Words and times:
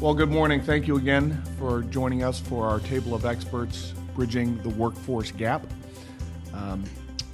Well, 0.00 0.14
good 0.14 0.30
morning. 0.30 0.62
Thank 0.62 0.88
you 0.88 0.96
again 0.96 1.42
for 1.58 1.82
joining 1.82 2.22
us 2.22 2.40
for 2.40 2.66
our 2.66 2.80
table 2.80 3.14
of 3.14 3.26
experts 3.26 3.92
bridging 4.14 4.56
the 4.62 4.70
workforce 4.70 5.30
gap. 5.30 5.62
Um, 6.54 6.84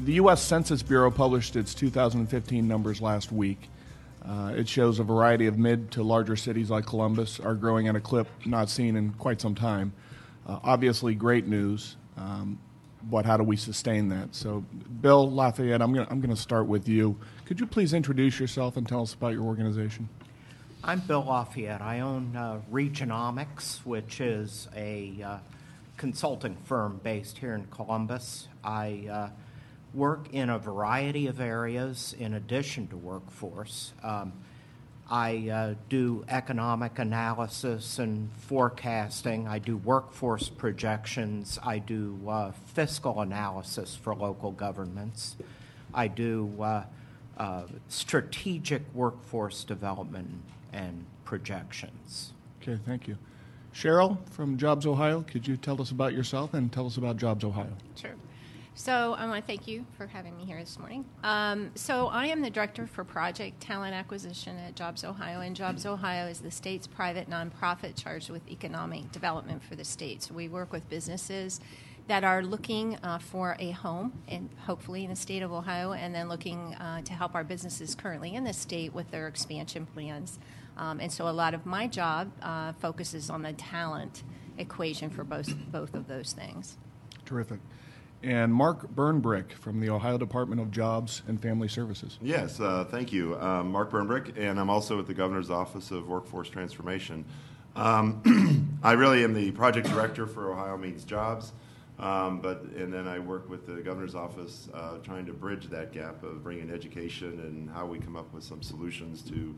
the 0.00 0.14
U.S. 0.14 0.42
Census 0.42 0.82
Bureau 0.82 1.12
published 1.12 1.54
its 1.54 1.74
2015 1.74 2.66
numbers 2.66 3.00
last 3.00 3.30
week. 3.30 3.70
Uh, 4.20 4.52
it 4.56 4.68
shows 4.68 4.98
a 4.98 5.04
variety 5.04 5.46
of 5.46 5.56
mid 5.56 5.92
to 5.92 6.02
larger 6.02 6.34
cities 6.34 6.68
like 6.68 6.86
Columbus 6.86 7.38
are 7.38 7.54
growing 7.54 7.86
at 7.86 7.94
a 7.94 8.00
clip 8.00 8.26
not 8.44 8.68
seen 8.68 8.96
in 8.96 9.12
quite 9.12 9.40
some 9.40 9.54
time. 9.54 9.92
Uh, 10.44 10.58
obviously, 10.64 11.14
great 11.14 11.46
news, 11.46 11.96
um, 12.16 12.58
but 13.04 13.24
how 13.24 13.36
do 13.36 13.44
we 13.44 13.56
sustain 13.56 14.08
that? 14.08 14.34
So, 14.34 14.64
Bill 15.00 15.30
Lafayette, 15.30 15.80
I'm 15.80 15.92
going 15.92 16.30
to 16.30 16.34
start 16.34 16.66
with 16.66 16.88
you. 16.88 17.16
Could 17.44 17.60
you 17.60 17.66
please 17.66 17.94
introduce 17.94 18.40
yourself 18.40 18.76
and 18.76 18.88
tell 18.88 19.02
us 19.02 19.14
about 19.14 19.34
your 19.34 19.44
organization? 19.44 20.08
I'm 20.88 21.00
Bill 21.00 21.24
Lafayette. 21.24 21.82
I 21.82 21.98
own 21.98 22.36
uh, 22.36 22.60
Regionomics, 22.70 23.78
which 23.78 24.20
is 24.20 24.68
a 24.76 25.20
uh, 25.20 25.38
consulting 25.96 26.54
firm 26.62 27.00
based 27.02 27.38
here 27.38 27.56
in 27.56 27.66
Columbus. 27.72 28.46
I 28.62 29.08
uh, 29.10 29.28
work 29.92 30.28
in 30.32 30.48
a 30.48 30.60
variety 30.60 31.26
of 31.26 31.40
areas 31.40 32.14
in 32.16 32.34
addition 32.34 32.86
to 32.86 32.96
workforce. 32.96 33.94
Um, 34.04 34.32
I 35.10 35.48
uh, 35.48 35.74
do 35.88 36.24
economic 36.28 37.00
analysis 37.00 37.98
and 37.98 38.30
forecasting. 38.42 39.48
I 39.48 39.58
do 39.58 39.78
workforce 39.78 40.48
projections. 40.48 41.58
I 41.64 41.80
do 41.80 42.16
uh, 42.28 42.52
fiscal 42.52 43.22
analysis 43.22 43.96
for 43.96 44.14
local 44.14 44.52
governments. 44.52 45.34
I 45.92 46.06
do 46.06 46.62
uh, 46.62 47.64
strategic 47.88 48.82
workforce 48.94 49.64
development 49.64 50.42
and 50.72 51.04
projections. 51.24 52.32
Okay, 52.62 52.78
thank 52.84 53.08
you. 53.08 53.16
Cheryl 53.74 54.18
from 54.30 54.56
Jobs 54.56 54.86
Ohio, 54.86 55.22
could 55.22 55.46
you 55.46 55.56
tell 55.56 55.80
us 55.82 55.90
about 55.90 56.14
yourself 56.14 56.54
and 56.54 56.72
tell 56.72 56.86
us 56.86 56.96
about 56.96 57.18
Jobs 57.18 57.44
Ohio? 57.44 57.72
Sure. 57.94 58.14
So 58.78 59.14
I 59.14 59.26
want 59.26 59.42
to 59.42 59.46
thank 59.46 59.66
you 59.66 59.86
for 59.96 60.06
having 60.06 60.36
me 60.36 60.44
here 60.44 60.60
this 60.60 60.78
morning. 60.78 61.06
Um, 61.24 61.70
so 61.74 62.08
I 62.08 62.26
am 62.26 62.42
the 62.42 62.50
director 62.50 62.86
for 62.86 63.04
project 63.04 63.58
talent 63.60 63.94
acquisition 63.94 64.58
at 64.58 64.76
Jobs 64.76 65.02
Ohio, 65.02 65.40
and 65.40 65.56
Jobs 65.56 65.86
Ohio 65.86 66.26
is 66.26 66.40
the 66.40 66.50
state's 66.50 66.86
private 66.86 67.30
nonprofit 67.30 67.96
charged 67.96 68.28
with 68.28 68.46
economic 68.50 69.10
development 69.12 69.62
for 69.62 69.76
the 69.76 69.84
state. 69.84 70.22
So 70.24 70.34
we 70.34 70.48
work 70.48 70.74
with 70.74 70.88
businesses 70.90 71.58
that 72.06 72.22
are 72.22 72.42
looking 72.42 72.96
uh, 73.02 73.18
for 73.18 73.56
a 73.58 73.70
home, 73.70 74.12
and 74.28 74.50
hopefully 74.66 75.04
in 75.04 75.10
the 75.10 75.16
state 75.16 75.42
of 75.42 75.52
Ohio, 75.52 75.92
and 75.92 76.14
then 76.14 76.28
looking 76.28 76.74
uh, 76.74 77.00
to 77.00 77.14
help 77.14 77.34
our 77.34 77.44
businesses 77.44 77.94
currently 77.94 78.34
in 78.34 78.44
the 78.44 78.52
state 78.52 78.94
with 78.94 79.10
their 79.10 79.26
expansion 79.26 79.86
plans. 79.86 80.38
Um, 80.76 81.00
and 81.00 81.10
so 81.10 81.28
a 81.28 81.30
lot 81.30 81.54
of 81.54 81.64
my 81.66 81.86
job 81.86 82.32
uh, 82.42 82.72
focuses 82.74 83.30
on 83.30 83.42
the 83.42 83.52
talent 83.52 84.22
equation 84.58 85.10
for 85.10 85.24
both 85.24 85.54
both 85.70 85.94
of 85.94 86.08
those 86.08 86.32
things. 86.32 86.76
Terrific 87.24 87.60
and 88.22 88.52
Mark 88.52 88.94
Birnbrich 88.94 89.52
from 89.52 89.80
the 89.80 89.90
Ohio 89.90 90.18
Department 90.18 90.60
of 90.60 90.70
Jobs 90.70 91.22
and 91.28 91.40
Family 91.40 91.68
Services. 91.68 92.18
Yes, 92.20 92.60
uh, 92.60 92.84
thank 92.90 93.12
you. 93.12 93.38
Um, 93.38 93.70
Mark 93.70 93.90
Birnbrich, 93.90 94.36
and 94.36 94.58
I'm 94.58 94.70
also 94.70 94.98
at 94.98 95.06
the 95.06 95.14
Governor's 95.14 95.50
Office 95.50 95.90
of 95.90 96.08
Workforce 96.08 96.48
Transformation. 96.48 97.24
Um, 97.74 98.78
I 98.82 98.92
really 98.92 99.22
am 99.22 99.34
the 99.34 99.50
project 99.52 99.88
director 99.88 100.26
for 100.26 100.52
Ohio 100.52 100.76
Means 100.76 101.04
Jobs, 101.04 101.52
um, 101.98 102.40
but 102.40 102.62
and 102.62 102.92
then 102.92 103.06
I 103.06 103.18
work 103.18 103.48
with 103.48 103.66
the 103.66 103.82
Governor's 103.82 104.14
Office 104.14 104.68
uh, 104.72 104.98
trying 104.98 105.26
to 105.26 105.32
bridge 105.32 105.68
that 105.68 105.92
gap 105.92 106.22
of 106.22 106.42
bringing 106.42 106.70
education 106.70 107.40
and 107.40 107.70
how 107.70 107.86
we 107.86 107.98
come 107.98 108.16
up 108.16 108.32
with 108.32 108.44
some 108.44 108.62
solutions 108.62 109.22
to 109.22 109.54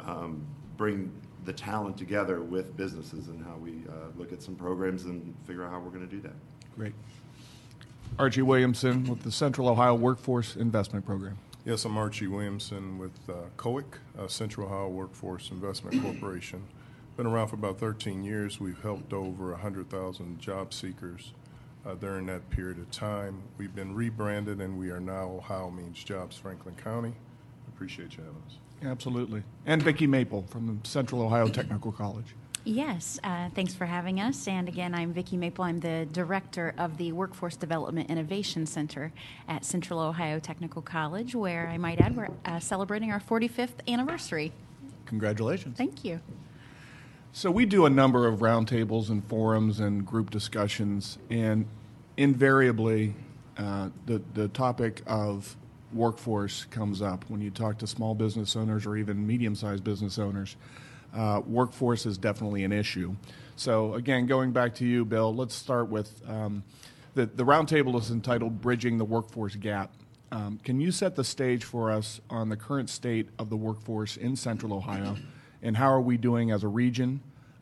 um, 0.00 0.46
bring 0.76 1.12
the 1.44 1.52
talent 1.52 1.96
together 1.96 2.40
with 2.40 2.76
businesses 2.76 3.28
and 3.28 3.44
how 3.44 3.56
we 3.56 3.82
uh, 3.88 4.08
look 4.16 4.32
at 4.32 4.42
some 4.42 4.54
programs 4.54 5.04
and 5.04 5.34
figure 5.46 5.64
out 5.64 5.70
how 5.70 5.78
we're 5.78 5.90
going 5.90 6.08
to 6.08 6.14
do 6.14 6.20
that. 6.22 6.34
Great. 6.76 6.94
Archie 8.18 8.42
Williamson 8.42 9.04
with 9.04 9.22
the 9.22 9.32
Central 9.32 9.68
Ohio 9.68 9.94
Workforce 9.94 10.56
Investment 10.56 11.04
Program. 11.04 11.36
Yes, 11.64 11.84
I'm 11.84 11.96
Archie 11.96 12.26
Williamson 12.26 12.98
with 12.98 13.18
uh, 13.28 13.48
COWIC, 13.56 13.84
uh, 14.18 14.28
Central 14.28 14.66
Ohio 14.66 14.88
Workforce 14.88 15.50
Investment 15.50 16.02
Corporation. 16.02 16.62
Been 17.16 17.26
around 17.26 17.48
for 17.48 17.56
about 17.56 17.78
13 17.78 18.22
years. 18.22 18.60
We've 18.60 18.80
helped 18.82 19.12
over 19.12 19.52
100,000 19.52 20.40
job 20.40 20.74
seekers 20.74 21.32
uh, 21.86 21.94
during 21.94 22.26
that 22.26 22.48
period 22.50 22.78
of 22.78 22.90
time. 22.90 23.42
We've 23.56 23.74
been 23.74 23.94
rebranded 23.94 24.60
and 24.60 24.78
we 24.78 24.90
are 24.90 25.00
now 25.00 25.30
Ohio 25.30 25.70
Means 25.70 26.02
Jobs 26.02 26.36
Franklin 26.36 26.74
County. 26.76 27.14
Appreciate 27.68 28.16
you 28.16 28.24
having 28.24 28.42
us. 28.46 28.58
Absolutely. 28.82 29.42
And 29.66 29.82
Vicki 29.82 30.06
Maple 30.06 30.42
from 30.48 30.66
the 30.66 30.88
Central 30.88 31.22
Ohio 31.22 31.48
Technical 31.48 31.92
College. 31.92 32.34
Yes, 32.66 33.20
uh, 33.22 33.50
thanks 33.54 33.74
for 33.74 33.84
having 33.84 34.20
us. 34.20 34.48
And 34.48 34.68
again, 34.68 34.94
I'm 34.94 35.12
Vicki 35.12 35.36
Maple. 35.36 35.64
I'm 35.64 35.80
the 35.80 36.08
director 36.10 36.74
of 36.78 36.96
the 36.96 37.12
Workforce 37.12 37.56
Development 37.56 38.08
Innovation 38.08 38.64
Center 38.64 39.12
at 39.46 39.66
Central 39.66 40.00
Ohio 40.00 40.38
Technical 40.38 40.80
College, 40.80 41.34
where 41.34 41.68
I 41.68 41.76
might 41.76 42.00
add 42.00 42.16
we're 42.16 42.30
uh, 42.46 42.58
celebrating 42.60 43.12
our 43.12 43.20
45th 43.20 43.86
anniversary. 43.86 44.50
Congratulations. 45.04 45.76
Thank 45.76 46.04
you. 46.04 46.20
So, 47.32 47.50
we 47.50 47.66
do 47.66 47.84
a 47.84 47.90
number 47.90 48.26
of 48.26 48.38
roundtables 48.38 49.10
and 49.10 49.22
forums 49.26 49.80
and 49.80 50.06
group 50.06 50.30
discussions, 50.30 51.18
and 51.28 51.66
invariably, 52.16 53.14
uh, 53.58 53.90
the, 54.06 54.22
the 54.32 54.48
topic 54.48 55.02
of 55.06 55.56
workforce 55.94 56.64
comes 56.66 57.00
up 57.00 57.24
when 57.28 57.40
you 57.40 57.50
talk 57.50 57.78
to 57.78 57.86
small 57.86 58.14
business 58.14 58.56
owners 58.56 58.84
or 58.86 58.96
even 58.96 59.26
medium 59.26 59.54
sized 59.54 59.84
business 59.84 60.18
owners 60.18 60.56
uh, 61.14 61.40
workforce 61.46 62.06
is 62.06 62.18
definitely 62.18 62.64
an 62.64 62.72
issue. 62.72 63.14
So, 63.56 63.94
again, 63.94 64.26
going 64.26 64.52
back 64.52 64.74
to 64.76 64.84
you, 64.84 65.04
Bill, 65.04 65.34
let's 65.34 65.54
start 65.54 65.88
with 65.88 66.20
um, 66.28 66.64
the, 67.14 67.26
the 67.26 67.44
roundtable 67.44 67.98
is 68.00 68.10
entitled 68.10 68.60
Bridging 68.60 68.98
the 68.98 69.04
Workforce 69.04 69.54
Gap. 69.54 69.92
Um, 70.32 70.58
can 70.64 70.80
you 70.80 70.90
set 70.90 71.14
the 71.14 71.22
stage 71.22 71.62
for 71.62 71.92
us 71.92 72.20
on 72.28 72.48
the 72.48 72.56
current 72.56 72.90
state 72.90 73.28
of 73.38 73.50
the 73.50 73.56
workforce 73.56 74.16
in 74.16 74.34
Central 74.34 74.72
Ohio, 74.72 75.16
and 75.62 75.76
how 75.76 75.86
are 75.86 76.00
we 76.00 76.16
doing 76.16 76.50
as 76.50 76.64
a 76.64 76.68
region, 76.68 77.20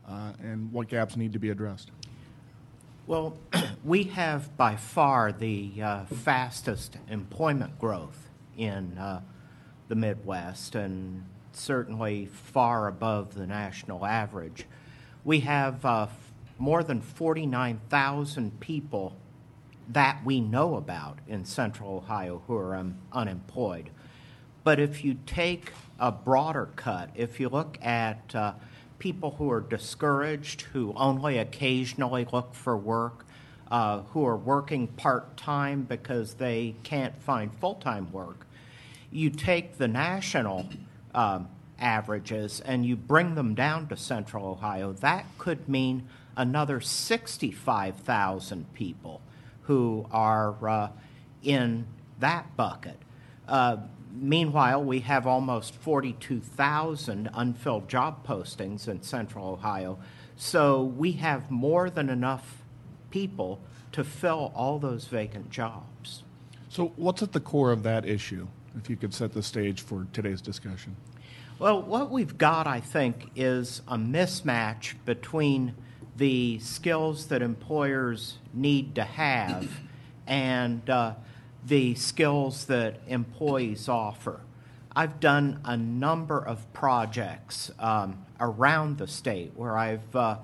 uh, 0.09 0.33
and 0.43 0.73
what 0.73 0.89
gaps 0.89 1.17
need 1.17 1.35
to 1.35 1.39
be 1.39 1.51
addressed? 1.51 1.91
Well, 3.05 3.37
we 3.85 4.05
have 4.05 4.57
by 4.57 4.77
far 4.77 5.33
the 5.33 5.73
uh, 5.83 6.05
fastest 6.05 6.99
employment 7.09 7.77
growth 7.81 8.29
in 8.57 8.97
uh, 8.97 9.23
the 9.89 9.97
Midwest, 9.97 10.77
and 10.77 11.25
certainly 11.53 12.27
far 12.27 12.87
above 12.87 13.35
the 13.35 13.45
national 13.45 14.07
average. 14.07 14.67
We 15.25 15.41
have 15.41 15.85
uh, 15.85 16.07
more 16.59 16.85
than 16.85 17.01
49,000 17.01 18.61
people 18.61 19.17
that 19.89 20.25
we 20.25 20.41
know 20.41 20.77
about 20.77 21.19
in 21.27 21.45
central 21.45 21.97
Ohio 21.97 22.43
who 22.47 22.55
are 22.57 22.77
um, 22.77 22.99
unemployed. 23.13 23.91
But 24.63 24.79
if 24.79 25.05
you 25.05 25.19
take 25.27 25.73
a 25.99 26.13
broader 26.13 26.69
cut, 26.77 27.11
if 27.17 27.41
you 27.41 27.49
look 27.49 27.79
at 27.83 28.33
uh, 28.33 28.53
people 29.03 29.33
who 29.33 29.51
are 29.51 29.61
discouraged, 29.61 30.61
who 30.61 30.93
only 30.95 31.37
occasionally 31.37 32.25
look 32.33 32.55
for 32.55 32.77
work, 32.77 33.27
uh, 33.69 33.99
who 34.13 34.25
are 34.25 34.37
working 34.37 34.87
part 34.87 35.37
time 35.37 35.83
because 35.83 36.35
they 36.35 36.73
can't 36.85 37.21
find 37.21 37.53
full 37.53 37.75
time 37.75 38.13
work, 38.13 38.47
you 39.11 39.29
take 39.29 39.77
the 39.77 39.89
national 39.89 40.69
um, 41.17 41.49
averages 41.81 42.61
and 42.61 42.87
you 42.87 42.95
bring 42.95 43.35
them 43.35 43.57
down 43.57 43.89
to 43.89 43.97
central 43.97 44.47
Ohio, 44.47 44.93
that 44.93 45.27
could 45.37 45.69
mean 45.69 46.07
another 46.37 46.81
65,000 46.81 48.73
people 48.73 49.21
who 49.63 50.07
are 50.13 50.69
uh, 50.69 50.89
in 51.43 51.85
that 52.21 52.57
bucket. 52.57 52.99
Uh, 53.49 53.79
meanwhile, 54.13 54.83
we 54.83 55.01
have 55.01 55.27
almost 55.27 55.75
42,000 55.75 57.31
unfilled 57.33 57.89
job 57.89 58.27
postings 58.27 58.89
in 58.89 59.03
central 59.03 59.49
Ohio. 59.49 59.99
So 60.37 60.83
we 60.83 61.13
have 61.13 61.51
more 61.51 61.91
than 61.91 62.09
enough 62.09 62.63
people 63.11 63.61
to 63.93 64.05
fill 64.05 64.53
all 64.55 64.79
those 64.79 65.07
vacant 65.07 65.51
jobs. 65.51 66.23
So, 66.69 66.93
what's 66.97 67.23
at 67.23 67.33
the 67.33 67.41
core 67.41 67.71
of 67.71 67.83
that 67.83 68.07
issue? 68.07 68.47
if 68.77 68.89
you 68.89 68.97
could 68.97 69.15
set 69.15 69.33
the 69.33 69.43
stage 69.43 69.83
for 69.83 70.07
today's 70.13 70.41
discussion. 70.41 70.97
Well, 71.59 71.83
what 71.83 72.11
we've 72.11 72.39
got, 72.39 72.67
I 72.67 72.81
think, 72.81 73.31
is 73.37 73.83
a 73.87 73.97
mismatch 73.97 74.95
between 75.05 75.75
the 76.17 76.59
skills 76.59 77.27
that 77.27 77.43
employers 77.43 78.39
need 78.53 78.95
to 78.97 79.05
have 79.05 79.69
and 80.27 80.89
uh, 80.89 81.15
the 81.65 81.95
skills 81.95 82.65
that 82.67 83.01
employees 83.07 83.89
offer. 83.89 84.41
I've 84.95 85.21
done 85.21 85.61
a 85.65 85.77
number 85.77 86.39
of 86.39 86.71
projects 86.73 87.71
um, 87.79 88.27
around 88.41 88.99
the 88.99 89.07
state 89.07 89.53
where 89.57 89.77
I've 89.77 90.15
uh, 90.15 90.39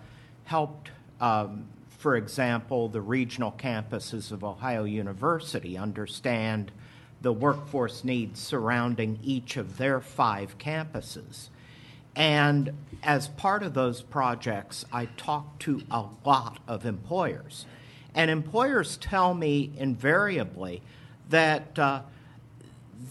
helped, 0.44 0.91
um, 1.20 1.67
for 1.91 2.17
example, 2.17 2.88
the 2.88 3.00
regional 3.00 3.53
campuses 3.53 4.32
of 4.32 4.43
Ohio 4.44 4.85
University 4.85 5.76
understand 5.76 6.73
the 7.21 7.32
workforce 7.32 8.05
needs 8.05 8.41
surrounding 8.41 9.19
each 9.23 9.56
of 9.56 9.76
their 9.76 10.00
five 10.00 10.56
campuses. 10.59 11.49
And 12.14 12.73
as 13.03 13.29
part 13.29 13.62
of 13.62 13.75
those 13.75 14.03
projects, 14.03 14.85
I 14.93 15.06
talk 15.17 15.59
to 15.61 15.82
a 15.91 16.05
lot 16.25 16.59
of 16.67 16.87
employers. 16.87 17.67
And 18.14 18.31
employers 18.31 18.97
tell 18.97 19.35
me 19.35 19.73
invariably 19.76 20.82
that, 21.30 21.78
uh, 21.78 22.02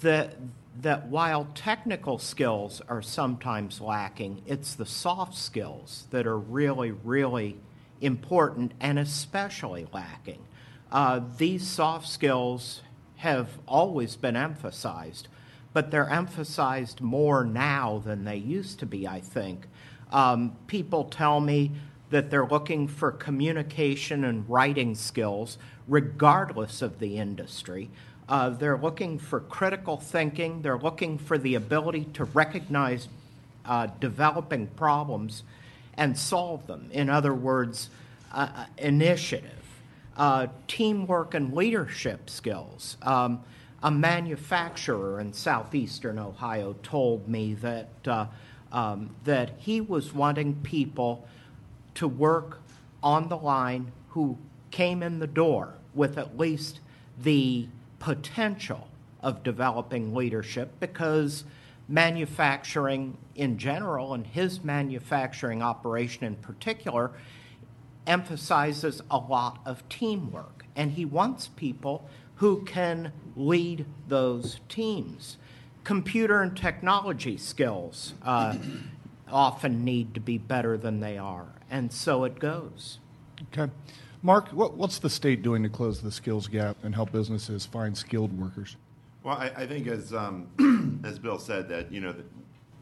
that, 0.01 0.35
that 0.81 1.07
while 1.07 1.47
technical 1.55 2.17
skills 2.17 2.81
are 2.87 3.01
sometimes 3.01 3.81
lacking, 3.81 4.41
it's 4.45 4.75
the 4.75 4.85
soft 4.85 5.35
skills 5.35 6.07
that 6.11 6.27
are 6.27 6.37
really, 6.37 6.91
really 6.91 7.57
important 8.01 8.73
and 8.79 8.99
especially 8.99 9.87
lacking. 9.93 10.39
Uh, 10.91 11.21
these 11.37 11.67
soft 11.67 12.07
skills 12.07 12.81
have 13.17 13.49
always 13.67 14.15
been 14.15 14.35
emphasized, 14.35 15.27
but 15.73 15.91
they're 15.91 16.09
emphasized 16.09 17.01
more 17.01 17.43
now 17.43 18.01
than 18.05 18.23
they 18.23 18.37
used 18.37 18.79
to 18.79 18.85
be, 18.85 19.07
I 19.07 19.19
think. 19.19 19.67
Um, 20.11 20.55
people 20.67 21.05
tell 21.05 21.39
me 21.39 21.71
that 22.09 22.29
they're 22.29 22.47
looking 22.47 22.87
for 22.87 23.11
communication 23.11 24.23
and 24.23 24.47
writing 24.49 24.95
skills, 24.95 25.57
regardless 25.87 26.81
of 26.81 26.99
the 26.99 27.17
industry. 27.17 27.89
Uh, 28.29 28.49
they're 28.49 28.77
looking 28.77 29.17
for 29.17 29.39
critical 29.39 29.97
thinking. 29.97 30.61
They're 30.61 30.77
looking 30.77 31.17
for 31.17 31.37
the 31.37 31.55
ability 31.55 32.05
to 32.13 32.25
recognize 32.25 33.07
uh, 33.65 33.87
developing 33.99 34.67
problems 34.67 35.43
and 35.95 36.17
solve 36.17 36.67
them. 36.67 36.89
In 36.91 37.09
other 37.09 37.33
words, 37.33 37.89
uh, 38.31 38.49
uh 38.53 38.65
initiative, 38.77 39.63
uh, 40.17 40.47
teamwork, 40.67 41.33
and 41.33 41.53
leadership 41.53 42.29
skills. 42.29 42.97
Um, 43.01 43.43
a 43.81 43.91
manufacturer 43.91 45.19
in 45.19 45.33
southeastern 45.33 46.19
Ohio 46.19 46.75
told 46.83 47.27
me 47.27 47.53
that, 47.55 47.89
uh, 48.05 48.25
um, 48.71 49.15
that 49.23 49.51
he 49.59 49.79
was 49.79 50.13
wanting 50.13 50.55
people 50.63 51.27
to 51.95 52.07
work 52.07 52.59
on 53.03 53.29
the 53.29 53.37
line 53.37 53.91
who 54.09 54.37
came 54.71 55.03
in 55.03 55.19
the 55.19 55.27
door 55.27 55.75
with 55.93 56.17
at 56.17 56.37
least 56.37 56.79
the 57.21 57.67
potential 57.99 58.87
of 59.21 59.43
developing 59.43 60.13
leadership 60.13 60.71
because 60.79 61.43
manufacturing 61.87 63.17
in 63.35 63.57
general 63.57 64.13
and 64.13 64.27
his 64.27 64.63
manufacturing 64.63 65.61
operation 65.61 66.25
in 66.25 66.35
particular 66.35 67.11
emphasizes 68.05 69.01
a 69.09 69.17
lot 69.17 69.59
of 69.65 69.87
teamwork. 69.89 70.65
And 70.75 70.91
he 70.91 71.05
wants 71.05 71.47
people 71.47 72.07
who 72.35 72.63
can 72.63 73.11
lead 73.35 73.85
those 74.07 74.59
teams. 74.69 75.37
Computer 75.83 76.41
and 76.41 76.55
technology 76.55 77.37
skills 77.37 78.13
uh, 78.23 78.55
often 79.31 79.83
need 79.83 80.13
to 80.13 80.19
be 80.19 80.37
better 80.37 80.77
than 80.77 80.99
they 80.99 81.17
are. 81.17 81.47
And 81.69 81.91
so 81.91 82.23
it 82.23 82.39
goes. 82.39 82.99
Okay. 83.53 83.71
Mark, 84.23 84.49
what, 84.49 84.75
what's 84.75 84.99
the 84.99 85.09
state 85.09 85.43
doing 85.43 85.63
to 85.63 85.69
close 85.69 86.01
the 86.01 86.11
skills 86.11 86.47
gap 86.47 86.77
and 86.83 86.95
help 86.95 87.11
businesses 87.11 87.65
find 87.65 87.95
skilled 87.95 88.37
workers? 88.39 88.75
Well, 89.23 89.37
I, 89.37 89.51
I 89.55 89.67
think 89.67 89.87
as 89.87 90.13
um, 90.13 91.01
as 91.05 91.19
Bill 91.19 91.39
said 91.39 91.69
that 91.69 91.91
you 91.91 92.01
know 92.01 92.15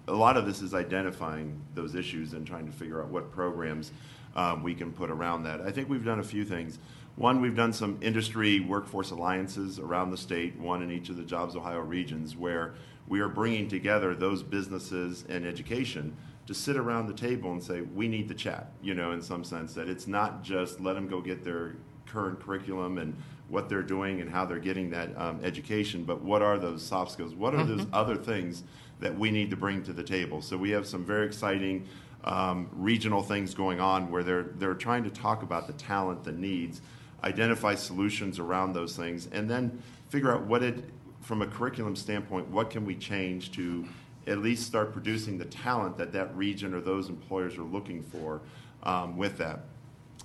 a 0.08 0.14
lot 0.14 0.38
of 0.38 0.46
this 0.46 0.62
is 0.62 0.74
identifying 0.74 1.60
those 1.74 1.96
issues 1.96 2.34
and 2.34 2.46
trying 2.46 2.66
to 2.68 2.72
figure 2.72 3.02
out 3.02 3.10
what 3.10 3.32
programs 3.32 3.92
um, 4.36 4.62
we 4.64 4.76
can 4.76 4.92
put 4.92 5.10
around 5.10 5.44
that. 5.44 5.62
I 5.62 5.72
think 5.72 5.90
we've 5.90 6.06
done 6.06 6.20
a 6.20 6.24
few 6.24 6.46
things. 6.46 6.80
One, 7.16 7.42
we've 7.42 7.56
done 7.56 7.74
some 7.74 7.98
industry 8.02 8.60
workforce 8.60 9.12
alliances 9.12 9.80
around 9.80 10.12
the 10.12 10.18
state, 10.18 10.58
one 10.60 10.84
in 10.84 10.92
each 10.92 11.10
of 11.10 11.18
the 11.18 11.24
Jobs 11.24 11.56
Ohio 11.56 11.80
regions, 11.80 12.36
where 12.36 12.76
we 13.08 13.22
are 13.22 13.30
bringing 13.30 13.68
together 13.70 14.14
those 14.14 14.44
businesses 14.44 15.26
and 15.30 15.46
education 15.46 16.16
to 16.48 16.54
sit 16.54 16.78
around 16.78 17.08
the 17.08 17.14
table 17.14 17.52
and 17.52 17.64
say, 17.64 17.82
we 17.82 18.08
need 18.08 18.28
to 18.28 18.36
chat, 18.36 18.72
you 18.82 18.94
know, 18.94 19.12
in 19.12 19.22
some 19.22 19.44
sense, 19.44 19.74
that 19.74 19.90
it's 19.90 20.08
not 20.08 20.44
just 20.44 20.80
let 20.80 20.94
them 20.94 21.08
go 21.08 21.22
get 21.22 21.44
their 21.44 21.76
current 22.06 22.40
curriculum 22.40 22.98
and 22.98 23.16
what 23.48 23.70
they're 23.70 23.84
doing 23.84 24.22
and 24.22 24.30
how 24.30 24.46
they're 24.46 24.60
getting 24.60 24.90
that 24.90 25.10
um, 25.18 25.40
education, 25.44 26.04
but 26.04 26.22
what 26.22 26.42
are 26.42 26.58
those 26.58 26.84
soft 26.84 27.12
skills? 27.12 27.34
What 27.36 27.54
are 27.54 27.64
those 27.64 27.86
other 27.94 28.16
things 28.16 28.64
that 29.00 29.16
we 29.18 29.32
need 29.32 29.50
to 29.50 29.56
bring 29.56 29.84
to 29.84 29.94
the 29.94 30.04
table? 30.04 30.42
So 30.42 30.58
we 30.58 30.72
have 30.72 30.88
some 30.88 31.06
very 31.06 31.26
exciting 31.26 31.88
um, 32.24 32.70
regional 32.74 33.22
things 33.22 33.54
going 33.54 33.80
on 33.80 34.10
where 34.10 34.24
they're, 34.24 34.48
they're 34.56 34.74
trying 34.74 35.04
to 35.04 35.12
talk 35.12 35.44
about 35.44 35.68
the 35.68 35.74
talent, 35.74 36.24
the 36.24 36.32
needs, 36.32 36.82
identify 37.24 37.76
solutions 37.76 38.40
around 38.40 38.74
those 38.74 38.96
things, 38.96 39.28
and 39.32 39.50
then 39.50 39.82
figure 40.10 40.32
out 40.32 40.46
what 40.46 40.64
it, 40.64 40.86
from 41.22 41.42
a 41.42 41.48
curriculum 41.48 41.96
standpoint, 41.96 42.48
what 42.50 42.70
can 42.70 42.86
we 42.86 42.96
change 42.96 43.52
to 43.52 43.86
at 44.28 44.40
least 44.40 44.66
start 44.66 44.92
producing 44.92 45.38
the 45.38 45.46
talent 45.46 45.98
that 45.98 46.12
that 46.14 46.36
region 46.36 46.74
or 46.74 46.82
those 46.82 47.10
employers 47.10 47.58
are 47.58 47.64
looking 47.64 48.02
for 48.02 48.42
um, 48.84 49.18
with 49.18 49.38
that. 49.38 49.62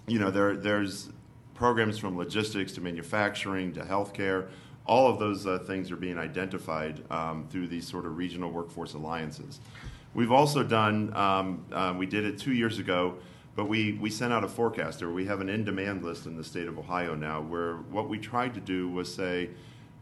You 0.06 0.18
know, 0.18 0.30
there, 0.30 0.56
there's 0.56 1.10
programs 1.54 1.98
from 1.98 2.16
logistics 2.16 2.72
to 2.72 2.80
manufacturing 2.80 3.72
to 3.74 3.80
healthcare. 3.82 4.48
All 4.86 5.08
of 5.08 5.18
those 5.18 5.46
uh, 5.46 5.58
things 5.58 5.90
are 5.90 5.96
being 5.96 6.18
identified 6.18 7.02
um, 7.10 7.46
through 7.50 7.68
these 7.68 7.86
sort 7.86 8.06
of 8.06 8.16
regional 8.16 8.50
workforce 8.50 8.94
alliances. 8.94 9.60
We've 10.14 10.32
also 10.32 10.64
done, 10.64 11.14
um, 11.14 11.64
uh, 11.70 11.94
we 11.96 12.06
did 12.06 12.24
it 12.24 12.38
two 12.38 12.52
years 12.52 12.78
ago, 12.78 13.16
but 13.54 13.66
we, 13.68 13.92
we 14.00 14.10
sent 14.10 14.32
out 14.32 14.42
a 14.42 14.48
forecaster. 14.48 15.12
We 15.12 15.26
have 15.26 15.40
an 15.40 15.48
in 15.48 15.64
demand 15.64 16.02
list 16.02 16.26
in 16.26 16.36
the 16.36 16.42
state 16.42 16.66
of 16.66 16.78
Ohio 16.78 17.14
now 17.14 17.42
where 17.42 17.76
what 17.76 18.08
we 18.08 18.18
tried 18.18 18.54
to 18.54 18.60
do 18.60 18.88
was 18.88 19.12
say, 19.14 19.50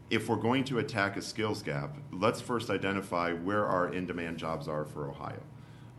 if 0.09 0.27
we're 0.27 0.35
going 0.35 0.63
to 0.65 0.79
attack 0.79 1.17
a 1.17 1.21
skills 1.21 1.61
gap, 1.61 1.95
let's 2.11 2.41
first 2.41 2.69
identify 2.69 3.33
where 3.33 3.65
our 3.65 3.93
in-demand 3.93 4.37
jobs 4.37 4.67
are 4.67 4.85
for 4.85 5.09
Ohio. 5.09 5.41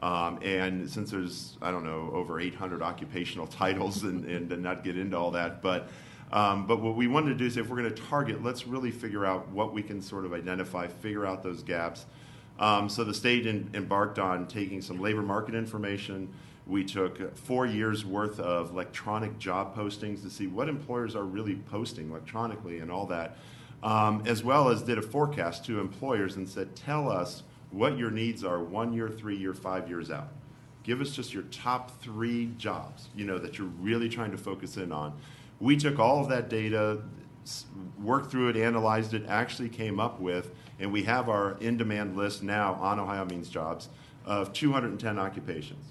Um, 0.03 0.39
and 0.43 0.89
since 0.89 1.11
there's, 1.11 1.59
I 1.61 1.71
don't 1.71 1.85
know, 1.85 2.11
over 2.13 2.41
800 2.41 2.83
occupational 2.83 3.47
titles, 3.47 4.03
and, 4.03 4.25
and 4.25 4.63
not 4.63 4.85
get 4.85 4.97
into 4.97 5.17
all 5.17 5.31
that, 5.33 5.63
but 5.63 5.89
um, 6.33 6.67
but 6.67 6.81
what 6.81 6.95
we 6.95 7.09
wanted 7.09 7.31
to 7.31 7.35
do 7.35 7.47
is, 7.47 7.57
if 7.57 7.69
we're 7.69 7.77
going 7.77 7.93
to 7.93 8.03
target, 8.03 8.43
let's 8.43 8.67
really 8.67 8.93
figure 8.93 9.27
out 9.27 9.49
what 9.49 9.73
we 9.73 9.83
can 9.83 10.01
sort 10.01 10.25
of 10.25 10.33
identify, 10.33 10.87
figure 10.87 11.27
out 11.27 11.43
those 11.43 11.63
gaps. 11.63 12.07
Um, 12.59 12.89
so 12.89 13.03
the 13.05 13.15
state 13.15 13.47
in, 13.47 13.69
embarked 13.75 14.19
on 14.19 14.47
taking 14.47 14.81
some 14.81 15.01
labor 15.01 15.23
market 15.23 15.55
information. 15.55 16.33
We 16.67 16.85
took 16.85 17.37
four 17.37 17.67
years 17.67 18.05
worth 18.05 18.39
of 18.39 18.71
electronic 18.71 19.39
job 19.39 19.75
postings 19.75 20.23
to 20.23 20.31
see 20.31 20.47
what 20.47 20.69
employers 20.69 21.17
are 21.17 21.25
really 21.25 21.57
posting 21.57 22.11
electronically 22.11 22.79
and 22.79 22.93
all 22.93 23.07
that 23.07 23.39
um, 23.83 24.23
as 24.27 24.45
well 24.45 24.69
as 24.69 24.83
did 24.83 24.99
a 24.99 25.03
forecast 25.03 25.65
to 25.67 25.81
employers 25.81 26.37
and 26.37 26.49
said, 26.49 26.77
tell 26.77 27.11
us 27.11 27.43
what 27.71 27.97
your 27.97 28.11
needs 28.11 28.45
are 28.45 28.63
one 28.63 28.93
year, 28.93 29.09
three 29.09 29.37
year, 29.37 29.55
five 29.55 29.89
years 29.89 30.11
out. 30.11 30.29
Give 30.83 31.01
us 31.01 31.11
just 31.11 31.33
your 31.33 31.45
top 31.45 32.01
three 32.01 32.53
jobs, 32.57 33.09
you 33.15 33.25
know, 33.25 33.39
that 33.39 33.59
you're 33.59 33.69
really 33.69 34.09
trying 34.09 34.31
to 34.33 34.39
focus 34.39 34.77
in 34.77 34.93
on. 34.93 35.19
We 35.61 35.77
took 35.77 35.99
all 35.99 36.21
of 36.21 36.29
that 36.31 36.49
data, 36.49 37.03
worked 38.03 38.31
through 38.31 38.49
it, 38.49 38.57
analyzed 38.57 39.15
it, 39.15 39.25
actually 39.29 39.69
came 39.69 40.01
up 40.01 40.21
with, 40.21 40.53
and 40.79 40.91
we 40.91 41.03
have 41.05 41.29
our 41.29 41.59
in-demand 41.61 42.17
list 42.17 42.43
now 42.43 42.75
on 42.75 42.99
Ohio 42.99 43.27
Means 43.27 43.49
Jobs 43.49 43.89
of 44.25 44.53
210 44.53 45.19
occupations. 45.19 45.85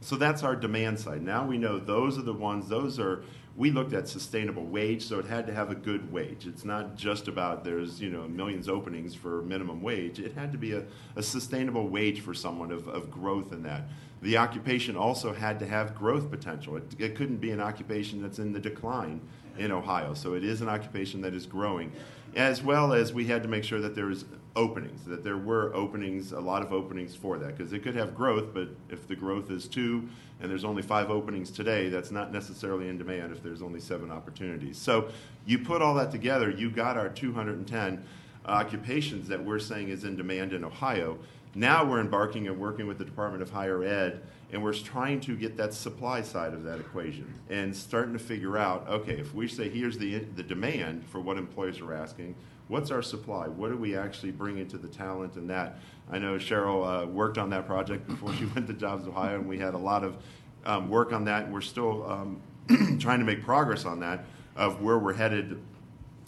So 0.00 0.16
that's 0.16 0.42
our 0.42 0.56
demand 0.56 0.98
side. 0.98 1.22
Now 1.22 1.46
we 1.46 1.58
know 1.58 1.78
those 1.78 2.18
are 2.18 2.22
the 2.22 2.32
ones, 2.32 2.68
those 2.68 2.98
are 2.98 3.22
we 3.56 3.70
looked 3.70 3.92
at 3.92 4.08
sustainable 4.08 4.64
wage, 4.64 5.02
so 5.02 5.18
it 5.18 5.26
had 5.26 5.46
to 5.46 5.54
have 5.54 5.70
a 5.70 5.74
good 5.74 6.12
wage. 6.12 6.46
It's 6.46 6.64
not 6.64 6.96
just 6.96 7.28
about 7.28 7.64
there's 7.64 8.00
you 8.00 8.10
know 8.10 8.26
millions 8.28 8.68
openings 8.68 9.14
for 9.14 9.42
minimum 9.42 9.82
wage. 9.82 10.18
It 10.18 10.34
had 10.34 10.52
to 10.52 10.58
be 10.58 10.72
a, 10.72 10.84
a 11.16 11.22
sustainable 11.22 11.88
wage 11.88 12.20
for 12.20 12.32
someone 12.32 12.70
of, 12.70 12.88
of 12.88 13.10
growth 13.10 13.52
in 13.52 13.62
that. 13.64 13.88
The 14.22 14.36
occupation 14.36 14.96
also 14.96 15.32
had 15.32 15.58
to 15.60 15.66
have 15.66 15.94
growth 15.94 16.30
potential. 16.30 16.76
It, 16.76 16.84
it 16.98 17.14
couldn't 17.16 17.38
be 17.38 17.50
an 17.50 17.60
occupation 17.60 18.22
that's 18.22 18.38
in 18.38 18.52
the 18.52 18.60
decline 18.60 19.20
in 19.58 19.72
Ohio. 19.72 20.14
So 20.14 20.34
it 20.34 20.44
is 20.44 20.60
an 20.60 20.68
occupation 20.68 21.20
that 21.22 21.34
is 21.34 21.46
growing, 21.46 21.92
as 22.36 22.62
well 22.62 22.92
as 22.92 23.12
we 23.12 23.26
had 23.26 23.42
to 23.42 23.48
make 23.48 23.64
sure 23.64 23.80
that 23.80 23.94
there 23.94 24.06
was 24.06 24.24
openings, 24.56 25.04
that 25.04 25.22
there 25.22 25.36
were 25.36 25.72
openings, 25.74 26.32
a 26.32 26.40
lot 26.40 26.62
of 26.62 26.72
openings 26.72 27.14
for 27.14 27.38
that, 27.38 27.56
because 27.56 27.72
it 27.72 27.82
could 27.82 27.94
have 27.94 28.14
growth, 28.14 28.52
but 28.52 28.68
if 28.88 29.06
the 29.06 29.14
growth 29.14 29.50
is 29.50 29.68
two 29.68 30.08
and 30.40 30.50
there's 30.50 30.64
only 30.64 30.82
five 30.82 31.10
openings 31.10 31.50
today, 31.50 31.88
that's 31.88 32.10
not 32.10 32.32
necessarily 32.32 32.88
in 32.88 32.98
demand 32.98 33.32
if 33.32 33.42
there's 33.42 33.62
only 33.62 33.80
seven 33.80 34.10
opportunities. 34.10 34.76
So 34.76 35.10
you 35.46 35.58
put 35.58 35.82
all 35.82 35.94
that 35.94 36.10
together, 36.10 36.50
you 36.50 36.70
got 36.70 36.96
our 36.96 37.08
210 37.08 38.04
occupations 38.46 39.28
that 39.28 39.44
we're 39.44 39.58
saying 39.58 39.88
is 39.88 40.04
in 40.04 40.16
demand 40.16 40.52
in 40.52 40.64
Ohio. 40.64 41.18
Now 41.54 41.84
we're 41.84 42.00
embarking 42.00 42.46
and 42.48 42.58
working 42.58 42.86
with 42.86 42.98
the 42.98 43.04
Department 43.04 43.42
of 43.42 43.50
Higher 43.50 43.82
Ed, 43.82 44.22
and 44.52 44.62
we're 44.62 44.72
trying 44.72 45.20
to 45.22 45.36
get 45.36 45.56
that 45.56 45.74
supply 45.74 46.22
side 46.22 46.54
of 46.54 46.64
that 46.64 46.80
equation 46.80 47.32
and 47.48 47.76
starting 47.76 48.12
to 48.12 48.18
figure 48.18 48.56
out 48.56 48.88
okay, 48.88 49.18
if 49.18 49.34
we 49.34 49.46
say 49.48 49.68
here's 49.68 49.98
the, 49.98 50.18
the 50.36 50.42
demand 50.42 51.04
for 51.06 51.20
what 51.20 51.36
employers 51.36 51.80
are 51.80 51.92
asking, 51.92 52.34
what's 52.70 52.92
our 52.92 53.02
supply? 53.02 53.48
What 53.48 53.70
do 53.70 53.76
we 53.76 53.96
actually 53.96 54.30
bring 54.30 54.58
into 54.58 54.78
the 54.78 54.86
talent 54.86 55.34
and 55.34 55.50
that? 55.50 55.78
I 56.10 56.18
know 56.18 56.36
Cheryl 56.36 57.02
uh, 57.02 57.06
worked 57.06 57.36
on 57.36 57.50
that 57.50 57.66
project 57.66 58.06
before 58.06 58.32
she 58.34 58.44
went 58.54 58.68
to 58.68 58.72
Jobs 58.72 59.06
Ohio, 59.06 59.34
and 59.34 59.48
we 59.48 59.58
had 59.58 59.74
a 59.74 59.78
lot 59.78 60.04
of 60.04 60.16
um, 60.64 60.88
work 60.88 61.12
on 61.12 61.24
that. 61.24 61.50
We're 61.50 61.60
still 61.60 62.08
um, 62.08 62.40
trying 63.00 63.18
to 63.18 63.24
make 63.24 63.42
progress 63.42 63.84
on 63.84 64.00
that 64.00 64.24
of 64.56 64.80
where 64.80 64.98
we're 64.98 65.14
headed, 65.14 65.60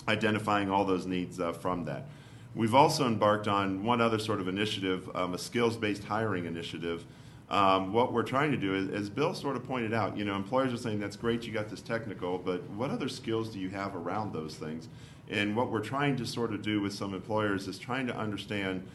identifying 0.08 0.68
all 0.68 0.84
those 0.84 1.06
needs 1.06 1.38
uh, 1.38 1.52
from 1.52 1.84
that. 1.84 2.08
We've 2.54 2.74
also 2.74 3.06
embarked 3.06 3.48
on 3.48 3.84
one 3.84 4.00
other 4.00 4.18
sort 4.18 4.40
of 4.40 4.48
initiative, 4.48 5.08
um, 5.14 5.34
a 5.34 5.38
skills-based 5.38 6.04
hiring 6.04 6.44
initiative. 6.44 7.04
Um, 7.50 7.92
what 7.92 8.12
we're 8.12 8.22
trying 8.22 8.50
to 8.50 8.56
do 8.56 8.74
is, 8.74 8.88
as 8.88 9.08
Bill 9.08 9.34
sort 9.34 9.56
of 9.56 9.64
pointed 9.64 9.94
out, 9.94 10.16
you 10.16 10.24
know, 10.24 10.34
employers 10.34 10.72
are 10.72 10.76
saying 10.76 10.98
that's 10.98 11.16
great, 11.16 11.44
you 11.44 11.52
got 11.52 11.68
this 11.68 11.82
technical, 11.82 12.38
but 12.38 12.62
what 12.70 12.90
other 12.90 13.08
skills 13.08 13.50
do 13.50 13.58
you 13.58 13.68
have 13.70 13.94
around 13.94 14.32
those 14.32 14.54
things? 14.56 14.88
And 15.32 15.56
what 15.56 15.70
we're 15.70 15.80
trying 15.80 16.16
to 16.16 16.26
sort 16.26 16.52
of 16.52 16.60
do 16.60 16.82
with 16.82 16.92
some 16.92 17.14
employers 17.14 17.66
is 17.66 17.78
trying 17.78 18.06
to 18.06 18.16
understand 18.16 18.86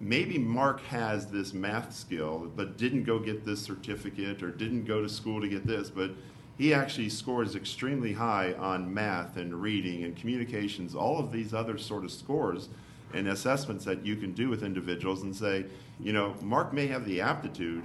maybe 0.00 0.38
Mark 0.38 0.80
has 0.84 1.26
this 1.26 1.52
math 1.52 1.94
skill, 1.94 2.50
but 2.56 2.78
didn't 2.78 3.04
go 3.04 3.18
get 3.18 3.44
this 3.44 3.60
certificate 3.60 4.42
or 4.42 4.50
didn't 4.50 4.86
go 4.86 5.02
to 5.02 5.08
school 5.08 5.40
to 5.40 5.48
get 5.48 5.66
this, 5.66 5.90
but 5.90 6.12
he 6.56 6.72
actually 6.72 7.10
scores 7.10 7.54
extremely 7.54 8.14
high 8.14 8.54
on 8.54 8.92
math 8.92 9.36
and 9.36 9.60
reading 9.60 10.04
and 10.04 10.16
communications, 10.16 10.94
all 10.94 11.18
of 11.18 11.30
these 11.30 11.52
other 11.52 11.76
sort 11.76 12.04
of 12.04 12.10
scores 12.10 12.70
and 13.12 13.28
assessments 13.28 13.84
that 13.84 14.04
you 14.04 14.16
can 14.16 14.32
do 14.32 14.48
with 14.48 14.62
individuals 14.62 15.22
and 15.22 15.36
say, 15.36 15.66
you 16.00 16.12
know, 16.14 16.34
Mark 16.40 16.72
may 16.72 16.86
have 16.86 17.04
the 17.04 17.20
aptitude 17.20 17.84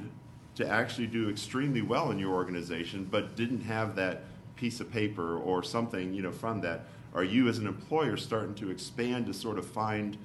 to 0.55 0.67
actually 0.67 1.07
do 1.07 1.29
extremely 1.29 1.81
well 1.81 2.11
in 2.11 2.19
your 2.19 2.33
organization, 2.33 3.05
but 3.11 3.35
didn't 3.35 3.61
have 3.61 3.95
that 3.97 4.23
piece 4.55 4.79
of 4.79 4.89
paper 4.91 5.37
or 5.37 5.61
something, 5.61 6.13
you 6.13 6.21
know, 6.21 6.31
from 6.31 6.61
that. 6.61 6.85
Are 7.13 7.23
you 7.23 7.47
as 7.47 7.57
an 7.57 7.67
employer 7.67 8.17
starting 8.17 8.55
to 8.55 8.71
expand 8.71 9.25
to 9.25 9.33
sort 9.33 9.57
of 9.57 9.65
find 9.65 10.17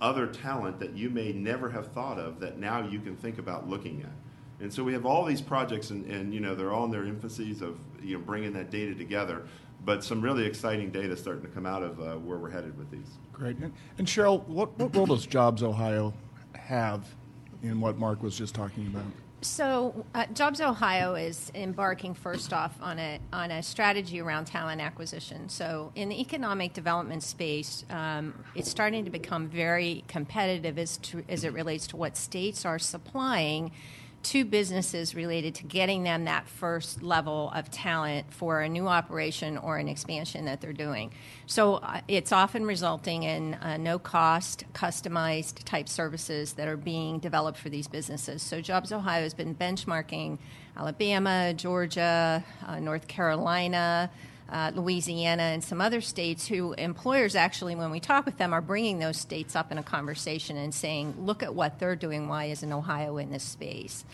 other 0.00 0.26
talent 0.26 0.78
that 0.80 0.94
you 0.94 1.08
may 1.08 1.32
never 1.32 1.70
have 1.70 1.92
thought 1.92 2.18
of 2.18 2.40
that 2.40 2.58
now 2.58 2.86
you 2.86 3.00
can 3.00 3.16
think 3.16 3.38
about 3.38 3.68
looking 3.68 4.02
at? 4.02 4.12
And 4.62 4.72
so 4.72 4.84
we 4.84 4.92
have 4.92 5.04
all 5.04 5.24
these 5.24 5.40
projects, 5.40 5.90
and, 5.90 6.06
and 6.06 6.32
you 6.32 6.40
know 6.40 6.54
they're 6.54 6.72
all 6.72 6.84
in 6.84 6.90
their 6.90 7.04
infancies 7.04 7.60
of 7.60 7.78
you 8.02 8.16
know 8.16 8.24
bringing 8.24 8.52
that 8.52 8.70
data 8.70 8.94
together. 8.94 9.46
But 9.84 10.02
some 10.02 10.22
really 10.22 10.46
exciting 10.46 10.90
data 10.90 11.16
starting 11.16 11.42
to 11.42 11.48
come 11.48 11.66
out 11.66 11.82
of 11.82 12.00
uh, 12.00 12.14
where 12.16 12.38
we're 12.38 12.50
headed 12.50 12.78
with 12.78 12.90
these. 12.90 13.18
Great. 13.32 13.58
And, 13.58 13.72
and 13.98 14.06
Cheryl, 14.06 14.46
what, 14.46 14.78
what 14.78 14.96
role 14.96 15.04
does 15.04 15.26
Jobs 15.26 15.62
Ohio 15.62 16.14
have 16.54 17.04
in 17.62 17.80
what 17.80 17.98
Mark 17.98 18.22
was 18.22 18.38
just 18.38 18.54
talking 18.54 18.86
about? 18.86 19.04
So, 19.44 20.06
uh, 20.14 20.24
Jobs 20.32 20.62
Ohio 20.62 21.16
is 21.16 21.52
embarking 21.54 22.14
first 22.14 22.54
off 22.54 22.74
on 22.80 22.98
a 22.98 23.20
on 23.30 23.50
a 23.50 23.62
strategy 23.62 24.18
around 24.18 24.46
talent 24.46 24.80
acquisition. 24.80 25.50
So, 25.50 25.92
in 25.94 26.08
the 26.08 26.18
economic 26.18 26.72
development 26.72 27.22
space, 27.22 27.84
um, 27.90 28.42
it's 28.54 28.70
starting 28.70 29.04
to 29.04 29.10
become 29.10 29.48
very 29.48 30.02
competitive 30.08 30.78
as 30.78 30.96
to 30.98 31.24
as 31.28 31.44
it 31.44 31.52
relates 31.52 31.86
to 31.88 31.96
what 31.98 32.16
states 32.16 32.64
are 32.64 32.78
supplying 32.78 33.70
to 34.24 34.44
businesses 34.44 35.14
related 35.14 35.54
to 35.56 35.64
getting 35.64 36.02
them 36.02 36.24
that 36.24 36.48
first 36.48 37.02
level 37.02 37.50
of 37.54 37.70
talent 37.70 38.32
for 38.32 38.60
a 38.60 38.68
new 38.68 38.88
operation 38.88 39.58
or 39.58 39.76
an 39.76 39.88
expansion 39.88 40.46
that 40.46 40.60
they're 40.60 40.72
doing. 40.72 41.12
So 41.46 41.74
uh, 41.76 42.00
it's 42.08 42.32
often 42.32 42.64
resulting 42.64 43.22
in 43.22 43.54
uh, 43.54 43.76
no 43.76 43.98
cost, 43.98 44.64
customized 44.72 45.62
type 45.64 45.88
services 45.88 46.54
that 46.54 46.68
are 46.68 46.76
being 46.76 47.18
developed 47.18 47.58
for 47.58 47.68
these 47.68 47.86
businesses. 47.86 48.42
So 48.42 48.60
Jobs 48.60 48.92
Ohio 48.92 49.22
has 49.22 49.34
been 49.34 49.54
benchmarking 49.54 50.38
Alabama, 50.76 51.54
Georgia, 51.54 52.44
uh, 52.66 52.80
North 52.80 53.06
Carolina 53.06 54.10
uh, 54.54 54.70
Louisiana, 54.72 55.42
and 55.42 55.64
some 55.64 55.80
other 55.80 56.00
states 56.00 56.46
who 56.46 56.74
employers 56.74 57.34
actually, 57.34 57.74
when 57.74 57.90
we 57.90 57.98
talk 57.98 58.24
with 58.24 58.38
them, 58.38 58.52
are 58.52 58.60
bringing 58.60 59.00
those 59.00 59.16
states 59.18 59.56
up 59.56 59.72
in 59.72 59.78
a 59.78 59.82
conversation 59.82 60.56
and 60.56 60.72
saying, 60.72 61.12
look 61.18 61.42
at 61.42 61.56
what 61.56 61.80
they're 61.80 61.96
doing. 61.96 62.28
Why 62.28 62.44
isn't 62.44 62.72
Ohio 62.72 63.16
in 63.18 63.30
this 63.30 63.42
space? 63.42 64.04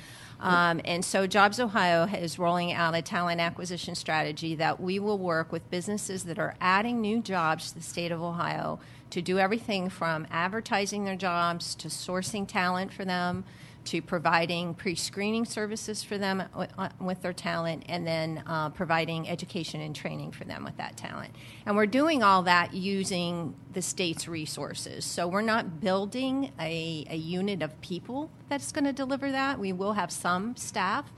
Um, 0.41 0.81
and 0.87 1.05
so 1.05 1.27
Jobs 1.27 1.61
Ohio 1.61 2.05
is 2.05 2.39
rolling 2.39 2.73
out 2.73 2.95
a 2.95 3.03
talent 3.03 3.43
acquisition 3.43 3.95
strategy 3.95 4.55
that 4.55 4.81
we 4.81 4.99
will 4.99 5.19
work 5.19 5.53
with 5.53 5.71
businesses 5.71 6.25
that 6.25 6.39
are 6.39 6.55
adding 6.59 7.03
new 7.03 7.21
jobs 7.21 7.69
to 7.69 7.75
the 7.75 7.85
state 7.85 8.11
of 8.11 8.23
Ohio 8.23 8.81
to 9.11 9.21
do 9.21 9.39
everything 9.39 9.91
from 9.91 10.27
advertising 10.31 11.05
their 11.05 11.17
jobs 11.17 11.75
to 11.75 11.89
sourcing 11.89 12.49
talent 12.49 12.95
for 12.95 13.05
them 13.05 13.45
to 13.87 14.03
providing 14.03 14.75
pre-screening 14.75 15.45
services 15.45 16.03
for 16.03 16.19
them 16.19 16.43
uh, 16.55 16.89
with 17.01 17.23
their 17.23 17.33
talent 17.33 17.85
and 17.89 18.07
then 18.07 18.43
uh, 18.47 18.71
providing 18.71 19.29
education 19.29 19.81
and 19.81 19.95
training 19.95 20.33
for 20.33 20.45
them 20.45 20.65
with 20.65 20.77
that 20.77 20.97
talent. 20.97 21.35
And 21.67 21.77
we're 21.77 21.87
doing 21.87 22.23
all 22.23 22.43
that 22.43 22.75
using 22.75 23.55
the 23.73 23.83
state's 23.83 24.29
resources. 24.29 25.05
So 25.05 25.29
we're 25.29 25.43
not 25.43 25.81
building 25.81 26.53
a, 26.61 27.05
a 27.11 27.17
unit 27.17 27.63
of 27.63 27.81
people 27.81 28.31
that's 28.49 28.73
going 28.73 28.85
to 28.85 28.93
deliver 28.93 29.31
that. 29.31 29.59
We 29.59 29.73
will 29.73 29.95
have 29.95 30.11
some 30.11 30.57
staff 30.57 31.11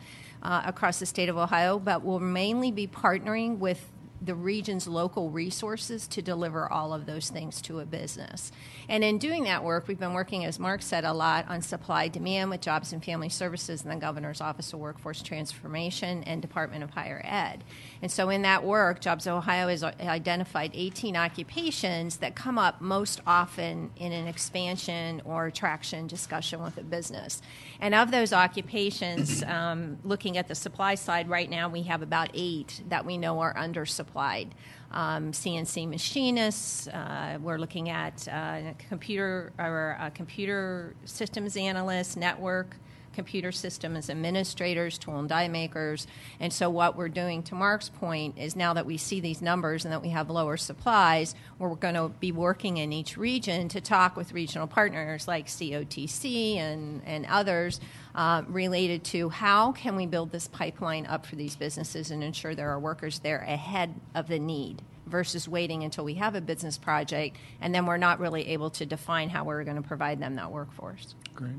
uh, 0.43 0.63
across 0.65 0.99
the 0.99 1.07
state 1.07 1.29
of 1.29 1.37
ohio 1.37 1.79
but 1.79 2.03
we'll 2.03 2.19
mainly 2.19 2.73
be 2.73 2.87
partnering 2.87 3.59
with 3.59 3.92
the 4.25 4.35
region's 4.35 4.87
local 4.87 5.31
resources 5.31 6.07
to 6.07 6.23
deliver 6.23 6.71
all 6.71 6.95
of 6.95 7.07
those 7.07 7.29
things 7.29 7.61
to 7.63 7.81
a 7.81 7.85
business. 7.85 8.53
And 8.89 9.03
in 9.03 9.19
doing 9.19 9.45
that 9.45 9.65
work, 9.65 9.89
we've 9.89 9.99
been 9.99 10.15
working, 10.15 10.45
as 10.45 10.59
Mark 10.59 10.81
said, 10.81 11.05
a 11.05 11.13
lot 11.13 11.47
on 11.49 11.61
supply 11.61 12.09
demand 12.09 12.51
with 12.51 12.61
Jobs 12.61 12.93
and 12.93 13.05
Family 13.05 13.29
Services 13.29 13.83
and 13.83 13.91
the 13.91 13.97
Governor's 13.97 14.41
Office 14.41 14.73
of 14.73 14.79
Workforce 14.79 15.23
Transformation 15.23 16.23
and 16.25 16.41
Department 16.41 16.85
of 16.85 16.91
Higher 16.91 17.21
Ed. 17.25 17.65
And 18.03 18.11
so 18.11 18.31
in 18.31 18.43
that 18.43 18.65
work, 18.65 19.01
Jobs 19.01 19.29
Ohio 19.29 19.69
has 19.69 19.85
identified 19.85 20.73
18 20.75 21.17
occupations 21.17 22.17
that 22.17 22.35
come 22.35 22.59
up 22.59 22.81
most 22.81 23.21
often 23.29 23.93
in 23.97 24.11
an 24.11 24.27
expansion 24.27 25.23
or 25.25 25.47
attraction 25.47 26.09
discussion 26.09 26.61
with 26.61 26.77
a 26.79 26.83
business. 26.83 27.41
And 27.81 27.95
of 27.95 28.11
those 28.11 28.33
occupations, 28.33 29.43
um, 29.47 29.99
looking 30.03 30.37
at 30.37 30.49
the 30.49 30.57
supply 30.57 30.97
side 30.97 31.29
right 31.29 31.49
now, 31.49 31.69
we 31.69 31.83
have 31.83 32.03
about 32.03 32.31
eight 32.35 32.83
that 32.89 33.07
we 33.07 33.17
know 33.17 33.39
are 33.39 33.55
undersupplied. 33.55 34.49
Um, 34.91 35.31
CNC 35.31 35.89
machinists. 35.89 36.89
Uh, 36.89 37.39
we're 37.41 37.57
looking 37.57 37.89
at 37.89 38.27
uh, 38.29 38.75
computer 38.89 39.53
or 39.59 39.97
uh, 39.99 40.11
computer 40.11 40.95
systems 41.05 41.57
analysts, 41.57 42.17
network 42.17 42.77
computer 43.13 43.53
systems 43.53 44.11
administrators, 44.11 44.99
tool 44.99 45.19
and 45.19 45.29
die 45.29 45.49
makers. 45.49 46.07
And 46.41 46.53
so, 46.53 46.71
what 46.71 46.97
we're 46.97 47.09
doing, 47.09 47.43
to 47.45 47.55
Mark's 47.55 47.89
point, 47.89 48.39
is 48.39 48.57
now 48.57 48.75
that 48.75 48.87
we 48.87 48.97
see 48.97 49.21
these 49.21 49.43
numbers 49.43 49.85
and 49.85 49.93
that 49.93 50.03
we 50.03 50.11
have 50.11 50.31
lower 50.31 50.57
supplies, 50.57 51.35
we're 51.59 51.75
going 51.75 51.95
to 51.95 52.09
be 52.09 52.33
working 52.33 52.79
in 52.79 52.93
each 52.93 53.17
region 53.17 53.69
to 53.69 53.81
talk 53.81 54.17
with 54.17 54.33
regional 54.33 54.67
partners 54.67 55.29
like 55.29 55.47
COTC 55.47 56.57
and, 56.57 57.03
and 57.07 57.27
others 57.27 57.81
uh, 58.15 58.43
related 58.49 59.05
to 59.05 59.29
how 59.29 59.73
can 59.73 59.97
we 59.97 60.07
build 60.07 60.33
this 60.33 60.49
pipeline 60.49 61.07
up 61.07 61.25
for 61.27 61.37
these 61.37 61.57
businesses 61.57 62.11
and 62.11 62.23
ensure 62.23 62.55
there 62.55 62.71
are 62.71 62.79
workers 62.79 63.21
there 63.21 63.39
ahead 63.39 63.95
of 64.15 64.29
the 64.29 64.39
need 64.39 64.83
versus 65.07 65.49
waiting 65.49 65.83
until 65.85 66.05
we 66.05 66.15
have 66.15 66.35
a 66.35 66.41
business 66.41 66.79
project 66.79 67.37
and 67.61 67.75
then 67.75 67.87
we're 67.87 67.97
not 67.97 68.21
really 68.21 68.49
able 68.49 68.71
to 68.71 68.87
define 68.87 69.29
how 69.29 69.45
we're 69.45 69.65
going 69.65 69.77
to 69.77 69.83
provide 69.83 70.21
them 70.21 70.35
that 70.37 70.51
workforce. 70.51 71.15
Great. 71.35 71.53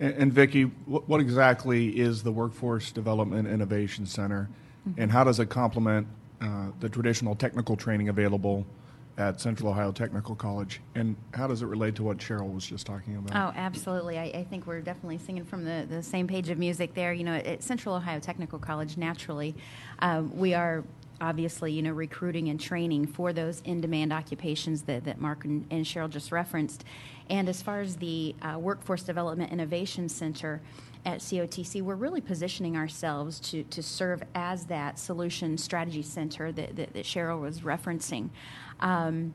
And, 0.00 0.14
and 0.14 0.32
Vicki, 0.32 0.64
what, 0.84 1.08
what, 1.08 1.20
exactly 1.20 1.88
is 1.88 2.22
the 2.22 2.32
Workforce 2.32 2.92
Development 2.92 3.48
Innovation 3.48 4.06
Center, 4.06 4.48
mm-hmm. 4.88 5.00
and 5.00 5.10
how 5.10 5.24
does 5.24 5.40
it 5.40 5.48
complement 5.48 6.06
uh, 6.40 6.68
the 6.80 6.88
traditional 6.88 7.34
technical 7.34 7.76
training 7.76 8.08
available 8.08 8.66
at 9.18 9.40
Central 9.40 9.70
Ohio 9.70 9.92
Technical 9.92 10.34
College, 10.34 10.80
and 10.94 11.16
how 11.32 11.46
does 11.46 11.62
it 11.62 11.66
relate 11.66 11.94
to 11.94 12.02
what 12.02 12.18
Cheryl 12.18 12.52
was 12.52 12.66
just 12.66 12.86
talking 12.86 13.16
about? 13.16 13.34
Oh, 13.34 13.58
absolutely. 13.58 14.18
I, 14.18 14.24
I, 14.24 14.44
think 14.44 14.66
we're 14.66 14.82
definitely 14.82 15.18
singing 15.18 15.44
from 15.44 15.64
the, 15.64 15.86
the 15.88 16.02
same 16.02 16.26
page 16.26 16.50
of 16.50 16.58
music 16.58 16.92
there. 16.94 17.14
You 17.14 17.24
know, 17.24 17.34
at 17.34 17.62
Central 17.62 17.94
Ohio 17.94 18.20
Technical 18.20 18.58
College, 18.58 18.98
naturally, 18.98 19.54
uh, 20.00 20.22
we 20.34 20.52
are 20.52 20.84
obviously, 21.20 21.72
you 21.72 21.82
know, 21.82 21.92
recruiting 21.92 22.48
and 22.48 22.60
training 22.60 23.06
for 23.06 23.32
those 23.32 23.62
in-demand 23.64 24.12
occupations 24.12 24.82
that, 24.82 25.04
that 25.04 25.18
Mark 25.18 25.46
and, 25.46 25.66
and 25.70 25.86
Cheryl 25.86 26.10
just 26.10 26.30
referenced. 26.30 26.84
And 27.30 27.48
as 27.48 27.62
far 27.62 27.80
as 27.80 27.96
the 27.96 28.34
uh, 28.42 28.58
Workforce 28.58 29.02
Development 29.02 29.52
Innovation 29.52 30.08
Center 30.08 30.60
at 31.04 31.20
COTC, 31.20 31.82
we're 31.82 31.94
really 31.94 32.20
positioning 32.20 32.76
ourselves 32.76 33.40
to, 33.40 33.62
to 33.64 33.82
serve 33.82 34.22
as 34.34 34.66
that 34.66 34.98
solution 34.98 35.56
strategy 35.58 36.02
center 36.02 36.52
that, 36.52 36.76
that, 36.76 36.92
that 36.92 37.04
Cheryl 37.04 37.40
was 37.40 37.60
referencing. 37.60 38.30
Um, 38.80 39.34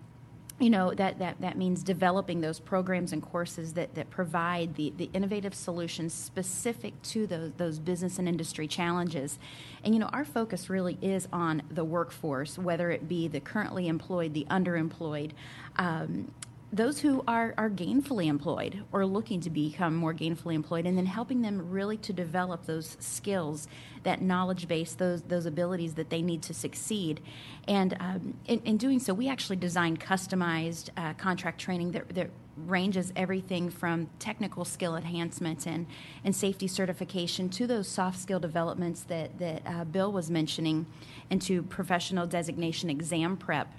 you 0.61 0.69
know 0.69 0.93
that, 0.93 1.17
that 1.17 1.41
that 1.41 1.57
means 1.57 1.81
developing 1.81 2.39
those 2.39 2.59
programs 2.59 3.13
and 3.13 3.21
courses 3.21 3.73
that, 3.73 3.95
that 3.95 4.11
provide 4.11 4.75
the, 4.75 4.93
the 4.95 5.09
innovative 5.13 5.55
solutions 5.55 6.13
specific 6.13 7.01
to 7.01 7.25
those 7.25 7.51
those 7.57 7.79
business 7.79 8.19
and 8.19 8.29
industry 8.29 8.67
challenges 8.67 9.39
and 9.83 9.95
you 9.95 9.99
know 9.99 10.07
our 10.07 10.23
focus 10.23 10.69
really 10.69 10.99
is 11.01 11.27
on 11.33 11.63
the 11.71 11.83
workforce 11.83 12.59
whether 12.59 12.91
it 12.91 13.07
be 13.07 13.27
the 13.27 13.39
currently 13.39 13.87
employed 13.87 14.35
the 14.35 14.45
underemployed 14.51 15.31
um, 15.77 16.31
those 16.73 16.99
who 16.99 17.23
are, 17.27 17.53
are 17.57 17.69
gainfully 17.69 18.27
employed 18.27 18.83
or 18.93 19.05
looking 19.05 19.41
to 19.41 19.49
become 19.49 19.93
more 19.95 20.13
gainfully 20.13 20.53
employed 20.53 20.85
and 20.85 20.97
then 20.97 21.05
helping 21.05 21.41
them 21.41 21.69
really 21.69 21.97
to 21.97 22.13
develop 22.13 22.65
those 22.65 22.95
skills 22.99 23.67
that 24.03 24.21
knowledge 24.21 24.67
base 24.67 24.95
those 24.95 25.21
those 25.23 25.45
abilities 25.45 25.95
that 25.95 26.09
they 26.09 26.21
need 26.21 26.41
to 26.41 26.53
succeed. 26.53 27.21
And 27.67 27.95
um, 27.99 28.33
in, 28.45 28.61
in, 28.61 28.77
doing 28.77 28.99
so 28.99 29.13
we 29.13 29.27
actually 29.27 29.57
design 29.57 29.97
customized 29.97 30.89
uh, 30.95 31.13
contract 31.13 31.59
training 31.59 31.91
that, 31.91 32.09
that 32.15 32.29
ranges 32.55 33.11
everything 33.15 33.69
from 33.69 34.09
technical 34.19 34.65
skill 34.65 34.95
enhancement 34.95 35.65
and, 35.65 35.87
and 36.23 36.35
safety 36.35 36.67
certification 36.67 37.49
to 37.49 37.67
those 37.67 37.87
soft 37.87 38.19
skill 38.19 38.39
developments 38.39 39.03
that, 39.03 39.37
that 39.39 39.61
uh, 39.65 39.83
bill 39.85 40.11
was 40.11 40.29
mentioning 40.29 40.85
and 41.29 41.41
to 41.41 41.63
professional 41.63 42.25
designation 42.27 42.89
exam 42.89 43.37
prep 43.37 43.73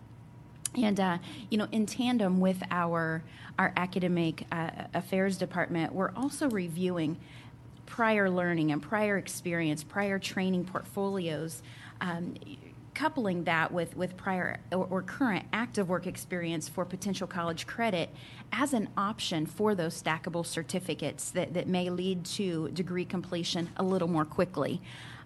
And 0.77 0.99
uh, 0.99 1.19
you 1.51 1.59
know, 1.59 1.69
in 1.73 1.87
tandem 1.87 2.41
with 2.41 2.63
our 2.71 3.23
our 3.59 3.73
academic 3.77 4.47
uh, 4.51 4.71
affairs 4.95 5.37
department, 5.37 5.93
we're 5.95 6.13
also 6.17 6.49
reviewing 6.49 7.19
prior 7.87 8.31
learning 8.31 8.73
and 8.73 8.81
prior 8.83 9.19
experience, 9.19 9.85
prior 9.85 10.19
training 10.19 10.65
portfolios. 10.65 11.63
Um, 12.01 12.35
coupling 12.95 13.45
that 13.45 13.73
with, 13.73 13.97
with 13.97 14.17
prior 14.17 14.61
or, 14.71 14.87
or, 14.91 15.03
current 15.03 15.47
active 15.53 15.89
work 15.89 16.07
experience 16.07 16.69
for 16.69 16.85
potential 16.85 17.27
college 17.27 17.67
credit 17.67 18.11
as 18.53 18.75
an 18.75 18.87
option 18.99 19.47
for 19.47 19.75
those 19.75 20.01
stackable 20.01 20.45
certificates 20.45 21.31
that, 21.31 21.55
that 21.55 21.67
may 21.67 21.89
lead 21.89 22.23
to 22.25 22.69
degree 22.71 23.05
completion 23.05 23.71
a 23.79 23.83
little 23.83 24.09
more 24.09 24.27
quickly. 24.27 24.81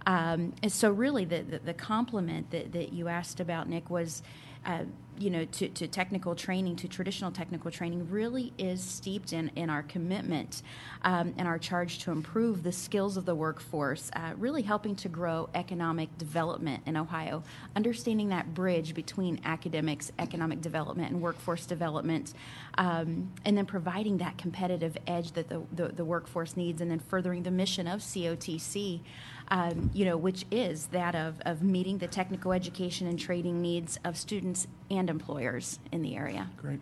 Um, 0.06 0.52
and 0.62 0.70
so, 0.70 0.90
really, 0.90 1.24
the, 1.24 1.42
the, 1.42 1.58
the 1.58 1.74
complement 1.74 2.50
that, 2.52 2.72
that 2.72 2.92
you 2.92 3.08
asked 3.08 3.40
about, 3.40 3.68
Nick, 3.68 3.90
was 3.90 4.22
uh, 4.64 4.84
you 5.18 5.30
know, 5.30 5.44
to, 5.44 5.68
to 5.68 5.88
technical 5.88 6.34
training, 6.34 6.76
to 6.76 6.88
traditional 6.88 7.30
technical 7.30 7.70
training, 7.70 8.08
really 8.10 8.52
is 8.58 8.82
steeped 8.82 9.32
in, 9.32 9.50
in 9.56 9.70
our 9.70 9.82
commitment 9.82 10.62
um, 11.02 11.34
and 11.38 11.46
our 11.48 11.58
charge 11.58 11.98
to 12.00 12.10
improve 12.10 12.62
the 12.62 12.72
skills 12.72 13.16
of 13.16 13.24
the 13.24 13.34
workforce, 13.34 14.10
uh, 14.14 14.32
really 14.38 14.62
helping 14.62 14.94
to 14.96 15.08
grow 15.08 15.48
economic 15.54 16.16
development 16.18 16.82
in 16.86 16.96
Ohio, 16.96 17.42
understanding 17.74 18.28
that 18.28 18.54
bridge 18.54 18.94
between 18.94 19.40
academics, 19.44 20.12
economic 20.18 20.60
development, 20.60 21.10
and 21.10 21.20
workforce 21.20 21.66
development, 21.66 22.34
um, 22.78 23.32
and 23.44 23.56
then 23.56 23.66
providing 23.66 24.18
that 24.18 24.38
competitive 24.38 24.96
edge 25.06 25.32
that 25.32 25.48
the, 25.48 25.62
the, 25.72 25.88
the 25.88 26.04
workforce 26.04 26.56
needs, 26.56 26.80
and 26.80 26.90
then 26.90 26.98
furthering 26.98 27.42
the 27.42 27.50
mission 27.50 27.86
of 27.86 28.00
COTC 28.00 29.00
um, 29.48 29.90
you 29.92 30.04
know, 30.04 30.16
which 30.16 30.44
is 30.50 30.86
that 30.88 31.14
of, 31.14 31.40
of 31.42 31.62
meeting 31.62 31.98
the 31.98 32.08
technical 32.08 32.52
education 32.52 33.06
and 33.06 33.18
training 33.18 33.60
needs 33.60 33.98
of 34.04 34.16
students 34.16 34.66
and 34.90 35.08
employers 35.08 35.78
in 35.92 36.02
the 36.02 36.16
area. 36.16 36.48
Great. 36.56 36.80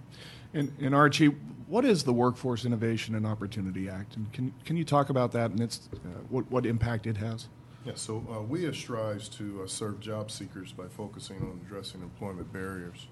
And, 0.52 0.72
and 0.80 0.94
Archie, 0.94 1.26
what 1.66 1.84
is 1.84 2.04
the 2.04 2.12
Workforce 2.12 2.64
Innovation 2.64 3.14
and 3.14 3.26
Opportunity 3.26 3.88
Act? 3.88 4.16
And 4.16 4.32
can, 4.32 4.54
can 4.64 4.76
you 4.76 4.84
talk 4.84 5.10
about 5.10 5.32
that 5.32 5.50
and 5.50 5.60
its, 5.60 5.88
uh, 5.94 6.08
what, 6.28 6.50
what 6.50 6.64
impact 6.64 7.06
it 7.06 7.16
has? 7.16 7.48
Yeah, 7.84 7.92
so 7.96 8.24
uh, 8.30 8.36
WIOA 8.50 8.74
strives 8.74 9.28
to 9.30 9.62
uh, 9.62 9.66
serve 9.66 10.00
job 10.00 10.30
seekers 10.30 10.72
by 10.72 10.86
focusing 10.88 11.38
on 11.38 11.60
addressing 11.66 12.00
employment 12.00 12.50
barriers, 12.50 13.08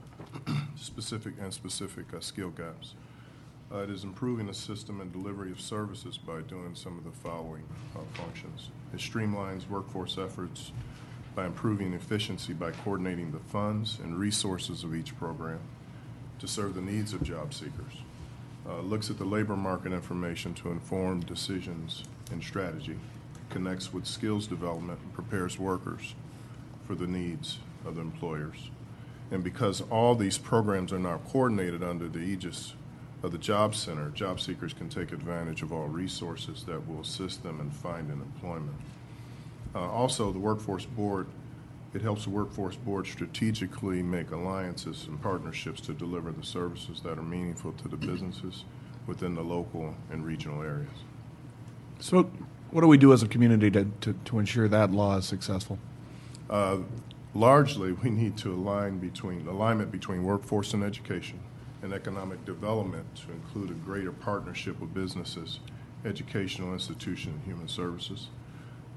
specific 0.77 1.35
and 1.41 1.53
specific 1.53 2.13
uh, 2.15 2.21
skill 2.21 2.51
gaps. 2.51 2.95
Uh, 3.73 3.79
it 3.79 3.91
is 3.91 4.05
improving 4.05 4.47
the 4.47 4.55
system 4.55 5.01
and 5.01 5.13
delivery 5.13 5.51
of 5.51 5.61
services 5.61 6.19
by 6.19 6.41
doing 6.43 6.75
some 6.75 6.99
of 6.99 7.05
the 7.05 7.11
following 7.11 7.65
uh, 7.97 8.01
functions. 8.15 8.71
It 8.93 9.01
streamlines 9.01 9.69
workforce 9.69 10.19
efforts 10.19 10.73
by 11.35 11.47
improving 11.47 11.95
efficiency 11.95 12.53
by 12.53 12.73
coordinating 12.73 13.33
the 13.33 13.39
funds 13.39 13.99
and 14.03 14.19
resources 14.19 14.85
of 14.85 14.95
each 14.95 15.17
program 15.19 15.61
to 16.39 16.47
serve 16.47 16.75
the 16.75 16.83
needs 16.83 17.15
of 17.15 17.23
job 17.23 17.55
seekers. 17.55 17.95
Uh, 18.69 18.81
looks 18.81 19.11
at 19.11 19.19
the 19.19 19.25
labor 19.25 19.57
market 19.57 19.93
information 19.93 20.55
to 20.55 20.71
inform 20.71 21.21
decisions 21.21 22.05
and 22.31 22.43
strategy, 22.43 22.97
connects 23.49 23.93
with 23.93 24.07
skills 24.07 24.47
development, 24.47 24.99
and 25.03 25.13
prepares 25.15 25.59
workers 25.59 26.15
for 26.87 26.95
the 26.95 27.07
needs 27.07 27.59
of 27.87 27.97
the 27.97 28.01
employers. 28.01 28.71
And 29.33 29.43
because 29.43 29.81
all 29.91 30.15
these 30.15 30.37
programs 30.37 30.93
are 30.93 30.99
now 30.99 31.19
coordinated 31.27 31.83
under 31.83 32.07
the 32.07 32.19
aegis 32.19 32.75
of 33.23 33.33
the 33.33 33.39
Job 33.39 33.75
Center, 33.75 34.11
job 34.11 34.41
seekers 34.41 34.75
can 34.75 34.91
take 34.91 35.11
advantage 35.11 35.63
of 35.63 35.73
all 35.73 35.87
resources 35.87 36.65
that 36.65 36.87
will 36.87 37.01
assist 37.01 37.43
them 37.43 37.59
in 37.59 37.71
finding 37.71 38.21
employment. 38.21 38.77
Uh, 39.75 39.91
also, 39.91 40.33
the 40.33 40.39
Workforce 40.39 40.85
Board, 40.85 41.29
it 41.95 42.03
helps 42.03 42.25
the 42.25 42.31
Workforce 42.31 42.77
Board 42.77 43.07
strategically 43.07 44.03
make 44.03 44.33
alliances 44.33 45.07
and 45.07 45.21
partnerships 45.23 45.81
to 45.83 45.95
deliver 45.95 46.31
the 46.31 46.45
services 46.45 47.01
that 47.01 47.19
are 47.19 47.23
meaningful 47.23 47.73
to 47.73 47.89
the 47.89 47.97
businesses 47.97 48.65
within 49.07 49.35
the 49.35 49.43
local 49.43 49.95
and 50.11 50.27
regional 50.27 50.63
areas. 50.63 50.91
So, 52.01 52.31
what 52.71 52.83
do 52.83 52.87
we 52.87 52.99
do 52.99 53.15
as 53.15 53.23
a 53.23 53.29
community 53.29 53.71
to, 53.71 53.87
to, 54.03 54.13
to 54.13 54.39
ensure 54.39 54.69
that 54.69 54.91
law 54.91 55.17
is 55.17 55.25
successful? 55.25 55.79
Uh, 56.51 56.79
largely, 57.35 57.93
we 57.93 58.11
need 58.11 58.37
to 58.39 58.53
align 58.53 58.99
between 58.99 59.47
alignment 59.47 59.91
between 59.91 60.23
workforce 60.25 60.75
and 60.75 60.83
education 60.83 61.41
and 61.83 61.93
economic 61.93 62.45
development 62.45 63.05
to 63.17 63.33
include 63.33 63.71
a 63.71 63.75
greater 63.85 64.13
partnership 64.13 64.79
with 64.81 64.95
businesses, 64.95 65.59
educational 66.05 66.73
institutions, 66.73 67.35
and 67.35 67.45
human 67.45 67.69
services, 67.69 68.29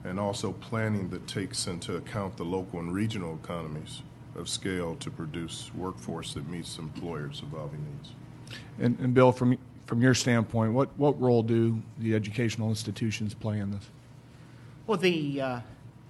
and 0.04 0.20
also 0.20 0.52
planning 0.54 1.10
that 1.10 1.28
takes 1.28 1.66
into 1.66 1.96
account 1.96 2.38
the 2.38 2.44
local 2.44 2.80
and 2.80 2.94
regional 2.94 3.40
economies 3.44 4.04
of 4.36 4.48
scale 4.48 4.96
to 4.98 5.10
produce 5.10 5.72
workforce 5.74 6.34
that 6.34 6.48
meets 6.48 6.78
employers' 6.78 7.42
evolving 7.42 7.84
needs. 7.86 8.12
And, 8.80 9.00
and 9.00 9.14
Bill, 9.14 9.32
from 9.32 9.58
from 9.86 10.02
your 10.02 10.14
standpoint, 10.14 10.74
what, 10.74 10.90
what 10.98 11.20
role 11.22 11.44
do 11.44 11.82
the 12.00 12.16
educational 12.16 12.70
institutions 12.70 13.34
play 13.34 13.60
in 13.60 13.72
this? 13.72 13.88
Well, 14.88 14.98
the 14.98 15.42
uh, 15.42 15.60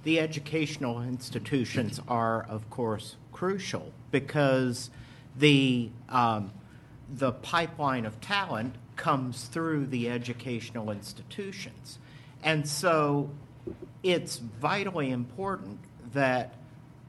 the 0.05 0.19
educational 0.19 1.01
institutions 1.01 1.99
are, 2.07 2.43
of 2.43 2.69
course, 2.69 3.17
crucial 3.33 3.91
because 4.11 4.91
the 5.35 5.89
um, 6.07 6.51
the 7.09 7.31
pipeline 7.33 8.05
of 8.05 8.21
talent 8.21 8.75
comes 8.95 9.45
through 9.45 9.87
the 9.87 10.09
educational 10.09 10.91
institutions. 10.91 11.99
And 12.43 12.67
so 12.67 13.29
it's 14.03 14.37
vitally 14.37 15.11
important 15.11 15.79
that 16.13 16.53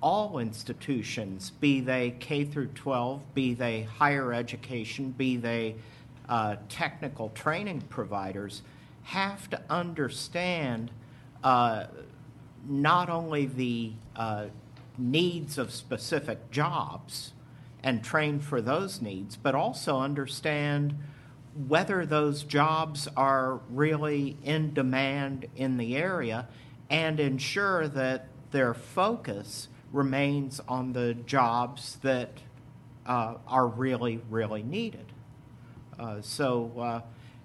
all 0.00 0.38
institutions, 0.38 1.50
be 1.50 1.80
they 1.80 2.12
K 2.18 2.44
through 2.44 2.68
12, 2.68 3.34
be 3.34 3.54
they 3.54 3.82
higher 3.82 4.32
education, 4.32 5.10
be 5.12 5.36
they 5.36 5.76
uh, 6.28 6.56
technical 6.68 7.28
training 7.30 7.82
providers, 7.88 8.62
have 9.04 9.48
to 9.50 9.60
understand 9.70 10.90
uh, 11.44 11.86
not 12.68 13.08
only 13.08 13.46
the 13.46 13.92
uh, 14.14 14.46
needs 14.98 15.58
of 15.58 15.72
specific 15.72 16.50
jobs, 16.50 17.32
and 17.86 18.02
train 18.02 18.40
for 18.40 18.60
those 18.60 19.00
needs, 19.00 19.36
but 19.36 19.54
also 19.54 20.00
understand 20.00 20.92
whether 21.68 22.04
those 22.04 22.42
jobs 22.42 23.06
are 23.16 23.60
really 23.70 24.36
in 24.42 24.74
demand 24.74 25.46
in 25.54 25.76
the 25.76 25.96
area 25.96 26.48
and 26.90 27.20
ensure 27.20 27.86
that 27.86 28.26
their 28.50 28.74
focus 28.74 29.68
remains 29.92 30.60
on 30.66 30.94
the 30.94 31.14
jobs 31.14 31.98
that 32.02 32.30
uh, 33.06 33.34
are 33.46 33.68
really, 33.68 34.20
really 34.28 34.64
needed. 34.64 35.06
Uh, 35.96 36.20
so 36.20 36.72
uh, 36.76 37.00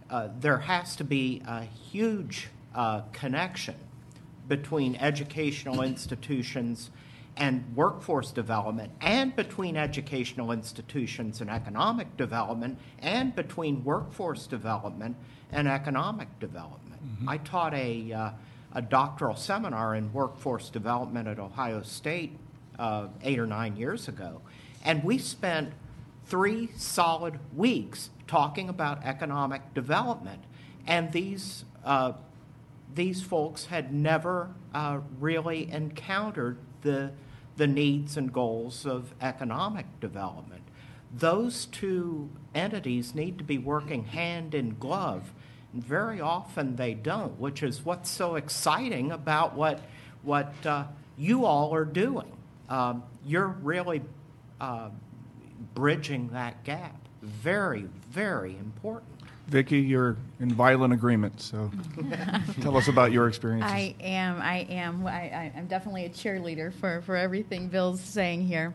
uh 0.09 0.27
there 0.39 0.57
has 0.57 0.95
to 0.95 1.03
be 1.03 1.41
a 1.47 1.61
huge 1.61 2.49
uh, 2.73 3.01
connection 3.13 3.75
between 4.47 4.95
educational 4.95 5.81
institutions 5.81 6.91
and 7.37 7.63
workforce 7.75 8.31
development, 8.31 8.91
and 8.99 9.35
between 9.35 9.77
educational 9.77 10.51
institutions 10.51 11.39
and 11.41 11.49
economic 11.49 12.17
development, 12.17 12.77
and 12.99 13.35
between 13.35 13.83
workforce 13.83 14.47
development 14.47 15.15
and 15.51 15.67
economic 15.67 16.27
development. 16.39 17.01
Mm-hmm. 17.03 17.29
I 17.29 17.37
taught 17.37 17.73
a, 17.73 18.11
uh, 18.11 18.29
a 18.73 18.81
doctoral 18.81 19.35
seminar 19.35 19.95
in 19.95 20.11
workforce 20.11 20.69
development 20.69 21.27
at 21.27 21.39
Ohio 21.39 21.81
State 21.83 22.37
uh, 22.77 23.07
eight 23.23 23.39
or 23.39 23.47
nine 23.47 23.77
years 23.77 24.07
ago, 24.07 24.41
and 24.83 25.03
we 25.03 25.17
spent 25.17 25.73
three 26.25 26.69
solid 26.75 27.39
weeks 27.55 28.09
talking 28.27 28.69
about 28.69 29.03
economic 29.03 29.73
development. 29.73 30.43
And 30.87 31.11
these 31.11 31.65
uh, 31.83 32.13
these 32.93 33.21
folks 33.21 33.65
had 33.65 33.93
never 33.93 34.49
uh, 34.73 34.99
really 35.19 35.71
encountered 35.71 36.57
the, 36.81 37.11
the 37.57 37.67
needs 37.67 38.17
and 38.17 38.31
goals 38.31 38.85
of 38.85 39.13
economic 39.21 39.99
development. 39.99 40.63
Those 41.13 41.65
two 41.65 42.29
entities 42.55 43.13
need 43.13 43.37
to 43.37 43.43
be 43.43 43.57
working 43.57 44.05
hand 44.05 44.55
in 44.55 44.77
glove. 44.77 45.33
And 45.73 45.83
very 45.83 46.21
often 46.21 46.75
they 46.75 46.93
don't, 46.93 47.39
which 47.39 47.63
is 47.63 47.85
what's 47.85 48.09
so 48.09 48.35
exciting 48.35 49.11
about 49.11 49.55
what, 49.55 49.81
what 50.21 50.53
uh, 50.65 50.85
you 51.17 51.45
all 51.45 51.73
are 51.73 51.85
doing. 51.85 52.31
Um, 52.69 53.03
you're 53.25 53.47
really 53.47 54.01
uh, 54.59 54.89
bridging 55.73 56.29
that 56.29 56.63
gap. 56.63 56.95
Very, 57.21 57.87
very 58.09 58.57
important. 58.57 59.20
Vicki, 59.51 59.79
you're 59.79 60.15
in 60.39 60.53
violent 60.53 60.93
agreement, 60.93 61.41
so 61.41 61.69
tell 62.61 62.77
us 62.77 62.87
about 62.87 63.11
your 63.11 63.27
experiences. 63.27 63.69
I 63.69 63.93
am. 63.99 64.41
I 64.41 64.59
am. 64.69 65.05
I, 65.05 65.51
am 65.53 65.67
definitely 65.67 66.05
a 66.05 66.09
cheerleader 66.09 66.71
for, 66.73 67.01
for 67.01 67.17
everything 67.17 67.67
Bill's 67.67 67.99
saying 67.99 68.47
here. 68.47 68.73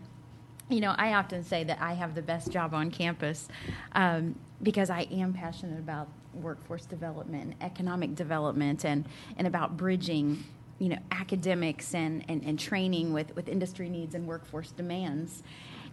You 0.69 0.81
know, 0.81 0.95
I 0.99 1.15
often 1.15 1.45
say 1.45 1.65
that 1.65 1.81
I 1.81 1.95
have 1.95 2.15
the 2.15 2.21
best 2.21 2.51
job 2.51 2.75
on 2.75 2.91
campus 2.91 3.49
um, 3.93 4.39
because 4.63 4.91
I 4.91 5.07
am 5.11 5.33
passionate 5.33 5.79
about 5.79 6.09
workforce 6.35 6.85
development 6.85 7.45
and 7.45 7.55
economic 7.63 8.15
development 8.15 8.85
and, 8.85 9.07
and 9.39 9.47
about 9.47 9.79
bridging 9.79 10.45
you 10.79 10.91
know 10.91 10.99
academics 11.11 11.95
and, 11.95 12.23
and, 12.29 12.45
and 12.45 12.59
training 12.59 13.15
with, 13.15 13.35
with 13.35 13.49
industry 13.49 13.89
needs 13.89 14.15
and 14.15 14.27
workforce 14.27 14.73
demands 14.73 15.43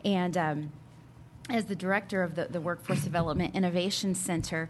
and 0.04 0.36
um, 0.38 0.72
as 1.50 1.66
the 1.66 1.76
director 1.76 2.24
of 2.24 2.36
the, 2.36 2.46
the 2.46 2.62
Workforce 2.62 3.04
Development 3.04 3.56
Innovation 3.56 4.16
Center, 4.16 4.70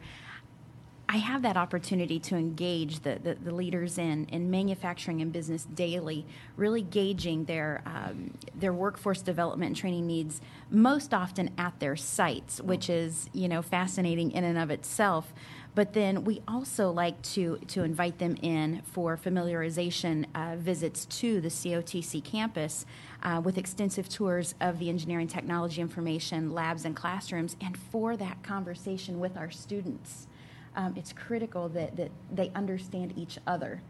I 1.13 1.17
have 1.17 1.43
that 1.43 1.57
opportunity 1.57 2.17
to 2.21 2.35
engage 2.35 3.01
the, 3.01 3.19
the, 3.21 3.35
the, 3.35 3.53
leaders 3.53 3.99
in, 3.99 4.25
in 4.29 4.49
manufacturing 4.49 5.21
and 5.21 5.31
business 5.31 5.65
daily, 5.65 6.25
really 6.57 6.81
gauging 6.81 7.45
their, 7.45 7.83
um, 7.85 8.33
their 8.55 8.73
workforce 8.73 9.21
development 9.21 9.67
and 9.67 9.75
training 9.75 10.07
needs 10.07 10.41
most 10.71 11.13
often 11.13 11.51
at 11.57 11.79
their 11.79 11.95
sites, 11.95 12.59
which 12.61 12.89
is, 12.89 13.29
you 13.31 13.47
know, 13.47 13.61
fascinating 13.61 14.31
in 14.31 14.43
and 14.43 14.57
of 14.57 14.71
itself. 14.71 15.33
But 15.75 15.93
then 15.93 16.23
we 16.23 16.41
also 16.47 16.89
like 16.89 17.21
to, 17.33 17.57
to 17.67 17.83
invite 17.83 18.17
them 18.17 18.35
in 18.41 18.81
for 18.83 19.15
familiarization 19.15 20.25
uh, 20.33 20.55
visits 20.55 21.05
to 21.05 21.41
the 21.41 21.49
COTC 21.49 22.23
campus 22.23 22.87
uh, 23.23 23.41
with 23.43 23.57
extensive 23.57 24.07
tours 24.07 24.53
of 24.61 24.79
the 24.79 24.89
engineering 24.89 25.27
technology 25.27 25.81
information 25.81 26.53
labs 26.53 26.85
and 26.85 26.95
classrooms, 26.95 27.55
and 27.61 27.77
for 27.77 28.15
that 28.15 28.43
conversation 28.43 29.19
with 29.19 29.35
our 29.37 29.49
students 29.49 30.27
um, 30.75 30.93
it's 30.95 31.13
critical 31.13 31.69
that, 31.69 31.95
that 31.97 32.11
they 32.31 32.51
understand 32.55 33.13
each 33.15 33.37
other. 33.45 33.81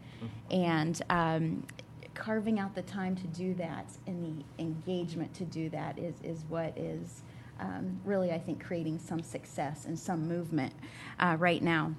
And 0.50 1.00
um, 1.10 1.66
carving 2.14 2.58
out 2.58 2.74
the 2.74 2.82
time 2.82 3.16
to 3.16 3.26
do 3.28 3.54
that 3.54 3.86
and 4.06 4.44
the 4.58 4.62
engagement 4.62 5.34
to 5.34 5.44
do 5.44 5.68
that 5.70 5.98
is, 5.98 6.14
is 6.22 6.44
what 6.48 6.76
is 6.78 7.22
um, 7.60 8.00
really, 8.04 8.32
I 8.32 8.38
think, 8.38 8.64
creating 8.64 8.98
some 8.98 9.22
success 9.22 9.84
and 9.84 9.98
some 9.98 10.26
movement 10.26 10.72
uh, 11.20 11.36
right 11.38 11.62
now. 11.62 11.94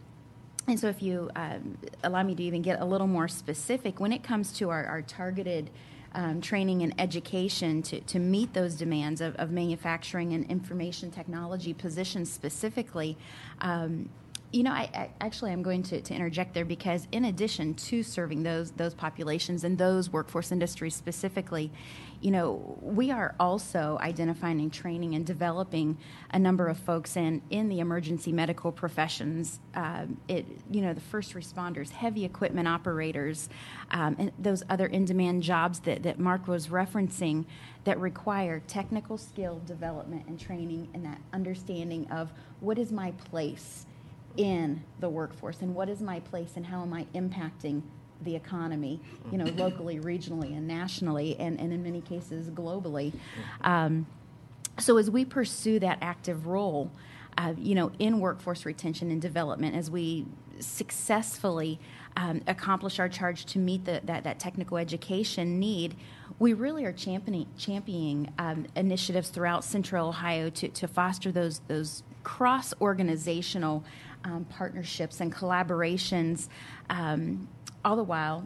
And 0.68 0.80
so, 0.80 0.88
if 0.88 1.02
you 1.04 1.30
um, 1.36 1.78
allow 2.04 2.24
me 2.24 2.34
to 2.34 2.44
even 2.44 2.64
get 2.64 2.82
a 2.82 2.86
little 2.86 3.06
more 3.06 3.28
specific, 3.28 4.00
when 4.00 4.12
it 4.12 4.24
comes 4.24 4.52
to 4.54 4.72
our, 4.72 4.84
our 4.86 5.04
targeted 5.04 5.70
um, 6.16 6.42
training 6.42 6.82
and 6.82 6.94
education 7.00 7.82
to, 7.84 8.00
to 8.02 8.20
meet 8.20 8.54
those 8.54 8.76
demands 8.76 9.22
of, 9.22 9.36
of 9.36 9.52
manufacturing 9.52 10.34
and 10.34 10.50
information 10.50 11.12
technology 11.12 11.74
positions 11.74 12.32
specifically, 12.32 13.18
um, 13.62 14.10
you 14.52 14.64
know, 14.64 14.72
I, 14.72 14.90
I, 14.94 15.10
actually 15.20 15.52
I'm 15.52 15.62
going 15.62 15.84
to, 15.84 16.00
to 16.00 16.14
interject 16.14 16.54
there 16.54 16.64
because 16.64 17.08
in 17.12 17.26
addition 17.26 17.74
to 17.74 18.02
serving 18.04 18.44
those 18.44 18.72
those 18.72 18.94
populations 18.94 19.66
and 19.66 19.78
those 19.78 20.10
workforce 20.10 20.52
industries 20.52 20.96
specifically, 20.96 21.72
you 22.22 22.32
know, 22.32 22.78
we 22.82 23.12
are 23.12 23.36
also 23.40 23.98
identifying 24.02 24.60
and 24.60 24.74
training 24.74 25.16
and 25.16 25.26
developing 25.26 25.98
a 26.32 26.40
number 26.40 26.68
of 26.68 26.78
folks 26.78 27.18
in 27.18 27.42
in 27.50 27.70
the 27.70 27.80
emergency 27.80 28.32
medical 28.32 28.72
professions. 28.72 29.60
Um, 29.74 30.18
it 30.28 30.46
you 30.72 30.82
know 30.82 30.94
the 30.94 31.02
first 31.02 31.34
responders, 31.34 31.90
heavy 31.90 32.26
equipment 32.26 32.68
operators, 32.68 33.50
um, 33.92 34.16
and 34.20 34.32
those 34.40 34.64
other 34.70 34.88
in-demand 34.88 35.44
jobs 35.44 35.80
that 35.82 36.04
that 36.04 36.20
Mark 36.20 36.48
was 36.48 36.68
referencing 36.68 37.46
that 37.84 38.00
require 38.00 38.62
technical 38.68 39.18
skill 39.18 39.62
development 39.66 40.26
and 40.28 40.40
training 40.40 40.90
and 40.94 41.06
that 41.06 41.20
understanding 41.34 42.10
of 42.12 42.32
what 42.60 42.78
is 42.78 42.92
my 42.92 43.12
place 43.12 43.86
in 44.38 44.84
the 45.00 45.10
workforce 45.10 45.62
and 45.62 45.74
what 45.74 45.90
is 45.90 46.02
my 46.02 46.20
place 46.20 46.54
and 46.56 46.66
how 46.66 46.82
am 46.82 46.94
I 46.94 47.06
impacting 47.14 47.82
the 48.26 48.36
economy, 48.36 49.00
you 49.32 49.38
know, 49.38 49.46
locally, 49.56 50.00
regionally, 50.00 50.56
and 50.58 50.68
nationally, 50.68 51.36
and, 51.40 51.60
and 51.60 51.72
in 51.72 51.82
many 51.82 52.02
cases 52.02 52.50
globally. 52.50 53.14
Um, 53.62 54.06
so 54.78 54.98
as 54.98 55.10
we 55.10 55.24
pursue 55.24 55.80
that 55.80 56.00
active 56.02 56.48
role, 56.48 56.92
uh, 57.38 57.54
you 57.58 57.76
know, 57.76 57.92
in 58.00 58.20
workforce 58.20 58.66
retention 58.66 59.12
and 59.12 59.22
development, 59.22 59.76
as 59.76 59.90
we 59.90 60.26
successfully 60.60 61.80
um, 62.18 62.42
accomplish 62.48 63.00
our 63.00 63.10
charge 63.10 63.46
to 63.46 63.60
meet 63.60 63.86
the, 63.86 64.02
that, 64.06 64.24
that 64.24 64.40
technical 64.40 64.78
education 64.78 65.60
need, 65.60 65.96
we 66.40 66.54
really 66.54 66.86
are 66.86 66.94
championing, 66.94 67.48
championing 67.58 68.34
um, 68.40 68.66
initiatives 68.76 69.30
throughout 69.30 69.64
Central 69.64 70.10
Ohio 70.10 70.50
to, 70.50 70.68
to 70.70 70.88
foster 70.88 71.32
those, 71.32 71.60
those 71.68 72.04
cross 72.24 72.74
organizational 72.82 73.84
um, 74.24 74.46
partnerships 74.46 75.22
and 75.22 75.34
collaborations, 75.34 76.50
um, 76.90 77.48
all 77.86 77.96
the 77.96 78.04
while 78.04 78.46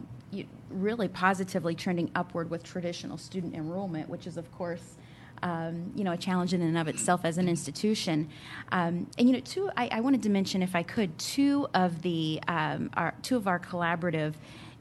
really 0.68 1.08
positively 1.08 1.74
trending 1.74 2.10
upward 2.14 2.50
with 2.50 2.62
traditional 2.62 3.18
student 3.18 3.54
enrollment, 3.54 4.08
which 4.08 4.26
is, 4.26 4.36
of 4.36 4.50
course, 4.52 4.96
um, 5.42 5.90
you 5.96 6.04
know, 6.04 6.12
a 6.12 6.16
challenge 6.16 6.54
in 6.54 6.62
and 6.62 6.76
of 6.78 6.86
itself 6.86 7.24
as 7.24 7.38
an 7.38 7.48
institution. 7.48 8.28
Um, 8.70 9.08
and 9.18 9.28
you 9.28 9.32
know, 9.32 9.40
two, 9.40 9.70
I, 9.76 9.88
I, 9.92 10.00
wanted 10.00 10.22
to 10.24 10.28
mention, 10.28 10.62
if 10.62 10.76
I 10.76 10.82
could, 10.82 11.18
two 11.18 11.66
of 11.74 12.02
the 12.02 12.40
um, 12.46 12.90
our, 12.94 13.14
two 13.22 13.36
of 13.36 13.48
our 13.48 13.58
collaborative 13.58 14.34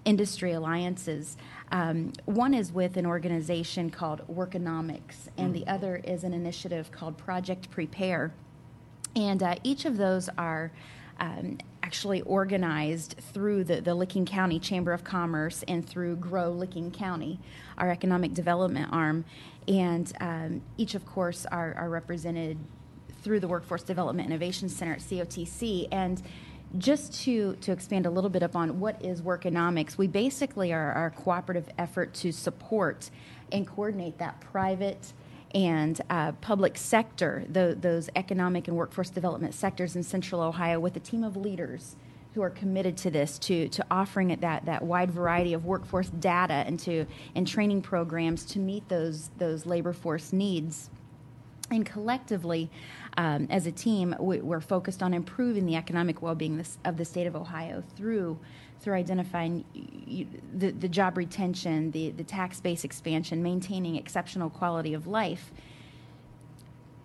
industry 0.05 0.51
alliances. 0.51 1.37
Um, 1.71 2.13
one 2.25 2.53
is 2.53 2.71
with 2.71 2.97
an 2.97 3.05
organization 3.05 3.89
called 3.89 4.21
Workonomics, 4.27 5.29
and 5.37 5.53
the 5.53 5.65
other 5.67 5.97
is 6.03 6.23
an 6.23 6.33
initiative 6.33 6.91
called 6.91 7.17
Project 7.17 7.71
Prepare. 7.71 8.33
And 9.15 9.41
uh, 9.41 9.55
each 9.63 9.85
of 9.85 9.97
those 9.97 10.29
are 10.37 10.71
um, 11.19 11.57
actually 11.89 12.21
organized 12.21 13.15
through 13.33 13.63
the, 13.63 13.81
the 13.81 13.95
Licking 13.95 14.23
County 14.23 14.59
Chamber 14.59 14.93
of 14.93 15.03
Commerce 15.03 15.63
and 15.67 15.83
through 15.83 16.17
Grow 16.17 16.51
Licking 16.51 16.91
County, 16.91 17.39
our 17.79 17.89
economic 17.89 18.31
development 18.35 18.89
arm. 18.91 19.25
And 19.67 20.13
um, 20.21 20.61
each, 20.77 20.93
of 20.93 21.03
course, 21.07 21.47
are, 21.47 21.73
are 21.73 21.89
represented 21.89 22.59
through 23.23 23.39
the 23.39 23.47
Workforce 23.47 23.81
Development 23.81 24.29
Innovation 24.29 24.69
Center 24.69 24.93
at 24.93 24.99
COTC. 24.99 25.87
And 25.91 26.21
just 26.77 27.23
to, 27.23 27.55
to 27.55 27.71
expand 27.71 28.05
a 28.05 28.11
little 28.11 28.29
bit 28.29 28.43
upon 28.43 28.79
what 28.79 29.03
is 29.03 29.23
Workonomics, 29.23 29.97
we 29.97 30.05
basically 30.05 30.71
are, 30.71 30.91
are 30.91 31.07
a 31.07 31.11
cooperative 31.11 31.69
effort 31.79 32.13
to 32.13 32.31
support 32.31 33.09
and 33.51 33.65
coordinate 33.65 34.19
that 34.19 34.39
private 34.41 35.11
and 35.53 35.99
uh, 36.09 36.31
public 36.33 36.77
sector, 36.77 37.43
the, 37.49 37.77
those 37.79 38.09
economic 38.15 38.67
and 38.67 38.77
workforce 38.77 39.09
development 39.09 39.53
sectors 39.53 39.95
in 39.95 40.03
Central 40.03 40.41
Ohio, 40.41 40.79
with 40.79 40.95
a 40.95 40.99
team 40.99 41.23
of 41.23 41.35
leaders 41.35 41.95
who 42.33 42.41
are 42.41 42.49
committed 42.49 42.95
to 42.95 43.09
this, 43.09 43.39
to, 43.39 43.67
to 43.69 43.83
offering 43.89 44.29
it 44.29 44.41
that, 44.41 44.65
that 44.65 44.83
wide 44.83 45.09
variety 45.09 45.53
of 45.53 45.65
workforce 45.65 46.09
data 46.09 46.53
and, 46.53 46.79
to, 46.79 47.05
and 47.35 47.47
training 47.47 47.81
programs 47.81 48.45
to 48.45 48.59
meet 48.59 48.87
those, 48.87 49.31
those 49.37 49.65
labor 49.65 49.93
force 49.93 50.31
needs. 50.31 50.89
And 51.71 51.85
collectively, 51.85 52.69
um, 53.17 53.47
as 53.49 53.65
a 53.67 53.71
team, 53.71 54.15
we, 54.19 54.39
are 54.41 54.61
focused 54.61 55.01
on 55.03 55.13
improving 55.13 55.65
the 55.65 55.75
economic 55.75 56.21
well 56.21 56.35
being 56.35 56.63
of 56.85 56.97
the 56.97 57.05
state 57.05 57.27
of 57.27 57.35
Ohio 57.35 57.83
through 57.95 58.39
through 58.81 58.93
identifying 58.93 59.65
the, 60.53 60.71
the 60.71 60.87
job 60.87 61.17
retention, 61.17 61.91
the, 61.91 62.11
the 62.11 62.23
tax 62.23 62.61
base 62.61 62.83
expansion, 62.83 63.43
maintaining 63.43 63.95
exceptional 63.95 64.49
quality 64.49 64.93
of 64.93 65.07
life. 65.07 65.51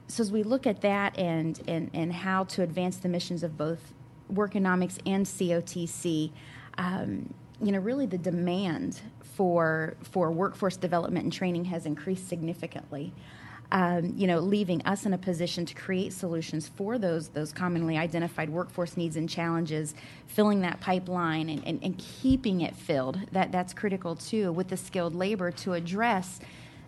So, 0.06 0.22
as 0.22 0.30
we 0.30 0.42
look 0.42 0.66
at 0.66 0.82
that 0.82 1.18
and, 1.18 1.60
and, 1.66 1.90
and 1.92 2.12
how 2.12 2.44
to 2.44 2.62
advance 2.62 2.98
the 2.98 3.08
missions 3.08 3.42
of 3.42 3.56
both 3.56 3.94
Workonomics 4.32 4.98
and 5.06 5.26
COTC, 5.26 6.30
um, 6.78 7.32
you 7.62 7.72
know, 7.72 7.78
really 7.78 8.06
the 8.06 8.18
demand 8.18 9.00
for, 9.22 9.96
for 10.02 10.30
workforce 10.30 10.76
development 10.76 11.24
and 11.24 11.32
training 11.32 11.64
has 11.66 11.87
increased 11.87 12.28
significantly 12.28 13.12
um, 13.72 14.14
you 14.16 14.27
know, 14.27 14.38
leaving 14.38 14.83
us 14.83 15.07
in 15.07 15.14
a 15.14 15.18
position 15.18 15.66
to 15.66 15.74
create 15.74 16.12
solutions 16.12 16.68
for 16.68 16.98
those 16.98 17.29
those 17.29 17.53
commonly 17.53 17.98
identified 17.98 18.50
workforce 18.50 18.96
needs 18.96 19.16
and 19.16 19.29
challenges, 19.29 19.94
filling 20.27 20.61
that 20.61 20.81
pipeline 20.81 21.48
and, 21.48 21.66
and, 21.66 21.83
and 21.83 21.98
keeping 21.98 22.61
it 22.61 22.77
filled. 22.77 23.20
That 23.33 23.53
that's 23.53 23.72
critical 23.72 24.14
too 24.16 24.53
with 24.53 24.68
the 24.68 24.77
skilled 24.77 25.14
labor 25.14 25.50
to 25.50 25.72
address 25.72 26.40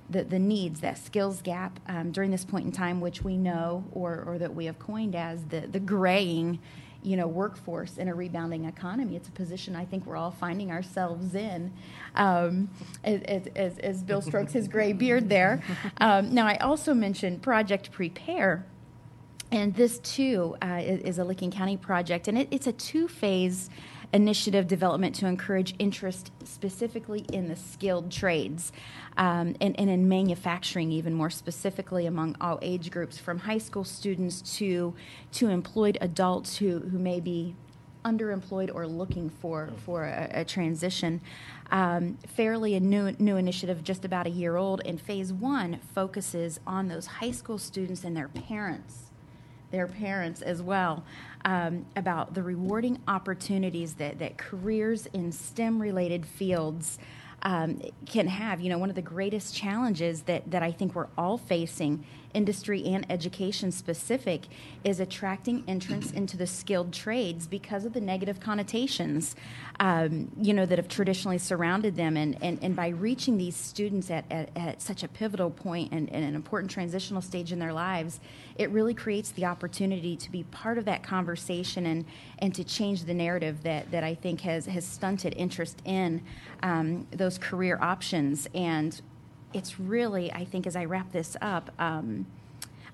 the, 0.09 0.25
the 0.25 0.39
needs, 0.39 0.81
that 0.81 0.99
skills 0.99 1.43
gap 1.43 1.81
um, 1.89 2.13
during 2.13 2.31
this 2.31 2.45
point 2.45 2.65
in 2.65 2.73
time, 2.73 3.01
which 3.01 3.23
we 3.23 3.37
know 3.37 3.85
or, 3.93 4.23
or 4.27 4.39
that 4.39 4.55
we 4.55 4.67
have 4.67 4.79
coined 4.79 5.15
as 5.17 5.45
the, 5.47 5.61
the 5.61 5.81
graying 5.81 6.61
you 7.07 7.17
know, 7.17 7.29
workforce 7.29 7.99
in 7.99 8.09
a 8.09 8.15
rebounding 8.15 8.65
economy. 8.65 9.15
It's 9.15 9.29
a 9.29 9.33
position 9.33 9.77
I 9.77 9.85
think 9.85 10.07
we're 10.07 10.17
all 10.17 10.33
finding 10.33 10.73
ourselves 10.73 11.37
in. 11.37 11.73
Um, 12.17 12.69
as, 13.05 13.47
as, 13.55 13.79
as, 13.79 14.03
Bill 14.03 14.21
strokes 14.21 14.53
his 14.53 14.67
gray 14.67 14.93
beard 14.93 15.29
there. 15.29 15.63
Um, 15.99 16.35
now, 16.35 16.47
I 16.47 16.57
also 16.57 16.95
mentioned 16.95 17.43
Project 17.43 17.93
Prepare. 17.93 18.67
And 19.53 19.73
this 19.75 20.01
too 20.01 20.57
uh, 20.61 20.81
is, 20.83 21.19
a 21.19 21.25
Licking 21.25 21.53
County 21.53 21.77
project, 21.77 22.27
and 22.27 22.37
it, 22.37 22.49
it's 22.51 22.67
a 22.67 22.73
two 22.73 23.07
phase 23.07 23.71
initiative 24.17 24.67
development 24.67 25.15
to 25.15 25.27
encourage 25.27 25.75
interest 25.79 26.33
specifically 26.43 27.21
in 27.33 27.49
the 27.49 27.55
skilled 27.55 28.11
trades 28.11 28.73
um, 29.17 29.55
and, 29.61 29.79
and, 29.79 29.89
in 29.89 30.09
manufacturing, 30.09 30.91
even 30.91 31.15
more 31.15 31.31
specifically 31.31 32.07
among 32.07 32.35
all 32.41 32.59
age 32.63 32.91
groups, 32.91 33.19
from 33.19 33.39
high 33.39 33.59
school 33.59 33.85
students 33.85 34.41
to, 34.57 34.95
to 35.33 35.49
employed 35.49 35.97
adults 36.01 36.57
who, 36.57 36.81
who 36.81 36.99
may 36.99 37.21
be 37.21 37.55
underemployed 38.05 38.75
or 38.75 38.87
looking 38.87 39.29
for, 39.29 39.71
for 39.85 40.05
a, 40.05 40.31
a 40.33 40.45
transition. 40.45 41.21
Um, 41.71 42.19
fairly 42.27 42.75
a 42.75 42.81
new, 42.81 43.13
new 43.19 43.37
initiative, 43.37 43.85
just 43.85 44.05
about 44.05 44.27
a 44.27 44.31
year 44.31 44.57
old, 44.57 44.81
and 44.85 45.01
phase 45.01 45.33
one 45.33 45.81
focuses 45.95 46.59
on 46.67 46.89
those 46.89 47.07
high 47.07 47.33
school 47.33 47.59
students 47.59 48.05
and 48.05 48.17
their 48.17 48.29
parents 48.29 49.07
their 49.71 49.87
parents 49.87 50.43
as 50.43 50.63
well 50.63 51.05
um, 51.47 51.87
about 51.95 52.35
the 52.35 52.43
rewarding 52.43 52.99
opportunities 53.07 53.95
that, 53.95 54.19
that 54.19 54.37
careers 54.37 55.07
in 55.13 55.31
STEM 55.31 55.81
related 55.81 56.27
fields 56.27 56.99
um, 57.43 57.81
can 58.05 58.27
have. 58.27 58.61
You 58.61 58.69
know, 58.69 58.79
one 58.79 58.91
of 58.91 58.97
the 58.97 59.03
greatest 59.03 59.55
challenges 59.55 60.23
that, 60.23 60.51
that 60.51 60.65
I 60.65 60.73
think 60.73 60.97
we're 60.97 61.07
all 61.17 61.39
facing 61.39 62.05
industry 62.37 62.85
and 62.85 63.11
education 63.11 63.73
specific, 63.73 64.43
is 64.85 65.01
attracting 65.01 65.65
entrants 65.67 66.13
into 66.13 66.37
the 66.37 66.47
skilled 66.47 66.93
trades 66.93 67.47
because 67.47 67.85
of 67.87 67.93
the 67.95 68.01
negative 68.01 68.39
connotations, 68.39 69.35
um, 69.81 70.31
you 70.41 70.53
know, 70.53 70.67
that 70.67 70.79
have 70.79 70.89
traditionally 70.89 71.39
surrounded 71.39 71.97
them. 71.97 72.17
And, 72.17 72.37
and, 72.43 72.59
and 72.63 72.77
by 72.77 72.89
reaching 72.89 73.39
these 73.39 73.57
students 73.57 74.11
at, 74.11 74.25
at, 74.31 74.51
at 74.55 74.83
such 74.83 75.03
a 75.03 75.09
pivotal 75.09 75.51
point 75.51 75.93
and, 75.93 76.13
and 76.13 76.25
an 76.25 76.35
important 76.35 76.71
transitional 76.71 77.23
stage 77.23 77.51
in 77.53 77.59
their 77.59 77.73
lives, 77.73 78.21
it 78.57 78.71
really 78.71 78.95
creates 78.95 79.31
the 79.33 79.47
opportunity 79.47 80.17
to 80.17 80.31
be 80.31 80.43
part 80.45 80.79
of 80.79 80.85
that 80.85 81.03
conversation 81.03 81.87
and, 81.87 82.05
and 82.39 82.55
to 82.55 82.63
change 82.63 83.05
the 83.05 83.15
narrative 83.15 83.63
that, 83.63 83.91
that 83.91 84.05
I 84.05 84.15
think 84.15 84.43
has, 84.43 84.67
has 84.67 84.85
stunted 84.87 85.35
interest 85.37 85.81
in 85.85 86.23
um, 86.63 87.07
those 87.11 87.39
career 87.39 87.79
options. 87.81 88.47
And 88.55 89.01
it's 89.57 89.81
really, 89.81 90.33
I 90.33 90.45
think, 90.45 90.67
as 90.67 90.77
I 90.77 90.85
wrap 90.85 91.13
this 91.13 91.37
up, 91.41 91.71
um, 91.79 92.27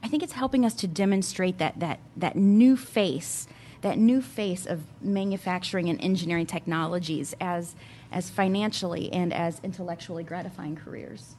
I 0.03 0.09
think 0.09 0.23
it's 0.23 0.33
helping 0.33 0.65
us 0.65 0.75
to 0.75 0.87
demonstrate 0.87 1.59
that 1.59 1.81
that 1.81 1.99
that 2.17 2.37
new 2.37 2.77
face, 2.77 3.47
that 3.83 3.99
new 3.99 4.23
face 4.23 4.67
of 4.67 4.83
manufacturing 5.01 5.89
and 5.89 6.01
engineering 6.01 6.47
technologies 6.47 7.35
as 7.41 7.75
as 8.11 8.31
financially 8.31 9.13
and 9.13 9.33
as 9.33 9.61
intellectually 9.63 10.25
gratifying 10.25 10.77
careers. 10.77 11.37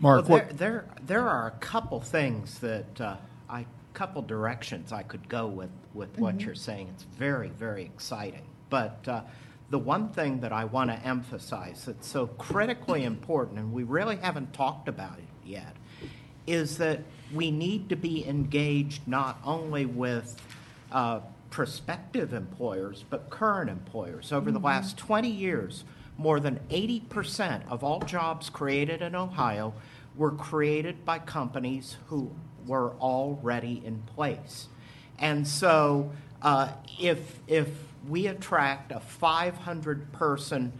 Mark, 0.00 0.28
well, 0.28 0.38
there, 0.38 0.52
there, 0.54 0.84
there 1.06 1.28
are 1.28 1.48
a 1.48 1.50
couple 1.58 2.00
things 2.00 2.60
that 2.60 3.00
uh, 3.00 3.16
I, 3.50 3.66
couple 3.94 4.22
directions 4.22 4.92
I 4.92 5.02
could 5.02 5.28
go 5.28 5.48
with, 5.48 5.70
with 5.92 6.16
what 6.18 6.40
you're 6.40 6.54
saying. 6.54 6.88
It's 6.94 7.02
very, 7.02 7.48
very 7.48 7.82
exciting. 7.82 8.46
But 8.70 9.08
uh, 9.08 9.22
the 9.70 9.78
one 9.78 10.08
thing 10.08 10.40
that 10.40 10.52
I 10.52 10.64
want 10.64 10.90
to 10.90 10.96
emphasize 11.06 11.84
that's 11.84 12.06
so 12.06 12.26
critically 12.26 13.04
important, 13.04 13.58
and 13.58 13.72
we 13.72 13.82
really 13.82 14.16
haven't 14.16 14.52
talked 14.52 14.88
about 14.88 15.18
it 15.18 15.48
yet, 15.48 15.76
is 16.46 16.78
that 16.78 17.00
we 17.34 17.50
need 17.50 17.90
to 17.90 17.96
be 17.96 18.26
engaged 18.26 19.06
not 19.06 19.38
only 19.44 19.84
with 19.84 20.40
uh, 20.90 21.20
prospective 21.50 22.32
employers, 22.32 23.04
but 23.10 23.28
current 23.28 23.68
employers. 23.68 24.32
Over 24.32 24.50
the 24.50 24.58
last 24.58 24.96
20 24.96 25.28
years, 25.28 25.84
more 26.16 26.40
than 26.40 26.60
80% 26.70 27.68
of 27.68 27.84
all 27.84 28.00
jobs 28.00 28.48
created 28.48 29.02
in 29.02 29.14
Ohio 29.14 29.74
were 30.16 30.32
created 30.32 31.04
by 31.04 31.18
companies 31.18 31.96
who 32.06 32.32
were 32.66 32.92
already 32.94 33.82
in 33.84 34.02
place. 34.14 34.68
And 35.18 35.46
so, 35.46 36.10
uh, 36.42 36.70
if, 36.98 37.38
if 37.46 37.68
we 38.06 38.26
attract 38.26 38.92
a 38.92 39.00
500 39.00 40.12
person 40.12 40.72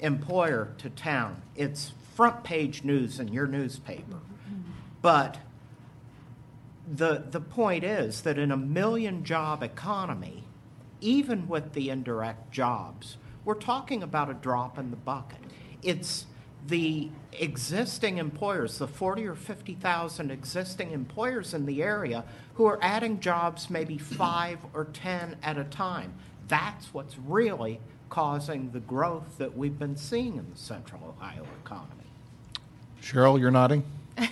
employer 0.00 0.74
to 0.78 0.90
town, 0.90 1.42
it's 1.54 1.92
front 2.14 2.44
page 2.44 2.82
news 2.82 3.20
in 3.20 3.28
your 3.28 3.46
newspaper. 3.46 4.18
But 5.02 5.38
the, 6.92 7.24
the 7.30 7.40
point 7.40 7.84
is 7.84 8.22
that 8.22 8.38
in 8.38 8.50
a 8.50 8.56
million 8.56 9.24
job 9.24 9.62
economy, 9.62 10.44
even 11.00 11.48
with 11.48 11.72
the 11.74 11.90
indirect 11.90 12.50
jobs, 12.52 13.16
we're 13.44 13.54
talking 13.54 14.02
about 14.02 14.30
a 14.30 14.34
drop 14.34 14.78
in 14.78 14.90
the 14.90 14.96
bucket. 14.96 15.38
It's 15.82 16.26
the 16.66 17.10
existing 17.32 18.18
employers, 18.18 18.78
the 18.78 18.88
40 18.88 19.26
or 19.26 19.34
50,000 19.34 20.30
existing 20.30 20.90
employers 20.90 21.54
in 21.54 21.66
the 21.66 21.82
area 21.82 22.24
who 22.54 22.64
are 22.66 22.78
adding 22.82 23.20
jobs 23.20 23.70
maybe 23.70 23.98
five 23.98 24.58
or 24.74 24.86
10 24.86 25.36
at 25.42 25.58
a 25.58 25.64
time. 25.64 26.14
That's 26.48 26.92
what's 26.94 27.18
really 27.18 27.80
causing 28.08 28.70
the 28.70 28.80
growth 28.80 29.38
that 29.38 29.56
we've 29.56 29.78
been 29.78 29.96
seeing 29.96 30.36
in 30.36 30.50
the 30.50 30.58
central 30.58 31.16
Ohio 31.18 31.44
economy. 31.64 32.04
Cheryl, 33.02 33.38
you're 33.38 33.50
nodding? 33.50 33.84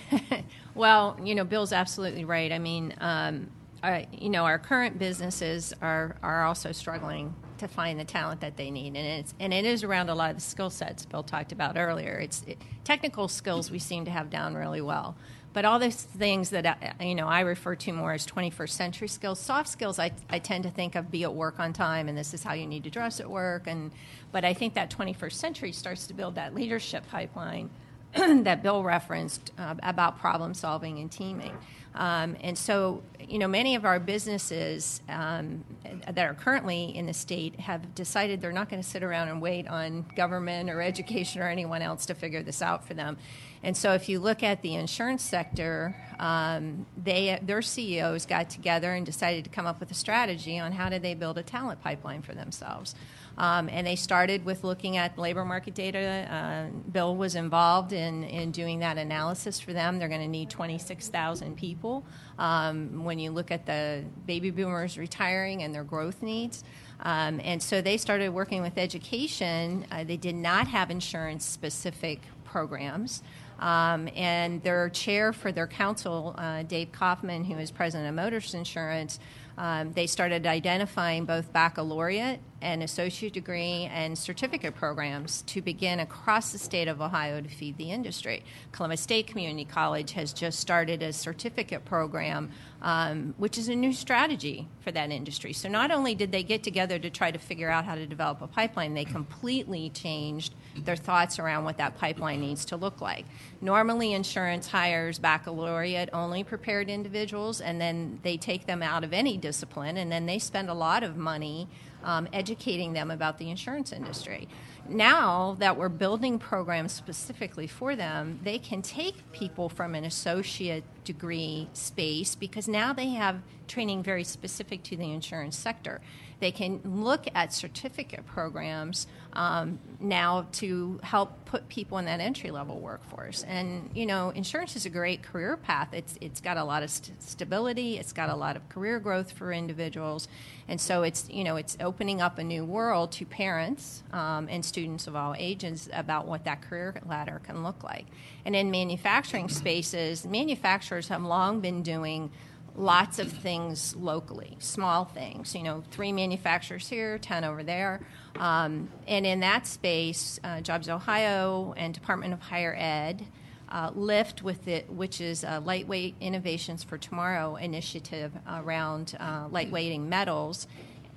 Well, 0.75 1.17
you 1.23 1.35
know, 1.35 1.45
Bill's 1.45 1.71
absolutely 1.71 2.25
right. 2.25 2.51
I 2.51 2.59
mean, 2.59 2.93
um, 2.99 3.49
I, 3.81 4.07
you 4.11 4.29
know, 4.29 4.43
our 4.43 4.59
current 4.59 4.99
businesses 4.99 5.73
are 5.81 6.17
are 6.21 6.43
also 6.43 6.73
struggling 6.73 7.33
to 7.59 7.69
find 7.69 7.97
the 7.97 8.03
talent 8.03 8.41
that 8.41 8.57
they 8.57 8.69
need, 8.69 8.87
and 8.87 8.97
it's 8.97 9.33
and 9.39 9.53
it 9.53 9.63
is 9.63 9.85
around 9.85 10.09
a 10.09 10.15
lot 10.15 10.31
of 10.31 10.35
the 10.35 10.41
skill 10.41 10.69
sets 10.69 11.05
Bill 11.05 11.23
talked 11.23 11.53
about 11.53 11.77
earlier. 11.77 12.19
It's 12.19 12.43
it, 12.45 12.57
technical 12.83 13.29
skills 13.29 13.71
we 13.71 13.79
seem 13.79 14.03
to 14.05 14.11
have 14.11 14.29
down 14.29 14.53
really 14.53 14.81
well, 14.81 15.15
but 15.55 15.63
all 15.63 15.79
these 15.79 15.95
things 15.95 16.49
that 16.49 16.65
I, 16.99 17.03
you 17.05 17.15
know 17.15 17.27
I 17.27 17.39
refer 17.39 17.75
to 17.75 17.93
more 17.93 18.11
as 18.11 18.27
21st 18.27 18.69
century 18.69 19.07
skills, 19.07 19.39
soft 19.39 19.69
skills. 19.69 19.97
I 19.99 20.11
I 20.29 20.37
tend 20.37 20.65
to 20.65 20.69
think 20.69 20.95
of 20.95 21.09
be 21.09 21.23
at 21.23 21.33
work 21.33 21.61
on 21.61 21.71
time, 21.71 22.09
and 22.09 22.17
this 22.17 22.33
is 22.33 22.43
how 22.43 22.53
you 22.53 22.67
need 22.67 22.83
to 22.83 22.89
dress 22.89 23.21
at 23.21 23.29
work, 23.29 23.65
and 23.65 23.91
but 24.33 24.43
I 24.43 24.53
think 24.53 24.73
that 24.73 24.91
21st 24.91 25.31
century 25.31 25.71
starts 25.71 26.07
to 26.07 26.13
build 26.13 26.35
that 26.35 26.53
leadership 26.53 27.07
pipeline 27.07 27.69
that 28.15 28.63
Bill 28.63 28.83
referenced 28.83 29.53
uh, 29.57 29.75
about 29.81 30.19
problem 30.19 30.53
solving 30.53 30.99
and 30.99 31.09
teaming. 31.09 31.57
Um, 31.95 32.35
and 32.41 32.57
so, 32.57 33.03
you 33.19 33.39
know, 33.39 33.47
many 33.47 33.75
of 33.75 33.85
our 33.85 33.99
businesses 33.99 35.01
um, 35.07 35.63
that 36.11 36.25
are 36.25 36.33
currently 36.33 36.95
in 36.95 37.05
the 37.05 37.13
state 37.13 37.57
have 37.59 37.95
decided 37.95 38.41
they're 38.41 38.51
not 38.51 38.69
going 38.69 38.81
to 38.81 38.87
sit 38.87 39.01
around 39.01 39.29
and 39.29 39.41
wait 39.41 39.67
on 39.67 40.05
government 40.15 40.69
or 40.69 40.81
education 40.81 41.41
or 41.41 41.47
anyone 41.47 41.81
else 41.81 42.05
to 42.07 42.13
figure 42.13 42.43
this 42.43 42.61
out 42.61 42.85
for 42.85 42.93
them. 42.93 43.17
And 43.65 43.75
so, 43.75 43.93
if 43.93 44.07
you 44.07 44.19
look 44.19 44.43
at 44.43 44.61
the 44.61 44.75
insurance 44.75 45.23
sector, 45.23 45.95
um, 46.19 46.85
they 47.03 47.39
their 47.41 47.63
CEOs 47.63 48.27
got 48.27 48.47
together 48.47 48.93
and 48.93 49.03
decided 49.03 49.43
to 49.45 49.49
come 49.49 49.65
up 49.65 49.79
with 49.79 49.89
a 49.89 49.95
strategy 49.95 50.59
on 50.59 50.71
how 50.71 50.87
do 50.87 50.99
they 50.99 51.15
build 51.15 51.39
a 51.39 51.43
talent 51.43 51.81
pipeline 51.81 52.21
for 52.21 52.35
themselves. 52.35 52.93
Um, 53.39 53.67
and 53.69 53.87
they 53.87 53.95
started 53.95 54.45
with 54.45 54.63
looking 54.63 54.97
at 54.97 55.17
labor 55.17 55.43
market 55.43 55.73
data. 55.73 56.27
Uh, 56.31 56.91
Bill 56.91 57.15
was 57.15 57.33
involved 57.33 57.91
in, 57.91 58.23
in 58.25 58.51
doing 58.51 58.79
that 58.79 58.99
analysis 58.99 59.59
for 59.59 59.73
them. 59.73 59.97
They're 59.97 60.09
going 60.09 60.21
to 60.21 60.27
need 60.27 60.51
26,000 60.51 61.57
people 61.57 62.05
um, 62.37 63.03
when 63.03 63.17
you 63.17 63.31
look 63.31 63.49
at 63.49 63.65
the 63.65 64.05
baby 64.27 64.51
boomers 64.51 64.97
retiring 64.97 65.63
and 65.63 65.73
their 65.73 65.83
growth 65.83 66.21
needs. 66.21 66.63
Um, 67.01 67.41
and 67.43 67.61
so 67.61 67.81
they 67.81 67.97
started 67.97 68.29
working 68.29 68.61
with 68.61 68.77
education. 68.77 69.85
Uh, 69.91 70.05
they 70.05 70.17
did 70.17 70.35
not 70.35 70.67
have 70.67 70.89
insurance 70.89 71.43
specific 71.43 72.21
programs. 72.45 73.21
Um, 73.59 74.09
and 74.15 74.61
their 74.63 74.89
chair 74.89 75.33
for 75.33 75.51
their 75.51 75.67
council, 75.67 76.35
uh, 76.37 76.63
Dave 76.63 76.91
Kaufman, 76.91 77.45
who 77.45 77.57
is 77.57 77.71
president 77.71 78.09
of 78.09 78.15
Motors 78.15 78.53
Insurance, 78.53 79.19
um, 79.57 79.93
they 79.93 80.07
started 80.07 80.45
identifying 80.45 81.25
both 81.25 81.53
baccalaureate 81.53 82.39
and 82.65 82.81
associate 82.81 83.31
degree 83.31 83.87
and 83.93 84.17
certificate 84.17 84.75
programs 84.75 85.43
to 85.43 85.61
begin 85.61 85.99
across 85.99 86.51
the 86.51 86.57
state 86.57 86.87
of 86.87 86.99
Ohio 86.99 87.39
to 87.39 87.47
feed 87.47 87.77
the 87.77 87.91
industry. 87.91 88.43
Columbus 88.71 89.01
State 89.01 89.27
Community 89.27 89.65
College 89.65 90.13
has 90.13 90.33
just 90.33 90.59
started 90.59 91.03
a 91.03 91.13
certificate 91.13 91.85
program, 91.85 92.49
um, 92.81 93.35
which 93.37 93.59
is 93.59 93.69
a 93.69 93.75
new 93.75 93.93
strategy 93.93 94.67
for 94.81 94.91
that 94.91 95.11
industry. 95.11 95.53
So 95.53 95.69
not 95.69 95.91
only 95.91 96.15
did 96.15 96.31
they 96.31 96.41
get 96.41 96.63
together 96.63 96.97
to 96.97 97.09
try 97.11 97.29
to 97.29 97.37
figure 97.37 97.69
out 97.69 97.85
how 97.85 97.93
to 97.93 98.07
develop 98.07 98.41
a 98.41 98.47
pipeline, 98.47 98.95
they 98.95 99.05
completely 99.05 99.91
changed 99.91 100.55
their 100.75 100.95
thoughts 100.95 101.37
around 101.37 101.65
what 101.65 101.77
that 101.77 101.97
pipeline 101.99 102.41
needs 102.41 102.65
to 102.65 102.77
look 102.77 102.99
like. 102.99 103.25
Normally, 103.61 104.13
insurance 104.13 104.67
hires 104.67 105.19
baccalaureate 105.19 106.09
only 106.13 106.43
prepared 106.43 106.89
individuals, 106.89 107.61
and 107.61 107.79
then 107.79 108.19
they 108.23 108.37
take 108.37 108.65
them 108.65 108.81
out 108.81 109.03
of 109.03 109.13
any 109.13 109.37
discipline, 109.37 109.97
and 109.97 110.11
then 110.11 110.25
they 110.25 110.39
spend 110.39 110.69
a 110.69 110.73
lot 110.73 111.03
of 111.03 111.15
money 111.15 111.67
um, 112.05 112.27
educating 112.31 112.93
them 112.93 113.11
about 113.11 113.37
the 113.37 113.49
insurance 113.49 113.91
industry. 113.91 114.47
Now 114.87 115.57
that 115.59 115.75
we're 115.75 115.89
building 115.89 116.37
programs 116.37 116.93
specifically 116.93 117.67
for 117.67 117.95
them, 117.95 118.39
they 118.43 118.59
can 118.59 118.81
take 118.81 119.31
people 119.31 119.67
from 119.67 119.95
an 119.95 120.05
associate 120.05 120.83
degree 121.03 121.67
space 121.73 122.35
because 122.35 122.67
now 122.67 122.93
they 122.93 123.09
have 123.09 123.41
training 123.67 124.03
very 124.03 124.23
specific 124.23 124.83
to 124.83 124.95
the 124.95 125.11
insurance 125.11 125.57
sector. 125.57 126.01
They 126.39 126.51
can 126.51 126.81
look 126.83 127.27
at 127.33 127.53
certificate 127.53 128.25
programs 128.25 129.07
um, 129.33 129.79
now 129.99 130.47
to 130.53 130.99
help 131.03 131.45
put 131.45 131.67
people 131.67 131.97
in 131.97 132.05
that 132.05 132.19
entry 132.19 132.51
level 132.51 132.79
workforce. 132.79 133.43
And 133.43 133.89
you 133.93 134.05
know, 134.05 134.29
insurance 134.29 134.75
is 134.75 134.85
a 134.85 134.89
great 134.89 135.23
career 135.23 135.57
path. 135.57 135.89
It's 135.93 136.17
it's 136.21 136.41
got 136.41 136.57
a 136.57 136.63
lot 136.63 136.83
of 136.83 136.89
st- 136.89 137.21
stability. 137.21 137.97
It's 137.97 138.13
got 138.13 138.29
a 138.29 138.35
lot 138.35 138.55
of 138.55 138.67
career 138.69 138.99
growth 138.99 139.31
for 139.31 139.51
individuals, 139.51 140.27
and 140.67 140.79
so 140.79 141.03
it's 141.03 141.29
you 141.29 141.43
know 141.43 141.55
it's 141.55 141.77
opening 141.79 142.21
up 142.21 142.37
a 142.37 142.43
new 142.43 142.63
world 142.65 143.11
to 143.13 143.25
parents 143.25 144.03
um, 144.13 144.47
and 144.49 144.63
students 144.63 145.07
of 145.07 145.15
all 145.15 145.35
ages 145.37 145.89
about 145.93 146.27
what 146.27 146.45
that 146.45 146.61
career 146.61 146.95
ladder 147.05 147.41
can 147.45 147.63
look 147.63 147.83
like. 147.83 148.05
And 148.45 148.55
in 148.55 148.71
manufacturing 148.71 149.49
spaces, 149.49 150.25
manufacturers 150.25 151.07
have 151.09 151.23
long 151.23 151.59
been 151.59 151.81
doing 151.81 152.31
lots 152.75 153.19
of 153.19 153.31
things 153.31 153.95
locally, 153.95 154.57
small 154.59 155.05
things. 155.05 155.55
You 155.55 155.63
know, 155.63 155.83
three 155.91 156.11
manufacturers 156.11 156.87
here, 156.87 157.17
10 157.17 157.43
over 157.43 157.63
there. 157.63 158.05
Um, 158.37 158.89
and 159.07 159.25
in 159.25 159.39
that 159.41 159.65
space, 159.67 160.39
uh, 160.43 160.61
Jobs 160.61 160.89
Ohio 160.89 161.73
and 161.77 161.93
Department 161.93 162.33
of 162.33 162.41
Higher 162.41 162.75
Ed. 162.77 163.25
Uh, 163.67 163.89
LIFT, 163.95 164.43
with 164.43 164.67
it, 164.67 164.87
which 164.91 165.19
is 165.19 165.43
a 165.43 165.59
Lightweight 165.59 166.13
Innovations 166.21 166.83
for 166.83 166.99
Tomorrow 166.99 167.55
initiative 167.55 168.31
around 168.47 169.17
uh, 169.19 169.47
lightweighting 169.47 170.07
metals, 170.07 170.67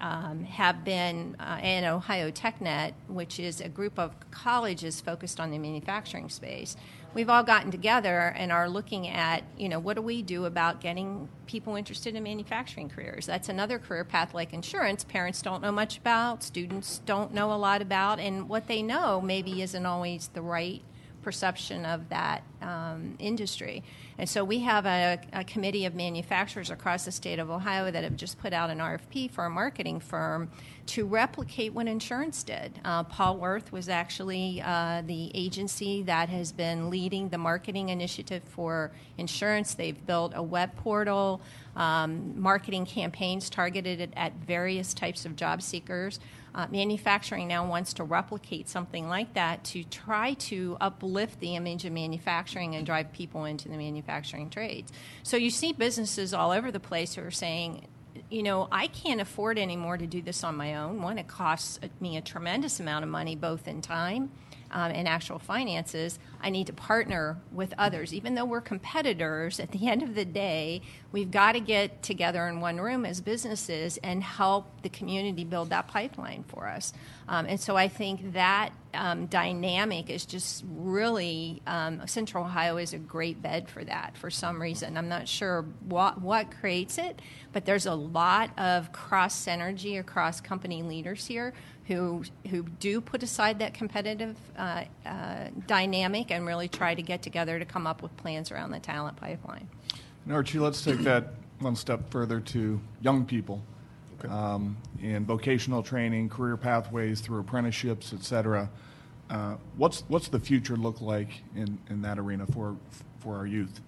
um, 0.01 0.45
have 0.45 0.85
been, 0.85 1.37
uh, 1.41 1.59
and 1.63 1.85
Ohio 1.85 2.31
TechNet, 2.31 2.93
which 3.09 3.39
is 3.39 3.61
a 3.61 3.69
group 3.69 3.99
of 3.99 4.15
colleges 4.31 5.01
focused 5.01 5.41
on 5.41 5.51
the 5.51 5.59
manufacturing 5.59 6.29
space, 6.29 6.77
we've 7.15 7.29
all 7.29 7.43
gotten 7.43 7.71
together 7.71 8.35
and 8.37 8.53
are 8.53 8.69
looking 8.69 9.09
at, 9.09 9.43
you 9.57 9.69
know, 9.69 9.79
what 9.79 9.97
do 9.97 10.03
we 10.03 10.23
do 10.23 10.45
about 10.45 10.81
getting 10.81 11.29
people 11.47 11.75
interested 11.75 12.15
in 12.15 12.23
manufacturing 12.23 12.89
careers? 12.89 13.27
That's 13.27 13.49
another 13.49 13.79
career 13.79 14.05
path 14.05 14.35
like 14.35 14.53
insurance. 14.53 15.05
Parents 15.05 15.43
don't 15.43 15.63
know 15.63 15.73
much 15.73 15.99
about, 15.99 16.43
students 16.43 17.01
don't 17.07 17.33
know 17.33 17.53
a 17.53 17.57
lot 17.57 17.83
about, 17.83 18.19
and 18.19 18.49
what 18.49 18.67
they 18.67 18.83
know 18.83 19.21
maybe 19.21 19.63
isn't 19.63 19.87
always 19.87 20.29
the 20.29 20.43
right 20.43 20.83
perception 21.29 21.85
of 21.85 22.09
that 22.09 22.43
um, 22.63 23.15
industry. 23.19 23.85
And 24.17 24.27
so 24.27 24.43
we 24.43 24.61
have 24.61 24.87
a, 24.87 25.21
a, 25.35 25.45
committee 25.45 25.85
of 25.85 25.95
manufacturers 25.95 26.71
across 26.71 27.05
the 27.05 27.13
state 27.13 27.39
of 27.39 27.51
Ohio 27.51 27.91
that 27.91 28.03
have 28.03 28.17
just 28.17 28.39
put 28.39 28.55
out 28.55 28.71
an 28.71 28.79
RFP 28.79 29.31
for 29.31 29.45
a 29.45 29.51
marketing 29.51 30.01
firm 30.01 30.51
to 30.87 31.05
replicate 31.05 31.75
what 31.75 31.87
insurance 31.87 32.43
did. 32.43 32.81
Uh, 32.83 33.05
Paul 33.05 33.39
Werth 33.39 33.71
was 33.71 33.91
actually 33.91 34.63
uh, 34.65 35.03
the 35.05 35.31
agency 35.35 36.03
that 36.05 36.31
has 36.31 36.51
been 36.51 36.89
leading 36.89 37.29
the 37.29 37.37
marketing 37.37 37.91
initiative 37.91 38.43
for 38.45 38.91
insurance. 39.19 39.75
They've 39.75 40.07
built 40.07 40.33
a 40.35 40.43
web 40.43 40.75
portal, 40.77 41.43
um, 41.77 42.41
marketing 42.41 42.87
campaigns 42.87 43.51
targeted 43.51 44.15
at 44.17 44.33
various 44.47 44.95
types 44.95 45.27
of 45.27 45.37
job 45.37 45.61
seekers. 45.61 46.21
Uh, 46.55 46.67
manufacturing 46.71 47.47
now 47.47 47.67
wants 47.67 47.93
to 47.95 48.05
replicate 48.05 48.69
something 48.69 49.09
like 49.09 49.35
that 49.35 49.63
to 49.65 49.85
try 49.85 50.35
to 50.35 50.77
uplift 50.81 51.41
the 51.41 51.55
image 51.57 51.85
of 51.85 51.93
manufacturing 51.93 52.75
and 52.75 52.85
drive 52.85 53.13
people 53.13 53.45
into 53.45 53.69
the 53.69 53.77
manufacturing 53.77 54.51
trades. 54.51 54.93
So 55.23 55.37
you 55.37 55.51
see 55.51 55.73
businesses 55.73 56.35
all 56.35 56.51
over 56.51 56.73
the 56.73 56.81
place 56.81 57.15
who 57.15 57.23
are 57.23 57.31
saying, 57.31 57.87
you 58.31 58.43
know, 58.43 58.69
I 58.73 58.89
can't 58.89 59.21
afford 59.21 59.59
anymore 59.59 59.97
to 59.97 60.07
do 60.07 60.21
this 60.21 60.43
on 60.43 60.57
my 60.57 60.75
own. 60.75 61.01
One, 61.03 61.19
it 61.19 61.29
costs 61.29 61.79
me 62.01 62.17
a 62.17 62.21
tremendous 62.21 62.81
amount 62.81 63.05
of 63.05 63.11
money, 63.11 63.37
both 63.37 63.69
in 63.69 63.81
time 63.81 64.31
um, 64.71 64.93
and 64.93 65.09
actual 65.09 65.39
finances, 65.39 66.19
I 66.41 66.51
need 66.51 66.67
to 66.69 66.73
partner 66.73 67.39
with 67.53 67.75
others. 67.79 68.13
Even 68.13 68.35
though 68.35 68.45
we're 68.45 68.61
competitors, 68.61 69.61
at 69.61 69.73
the 69.73 69.89
end 69.89 70.03
of 70.03 70.15
the 70.15 70.25
day, 70.25 70.83
we've 71.13 71.31
got 71.31 71.53
to 71.53 71.61
get 71.61 72.03
together 72.03 72.47
in 72.49 72.61
one 72.61 72.79
room 72.81 73.05
as 73.05 73.21
businesses 73.21 73.99
and 74.03 74.23
help 74.23 74.83
the 74.83 74.89
community 74.89 75.45
build 75.45 75.71
that 75.71 75.89
pipeline 75.89 76.45
for 76.49 76.67
us. 76.67 76.93
Um, 77.29 77.47
and 77.47 77.61
so 77.61 77.77
I 77.77 77.89
think 77.89 78.33
that 78.33 78.73
um, 78.95 79.27
dynamic 79.27 80.09
is 80.09 80.25
just 80.25 80.65
really 80.67 81.63
um, 81.67 82.07
Central 82.07 82.45
Ohio 82.45 82.79
is 82.79 82.95
a 82.95 82.99
great 82.99 83.43
bed 83.43 83.69
for 83.69 83.85
that 83.85 84.17
for 84.17 84.31
some 84.31 84.61
reason. 84.61 84.97
I'm 84.97 85.09
not 85.09 85.29
sure 85.29 85.67
what 85.87 86.21
what 86.21 86.51
creates 86.51 86.97
it, 86.97 87.21
but 87.53 87.65
there's 87.67 87.87
a 87.87 87.95
lot 87.95 88.51
of 88.59 88.93
cross 88.93 89.45
synergy 89.45 90.01
across 90.01 90.41
company 90.41 90.83
leaders 90.83 91.27
here 91.27 91.53
who 91.89 92.23
who 92.51 92.63
do 92.63 93.01
put 93.01 93.23
aside 93.23 93.59
that 93.59 93.75
competitive 93.75 94.37
uh, 94.57 94.85
uh, 95.07 95.49
dynamic 95.67 96.31
and 96.31 96.47
really 96.47 96.69
try 96.69 96.95
to 96.95 97.03
get 97.03 97.23
together 97.23 97.59
to 97.59 97.65
come 97.65 97.87
up 97.87 98.03
with 98.03 98.15
plans 98.19 98.53
around 98.53 98.71
the 98.71 98.79
talent 98.79 99.17
pipeline. 99.17 99.67
And 100.25 100.35
Archie, 100.35 100.59
let's 100.59 100.85
take 100.85 100.99
that 101.01 101.33
one 101.61 101.75
step 101.75 102.11
further 102.11 102.41
to 102.41 102.81
young 103.01 103.25
people 103.25 103.63
okay. 104.21 104.29
um, 104.29 104.77
in 105.01 105.25
vocational 105.25 105.83
training, 105.83 106.29
career 106.29 106.57
pathways 106.57 107.21
through 107.21 107.41
apprenticeships, 107.41 108.13
et 108.13 108.23
cetera. 108.23 108.71
Uh, 109.31 109.57
what's 109.77 110.05
what's 110.09 110.29
the 110.29 110.41
future 110.41 110.77
look 110.77 111.01
like 111.01 111.43
in, 111.57 111.79
in 111.89 112.03
that 112.03 112.19
arena 112.19 112.47
for 112.47 112.77
for 113.21 113.37
our 113.37 113.47
youth? 113.47 113.81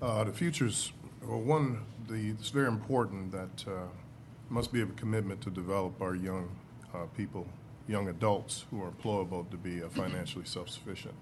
Uh, 0.00 0.22
the 0.24 0.32
future's 0.32 0.92
well, 1.26 1.40
one. 1.40 1.80
The, 2.08 2.30
it's 2.30 2.48
very 2.48 2.68
important 2.68 3.32
that 3.32 3.70
uh, 3.70 3.88
must 4.48 4.72
be 4.72 4.80
a 4.80 4.86
commitment 4.86 5.40
to 5.42 5.50
develop 5.50 6.00
our 6.00 6.14
young 6.14 6.48
uh, 6.94 7.04
people, 7.16 7.46
young 7.86 8.08
adults 8.08 8.64
who 8.70 8.82
are 8.82 8.90
employable 8.90 9.48
to 9.50 9.56
be 9.56 9.82
uh, 9.82 9.88
financially 9.88 10.44
self-sufficient. 10.44 11.14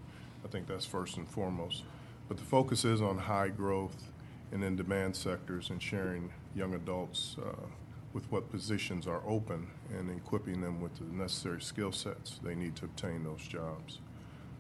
I 0.45 0.49
think 0.49 0.67
that's 0.67 0.87
first 0.87 1.17
and 1.17 1.29
foremost. 1.29 1.83
But 2.29 2.37
the 2.37 2.45
focus 2.45 2.85
is 2.85 3.01
on 3.01 3.19
high 3.19 3.49
growth 3.49 4.11
and 4.53 4.63
in 4.63 4.77
demand 4.77 5.17
sectors 5.17 5.71
and 5.71 5.83
sharing 5.83 6.33
young 6.55 6.75
adults 6.75 7.37
uh, 7.41 7.67
with 8.13 8.31
what 8.31 8.51
positions 8.51 9.07
are 9.07 9.23
open 9.27 9.69
and 9.97 10.11
equipping 10.11 10.61
them 10.61 10.81
with 10.81 10.95
the 10.97 11.05
necessary 11.05 11.61
skill 11.61 11.93
sets 11.93 12.41
they 12.43 12.55
need 12.55 12.75
to 12.77 12.85
obtain 12.85 13.25
those 13.25 13.43
jobs. 13.43 13.99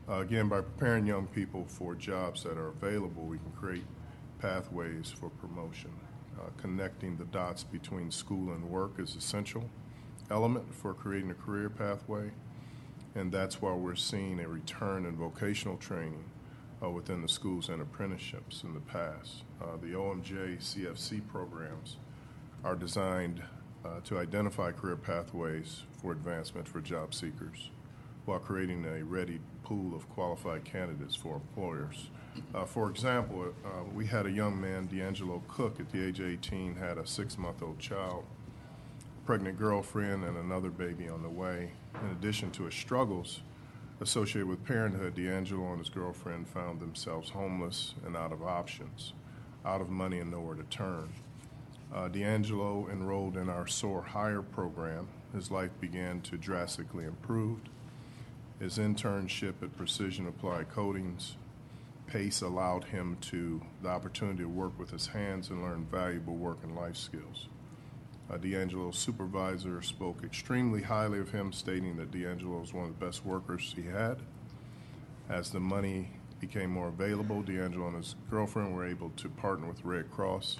Uh, 0.08 0.20
again, 0.20 0.48
by 0.48 0.60
preparing 0.60 1.06
young 1.06 1.26
people 1.26 1.64
for 1.66 1.94
jobs 1.94 2.42
that 2.44 2.56
are 2.58 2.68
available, 2.68 3.24
we 3.24 3.38
can 3.38 3.50
create 3.52 3.86
pathways 4.40 5.10
for 5.10 5.30
promotion. 5.30 5.90
Uh, 6.38 6.50
connecting 6.60 7.16
the 7.16 7.24
dots 7.24 7.64
between 7.64 8.10
school 8.10 8.52
and 8.52 8.62
work 8.68 9.00
is 9.00 9.16
essential 9.16 9.68
element 10.30 10.74
for 10.74 10.94
creating 10.94 11.30
a 11.30 11.34
career 11.34 11.70
pathway, 11.70 12.30
and 13.14 13.32
that's 13.32 13.62
why 13.62 13.72
we're 13.72 13.94
seeing 13.94 14.40
a 14.40 14.48
return 14.48 15.06
in 15.06 15.16
vocational 15.16 15.76
training 15.76 16.24
uh, 16.82 16.90
within 16.90 17.22
the 17.22 17.28
schools 17.28 17.68
and 17.68 17.80
apprenticeships 17.80 18.62
in 18.62 18.74
the 18.74 18.80
past. 18.80 19.44
Uh, 19.60 19.76
the 19.80 19.92
OMJ 19.92 20.58
CFC 20.58 21.26
programs 21.26 21.96
are 22.64 22.76
designed 22.76 23.42
uh, 23.84 24.00
to 24.04 24.18
identify 24.18 24.72
career 24.72 24.96
pathways 24.96 25.82
for 26.00 26.12
advancement 26.12 26.66
for 26.66 26.80
job 26.80 27.14
seekers 27.14 27.70
while 28.24 28.38
creating 28.40 28.84
a 28.84 29.04
ready 29.04 29.40
pool 29.62 29.94
of 29.94 30.08
qualified 30.10 30.64
candidates 30.64 31.14
for 31.14 31.36
employers. 31.36 32.10
Uh, 32.54 32.64
for 32.64 32.90
example, 32.90 33.54
uh, 33.64 33.68
we 33.94 34.06
had 34.06 34.26
a 34.26 34.30
young 34.30 34.60
man, 34.60 34.86
D'Angelo 34.86 35.42
Cook, 35.48 35.80
at 35.80 35.90
the 35.90 36.04
age 36.04 36.20
of 36.20 36.26
18, 36.26 36.74
had 36.74 36.98
a 36.98 37.06
six 37.06 37.38
month 37.38 37.62
old 37.62 37.78
child 37.78 38.24
pregnant 39.26 39.58
girlfriend 39.58 40.24
and 40.24 40.36
another 40.36 40.70
baby 40.70 41.08
on 41.08 41.20
the 41.20 41.28
way. 41.28 41.72
In 42.00 42.10
addition 42.10 42.52
to 42.52 42.62
his 42.62 42.74
struggles 42.74 43.40
associated 44.00 44.46
with 44.46 44.64
parenthood, 44.64 45.16
D'Angelo 45.16 45.70
and 45.70 45.80
his 45.80 45.88
girlfriend 45.88 46.46
found 46.46 46.78
themselves 46.78 47.30
homeless 47.30 47.94
and 48.06 48.16
out 48.16 48.32
of 48.32 48.44
options, 48.44 49.14
out 49.64 49.80
of 49.80 49.90
money 49.90 50.20
and 50.20 50.30
nowhere 50.30 50.54
to 50.54 50.62
turn. 50.64 51.12
Uh, 51.92 52.06
D'Angelo 52.06 52.88
enrolled 52.88 53.36
in 53.36 53.48
our 53.48 53.66
SOAR 53.66 54.02
Hire 54.02 54.42
program. 54.42 55.08
His 55.34 55.50
life 55.50 55.72
began 55.80 56.20
to 56.22 56.36
drastically 56.36 57.04
improve. 57.04 57.58
His 58.60 58.78
internship 58.78 59.54
at 59.60 59.76
Precision 59.76 60.28
Applied 60.28 60.70
Coatings 60.70 61.34
PACE 62.06 62.42
allowed 62.42 62.84
him 62.84 63.18
to 63.22 63.60
the 63.82 63.88
opportunity 63.88 64.44
to 64.44 64.48
work 64.48 64.78
with 64.78 64.90
his 64.90 65.08
hands 65.08 65.50
and 65.50 65.62
learn 65.62 65.88
valuable 65.90 66.36
work 66.36 66.58
and 66.62 66.76
life 66.76 66.96
skills. 66.96 67.48
Uh, 68.28 68.36
D'Angelo's 68.36 68.98
supervisor 68.98 69.80
spoke 69.82 70.24
extremely 70.24 70.82
highly 70.82 71.20
of 71.20 71.30
him, 71.30 71.52
stating 71.52 71.96
that 71.96 72.10
D'Angelo 72.10 72.58
was 72.58 72.74
one 72.74 72.88
of 72.88 72.98
the 72.98 73.06
best 73.06 73.24
workers 73.24 73.72
he 73.76 73.82
had. 73.82 74.18
As 75.28 75.50
the 75.50 75.60
money 75.60 76.10
became 76.40 76.70
more 76.70 76.88
available, 76.88 77.42
D'Angelo 77.42 77.86
and 77.88 77.96
his 77.96 78.16
girlfriend 78.30 78.74
were 78.74 78.86
able 78.86 79.10
to 79.10 79.28
partner 79.28 79.68
with 79.68 79.84
Red 79.84 80.10
Cross 80.10 80.58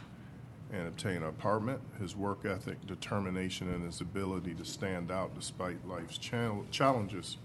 and 0.73 0.87
obtain 0.87 1.17
an 1.17 1.25
apartment. 1.25 1.81
His 2.01 2.17
work 2.17 2.45
ethic, 2.45 2.85
determination, 2.87 3.73
and 3.73 3.85
his 3.85 4.01
ability 4.01 4.55
to 4.55 4.65
stand 4.65 5.11
out 5.11 5.35
despite 5.35 5.87
life's 5.87 6.19
challenges 6.19 7.37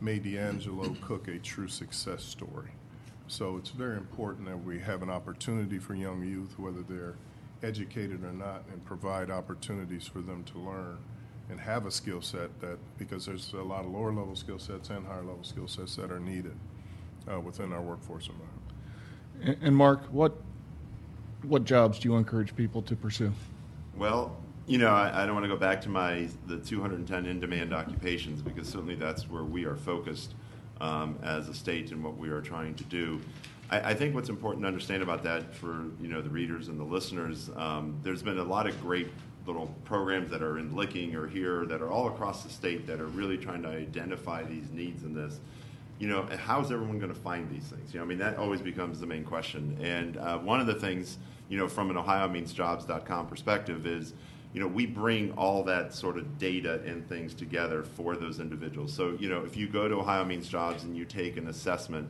made 0.00 0.24
D'Angelo 0.24 0.96
Cook 1.02 1.28
a 1.28 1.38
true 1.38 1.68
success 1.68 2.22
story. 2.22 2.70
So 3.28 3.56
it's 3.56 3.70
very 3.70 3.96
important 3.96 4.46
that 4.46 4.64
we 4.64 4.78
have 4.80 5.02
an 5.02 5.10
opportunity 5.10 5.78
for 5.78 5.94
young 5.94 6.24
youth, 6.24 6.58
whether 6.58 6.82
they're 6.82 7.16
educated 7.62 8.22
or 8.24 8.32
not, 8.32 8.64
and 8.72 8.84
provide 8.84 9.30
opportunities 9.30 10.06
for 10.06 10.20
them 10.20 10.44
to 10.44 10.58
learn 10.58 10.98
and 11.48 11.60
have 11.60 11.86
a 11.86 11.90
skill 11.90 12.20
set 12.20 12.60
that, 12.60 12.78
because 12.98 13.26
there's 13.26 13.52
a 13.52 13.62
lot 13.62 13.84
of 13.84 13.90
lower 13.90 14.12
level 14.12 14.34
skill 14.34 14.58
sets 14.58 14.90
and 14.90 15.06
higher 15.06 15.22
level 15.22 15.44
skill 15.44 15.68
sets 15.68 15.96
that 15.96 16.10
are 16.10 16.20
needed 16.20 16.56
uh, 17.32 17.40
within 17.40 17.72
our 17.72 17.82
workforce 17.82 18.28
environment. 18.28 18.62
And, 19.42 19.56
and 19.68 19.76
Mark, 19.76 20.02
what 20.10 20.34
what 21.42 21.64
jobs 21.64 21.98
do 21.98 22.08
you 22.08 22.16
encourage 22.16 22.56
people 22.56 22.82
to 22.82 22.96
pursue? 22.96 23.32
Well, 23.96 24.36
you 24.66 24.78
know, 24.78 24.88
I, 24.88 25.22
I 25.22 25.26
don't 25.26 25.34
want 25.34 25.44
to 25.44 25.48
go 25.48 25.56
back 25.56 25.80
to 25.82 25.88
my 25.88 26.28
the 26.46 26.58
210 26.58 27.26
in-demand 27.26 27.72
occupations 27.72 28.42
because 28.42 28.68
certainly 28.68 28.96
that's 28.96 29.28
where 29.28 29.44
we 29.44 29.64
are 29.64 29.76
focused 29.76 30.34
um, 30.80 31.18
as 31.22 31.48
a 31.48 31.54
state 31.54 31.92
and 31.92 32.02
what 32.02 32.16
we 32.16 32.28
are 32.30 32.40
trying 32.40 32.74
to 32.74 32.84
do. 32.84 33.20
I, 33.70 33.90
I, 33.90 33.94
think 33.94 34.14
what's 34.14 34.28
important 34.28 34.62
to 34.62 34.68
understand 34.68 35.02
about 35.02 35.22
that 35.24 35.54
for 35.54 35.86
you 36.00 36.08
know 36.08 36.22
the 36.22 36.30
readers 36.30 36.68
and 36.68 36.78
the 36.78 36.84
listeners, 36.84 37.50
um, 37.56 37.98
there's 38.02 38.22
been 38.22 38.38
a 38.38 38.44
lot 38.44 38.66
of 38.66 38.80
great 38.80 39.08
little 39.46 39.74
programs 39.84 40.30
that 40.30 40.42
are 40.42 40.58
in 40.58 40.74
Licking 40.74 41.14
or 41.14 41.26
here 41.26 41.64
that 41.66 41.80
are 41.80 41.90
all 41.90 42.08
across 42.08 42.42
the 42.42 42.50
state 42.50 42.86
that 42.86 43.00
are 43.00 43.06
really 43.06 43.38
trying 43.38 43.62
to 43.62 43.68
identify 43.68 44.42
these 44.42 44.70
needs 44.70 45.04
in 45.04 45.14
this. 45.14 45.38
You 45.98 46.08
know, 46.08 46.28
how's 46.44 46.70
everyone 46.72 46.98
going 46.98 47.14
to 47.14 47.20
find 47.20 47.48
these 47.50 47.64
things? 47.64 47.94
You 47.94 48.00
know, 48.00 48.04
I 48.04 48.08
mean, 48.08 48.18
that 48.18 48.36
always 48.36 48.60
becomes 48.60 49.00
the 49.00 49.06
main 49.06 49.24
question. 49.24 49.78
And 49.80 50.16
uh, 50.18 50.38
one 50.38 50.60
of 50.60 50.66
the 50.66 50.74
things, 50.74 51.16
you 51.48 51.56
know, 51.56 51.68
from 51.68 51.90
an 51.90 51.96
OhioMeansJobs.com 51.96 53.28
perspective 53.28 53.86
is, 53.86 54.12
you 54.52 54.60
know, 54.60 54.66
we 54.66 54.84
bring 54.84 55.32
all 55.32 55.62
that 55.64 55.94
sort 55.94 56.18
of 56.18 56.38
data 56.38 56.82
and 56.84 57.08
things 57.08 57.34
together 57.34 57.82
for 57.82 58.16
those 58.16 58.40
individuals. 58.40 58.92
So, 58.92 59.16
you 59.18 59.28
know, 59.28 59.44
if 59.44 59.56
you 59.56 59.68
go 59.68 59.88
to 59.88 59.94
Ohio 59.96 60.24
Means 60.24 60.48
Jobs 60.48 60.84
and 60.84 60.96
you 60.96 61.04
take 61.04 61.36
an 61.36 61.48
assessment, 61.48 62.08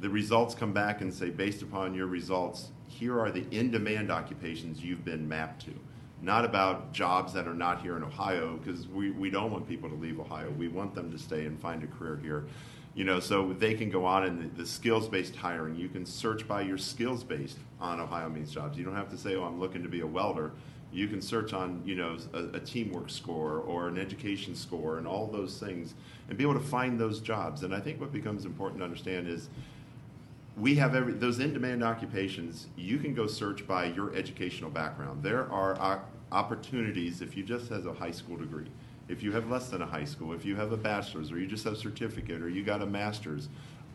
the 0.00 0.08
results 0.08 0.54
come 0.54 0.72
back 0.72 1.00
and 1.00 1.12
say, 1.12 1.30
based 1.30 1.62
upon 1.62 1.94
your 1.94 2.06
results, 2.06 2.68
here 2.86 3.18
are 3.18 3.30
the 3.30 3.46
in 3.50 3.70
demand 3.70 4.10
occupations 4.10 4.82
you've 4.82 5.04
been 5.04 5.28
mapped 5.28 5.64
to. 5.66 5.72
Not 6.22 6.44
about 6.44 6.92
jobs 6.92 7.32
that 7.34 7.46
are 7.46 7.54
not 7.54 7.82
here 7.82 7.96
in 7.96 8.02
Ohio, 8.02 8.56
because 8.56 8.88
we, 8.88 9.10
we 9.10 9.30
don't 9.30 9.50
want 9.50 9.68
people 9.68 9.88
to 9.88 9.94
leave 9.94 10.18
Ohio. 10.18 10.50
We 10.50 10.68
want 10.68 10.94
them 10.94 11.10
to 11.12 11.18
stay 11.18 11.44
and 11.44 11.60
find 11.60 11.82
a 11.82 11.86
career 11.86 12.18
here. 12.22 12.46
You 12.94 13.04
know, 13.04 13.20
so 13.20 13.52
they 13.52 13.74
can 13.74 13.90
go 13.90 14.06
on 14.06 14.24
in 14.24 14.38
the, 14.38 14.62
the 14.62 14.66
skills-based 14.66 15.36
hiring. 15.36 15.76
You 15.76 15.90
can 15.90 16.06
search 16.06 16.48
by 16.48 16.62
your 16.62 16.78
skills-based 16.78 17.58
on 17.78 18.00
Ohio 18.00 18.30
Means 18.30 18.50
Jobs. 18.50 18.78
You 18.78 18.84
don't 18.84 18.96
have 18.96 19.10
to 19.10 19.18
say, 19.18 19.36
"Oh, 19.36 19.44
I'm 19.44 19.60
looking 19.60 19.82
to 19.82 19.88
be 19.90 20.00
a 20.00 20.06
welder." 20.06 20.52
You 20.92 21.06
can 21.08 21.20
search 21.20 21.52
on, 21.52 21.82
you 21.84 21.94
know, 21.94 22.16
a, 22.32 22.44
a 22.56 22.60
teamwork 22.60 23.10
score 23.10 23.58
or 23.58 23.88
an 23.88 23.98
education 23.98 24.54
score 24.54 24.96
and 24.96 25.06
all 25.06 25.26
those 25.26 25.60
things, 25.60 25.92
and 26.30 26.38
be 26.38 26.44
able 26.44 26.54
to 26.54 26.60
find 26.60 26.98
those 26.98 27.20
jobs. 27.20 27.64
And 27.64 27.74
I 27.74 27.80
think 27.80 28.00
what 28.00 28.12
becomes 28.12 28.46
important 28.46 28.78
to 28.80 28.84
understand 28.84 29.28
is 29.28 29.50
we 30.56 30.74
have 30.76 30.94
every 30.94 31.12
those 31.12 31.38
in-demand 31.38 31.84
occupations. 31.84 32.66
You 32.76 32.98
can 32.98 33.14
go 33.14 33.26
search 33.26 33.66
by 33.66 33.86
your 33.86 34.14
educational 34.14 34.70
background. 34.70 35.22
There 35.22 35.50
are 35.52 36.02
opportunities 36.32 37.20
if 37.20 37.36
you 37.36 37.44
just 37.44 37.68
have 37.68 37.86
a 37.86 37.92
high 37.92 38.10
school 38.10 38.36
degree, 38.36 38.66
if 39.08 39.22
you 39.22 39.32
have 39.32 39.50
less 39.50 39.68
than 39.68 39.82
a 39.82 39.86
high 39.86 40.04
school, 40.04 40.32
if 40.32 40.44
you 40.44 40.56
have 40.56 40.72
a 40.72 40.76
bachelor's, 40.76 41.30
or 41.30 41.38
you 41.38 41.46
just 41.46 41.64
have 41.64 41.74
a 41.74 41.76
certificate, 41.76 42.42
or 42.42 42.48
you 42.48 42.64
got 42.64 42.82
a 42.82 42.86
master's. 42.86 43.48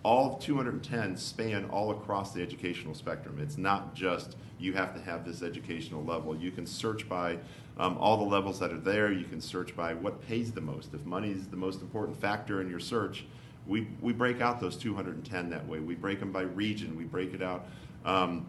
All 0.04 0.38
210 0.40 1.16
span 1.16 1.66
all 1.66 1.92
across 1.92 2.34
the 2.34 2.42
educational 2.42 2.96
spectrum. 2.96 3.38
It's 3.40 3.58
not 3.58 3.94
just 3.94 4.36
you 4.58 4.74
have 4.74 4.96
to 4.96 5.02
have 5.02 5.26
this 5.26 5.44
educational 5.44 6.04
level. 6.04 6.36
You 6.36 6.50
can 6.50 6.66
search 6.66 7.08
by 7.08 7.38
um, 7.78 7.98
all 8.00 8.18
the 8.18 8.24
levels 8.24 8.60
that 8.60 8.72
are 8.72 8.80
there. 8.80 9.12
You 9.12 9.26
can 9.26 9.40
search 9.40 9.76
by 9.76 9.94
what 9.94 10.20
pays 10.28 10.52
the 10.52 10.62
most. 10.62 10.96
If 10.96 11.06
money 11.06 11.30
is 11.30 11.48
the 11.48 11.58
most 11.58 11.82
important 11.82 12.20
factor 12.20 12.62
in 12.62 12.70
your 12.70 12.80
search, 12.80 13.26
we, 13.68 13.88
we 14.02 14.14
break 14.14 14.42
out 14.42 14.60
those 14.60 14.76
210 14.76 15.50
that 15.50 15.68
way. 15.68 15.80
We 15.80 15.96
break 15.96 16.20
them 16.20 16.32
by 16.32 16.42
region. 16.42 16.98
We 16.98 17.04
break 17.04 17.34
it 17.34 17.42
out 17.42 17.68
um, 18.06 18.46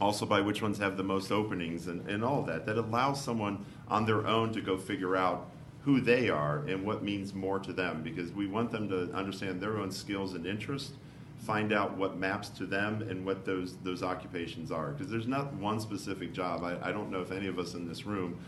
also 0.00 0.26
by 0.26 0.40
which 0.40 0.62
ones 0.62 0.78
have 0.78 0.96
the 0.96 1.02
most 1.02 1.30
openings 1.30 1.86
and, 1.86 2.08
and 2.08 2.24
all 2.24 2.42
that. 2.42 2.66
That 2.66 2.76
allows 2.76 3.22
someone 3.22 3.64
on 3.88 4.04
their 4.04 4.26
own 4.26 4.52
to 4.52 4.60
go 4.60 4.76
figure 4.76 5.16
out 5.16 5.50
who 5.82 6.00
they 6.00 6.28
are 6.28 6.58
and 6.66 6.84
what 6.84 7.02
means 7.02 7.32
more 7.32 7.58
to 7.58 7.72
them 7.72 8.02
because 8.02 8.30
we 8.32 8.46
want 8.46 8.70
them 8.70 8.88
to 8.88 9.10
understand 9.14 9.60
their 9.60 9.78
own 9.78 9.90
skills 9.90 10.34
and 10.34 10.46
interests 10.46 10.92
find 11.38 11.72
out 11.72 11.96
what 11.96 12.18
maps 12.18 12.48
to 12.48 12.66
them 12.66 13.00
and 13.08 13.24
what 13.24 13.44
those 13.46 13.76
those 13.84 14.02
occupations 14.02 14.72
are 14.72 14.90
because 14.90 15.10
there's 15.10 15.28
not 15.28 15.52
one 15.54 15.80
specific 15.80 16.32
job 16.32 16.64
I, 16.64 16.88
I 16.88 16.92
don't 16.92 17.10
know 17.10 17.20
if 17.20 17.30
any 17.30 17.46
of 17.46 17.58
us 17.58 17.74
in 17.74 17.88
this 17.88 18.04
room 18.04 18.38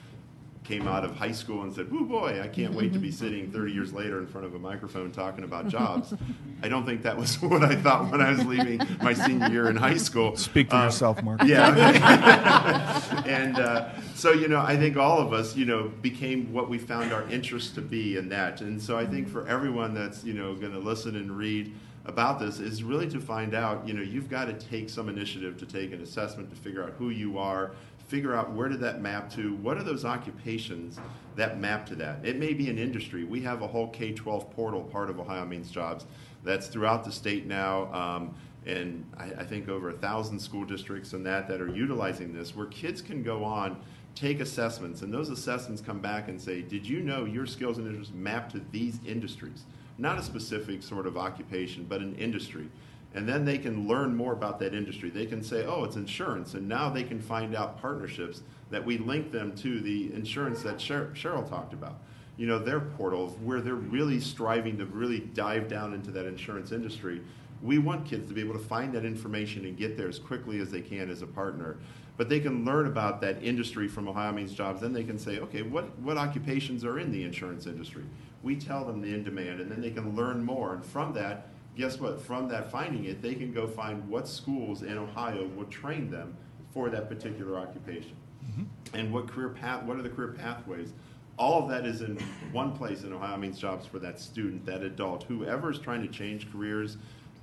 came 0.71 0.87
out 0.87 1.05
of 1.05 1.17
high 1.17 1.33
school 1.33 1.63
and 1.65 1.75
said, 1.75 1.89
"Oh 1.93 2.05
boy, 2.05 2.41
I 2.43 2.47
can't 2.47 2.73
wait 2.75 2.93
to 2.93 3.01
be 3.01 3.11
sitting 3.11 3.51
30 3.51 3.73
years 3.73 3.93
later 3.93 4.21
in 4.21 4.27
front 4.29 4.47
of 4.47 4.55
a 4.55 4.59
microphone 4.59 5.11
talking 5.11 5.43
about 5.43 5.67
jobs." 5.67 6.15
I 6.63 6.69
don't 6.69 6.87
think 6.87 7.03
that 7.03 7.17
was 7.17 7.35
what 7.43 7.65
I 7.65 7.75
thought 7.75 8.11
when 8.13 8.21
I 8.21 8.31
was 8.31 8.45
leaving 8.47 8.81
my 9.03 9.13
senior 9.13 9.49
year 9.49 9.69
in 9.69 9.75
high 9.77 9.97
school. 9.97 10.37
Speak 10.37 10.71
for 10.71 10.77
Um, 10.77 10.85
yourself, 10.85 11.23
Mark. 11.25 11.43
yeah. 11.45 13.23
and 13.27 13.59
uh, 13.59 13.89
so, 14.15 14.31
you 14.33 14.47
know, 14.47 14.61
I 14.61 14.77
think 14.77 14.97
all 14.97 15.19
of 15.19 15.33
us, 15.33 15.57
you 15.57 15.65
know, 15.65 15.91
became 16.03 16.53
what 16.53 16.69
we 16.71 16.79
found 16.79 17.13
our 17.13 17.29
interest 17.29 17.75
to 17.75 17.81
be 17.81 18.17
in 18.17 18.29
that. 18.29 18.61
And 18.61 18.81
so 18.81 18.97
I 18.97 19.07
think 19.07 19.29
for 19.29 19.49
everyone 19.49 19.93
that's, 19.93 20.23
you 20.23 20.35
know, 20.35 20.55
going 20.55 20.73
to 20.73 20.79
listen 20.79 21.17
and 21.17 21.37
read 21.37 21.75
about 22.07 22.39
this 22.39 22.61
is 22.61 22.83
really 22.83 23.09
to 23.11 23.21
find 23.21 23.55
out, 23.55 23.87
you 23.87 23.93
know, 23.95 24.03
you've 24.03 24.31
got 24.31 24.47
to 24.47 24.53
take 24.55 24.89
some 24.89 25.09
initiative 25.09 25.59
to 25.59 25.67
take 25.67 25.93
an 25.93 26.01
assessment 26.01 26.49
to 26.51 26.57
figure 26.57 26.83
out 26.85 26.93
who 26.99 27.11
you 27.11 27.39
are, 27.39 27.73
figure 28.11 28.35
out 28.35 28.51
where 28.53 28.69
did 28.69 28.81
that 28.81 29.01
map 29.01 29.31
to, 29.31 29.55
what 29.57 29.77
are 29.77 29.85
those 29.85 30.05
occupations 30.05 30.99
that 31.37 31.61
map 31.61 31.87
to 31.87 31.95
that. 31.95 32.19
It 32.25 32.39
may 32.39 32.53
be 32.53 32.69
an 32.69 32.77
industry. 32.77 33.23
We 33.23 33.41
have 33.43 33.63
a 33.63 33.67
whole 33.69 33.89
K 33.89 34.13
12 34.13 34.51
portal, 34.51 34.83
part 34.83 35.11
of 35.11 35.21
Ohio 35.21 35.47
Means 35.47 35.71
Jobs, 35.71 36.07
that's 36.43 36.67
throughout 36.67 37.05
the 37.05 37.13
state 37.13 37.47
now. 37.47 37.93
Um, 37.95 38.35
and 38.67 39.07
I, 39.17 39.27
I 39.39 39.45
think 39.45 39.69
over 39.69 39.91
a 39.91 39.93
thousand 39.93 40.41
school 40.41 40.65
districts 40.65 41.13
and 41.13 41.25
that 41.25 41.47
that 41.49 41.61
are 41.61 41.69
utilizing 41.69 42.35
this, 42.35 42.57
where 42.57 42.67
kids 42.67 43.01
can 43.01 43.23
go 43.23 43.45
on, 43.45 43.81
take 44.17 44.41
assessments, 44.41 45.03
and 45.03 45.15
those 45.15 45.31
assessments 45.31 45.81
come 45.81 46.01
back 46.01 46.29
and 46.29 46.39
say, 46.39 46.63
"Did 46.63 46.87
you 46.87 47.01
know 47.01 47.25
your 47.25 47.47
skills 47.47 47.79
and 47.79 47.87
interests 47.87 48.13
map 48.13 48.51
to 48.53 48.61
these 48.73 48.99
industries? 49.07 49.65
Not 49.99 50.19
a 50.19 50.23
specific 50.23 50.83
sort 50.83 51.07
of 51.07 51.17
occupation, 51.17 51.87
but 51.89 52.01
an 52.01 52.17
industry." 52.17 52.69
And 53.15 53.29
then 53.29 53.45
they 53.45 53.59
can 53.59 53.89
learn 53.89 54.15
more 54.15 54.33
about 54.33 54.61
that 54.61 54.73
industry. 54.73 55.11
They 55.11 55.27
can 55.27 55.43
say, 55.43 55.65
"Oh, 55.65 55.85
it's 55.85 55.97
insurance," 55.97 56.55
and 56.55 56.69
now 56.69 56.89
they 56.91 57.03
can 57.03 57.21
find 57.21 57.57
out 57.57 57.81
partnerships 57.81 58.43
that 58.71 58.85
we 58.85 58.99
link 58.99 59.33
them 59.33 59.53
to 59.57 59.81
the 59.81 60.13
insurance 60.15 60.63
that 60.63 60.77
Cheryl 60.77 61.49
talked 61.49 61.73
about 61.73 62.01
you 62.41 62.47
know, 62.47 62.59
their 62.59 62.81
portal 62.81 63.37
where 63.45 63.61
they're 63.61 63.75
really 63.75 64.19
striving 64.19 64.79
to 64.79 64.87
really 64.87 65.21
dive 65.21 65.69
down 65.69 65.93
into 65.93 66.11
that 66.11 66.25
insurance 66.25 66.73
industry. 66.73 67.21
We 67.63 67.77
want 67.77 68.07
kids 68.07 68.27
to 68.29 68.33
be 68.33 68.41
able 68.41 68.55
to 68.55 68.65
find 68.65 68.95
that 68.95 69.05
information 69.05 69.67
and 69.67 69.77
get 69.77 69.99
there 69.99 70.09
as 70.09 70.19
quickly 70.19 70.59
as 70.59 70.71
they 70.71 70.81
can 70.81 71.11
as 71.11 71.21
a 71.21 71.27
partner. 71.27 71.77
But 72.17 72.31
they 72.31 72.41
can 72.41 72.65
learn 72.65 72.87
about 72.87 73.21
that 73.21 73.43
industry 73.45 73.89
from 73.89 74.09
Ohio 74.09 74.33
Means 74.33 74.55
Jobs. 74.55 74.81
Then 74.81 74.95
they 74.95 75.05
can 75.05 75.19
say, 75.19 75.39
okay, 75.41 75.61
what, 75.61 75.99
what 75.99 76.17
occupations 76.17 76.83
are 76.83 76.99
in 76.99 77.13
the 77.13 77.25
insurance 77.25 77.67
industry? 77.67 78.05
We 78.43 78.57
tell 78.57 78.87
them 78.87 79.03
the 79.03 79.13
in 79.13 79.23
demand, 79.23 79.61
and 79.61 79.71
then 79.71 79.83
they 79.83 79.91
can 79.91 80.17
learn 80.17 80.43
more. 80.43 80.73
And 80.73 80.83
from 80.83 81.13
that, 81.13 81.50
guess 81.77 81.99
what? 81.99 82.21
From 82.21 82.49
that 82.49 82.71
finding 82.71 83.05
it, 83.05 83.23
they 83.23 83.35
can 83.35 83.53
go 83.53 83.67
find 83.67 84.07
what 84.09 84.29
schools 84.29 84.83
in 84.83 84.99
Ohio 84.99 85.47
will 85.57 85.67
train 85.67 86.11
them 86.11 86.37
for 86.73 86.91
that 86.91 87.09
particular 87.09 87.59
occupation. 87.59 88.17
Mm-hmm. 88.45 88.97
And 88.97 89.13
what 89.13 89.29
career 89.29 89.51
path, 89.51 89.85
what 89.85 89.97
are 89.97 90.03
the 90.03 90.09
career 90.09 90.33
pathways? 90.33 90.93
All 91.37 91.63
of 91.63 91.69
that 91.71 91.87
is 91.87 92.03
in 92.03 92.17
one 92.53 92.77
place 92.77 93.03
in 93.03 93.13
Ohio 93.13 93.37
Means 93.37 93.59
Jobs 93.59 93.87
for 93.87 93.99
that 94.01 94.21
student, 94.21 94.65
that 94.67 94.83
adult, 94.83 95.25
whoever 95.25 95.71
is 95.71 95.79
trying 95.79 96.03
to 96.03 96.09
change 96.09 96.51
careers. 96.51 96.97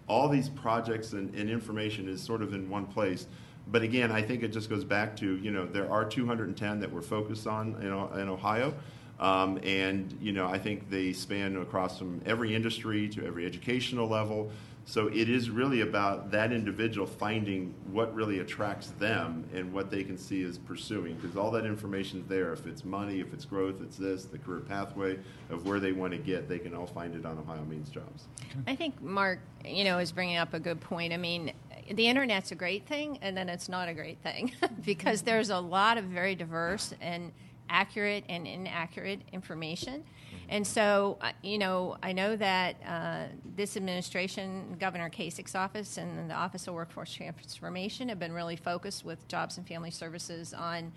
All 0.08 0.30
these 0.30 0.50
projects 0.50 1.14
and, 1.14 1.34
and 1.36 1.50
information 1.50 2.08
is 2.08 2.22
sort 2.22 2.42
of 2.42 2.54
in 2.54 2.70
one 2.70 2.86
place. 2.86 3.28
But 3.70 3.82
again, 3.82 4.12
I 4.12 4.22
think 4.22 4.44
it 4.44 4.50
just 4.50 4.70
goes 4.70 4.86
back 4.86 5.16
to, 5.18 5.38
you 5.38 5.52
know, 5.52 5.66
there 5.66 5.92
are 5.92 6.06
210 6.06 6.80
that 6.80 6.92
we're 6.92 7.02
focused 7.02 7.48
on 7.48 7.76
in, 7.82 8.22
in 8.22 8.30
Ohio. 8.30 8.74
Um, 9.20 9.60
and, 9.64 10.16
you 10.22 10.32
know, 10.32 10.48
I 10.48 10.60
think 10.60 10.90
they 10.90 11.14
span 11.14 11.58
across 11.58 11.98
from 11.98 12.22
every 12.26 12.54
industry 12.54 13.10
to 13.10 13.26
every 13.26 13.46
educational 13.46 14.08
level. 14.08 14.52
So 14.86 15.08
it 15.08 15.28
is 15.28 15.50
really 15.50 15.82
about 15.82 16.32
that 16.32 16.54
individual 16.54 17.06
finding 17.06 17.74
what 17.92 18.16
really 18.16 18.40
attracts 18.40 18.92
them 18.92 19.44
and 19.54 19.74
what 19.74 19.92
they 19.92 20.02
can 20.02 20.18
see 20.18 20.44
as 20.44 20.58
pursuing. 20.58 21.16
Because 21.16 21.36
all 21.36 21.52
that 21.52 21.66
information 21.66 22.22
is 22.22 22.28
there. 22.28 22.54
If 22.54 22.66
it's 22.66 22.86
money, 22.86 23.20
if 23.20 23.34
it's 23.34 23.44
growth, 23.44 23.82
it's 23.82 23.98
this, 23.98 24.24
the 24.24 24.38
career 24.38 24.62
pathway 24.62 25.20
of 25.50 25.68
where 25.68 25.82
they 25.82 25.92
want 25.92 26.14
to 26.14 26.18
get, 26.18 26.48
they 26.48 26.60
can 26.60 26.74
all 26.74 26.88
find 26.88 27.16
it 27.16 27.26
on 27.26 27.38
Ohio 27.38 27.66
Means 27.66 27.90
Jobs. 27.90 28.28
I 28.66 28.78
think 28.78 29.02
Mark, 29.02 29.40
you 29.66 29.84
know, 29.84 29.98
is 29.98 30.14
bringing 30.14 30.38
up 30.38 30.54
a 30.54 30.60
good 30.60 30.80
point. 30.80 31.12
I 31.12 31.18
mean, 31.18 31.52
the 31.92 32.08
internet's 32.08 32.52
a 32.52 32.56
great 32.56 32.88
thing, 32.88 33.20
and 33.22 33.36
then 33.36 33.50
it's 33.50 33.68
not 33.68 33.90
a 33.90 33.94
great 33.94 34.20
thing 34.20 34.54
because 34.86 35.22
there's 35.22 35.50
a 35.50 35.60
lot 35.60 35.98
of 35.98 36.06
very 36.06 36.36
diverse 36.36 36.94
and 37.02 37.34
accurate 37.70 38.24
and 38.30 38.48
inaccurate 38.48 39.22
information. 39.32 40.04
And 40.50 40.66
so, 40.66 41.18
uh, 41.22 41.32
you 41.44 41.58
know, 41.58 41.98
I 42.02 42.14
know 42.14 42.36
that 42.36 42.76
uh, 42.88 43.24
this 43.56 43.76
administration, 43.76 44.78
Governor 44.80 45.10
Kasich's 45.10 45.56
office 45.56 45.98
and 45.98 46.30
the 46.30 46.36
Office 46.36 46.68
of 46.68 46.74
Workforce 46.74 47.14
Transformation 47.14 48.10
have 48.10 48.20
been 48.20 48.32
really 48.32 48.56
focused 48.56 49.04
with 49.04 49.28
Jobs 49.28 49.58
and 49.58 49.68
Family 49.68 49.92
Services 49.92 50.54
on 50.54 50.92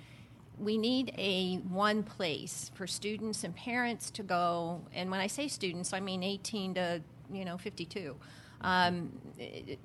we 0.59 0.77
need 0.77 1.15
a 1.17 1.57
one 1.71 2.03
place 2.03 2.71
for 2.75 2.87
students 2.87 3.45
and 3.45 3.57
parents 3.57 4.11
to 4.11 4.23
go. 4.23 4.83
And 4.93 5.11
when 5.11 5.21
i 5.21 5.27
say 5.27 5.49
students 5.49 5.95
i 5.95 6.01
mean 6.01 6.23
18 6.23 6.75
to 6.75 7.01
you 7.33 7.45
know 7.45 7.57
52 7.59 8.17
um, 8.63 9.11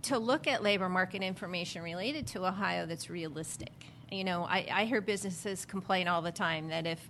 to 0.01 0.19
look 0.19 0.47
at 0.47 0.61
labor 0.61 0.89
market 0.89 1.21
information 1.21 1.81
related 1.81 2.27
to 2.27 2.45
ohio 2.45 2.85
that's 2.85 3.09
realistic 3.09 3.85
you 4.11 4.23
know 4.23 4.43
I, 4.43 4.67
I 4.71 4.85
hear 4.85 5.01
businesses 5.01 5.65
complain 5.65 6.07
all 6.07 6.21
the 6.21 6.31
time 6.31 6.69
that 6.69 6.85
if 6.85 7.09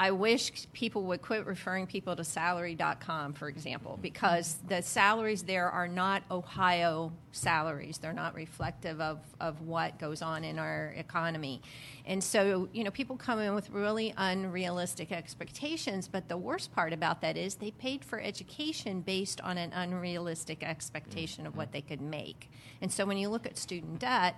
I 0.00 0.12
wish 0.12 0.68
people 0.72 1.02
would 1.06 1.22
quit 1.22 1.44
referring 1.44 1.88
people 1.88 2.14
to 2.14 2.22
salary.com, 2.22 3.32
for 3.32 3.48
example, 3.48 3.98
because 4.00 4.56
the 4.68 4.80
salaries 4.80 5.42
there 5.42 5.68
are 5.68 5.88
not 5.88 6.22
Ohio 6.30 7.12
salaries. 7.32 7.98
They're 7.98 8.12
not 8.12 8.36
reflective 8.36 9.00
of, 9.00 9.18
of 9.40 9.60
what 9.62 9.98
goes 9.98 10.22
on 10.22 10.44
in 10.44 10.60
our 10.60 10.94
economy. 10.96 11.62
And 12.06 12.22
so, 12.22 12.68
you 12.72 12.84
know, 12.84 12.92
people 12.92 13.16
come 13.16 13.40
in 13.40 13.56
with 13.56 13.70
really 13.70 14.14
unrealistic 14.16 15.10
expectations, 15.10 16.06
but 16.06 16.28
the 16.28 16.36
worst 16.36 16.72
part 16.72 16.92
about 16.92 17.20
that 17.22 17.36
is 17.36 17.56
they 17.56 17.72
paid 17.72 18.04
for 18.04 18.20
education 18.20 19.00
based 19.00 19.40
on 19.40 19.58
an 19.58 19.72
unrealistic 19.72 20.62
expectation 20.62 21.44
of 21.44 21.52
mm-hmm. 21.52 21.58
what 21.58 21.72
they 21.72 21.82
could 21.82 22.00
make. 22.00 22.50
And 22.80 22.92
so 22.92 23.04
when 23.04 23.18
you 23.18 23.28
look 23.28 23.46
at 23.46 23.58
student 23.58 23.98
debt, 23.98 24.36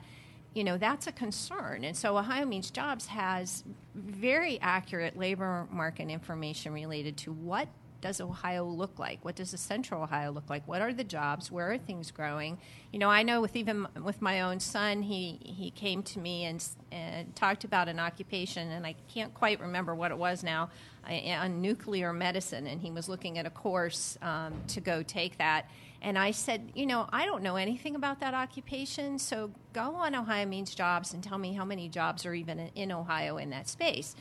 you 0.54 0.64
know 0.64 0.76
that's 0.76 1.06
a 1.06 1.12
concern. 1.12 1.84
And 1.84 1.96
so 1.96 2.16
ohio 2.16 2.44
means 2.44 2.70
jobs 2.70 3.06
has 3.06 3.64
very 3.94 4.58
accurate 4.60 5.16
labor 5.16 5.66
market 5.70 6.08
information 6.08 6.72
related 6.72 7.16
to 7.18 7.32
what 7.32 7.68
does 8.00 8.20
ohio 8.20 8.64
look 8.64 8.98
like? 8.98 9.24
What 9.24 9.36
does 9.36 9.50
the 9.50 9.58
central 9.58 10.02
ohio 10.02 10.30
look 10.30 10.48
like? 10.48 10.66
What 10.66 10.80
are 10.80 10.92
the 10.92 11.04
jobs? 11.04 11.52
Where 11.52 11.70
are 11.70 11.78
things 11.78 12.10
growing? 12.10 12.58
You 12.92 12.98
know 12.98 13.10
i 13.10 13.22
know 13.22 13.40
with 13.40 13.54
even 13.54 13.86
with 14.02 14.20
my 14.20 14.40
own 14.40 14.58
son 14.58 15.02
he 15.02 15.38
he 15.42 15.70
came 15.70 16.02
to 16.04 16.18
me 16.18 16.44
and, 16.44 16.64
and 16.90 17.34
talked 17.36 17.62
about 17.64 17.88
an 17.88 18.00
occupation 18.00 18.68
and 18.70 18.84
i 18.84 18.96
can't 19.12 19.32
quite 19.32 19.60
remember 19.60 19.94
what 19.94 20.10
it 20.10 20.18
was 20.18 20.42
now 20.42 20.70
uh, 21.08 21.12
on 21.12 21.60
nuclear 21.60 22.12
medicine 22.12 22.66
and 22.66 22.80
he 22.80 22.90
was 22.90 23.08
looking 23.08 23.38
at 23.38 23.46
a 23.46 23.50
course 23.50 24.18
um, 24.22 24.54
to 24.66 24.80
go 24.80 25.04
take 25.04 25.38
that 25.38 25.70
and 26.02 26.18
I 26.18 26.30
said, 26.30 26.72
you 26.74 26.86
know, 26.86 27.08
I 27.12 27.26
don't 27.26 27.42
know 27.42 27.56
anything 27.56 27.94
about 27.94 28.20
that 28.20 28.34
occupation, 28.34 29.18
so 29.18 29.50
go 29.72 29.94
on 29.94 30.14
Ohio 30.14 30.46
Means 30.46 30.74
Jobs 30.74 31.12
and 31.12 31.22
tell 31.22 31.38
me 31.38 31.52
how 31.52 31.64
many 31.64 31.88
jobs 31.88 32.24
are 32.24 32.34
even 32.34 32.70
in 32.74 32.90
Ohio 32.90 33.36
in 33.36 33.50
that 33.50 33.68
space. 33.68 34.16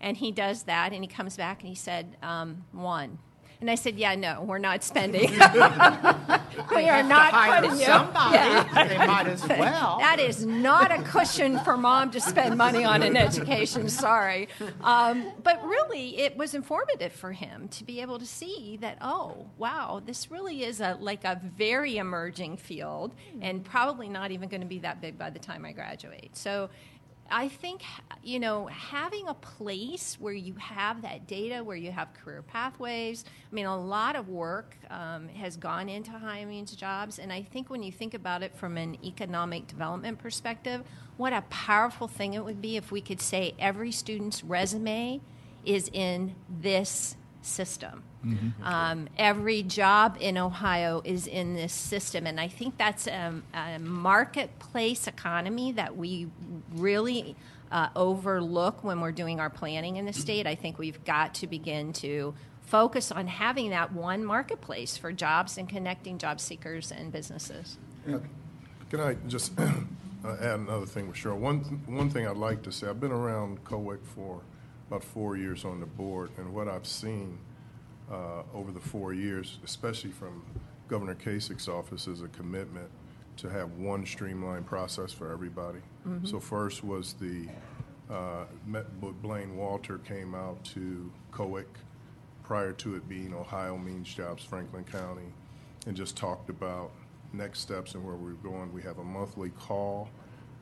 And 0.00 0.16
he 0.16 0.32
does 0.32 0.64
that, 0.64 0.92
and 0.92 1.02
he 1.02 1.08
comes 1.08 1.36
back 1.36 1.60
and 1.60 1.68
he 1.68 1.74
said, 1.74 2.16
um, 2.22 2.64
one. 2.72 3.18
And 3.62 3.70
I 3.70 3.76
said, 3.76 3.96
Yeah, 3.96 4.16
no, 4.16 4.42
we're 4.42 4.58
not 4.58 4.82
spending. 4.82 5.30
we 5.30 6.88
are 6.88 7.04
not 7.04 7.32
putting 7.32 7.78
you. 7.78 7.86
somebody. 7.86 8.34
Yeah. 8.34 8.88
They 8.88 8.98
might 8.98 9.28
as 9.28 9.46
well. 9.48 9.98
That 10.00 10.18
is 10.18 10.44
not 10.44 10.90
a 10.90 11.00
cushion 11.04 11.60
for 11.60 11.76
mom 11.76 12.10
to 12.10 12.20
spend 12.20 12.58
money 12.58 12.84
on 12.84 13.04
an 13.04 13.16
education. 13.16 13.88
Sorry, 13.88 14.48
um, 14.82 15.30
but 15.44 15.64
really, 15.64 16.18
it 16.18 16.36
was 16.36 16.54
informative 16.54 17.12
for 17.12 17.30
him 17.30 17.68
to 17.68 17.84
be 17.84 18.00
able 18.00 18.18
to 18.18 18.26
see 18.26 18.78
that. 18.80 18.98
Oh, 19.00 19.46
wow, 19.58 20.02
this 20.04 20.28
really 20.28 20.64
is 20.64 20.80
a 20.80 20.98
like 21.00 21.24
a 21.24 21.40
very 21.56 21.98
emerging 21.98 22.56
field, 22.56 23.14
and 23.40 23.64
probably 23.64 24.08
not 24.08 24.32
even 24.32 24.48
going 24.48 24.62
to 24.62 24.66
be 24.66 24.80
that 24.80 25.00
big 25.00 25.16
by 25.16 25.30
the 25.30 25.38
time 25.38 25.64
I 25.64 25.70
graduate. 25.70 26.36
So. 26.36 26.68
I 27.32 27.48
think 27.48 27.82
you 28.22 28.38
know 28.38 28.66
having 28.66 29.26
a 29.26 29.34
place 29.34 30.16
where 30.20 30.34
you 30.34 30.54
have 30.54 31.02
that 31.02 31.26
data, 31.26 31.64
where 31.64 31.76
you 31.76 31.90
have 31.90 32.12
career 32.12 32.42
pathways. 32.42 33.24
I 33.50 33.54
mean, 33.54 33.66
a 33.66 33.76
lot 33.76 34.14
of 34.14 34.28
work 34.28 34.76
um, 34.90 35.28
has 35.28 35.56
gone 35.56 35.88
into 35.88 36.14
Ohio 36.14 36.46
Means 36.46 36.76
Jobs, 36.76 37.18
and 37.18 37.32
I 37.32 37.42
think 37.42 37.70
when 37.70 37.82
you 37.82 37.90
think 37.90 38.14
about 38.14 38.42
it 38.42 38.54
from 38.54 38.76
an 38.76 38.98
economic 39.04 39.66
development 39.66 40.18
perspective, 40.18 40.82
what 41.16 41.32
a 41.32 41.42
powerful 41.48 42.06
thing 42.06 42.34
it 42.34 42.44
would 42.44 42.60
be 42.60 42.76
if 42.76 42.92
we 42.92 43.00
could 43.00 43.20
say 43.20 43.54
every 43.58 43.92
student's 43.92 44.44
resume 44.44 45.20
is 45.64 45.88
in 45.92 46.34
this 46.48 47.16
system. 47.40 48.04
Um, 48.62 49.08
every 49.18 49.62
job 49.62 50.16
in 50.20 50.38
Ohio 50.38 51.02
is 51.04 51.26
in 51.26 51.54
this 51.54 51.72
system, 51.72 52.26
and 52.26 52.40
I 52.40 52.48
think 52.48 52.78
that's 52.78 53.08
um, 53.08 53.42
a 53.52 53.78
marketplace 53.78 55.06
economy 55.06 55.72
that 55.72 55.96
we 55.96 56.28
really 56.74 57.36
uh, 57.70 57.88
overlook 57.96 58.84
when 58.84 59.00
we're 59.00 59.12
doing 59.12 59.40
our 59.40 59.50
planning 59.50 59.96
in 59.96 60.06
the 60.06 60.12
state. 60.12 60.46
I 60.46 60.54
think 60.54 60.78
we've 60.78 61.02
got 61.04 61.34
to 61.36 61.46
begin 61.46 61.92
to 61.94 62.34
focus 62.66 63.10
on 63.10 63.26
having 63.26 63.70
that 63.70 63.92
one 63.92 64.24
marketplace 64.24 64.96
for 64.96 65.12
jobs 65.12 65.58
and 65.58 65.68
connecting 65.68 66.18
job 66.18 66.40
seekers 66.40 66.92
and 66.92 67.12
businesses. 67.12 67.78
Can 68.90 69.00
I 69.00 69.14
just 69.26 69.52
uh, 69.58 69.72
add 70.24 70.60
another 70.60 70.86
thing 70.86 71.08
with 71.08 71.16
Cheryl? 71.16 71.38
One, 71.38 71.60
one 71.86 72.10
thing 72.10 72.26
I'd 72.26 72.36
like 72.36 72.62
to 72.62 72.72
say, 72.72 72.88
I've 72.88 73.00
been 73.00 73.12
around 73.12 73.64
COWIC 73.64 74.04
for 74.04 74.42
about 74.88 75.02
four 75.02 75.36
years 75.36 75.64
on 75.64 75.80
the 75.80 75.86
board, 75.86 76.30
and 76.36 76.52
what 76.54 76.68
I've 76.68 76.86
seen 76.86 77.38
uh, 78.10 78.42
over 78.54 78.72
the 78.72 78.80
four 78.80 79.12
years, 79.12 79.58
especially 79.64 80.10
from 80.10 80.42
Governor 80.88 81.14
Kasich's 81.14 81.68
office, 81.68 82.06
is 82.06 82.22
a 82.22 82.28
commitment 82.28 82.88
to 83.38 83.48
have 83.48 83.72
one 83.72 84.04
streamlined 84.04 84.66
process 84.66 85.12
for 85.12 85.32
everybody. 85.32 85.78
So 86.24 86.38
first 86.40 86.84
was 86.84 87.14
the, 87.14 87.48
uh, 88.10 88.44
Met- 88.66 89.00
Blaine 89.22 89.56
Walter 89.56 89.98
came 89.98 90.34
out 90.34 90.62
to 90.66 91.10
COWIC 91.32 91.64
prior 92.42 92.72
to 92.72 92.96
it 92.96 93.08
being 93.08 93.32
Ohio 93.32 93.78
Means 93.78 94.12
Jobs 94.12 94.44
Franklin 94.44 94.84
County 94.84 95.32
and 95.86 95.96
just 95.96 96.16
talked 96.16 96.50
about 96.50 96.90
next 97.32 97.60
steps 97.60 97.94
and 97.94 98.04
where 98.04 98.16
we're 98.16 98.32
going. 98.32 98.72
We 98.74 98.82
have 98.82 98.98
a 98.98 99.04
monthly 99.04 99.50
call 99.50 100.10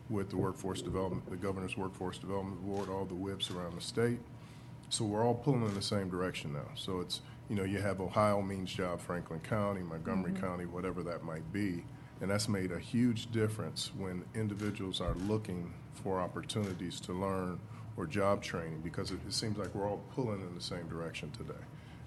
with 0.08 0.30
the 0.30 0.36
workforce 0.36 0.82
development, 0.82 1.28
the 1.30 1.36
governor's 1.36 1.76
workforce 1.76 2.18
development 2.18 2.64
board, 2.64 2.88
all 2.88 3.04
the 3.04 3.14
WIBs 3.14 3.54
around 3.54 3.76
the 3.76 3.80
state. 3.80 4.18
So 4.90 5.04
we're 5.04 5.24
all 5.24 5.34
pulling 5.34 5.64
in 5.64 5.74
the 5.74 5.82
same 5.82 6.10
direction 6.10 6.52
now. 6.52 6.66
So 6.74 6.98
it's, 6.98 7.20
you 7.48 7.54
know, 7.54 7.62
you 7.62 7.80
have 7.80 8.00
Ohio 8.00 8.42
Means 8.42 8.74
Job 8.74 9.00
Franklin 9.00 9.38
County, 9.38 9.82
Montgomery 9.82 10.32
mm-hmm. 10.32 10.44
County, 10.44 10.66
whatever 10.66 11.04
that 11.04 11.22
might 11.22 11.52
be. 11.52 11.84
And 12.20 12.28
that's 12.28 12.48
made 12.48 12.72
a 12.72 12.78
huge 12.78 13.30
difference 13.30 13.92
when 13.96 14.24
individuals 14.34 15.00
are 15.00 15.14
looking 15.14 15.72
for 15.94 16.20
opportunities 16.20 16.98
to 17.02 17.12
learn 17.12 17.60
or 17.96 18.06
job 18.06 18.42
training 18.42 18.80
because 18.80 19.12
it, 19.12 19.20
it 19.26 19.32
seems 19.32 19.56
like 19.58 19.72
we're 19.76 19.88
all 19.88 20.02
pulling 20.12 20.40
in 20.40 20.54
the 20.56 20.60
same 20.60 20.88
direction 20.88 21.30
today. 21.30 21.62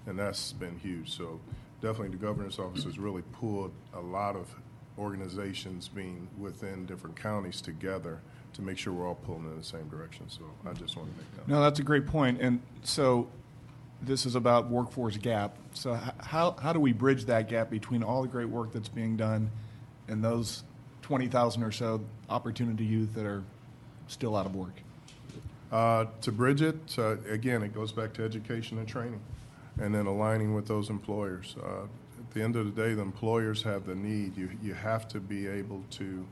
And 0.06 0.18
that's 0.18 0.52
been 0.52 0.78
huge. 0.78 1.16
So 1.16 1.40
definitely 1.80 2.10
the 2.10 2.22
governor's 2.22 2.58
office 2.58 2.84
has 2.84 2.98
really 2.98 3.22
pulled 3.32 3.72
a 3.94 4.00
lot 4.00 4.36
of 4.36 4.54
organizations 4.98 5.88
being 5.88 6.28
within 6.38 6.84
different 6.84 7.16
counties 7.16 7.62
together 7.62 8.20
to 8.54 8.62
make 8.62 8.78
sure 8.78 8.92
we're 8.92 9.06
all 9.06 9.14
pulling 9.14 9.44
in 9.44 9.56
the 9.56 9.64
same 9.64 9.88
direction. 9.88 10.28
So 10.28 10.42
I 10.64 10.72
just 10.72 10.96
want 10.96 11.10
to 11.10 11.16
make 11.16 11.36
that. 11.36 11.48
No, 11.48 11.62
that's 11.62 11.78
a 11.80 11.82
great 11.82 12.06
point. 12.06 12.40
And 12.40 12.60
so 12.82 13.28
this 14.02 14.26
is 14.26 14.34
about 14.34 14.70
workforce 14.70 15.16
gap. 15.16 15.56
So 15.74 15.98
how, 16.20 16.52
how 16.52 16.72
do 16.72 16.80
we 16.80 16.92
bridge 16.92 17.26
that 17.26 17.48
gap 17.48 17.70
between 17.70 18.02
all 18.02 18.22
the 18.22 18.28
great 18.28 18.48
work 18.48 18.72
that's 18.72 18.88
being 18.88 19.16
done 19.16 19.50
and 20.08 20.22
those 20.22 20.62
20,000 21.02 21.62
or 21.62 21.72
so 21.72 22.00
opportunity 22.30 22.84
youth 22.84 23.14
that 23.14 23.26
are 23.26 23.42
still 24.08 24.36
out 24.36 24.46
of 24.46 24.54
work? 24.54 24.74
Uh, 25.72 26.06
to 26.20 26.30
bridge 26.30 26.62
it, 26.62 26.76
uh, 26.98 27.16
again, 27.28 27.62
it 27.62 27.74
goes 27.74 27.90
back 27.90 28.12
to 28.14 28.22
education 28.22 28.78
and 28.78 28.86
training, 28.86 29.20
and 29.80 29.92
then 29.94 30.06
aligning 30.06 30.54
with 30.54 30.68
those 30.68 30.88
employers. 30.88 31.56
Uh, 31.60 31.82
at 31.82 32.30
the 32.32 32.42
end 32.42 32.54
of 32.54 32.64
the 32.64 32.82
day, 32.82 32.94
the 32.94 33.02
employers 33.02 33.62
have 33.62 33.84
the 33.86 33.94
need. 33.94 34.36
You, 34.36 34.50
you 34.62 34.74
have 34.74 35.08
to 35.08 35.18
be 35.18 35.48
able 35.48 35.82
to 35.92 36.24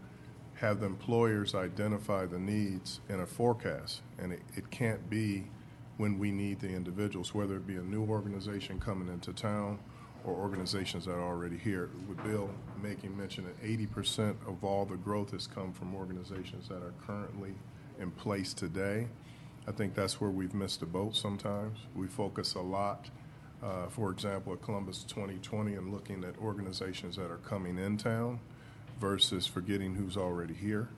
have 0.63 0.79
the 0.79 0.87
employers 0.87 1.57
identify 1.57 2.25
the 2.25 2.39
needs 2.39 3.01
in 3.09 3.19
a 3.19 3.27
forecast, 3.27 4.01
and 4.17 4.33
it, 4.33 4.43
it 4.55 4.71
can't 4.71 5.11
be 5.11 5.45
when 5.97 6.21
we 6.21 6.31
need 6.31 6.61
the 6.61 6.69
individuals, 6.69 7.35
whether 7.35 7.57
it 7.57 7.67
be 7.67 7.75
a 7.75 7.83
new 7.83 8.05
organization 8.05 8.79
coming 8.79 9.09
into 9.09 9.33
town 9.33 9.77
or 10.25 10.33
organizations 10.33 11.05
that 11.05 11.15
are 11.15 11.21
already 11.21 11.59
here. 11.59 11.91
With 12.09 12.23
Bill 12.23 12.49
making 12.81 13.17
mention 13.19 13.45
that 13.45 13.61
80% 13.61 14.37
of 14.47 14.63
all 14.63 14.85
the 14.85 14.97
growth 14.97 15.33
has 15.33 15.49
come 15.49 15.73
from 15.73 15.97
organizations 15.97 16.69
that 16.69 16.81
are 16.81 16.95
currently 17.05 17.55
in 17.99 18.13
place 18.13 18.55
today. 18.55 19.09
I 19.67 19.73
think 19.73 19.97
that's 19.97 20.21
where 20.21 20.31
we've 20.31 20.55
missed 20.55 20.79
the 20.79 20.87
boat 20.87 21.17
sometimes. 21.17 21.81
We 21.93 22.07
focus 22.07 22.55
a 22.55 22.61
lot, 22.61 23.11
uh, 23.65 23.89
for 23.89 24.13
example, 24.13 24.53
at 24.53 24.63
Columbus 24.63 25.03
2020 25.09 25.75
and 25.75 25.93
looking 25.93 26.23
at 26.23 26.39
organizations 26.39 27.17
that 27.17 27.33
are 27.33 27.39
coming 27.39 27.79
in 27.79 27.97
town 27.97 28.39
versus 29.03 29.49
forgetting 29.49 29.97
who's 29.97 30.17
already 30.17 30.55
here. 30.55 30.89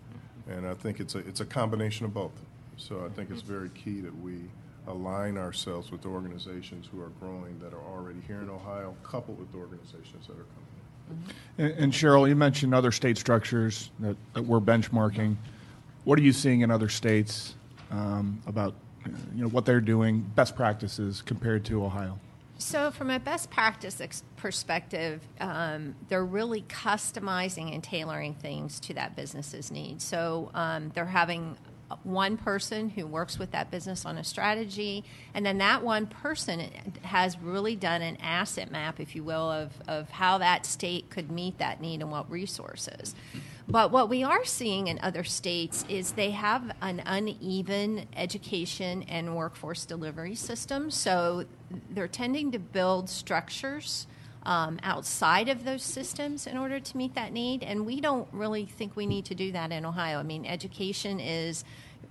And 0.47 0.67
I 0.67 0.75
think 0.75 1.01
it's 1.01 1.15
a, 1.15 1.21
it's 1.21 1.41
a 1.41 1.47
combination 1.47 2.05
of 2.05 2.13
both. 2.13 2.39
So 2.77 3.03
I 3.03 3.09
think 3.09 3.31
it's 3.31 3.41
very 3.41 3.71
key 3.71 4.03
that 4.03 4.15
we 4.21 4.43
align 4.87 5.39
ourselves 5.39 5.91
with 5.91 6.05
organizations 6.05 6.87
who 6.93 7.01
are 7.01 7.09
growing 7.19 7.59
that 7.61 7.73
are 7.73 7.81
already 7.81 8.21
here 8.27 8.43
in 8.43 8.51
Ohio, 8.51 8.95
coupled 9.03 9.39
with 9.39 9.55
organizations 9.55 10.27
that 10.27 10.35
are 10.35 10.45
coming 10.45 11.25
in. 11.57 11.65
And, 11.65 11.85
and 11.85 11.93
Cheryl, 11.95 12.29
you 12.29 12.37
mentioned 12.37 12.75
other 12.75 12.93
state 12.93 13.17
structures 13.17 13.91
that, 14.01 14.17
that 14.35 14.43
we're 14.43 14.61
benchmarking. 14.61 15.37
What 16.05 16.19
are 16.19 16.23
you 16.23 16.33
seeing 16.35 16.61
in 16.61 16.71
other 16.71 16.91
states 16.91 17.55
um, 17.91 18.43
about 18.47 18.75
you 19.35 19.45
know 19.45 19.49
what 19.49 19.65
they're 19.65 19.81
doing, 19.81 20.21
best 20.35 20.55
practices 20.57 21.23
compared 21.23 21.65
to 21.67 21.83
Ohio? 21.83 22.19
So, 22.57 22.91
from 22.91 23.11
a 23.11 23.19
best 23.19 23.51
practice 23.51 24.01
ex- 24.01 24.23
perspective, 24.37 25.21
um, 25.41 25.97
they're 26.09 26.25
really 26.25 26.63
customizing 26.63 27.75
and 27.75 27.83
tailoring 27.83 28.35
things 28.35 28.79
to 28.81 28.95
that 28.95 29.17
business's 29.17 29.71
needs. 29.71 30.05
So, 30.05 30.51
um, 30.55 30.93
they're 30.95 31.05
having 31.05 31.57
one 32.03 32.37
person 32.37 32.89
who 32.89 33.07
works 33.07 33.39
with 33.39 33.51
that 33.53 33.71
business 33.71 34.05
on 34.05 34.19
a 34.19 34.25
strategy, 34.25 35.05
and 35.35 35.45
then 35.45 35.59
that 35.59 35.83
one 35.83 36.07
person 36.07 36.71
has 37.03 37.39
really 37.39 37.77
done 37.77 38.03
an 38.03 38.17
asset 38.21 38.71
map, 38.71 39.01
if 39.01 39.15
you 39.15 39.23
will, 39.23 39.51
of, 39.51 39.73
of 39.87 40.09
how 40.11 40.39
that 40.39 40.67
state 40.67 41.11
could 41.11 41.31
meet 41.31 41.59
that 41.59 41.81
need 41.81 42.01
and 42.01 42.11
what 42.11 42.31
resources. 42.31 43.15
But 43.67 43.91
what 43.91 44.09
we 44.09 44.23
are 44.23 44.45
seeing 44.45 44.89
in 44.89 44.99
other 45.01 45.25
states 45.25 45.85
is 45.89 46.13
they 46.13 46.33
have 46.33 46.71
an 46.83 47.03
uneven 47.07 48.07
education 48.15 49.05
and 49.05 49.35
workforce 49.35 49.87
delivery 49.87 50.35
system. 50.35 50.91
So 50.91 51.45
they're 51.91 52.09
tending 52.09 52.53
to 52.53 52.59
build 52.59 53.09
structures 53.09 54.07
um, 54.43 54.79
outside 54.83 55.49
of 55.49 55.65
those 55.65 55.83
systems 55.83 56.47
in 56.47 56.59
order 56.59 56.79
to 56.79 56.97
meet 56.97 57.15
that 57.15 57.33
need. 57.33 57.63
And 57.63 57.87
we 57.87 58.01
don't 58.01 58.29
really 58.33 58.67
think 58.67 58.97
we 58.97 59.07
need 59.07 59.25
to 59.27 59.35
do 59.35 59.51
that 59.53 59.73
in 59.73 59.87
Ohio. 59.87 60.19
I 60.19 60.23
mean, 60.23 60.45
education 60.45 61.19
is. 61.21 61.65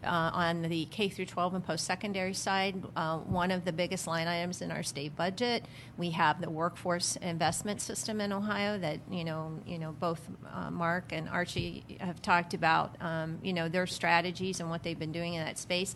Uh, 0.04 0.32
on 0.34 0.62
the 0.64 0.86
K 0.86 1.10
through 1.10 1.26
12 1.26 1.56
and 1.56 1.64
post 1.66 1.86
secondary 1.86 2.34
side, 2.34 2.84
uh, 2.96 3.18
one 3.20 3.52
of 3.52 3.66
the 3.66 3.72
biggest 3.72 4.08
line 4.08 4.28
items 4.28 4.62
in 4.62 4.72
our 4.72 4.84
state 4.84 5.16
budget. 5.16 5.66
We 5.98 6.12
have 6.12 6.42
the 6.42 6.50
workforce 6.50 7.16
investment 7.18 7.82
system 7.82 8.22
in 8.22 8.34
Ohio 8.34 8.78
that 8.80 9.00
you 9.10 9.24
know, 9.24 9.60
you 9.66 9.80
know, 9.80 9.92
both 9.92 10.22
uh, 10.52 10.70
Mark 10.72 11.12
and 11.12 11.30
Archie 11.30 11.98
have 12.00 12.22
talked 12.22 12.54
about. 12.54 12.96
Um, 13.02 13.40
you 13.42 13.54
know, 13.54 13.70
their 13.70 13.88
strategies 13.88 14.60
and 14.60 14.70
what 14.70 14.84
they've 14.84 15.00
been 15.00 15.12
doing 15.12 15.36
in 15.36 15.46
that 15.46 15.58
space. 15.58 15.96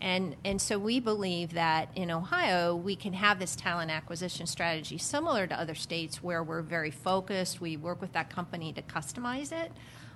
And, 0.00 0.36
and 0.44 0.60
so 0.60 0.78
we 0.78 1.00
believe 1.00 1.54
that 1.54 1.90
in 1.96 2.10
Ohio, 2.10 2.76
we 2.76 2.94
can 2.94 3.12
have 3.14 3.38
this 3.38 3.56
talent 3.56 3.90
acquisition 3.90 4.46
strategy 4.46 4.96
similar 4.96 5.46
to 5.46 5.58
other 5.58 5.74
states 5.74 6.22
where 6.22 6.42
we're 6.42 6.62
very 6.62 6.90
focused. 6.90 7.60
We 7.60 7.76
work 7.76 8.00
with 8.00 8.12
that 8.12 8.30
company 8.30 8.72
to 8.74 8.82
customize 8.82 9.50
it. 9.50 9.72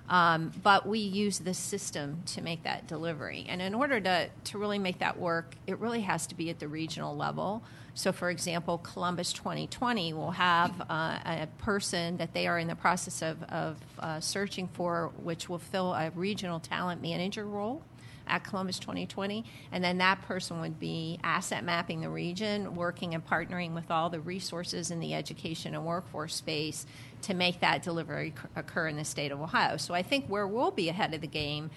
Um, 0.09 0.51
but 0.61 0.85
we 0.85 0.99
use 0.99 1.39
the 1.39 1.53
system 1.53 2.23
to 2.27 2.41
make 2.41 2.63
that 2.63 2.87
delivery. 2.87 3.45
And 3.47 3.61
in 3.61 3.73
order 3.73 3.99
to, 4.01 4.29
to 4.43 4.57
really 4.57 4.79
make 4.79 4.99
that 4.99 5.17
work, 5.17 5.55
it 5.65 5.79
really 5.79 6.01
has 6.01 6.27
to 6.27 6.35
be 6.35 6.49
at 6.49 6.59
the 6.59 6.67
regional 6.67 7.15
level. 7.15 7.63
So, 7.95 8.11
for 8.11 8.29
example, 8.29 8.79
Columbus 8.79 9.31
2020 9.33 10.13
will 10.13 10.31
have 10.31 10.81
uh, 10.89 11.19
a 11.25 11.47
person 11.59 12.17
that 12.17 12.33
they 12.33 12.47
are 12.47 12.59
in 12.59 12.67
the 12.67 12.75
process 12.75 13.21
of, 13.21 13.41
of 13.43 13.77
uh, 13.99 14.19
searching 14.19 14.67
for, 14.67 15.11
which 15.21 15.47
will 15.47 15.59
fill 15.59 15.93
a 15.93 16.09
regional 16.11 16.59
talent 16.59 17.01
manager 17.01 17.45
role 17.45 17.83
at 18.27 18.43
Columbus 18.43 18.79
2020. 18.79 19.45
And 19.71 19.83
then 19.83 19.99
that 19.99 20.21
person 20.23 20.59
would 20.61 20.79
be 20.79 21.19
asset 21.23 21.63
mapping 21.63 22.01
the 22.01 22.09
region, 22.09 22.75
working 22.75 23.13
and 23.13 23.25
partnering 23.25 23.73
with 23.73 23.91
all 23.91 24.09
the 24.09 24.19
resources 24.19 24.91
in 24.91 24.99
the 24.99 25.13
education 25.13 25.75
and 25.75 25.85
workforce 25.85 26.35
space 26.35 26.85
to 27.23 27.33
make 27.33 27.59
that 27.59 27.83
delivery 27.83 28.33
occur 28.55 28.87
in 28.87 28.97
the 28.97 29.05
state 29.05 29.31
of 29.31 29.41
Ohio. 29.41 29.77
So 29.77 29.93
I 29.93 30.03
think 30.03 30.27
where 30.27 30.47
we'll 30.47 30.71
be 30.71 30.89
ahead 30.89 31.13
of 31.13 31.21
the 31.21 31.27
game 31.27 31.71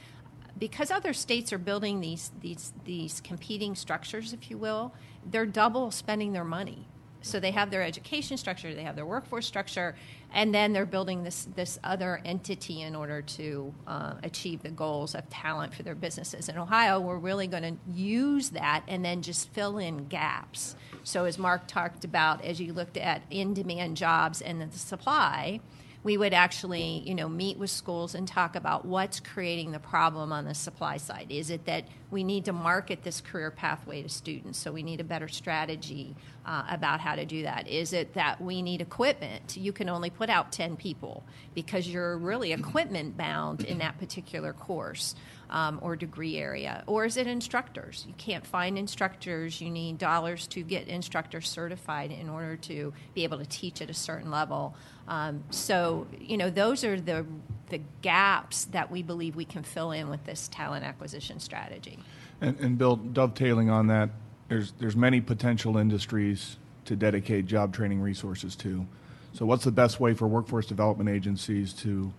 because 0.58 0.90
other 0.90 1.12
states 1.12 1.52
are 1.52 1.58
building 1.58 2.00
these 2.00 2.30
these 2.40 2.72
these 2.84 3.20
competing 3.20 3.74
structures, 3.74 4.32
if 4.32 4.50
you 4.50 4.58
will, 4.58 4.94
they're 5.24 5.46
double 5.46 5.90
spending 5.90 6.32
their 6.32 6.44
money. 6.44 6.86
So 7.26 7.40
they 7.40 7.50
have 7.50 7.70
their 7.70 7.82
education 7.82 8.36
structure, 8.36 8.74
they 8.74 8.84
have 8.84 8.96
their 8.96 9.06
workforce 9.06 9.46
structure, 9.46 9.96
and 10.32 10.54
then 10.54 10.72
they're 10.72 10.86
building 10.86 11.22
this 11.24 11.48
this 11.54 11.78
other 11.82 12.20
entity 12.24 12.82
in 12.82 12.94
order 12.94 13.22
to 13.22 13.74
uh, 13.86 14.14
achieve 14.22 14.62
the 14.62 14.70
goals 14.70 15.14
of 15.14 15.28
talent 15.28 15.74
for 15.74 15.82
their 15.82 15.94
businesses. 15.94 16.48
In 16.48 16.56
Ohio, 16.56 17.00
we're 17.00 17.18
really 17.18 17.46
going 17.46 17.62
to 17.62 17.76
use 17.92 18.50
that 18.50 18.82
and 18.88 19.04
then 19.04 19.22
just 19.22 19.48
fill 19.50 19.78
in 19.78 20.06
gaps. 20.06 20.76
So 21.04 21.24
as 21.24 21.38
Mark 21.38 21.66
talked 21.66 22.04
about, 22.04 22.44
as 22.44 22.60
you 22.60 22.72
looked 22.72 22.96
at 22.96 23.22
in-demand 23.30 23.96
jobs 23.96 24.40
and 24.40 24.60
the 24.60 24.78
supply 24.78 25.60
we 26.06 26.16
would 26.16 26.32
actually, 26.32 27.02
you 27.04 27.16
know, 27.16 27.28
meet 27.28 27.58
with 27.58 27.68
schools 27.68 28.14
and 28.14 28.28
talk 28.28 28.54
about 28.54 28.84
what's 28.84 29.18
creating 29.18 29.72
the 29.72 29.80
problem 29.80 30.30
on 30.30 30.44
the 30.44 30.54
supply 30.54 30.98
side. 30.98 31.26
Is 31.30 31.50
it 31.50 31.64
that 31.64 31.88
we 32.12 32.22
need 32.22 32.44
to 32.44 32.52
market 32.52 33.02
this 33.02 33.20
career 33.20 33.50
pathway 33.50 34.04
to 34.04 34.08
students, 34.08 34.56
so 34.56 34.70
we 34.70 34.84
need 34.84 35.00
a 35.00 35.04
better 35.04 35.26
strategy 35.26 36.14
uh, 36.46 36.62
about 36.70 37.00
how 37.00 37.16
to 37.16 37.26
do 37.26 37.42
that? 37.42 37.66
Is 37.66 37.92
it 37.92 38.14
that 38.14 38.40
we 38.40 38.62
need 38.62 38.80
equipment? 38.80 39.56
You 39.56 39.72
can 39.72 39.88
only 39.88 40.10
put 40.10 40.30
out 40.30 40.52
10 40.52 40.76
people 40.76 41.24
because 41.56 41.88
you're 41.88 42.16
really 42.16 42.52
equipment 42.52 43.16
bound 43.16 43.64
in 43.64 43.78
that 43.78 43.98
particular 43.98 44.52
course. 44.52 45.16
Um, 45.48 45.78
or 45.80 45.94
degree 45.94 46.38
area? 46.38 46.82
Or 46.88 47.04
is 47.04 47.16
it 47.16 47.28
instructors? 47.28 48.04
You 48.08 48.14
can't 48.18 48.44
find 48.44 48.76
instructors. 48.76 49.60
You 49.60 49.70
need 49.70 49.96
dollars 49.96 50.48
to 50.48 50.62
get 50.62 50.88
instructors 50.88 51.48
certified 51.48 52.10
in 52.10 52.28
order 52.28 52.56
to 52.56 52.92
be 53.14 53.22
able 53.22 53.38
to 53.38 53.46
teach 53.46 53.80
at 53.80 53.88
a 53.88 53.94
certain 53.94 54.30
level. 54.32 54.74
Um, 55.06 55.44
so, 55.50 56.08
you 56.18 56.36
know, 56.36 56.50
those 56.50 56.82
are 56.82 57.00
the, 57.00 57.24
the 57.68 57.80
gaps 58.02 58.64
that 58.66 58.90
we 58.90 59.02
believe 59.02 59.36
we 59.36 59.44
can 59.44 59.62
fill 59.62 59.92
in 59.92 60.10
with 60.10 60.24
this 60.24 60.48
talent 60.48 60.84
acquisition 60.84 61.38
strategy. 61.38 61.98
And, 62.40 62.58
and 62.58 62.76
Bill, 62.76 62.96
dovetailing 62.96 63.70
on 63.70 63.86
that, 63.86 64.10
there's, 64.48 64.72
there's 64.72 64.96
many 64.96 65.20
potential 65.20 65.76
industries 65.76 66.56
to 66.84 66.96
dedicate 66.96 67.46
job 67.46 67.74
training 67.74 68.00
resources 68.00 68.56
to. 68.56 68.86
So, 69.32 69.44
what's 69.44 69.64
the 69.64 69.72
best 69.72 70.00
way 70.00 70.14
for 70.14 70.26
workforce 70.26 70.66
development 70.66 71.10
agencies 71.10 71.72
to 71.74 72.12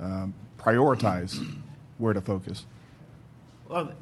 um, 0.00 0.34
prioritize 0.58 1.42
where 1.98 2.12
to 2.12 2.20
focus? 2.20 2.66
Well, 3.68 3.92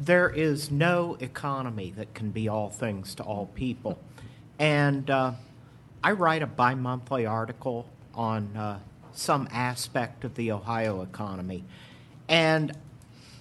there 0.00 0.28
is 0.30 0.70
no 0.70 1.16
economy 1.20 1.92
that 1.96 2.14
can 2.14 2.30
be 2.30 2.48
all 2.48 2.70
things 2.70 3.14
to 3.16 3.22
all 3.22 3.46
people. 3.54 3.98
And 4.58 5.08
uh, 5.10 5.32
I 6.02 6.12
write 6.12 6.42
a 6.42 6.46
bi 6.46 6.74
monthly 6.74 7.26
article 7.26 7.86
on 8.14 8.56
uh, 8.56 8.78
some 9.12 9.48
aspect 9.52 10.24
of 10.24 10.34
the 10.34 10.52
Ohio 10.52 11.02
economy. 11.02 11.64
And 12.28 12.76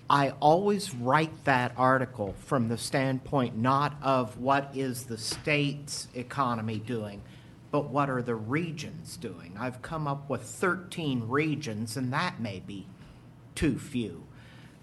I 0.09 0.31
always 0.39 0.93
write 0.93 1.45
that 1.45 1.73
article 1.77 2.35
from 2.45 2.67
the 2.67 2.77
standpoint 2.77 3.57
not 3.57 3.95
of 4.01 4.37
what 4.37 4.71
is 4.75 5.05
the 5.05 5.17
state's 5.17 6.07
economy 6.13 6.77
doing, 6.77 7.21
but 7.71 7.89
what 7.89 8.09
are 8.09 8.21
the 8.21 8.35
regions 8.35 9.17
doing. 9.17 9.55
I've 9.57 9.81
come 9.81 10.07
up 10.07 10.29
with 10.29 10.43
13 10.43 11.27
regions, 11.27 11.97
and 11.97 12.11
that 12.13 12.39
may 12.39 12.59
be 12.59 12.85
too 13.56 13.78
few. 13.78 14.24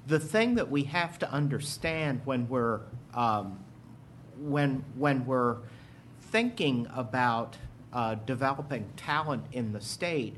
The 0.07 0.19
thing 0.19 0.55
that 0.57 0.71
we 0.71 0.85
have 0.85 1.19
to 1.21 1.31
understand 1.31 2.23
when 2.25 2.49
we're 2.49 2.81
um, 3.15 3.61
when 4.39 4.85
when 4.97 5.27
we're 5.27 5.59
thinking 6.21 6.87
about 6.95 7.57
uh, 7.93 8.15
developing 8.27 8.89
talent 8.97 9.45
in 9.53 9.73
the 9.73 9.81
state 9.81 10.37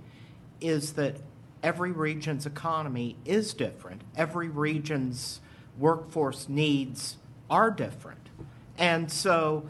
is 0.61 0.95
that 0.95 1.17
every 1.63 1.93
region's 1.93 2.47
economy 2.47 3.17
is 3.25 3.55
different. 3.55 4.03
Every 4.17 4.49
region's 4.49 5.41
workforce 5.79 6.49
needs 6.49 7.17
are 7.51 7.71
different. 7.71 8.29
And 8.79 9.11
so 9.13 9.69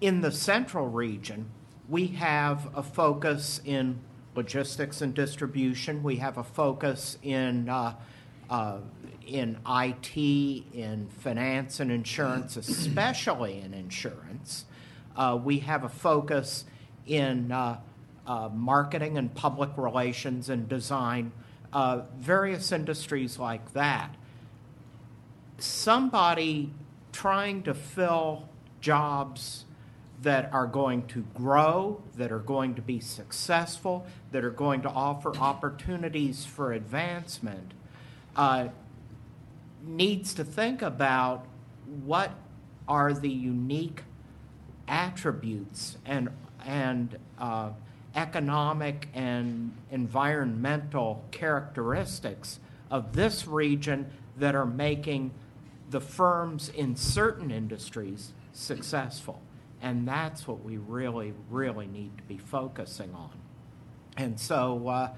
in 0.00 0.20
the 0.20 0.30
central 0.30 0.88
region, 0.88 1.50
we 1.88 2.08
have 2.08 2.68
a 2.74 2.82
focus 2.82 3.60
in 3.64 4.00
logistics 4.34 5.00
and 5.00 5.14
distribution, 5.14 6.02
we 6.02 6.16
have 6.16 6.38
a 6.38 6.44
focus 6.44 7.18
in 7.22 7.68
uh, 7.68 7.94
uh, 8.50 8.78
in 9.26 9.56
IT, 9.66 10.16
in 10.16 11.08
finance 11.20 11.80
and 11.80 11.90
insurance, 11.90 12.56
especially 12.58 13.58
in 13.58 13.72
insurance. 13.72 14.66
Uh, 15.16 15.38
we 15.42 15.60
have 15.60 15.82
a 15.82 15.88
focus 15.88 16.66
in 17.06 17.48
marketing 18.52 19.16
and 19.16 19.34
public 19.34 19.70
relations 19.78 20.50
and 20.50 20.68
design, 20.68 21.32
various 22.18 22.70
industries 22.70 23.38
like 23.38 23.72
that. 23.72 24.14
Somebody 25.56 26.70
trying 27.12 27.62
to 27.62 27.72
fill 27.72 28.46
jobs 28.82 29.63
that 30.24 30.52
are 30.52 30.66
going 30.66 31.06
to 31.06 31.24
grow, 31.34 32.02
that 32.16 32.32
are 32.32 32.38
going 32.40 32.74
to 32.74 32.82
be 32.82 32.98
successful, 32.98 34.06
that 34.32 34.44
are 34.44 34.50
going 34.50 34.82
to 34.82 34.88
offer 34.88 35.34
opportunities 35.36 36.44
for 36.44 36.72
advancement, 36.72 37.72
uh, 38.34 38.68
needs 39.82 40.34
to 40.34 40.44
think 40.44 40.82
about 40.82 41.46
what 42.04 42.32
are 42.88 43.12
the 43.12 43.30
unique 43.30 44.02
attributes 44.88 45.96
and 46.04 46.28
and 46.66 47.18
uh, 47.38 47.70
economic 48.14 49.08
and 49.14 49.76
environmental 49.90 51.24
characteristics 51.30 52.58
of 52.90 53.12
this 53.12 53.46
region 53.46 54.10
that 54.38 54.54
are 54.54 54.66
making 54.66 55.30
the 55.90 56.00
firms 56.00 56.70
in 56.70 56.96
certain 56.96 57.50
industries 57.50 58.32
successful. 58.52 59.40
And 59.84 60.08
that's 60.08 60.48
what 60.48 60.64
we 60.64 60.78
really, 60.78 61.34
really 61.50 61.86
need 61.86 62.16
to 62.16 62.22
be 62.24 62.38
focusing 62.38 63.12
on. 63.14 63.32
And 64.16 64.40
so, 64.40 64.88
uh, 64.88 65.10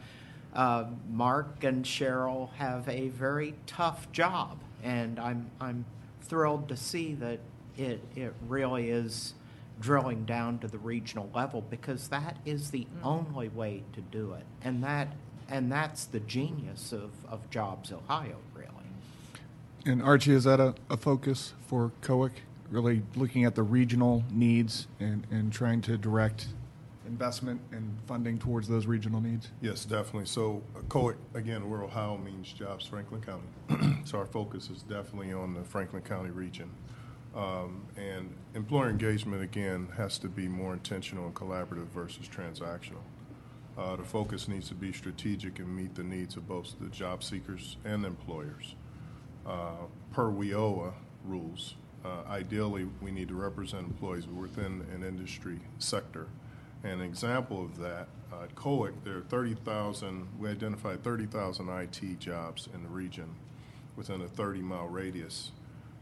uh, 0.53 0.87
Mark 1.09 1.63
and 1.63 1.85
Cheryl 1.85 2.53
have 2.55 2.89
a 2.89 3.09
very 3.11 3.55
tough 3.67 4.11
job, 4.11 4.59
and 4.83 5.21
I'm, 5.21 5.53
I'm 5.61 5.85
thrilled 6.23 6.69
to 6.71 6.77
see 6.77 7.15
that 7.15 7.39
it, 7.77 8.03
it 8.17 8.35
really 8.49 8.91
is 8.91 9.35
drilling 9.81 10.25
down 10.25 10.59
to 10.59 10.67
the 10.67 10.79
regional 10.79 11.31
level 11.33 11.61
because 11.71 12.09
that 12.09 12.39
is 12.45 12.73
the 12.73 12.87
mm. 12.87 13.05
only 13.05 13.49
way 13.49 13.85
to 13.93 14.01
do 14.01 14.33
it. 14.33 14.45
And 14.65 14.83
that 14.83 15.09
and 15.49 15.71
that's 15.71 16.07
the 16.07 16.19
genius 16.19 16.93
of, 16.93 17.13
of 17.29 17.49
Jobs 17.51 17.93
Ohio, 17.93 18.39
really. 18.53 18.67
And 19.85 20.03
Archie, 20.03 20.33
is 20.33 20.43
that 20.43 20.59
a, 20.59 20.75
a 20.91 20.97
focus 20.97 21.53
for 21.69 21.93
COWIC? 22.03 22.33
Really 22.71 23.03
looking 23.15 23.45
at 23.45 23.55
the 23.55 23.63
regional 23.63 24.25
needs 24.31 24.89
and, 24.99 25.27
and 25.31 25.53
trying 25.53 25.81
to 25.83 25.97
direct 25.97 26.49
investment 27.07 27.61
and 27.71 27.97
funding 28.07 28.39
towards 28.39 28.69
those 28.69 28.87
regional 28.87 29.21
needs? 29.21 29.51
Yes, 29.61 29.85
definitely. 29.85 30.27
So 30.27 30.63
uh, 30.75 30.81
COWIC, 30.89 31.17
again, 31.35 31.71
where 31.71 31.83
Ohio 31.83 32.19
means 32.19 32.53
jobs, 32.53 32.85
Franklin 32.87 33.23
County. 33.23 33.97
so 34.05 34.19
our 34.19 34.27
focus 34.27 34.71
is 34.71 34.83
definitely 34.83 35.33
on 35.33 35.55
the 35.55 35.63
Franklin 35.63 36.03
County 36.03 36.31
region. 36.31 36.71
Um, 37.35 37.87
and 37.97 38.35
employer 38.55 38.89
engagement, 38.89 39.43
again, 39.43 39.89
has 39.97 40.19
to 40.19 40.29
be 40.29 40.49
more 40.49 40.73
intentional 40.73 41.27
and 41.27 41.35
collaborative 41.35 41.89
versus 41.89 42.27
transactional. 42.29 43.03
Uh, 43.77 43.97
the 43.97 44.05
focus 44.05 44.49
needs 44.49 44.69
to 44.69 44.75
be 44.75 44.91
strategic 44.91 45.59
and 45.59 45.75
meet 45.77 45.95
the 45.95 46.03
needs 46.03 46.37
of 46.37 46.49
both 46.49 46.75
the 46.81 46.89
job 46.89 47.23
seekers 47.23 47.77
and 47.85 48.07
employers. 48.07 48.75
Uh, 49.45 49.85
per 50.13 50.31
WIOA 50.31 50.95
rules, 51.25 51.75
uh, 52.07 52.23
ideally, 52.31 52.87
we 53.01 53.11
need 53.11 53.29
to 53.29 53.35
represent 53.35 53.85
employees 53.85 54.27
within 54.29 54.87
an 54.95 55.03
industry 55.03 55.59
sector. 55.79 56.27
An 56.85 57.01
example 57.01 57.65
of 57.65 57.79
that, 57.79 58.09
uh, 58.33 58.45
at 58.45 58.55
COWIC, 58.55 58.93
there 59.03 59.17
are 59.19 59.23
30,000, 59.23 60.27
we 60.39 60.49
identified 60.49 61.03
30,000 61.03 61.69
IT 61.69 62.21
jobs 62.21 62.69
in 62.73 62.83
the 62.83 62.89
region 62.89 63.35
within 63.97 64.21
a 64.21 64.29
30 64.29 64.61
mile 64.61 64.87
radius 64.87 65.51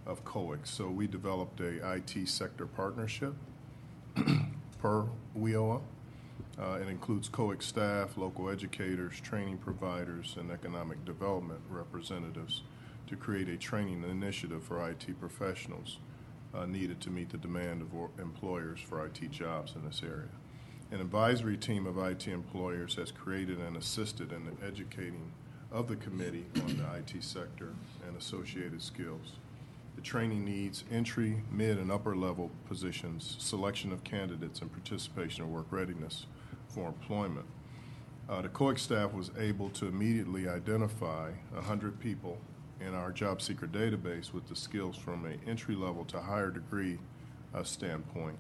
of 0.05 0.25
COWIC. 0.25 0.67
So 0.67 0.89
we 0.89 1.07
developed 1.07 1.61
a 1.61 1.95
IT 1.95 2.29
sector 2.29 2.67
partnership 2.67 3.35
per 4.79 5.07
WIOA. 5.39 5.81
Uh, 6.61 6.79
it 6.83 6.89
includes 6.89 7.29
COWIC 7.29 7.63
staff, 7.63 8.17
local 8.17 8.51
educators, 8.51 9.19
training 9.21 9.59
providers, 9.59 10.37
and 10.39 10.51
economic 10.51 11.05
development 11.05 11.61
representatives 11.71 12.63
to 13.07 13.17
create 13.17 13.49
a 13.49 13.57
training 13.57 14.05
initiative 14.05 14.63
for 14.63 14.89
IT 14.89 15.19
professionals 15.21 15.99
uh, 16.55 16.67
needed 16.67 17.01
to 17.01 17.11
meet 17.11 17.31
the 17.31 17.39
demand 17.39 17.83
of 17.83 17.89
employers 18.21 18.81
for 18.81 19.05
IT 19.05 19.31
jobs 19.31 19.75
in 19.75 19.85
this 19.85 20.03
area. 20.03 20.29
An 20.91 21.01
advisory 21.01 21.57
team 21.57 21.87
of 21.87 21.99
IT 21.99 22.29
employers 22.29 22.95
has 22.97 23.11
created 23.11 23.59
and 23.59 23.77
assisted 23.77 24.33
in 24.33 24.45
the 24.45 24.67
educating 24.67 25.33
of 25.73 25.89
the 25.89 25.97
Committee 25.97 26.47
on 26.57 26.77
the 26.77 26.95
IT 26.97 27.23
Sector 27.23 27.75
and 28.07 28.17
Associated 28.17 28.81
Skills. 28.81 29.33
The 29.97 30.03
training 30.03 30.45
needs 30.45 30.85
entry, 30.91 31.43
mid, 31.51 31.79
and 31.79 31.91
upper 31.91 32.15
level 32.15 32.51
positions, 32.69 33.37
selection 33.39 33.93
of 33.93 34.05
candidates, 34.05 34.61
and 34.61 34.71
participation 34.71 35.45
in 35.45 35.53
work 35.53 35.67
readiness 35.71 36.27
for 36.69 36.89
employment. 36.89 37.47
Uh, 38.29 38.43
the 38.43 38.49
COWIC 38.49 38.79
staff 38.79 39.13
was 39.13 39.31
able 39.39 39.71
to 39.71 39.87
immediately 39.87 40.49
identify 40.49 41.31
100 41.53 42.01
people 42.01 42.39
in 42.87 42.95
our 42.95 43.11
job 43.11 43.41
seeker 43.41 43.67
database 43.67 44.33
with 44.33 44.47
the 44.49 44.57
skills 44.57 44.97
from 44.97 45.25
an 45.25 45.41
entry 45.47 45.75
level 45.75 46.05
to 46.05 46.21
higher 46.21 46.51
degree 46.51 46.99
uh, 47.55 47.63
standpoint 47.63 48.39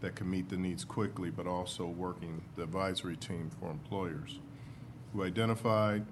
that 0.00 0.14
can 0.14 0.30
meet 0.30 0.48
the 0.48 0.56
needs 0.56 0.84
quickly, 0.84 1.30
but 1.30 1.46
also 1.46 1.86
working 1.86 2.42
the 2.56 2.62
advisory 2.62 3.16
team 3.16 3.50
for 3.58 3.70
employers 3.70 4.40
who 5.12 5.22
identified 5.22 6.04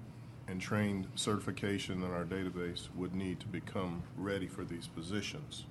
and 0.47 0.61
trained 0.61 1.07
certification 1.15 2.03
in 2.03 2.11
our 2.11 2.23
database 2.23 2.87
would 2.95 3.15
need 3.15 3.39
to 3.39 3.47
become 3.47 4.03
ready 4.17 4.47
for 4.47 4.63
these 4.63 4.87
positions. 4.87 5.65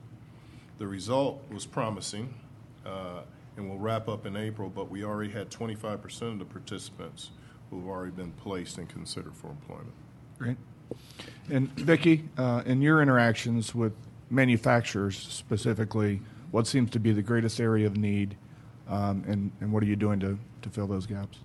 The 0.79 0.87
result 0.87 1.43
was 1.51 1.67
promising 1.67 2.35
uh, 2.85 3.23
and 3.57 3.69
will 3.69 3.79
wrap 3.79 4.09
up 4.09 4.27
in 4.27 4.37
April, 4.37 4.69
but 4.69 4.91
we 4.91 5.05
already 5.05 5.31
had 5.31 5.51
25% 5.51 6.23
of 6.23 6.39
the 6.39 6.45
participants 6.45 7.31
who 7.71 7.79
have 7.81 7.89
already 7.89 8.13
been 8.13 8.33
placed 8.33 8.79
and 8.79 8.89
considered 8.89 9.35
for 9.35 9.49
employment. 9.49 9.95
Great. 10.39 10.57
And 11.51 11.71
Vicki, 11.73 12.25
uh, 12.39 12.63
in 12.65 12.81
your 12.81 13.03
interactions 13.03 13.75
with 13.75 13.93
manufacturers 14.31 15.17
specifically, 15.17 16.21
what 16.51 16.67
seems 16.67 16.91
to 16.91 16.99
be 16.99 17.13
the 17.13 17.23
greatest 17.23 17.61
area 17.61 17.87
of 17.87 17.97
need, 17.97 18.37
um, 18.89 19.25
and, 19.27 19.51
and 19.61 19.73
what 19.73 19.83
are 19.83 19.87
you 19.87 19.97
doing 19.97 20.21
to, 20.21 20.39
to 20.63 20.71
fill 20.71 20.87
those 20.87 21.07
gaps? 21.07 21.39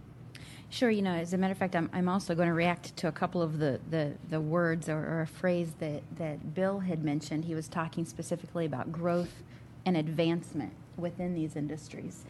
Sure, 0.71 0.91
you 0.91 1.01
know, 1.01 1.13
as 1.13 1.33
a 1.33 1.37
matter 1.37 1.51
of 1.51 1.57
fact, 1.57 1.75
I'm, 1.75 1.89
I'm 1.93 2.07
also 2.07 2.35
going 2.35 2.47
to 2.47 2.53
react 2.53 2.95
to 2.97 3.07
a 3.07 3.11
couple 3.11 3.41
of 3.41 3.57
the, 3.57 3.79
the, 3.89 4.13
the 4.29 4.39
words 4.39 4.87
or, 4.87 4.99
or 4.99 5.21
a 5.21 5.27
phrase 5.27 5.71
that, 5.79 6.03
that 6.17 6.53
Bill 6.53 6.79
had 6.79 7.03
mentioned. 7.03 7.45
He 7.45 7.55
was 7.55 7.67
talking 7.67 8.05
specifically 8.05 8.67
about 8.67 8.91
growth 8.91 9.41
and 9.85 9.97
advancement 9.97 10.73
within 10.95 11.33
these 11.33 11.55
industries. 11.55 12.23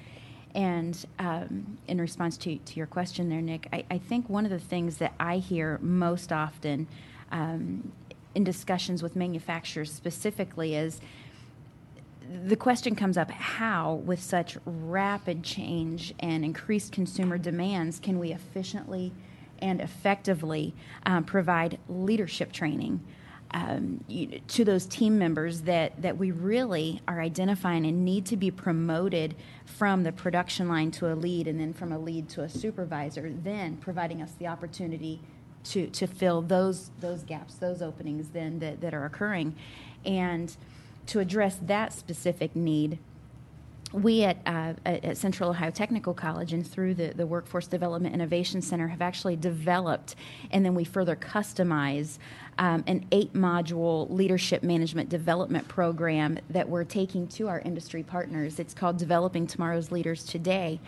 And 0.55 1.05
um, 1.19 1.77
in 1.87 2.01
response 2.01 2.37
to, 2.37 2.57
to 2.57 2.75
your 2.75 2.87
question 2.87 3.29
there, 3.29 3.41
Nick, 3.41 3.67
I, 3.71 3.85
I 3.91 3.97
think 3.97 4.29
one 4.29 4.45
of 4.45 4.51
the 4.51 4.59
things 4.59 4.97
that 4.97 5.13
I 5.19 5.37
hear 5.37 5.77
most 5.81 6.31
often 6.31 6.87
um, 7.31 7.91
in 8.33 8.43
discussions 8.43 9.03
with 9.03 9.15
manufacturers 9.15 9.91
specifically 9.91 10.75
is 10.75 11.01
the 12.45 12.55
question 12.55 12.95
comes 12.95 13.17
up 13.17 13.31
how, 13.31 13.95
with 14.05 14.21
such 14.21 14.57
rapid 14.65 15.43
change 15.43 16.13
and 16.19 16.45
increased 16.45 16.91
consumer 16.91 17.37
demands, 17.37 17.99
can 17.99 18.19
we 18.19 18.31
efficiently 18.31 19.11
and 19.61 19.81
effectively 19.81 20.73
um, 21.05 21.23
provide 21.23 21.79
leadership 21.87 22.51
training 22.51 23.01
um, 23.51 24.03
you, 24.07 24.41
to 24.47 24.63
those 24.63 24.85
team 24.85 25.17
members 25.17 25.61
that, 25.61 25.99
that 26.01 26.17
we 26.17 26.31
really 26.31 27.01
are 27.07 27.19
identifying 27.19 27.85
and 27.85 28.05
need 28.05 28.25
to 28.27 28.37
be 28.37 28.51
promoted 28.51 29.35
from 29.65 30.03
the 30.03 30.11
production 30.11 30.67
line 30.67 30.91
to 30.91 31.11
a 31.11 31.15
lead 31.15 31.47
and 31.47 31.59
then 31.59 31.73
from 31.73 31.91
a 31.91 31.97
lead 31.97 32.29
to 32.29 32.43
a 32.43 32.49
supervisor, 32.49 33.31
then 33.43 33.77
providing 33.77 34.21
us 34.21 34.33
the 34.37 34.47
opportunity 34.47 35.19
to, 35.63 35.87
to 35.87 36.07
fill 36.07 36.41
those, 36.41 36.91
those 36.99 37.23
gaps, 37.23 37.55
those 37.55 37.81
openings 37.81 38.29
then 38.29 38.59
that, 38.59 38.81
that 38.81 38.93
are 38.93 39.05
occurring. 39.05 39.55
And 40.05 40.55
to 41.07 41.19
address 41.19 41.57
that 41.63 41.91
specific 41.91 42.55
need, 42.55 42.99
we 43.91 44.23
at, 44.23 44.37
uh, 44.45 44.73
at 44.85 45.17
Central 45.17 45.49
Ohio 45.49 45.71
Technical 45.71 46.13
College 46.13 46.53
and 46.53 46.65
through 46.65 46.93
the, 46.93 47.13
the 47.15 47.25
Workforce 47.25 47.67
Development 47.67 48.13
Innovation 48.13 48.61
Center 48.61 48.87
have 48.87 49.01
actually 49.01 49.35
developed 49.35 50.15
and 50.51 50.63
then 50.63 50.75
we 50.75 50.83
further 50.83 51.15
customize 51.15 52.19
um, 52.59 52.83
an 52.87 53.05
eight 53.11 53.33
module 53.33 54.09
leadership 54.11 54.63
management 54.63 55.09
development 55.09 55.67
program 55.67 56.37
that 56.49 56.67
we're 56.69 56.83
taking 56.83 57.27
to 57.29 57.47
our 57.47 57.59
industry 57.61 58.03
partners. 58.03 58.59
It's 58.59 58.73
called 58.73 58.97
Developing 58.97 59.47
Tomorrow's 59.47 59.91
Leaders 59.91 60.23
Today. 60.23 60.79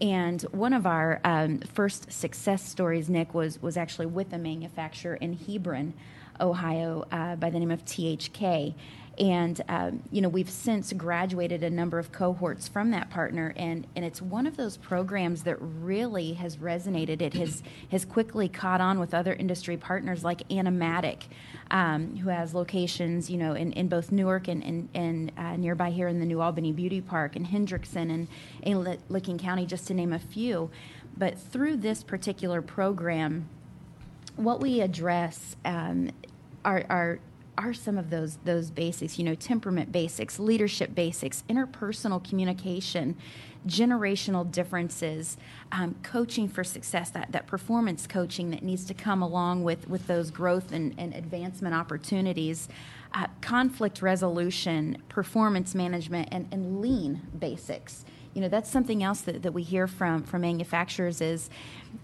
And 0.00 0.42
one 0.50 0.72
of 0.72 0.84
our 0.84 1.20
um, 1.24 1.60
first 1.60 2.12
success 2.12 2.68
stories, 2.68 3.08
Nick, 3.08 3.34
was, 3.34 3.62
was 3.62 3.76
actually 3.76 4.06
with 4.06 4.32
a 4.32 4.38
manufacturer 4.38 5.14
in 5.14 5.34
Hebron, 5.34 5.94
Ohio, 6.40 7.06
uh, 7.12 7.36
by 7.36 7.50
the 7.50 7.60
name 7.60 7.70
of 7.70 7.84
THK 7.84 8.74
and 9.18 9.60
um, 9.68 10.02
you 10.10 10.20
know 10.20 10.28
we've 10.28 10.48
since 10.48 10.92
graduated 10.92 11.62
a 11.62 11.70
number 11.70 11.98
of 11.98 12.12
cohorts 12.12 12.68
from 12.68 12.90
that 12.90 13.10
partner 13.10 13.52
and, 13.56 13.86
and 13.94 14.04
it's 14.04 14.22
one 14.22 14.46
of 14.46 14.56
those 14.56 14.76
programs 14.76 15.42
that 15.42 15.56
really 15.60 16.32
has 16.34 16.56
resonated. 16.56 17.20
It 17.20 17.34
has 17.34 17.62
has 17.90 18.04
quickly 18.04 18.48
caught 18.48 18.80
on 18.80 18.98
with 18.98 19.12
other 19.14 19.34
industry 19.34 19.76
partners 19.76 20.24
like 20.24 20.42
Anomatic 20.50 21.26
um, 21.70 22.16
who 22.16 22.30
has 22.30 22.54
locations 22.54 23.30
you 23.30 23.36
know 23.36 23.54
in, 23.54 23.72
in 23.72 23.88
both 23.88 24.12
newark 24.12 24.48
and, 24.48 24.62
and, 24.62 24.88
and 24.94 25.32
uh, 25.36 25.56
nearby 25.56 25.90
here 25.90 26.08
in 26.08 26.18
the 26.18 26.26
new 26.26 26.40
albany 26.40 26.72
beauty 26.72 27.00
park 27.00 27.36
and 27.36 27.46
hendrickson 27.46 28.10
and, 28.10 28.28
and 28.62 28.98
licking 29.08 29.38
county 29.38 29.66
just 29.66 29.86
to 29.88 29.94
name 29.94 30.12
a 30.12 30.18
few. 30.18 30.70
But 31.16 31.38
through 31.38 31.76
this 31.78 32.02
particular 32.02 32.62
program 32.62 33.48
what 34.36 34.60
we 34.60 34.80
address 34.80 35.56
um, 35.64 36.10
are, 36.64 36.84
are 36.88 37.18
are 37.58 37.74
some 37.74 37.98
of 37.98 38.10
those 38.10 38.38
those 38.44 38.70
basics 38.70 39.18
you 39.18 39.24
know 39.24 39.34
temperament 39.34 39.92
basics 39.92 40.38
leadership 40.38 40.94
basics 40.94 41.44
interpersonal 41.48 42.22
communication 42.26 43.16
generational 43.66 44.50
differences 44.50 45.36
um, 45.70 45.94
coaching 46.02 46.48
for 46.48 46.64
success 46.64 47.10
that, 47.10 47.30
that 47.30 47.46
performance 47.46 48.06
coaching 48.06 48.50
that 48.50 48.62
needs 48.62 48.84
to 48.84 48.94
come 48.94 49.22
along 49.22 49.62
with 49.62 49.88
with 49.88 50.06
those 50.06 50.30
growth 50.30 50.72
and, 50.72 50.94
and 50.98 51.14
advancement 51.14 51.74
opportunities 51.74 52.68
uh, 53.14 53.26
conflict 53.40 54.00
resolution 54.00 54.96
performance 55.08 55.74
management 55.74 56.28
and, 56.32 56.48
and 56.50 56.80
lean 56.80 57.20
basics 57.38 58.04
you 58.34 58.40
know 58.40 58.48
that's 58.48 58.70
something 58.70 59.02
else 59.02 59.20
that, 59.22 59.42
that 59.42 59.52
we 59.52 59.62
hear 59.62 59.86
from 59.86 60.22
from 60.22 60.42
manufacturers 60.42 61.20
is 61.20 61.50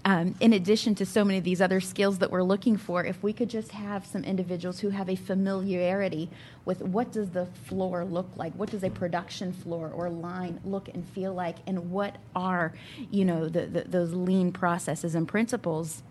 um, 0.04 0.34
in 0.40 0.52
addition 0.52 0.94
to 0.96 1.06
so 1.06 1.24
many 1.24 1.38
of 1.38 1.44
these 1.44 1.60
other 1.62 1.80
skills 1.80 2.18
that 2.18 2.30
we're 2.30 2.42
looking 2.42 2.76
for 2.76 3.04
if 3.04 3.22
we 3.22 3.32
could 3.32 3.48
just 3.48 3.72
have 3.72 4.06
some 4.06 4.22
individuals 4.24 4.80
who 4.80 4.90
have 4.90 5.08
a 5.08 5.16
familiarity 5.16 6.28
with 6.64 6.82
what 6.82 7.10
does 7.10 7.30
the 7.30 7.46
floor 7.64 8.04
look 8.04 8.28
like? 8.36 8.52
What 8.54 8.70
does 8.70 8.84
a 8.84 8.90
production 8.90 9.52
floor 9.52 9.90
or 9.94 10.10
line 10.10 10.60
look 10.64 10.88
and 10.88 11.06
feel 11.08 11.32
like? 11.32 11.56
And 11.66 11.90
what 11.90 12.16
are 12.36 12.74
you 13.10 13.24
know 13.24 13.48
the, 13.48 13.66
the, 13.66 13.84
those 13.84 14.12
lean 14.12 14.52
processes 14.52 15.14
and 15.14 15.26
principles? 15.26 16.02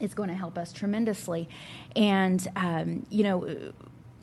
It's 0.00 0.14
going 0.14 0.28
to 0.28 0.34
help 0.34 0.58
us 0.58 0.72
tremendously. 0.72 1.48
And 1.96 2.46
um, 2.54 3.06
you 3.08 3.24
know 3.24 3.72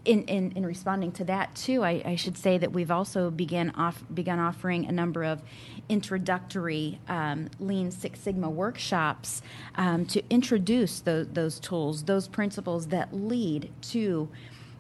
in, 0.06 0.24
in, 0.24 0.52
in, 0.54 0.66
responding 0.66 1.12
to 1.14 1.24
that 1.26 1.56
too, 1.56 1.84
I, 1.84 2.02
I, 2.06 2.16
should 2.16 2.38
say 2.38 2.58
that 2.58 2.72
we've 2.72 2.92
also 2.92 3.32
begun 3.32 3.72
off, 3.72 4.04
begun 4.14 4.40
offering 4.40 4.86
a 4.86 4.92
number 4.92 5.24
of 5.24 5.42
introductory 5.90 7.00
um, 7.08 7.50
Lean 7.60 7.92
Six 7.92 8.20
Sigma 8.20 8.50
workshops 8.50 9.42
um, 9.76 10.06
to 10.08 10.24
introduce 10.30 11.00
those, 11.00 11.28
those 11.30 11.60
tools, 11.60 12.04
those 12.04 12.28
principles 12.28 12.88
that 12.88 13.14
lead 13.14 13.72
to 13.82 14.30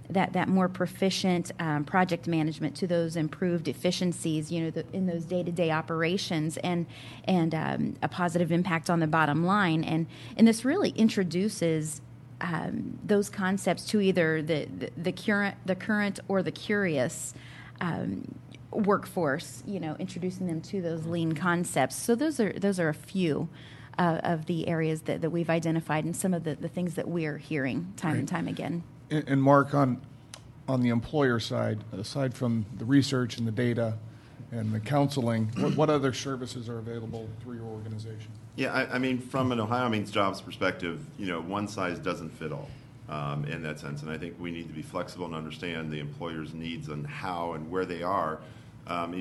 that, 0.09 0.33
that 0.33 0.47
more 0.47 0.69
proficient 0.69 1.51
um, 1.59 1.83
project 1.83 2.27
management, 2.27 2.75
to 2.75 2.87
those 2.87 3.15
improved 3.15 3.67
efficiencies, 3.67 4.51
you 4.51 4.61
know, 4.61 4.69
the, 4.69 4.85
in 4.93 5.07
those 5.07 5.25
day 5.25 5.43
to 5.43 5.51
day 5.51 5.71
operations, 5.71 6.57
and 6.57 6.85
and 7.23 7.55
um, 7.55 7.95
a 8.01 8.07
positive 8.07 8.51
impact 8.51 8.89
on 8.89 8.99
the 8.99 9.07
bottom 9.07 9.45
line. 9.45 9.83
And 9.83 10.05
and 10.37 10.47
this 10.47 10.63
really 10.63 10.89
introduces 10.91 12.01
um, 12.41 12.99
those 13.03 13.29
concepts 13.29 13.85
to 13.85 14.01
either 14.01 14.41
the, 14.41 14.65
the, 14.65 14.89
the, 14.97 15.11
current, 15.11 15.55
the 15.65 15.75
current 15.75 16.19
or 16.27 16.43
the 16.43 16.51
curious 16.51 17.33
um, 17.81 18.35
workforce, 18.71 19.63
you 19.65 19.79
know, 19.79 19.95
introducing 19.99 20.47
them 20.47 20.61
to 20.61 20.81
those 20.81 21.05
lean 21.05 21.33
concepts. 21.33 21.95
So 21.95 22.15
those 22.15 22.39
are, 22.39 22.53
those 22.53 22.79
are 22.79 22.89
a 22.89 22.93
few 22.93 23.49
uh, 23.97 24.19
of 24.23 24.45
the 24.45 24.67
areas 24.67 25.01
that, 25.01 25.21
that 25.21 25.29
we've 25.29 25.49
identified 25.49 26.03
and 26.03 26.15
some 26.15 26.33
of 26.33 26.43
the, 26.43 26.55
the 26.55 26.67
things 26.67 26.95
that 26.95 27.07
we're 27.07 27.37
hearing 27.37 27.93
time 27.95 28.11
right. 28.11 28.19
and 28.19 28.27
time 28.27 28.47
again. 28.47 28.83
And, 29.09 29.27
and 29.27 29.41
Mark, 29.41 29.73
on, 29.73 30.01
on 30.67 30.81
the 30.81 30.89
employer 30.89 31.39
side, 31.39 31.83
aside 31.93 32.33
from 32.33 32.65
the 32.77 32.85
research 32.85 33.37
and 33.37 33.47
the 33.47 33.51
data 33.51 33.97
and 34.51 34.73
the 34.73 34.79
counseling, 34.79 35.51
what, 35.57 35.75
what 35.75 35.89
other 35.89 36.13
services 36.13 36.69
are 36.69 36.79
available 36.79 37.27
through 37.41 37.55
your 37.55 37.65
organization? 37.65 38.31
Yeah, 38.55 38.73
I, 38.73 38.95
I, 38.95 38.99
mean, 38.99 39.19
from 39.19 39.51
an 39.51 39.59
Ohio 39.59 39.89
Means 39.89 40.11
Jobs 40.11 40.41
perspective, 40.41 41.01
you 41.17 41.27
know, 41.27 41.41
one 41.41 41.67
size 41.67 41.99
doesn't 41.99 42.29
fit 42.29 42.51
all 42.51 42.69
um, 43.09 43.45
in 43.45 43.61
that 43.63 43.79
sense. 43.79 44.01
And 44.01 44.11
I 44.11 44.17
think 44.17 44.35
we 44.39 44.51
need 44.51 44.67
to 44.67 44.73
be 44.73 44.81
flexible 44.81 45.25
and 45.25 45.35
understand 45.35 45.91
the 45.91 45.99
employer's 45.99 46.53
needs 46.53 46.89
and 46.89 47.05
how 47.05 47.53
and 47.53 47.69
where 47.69 47.85
they 47.85 48.03
are. 48.03 48.39
Um, 48.87 49.13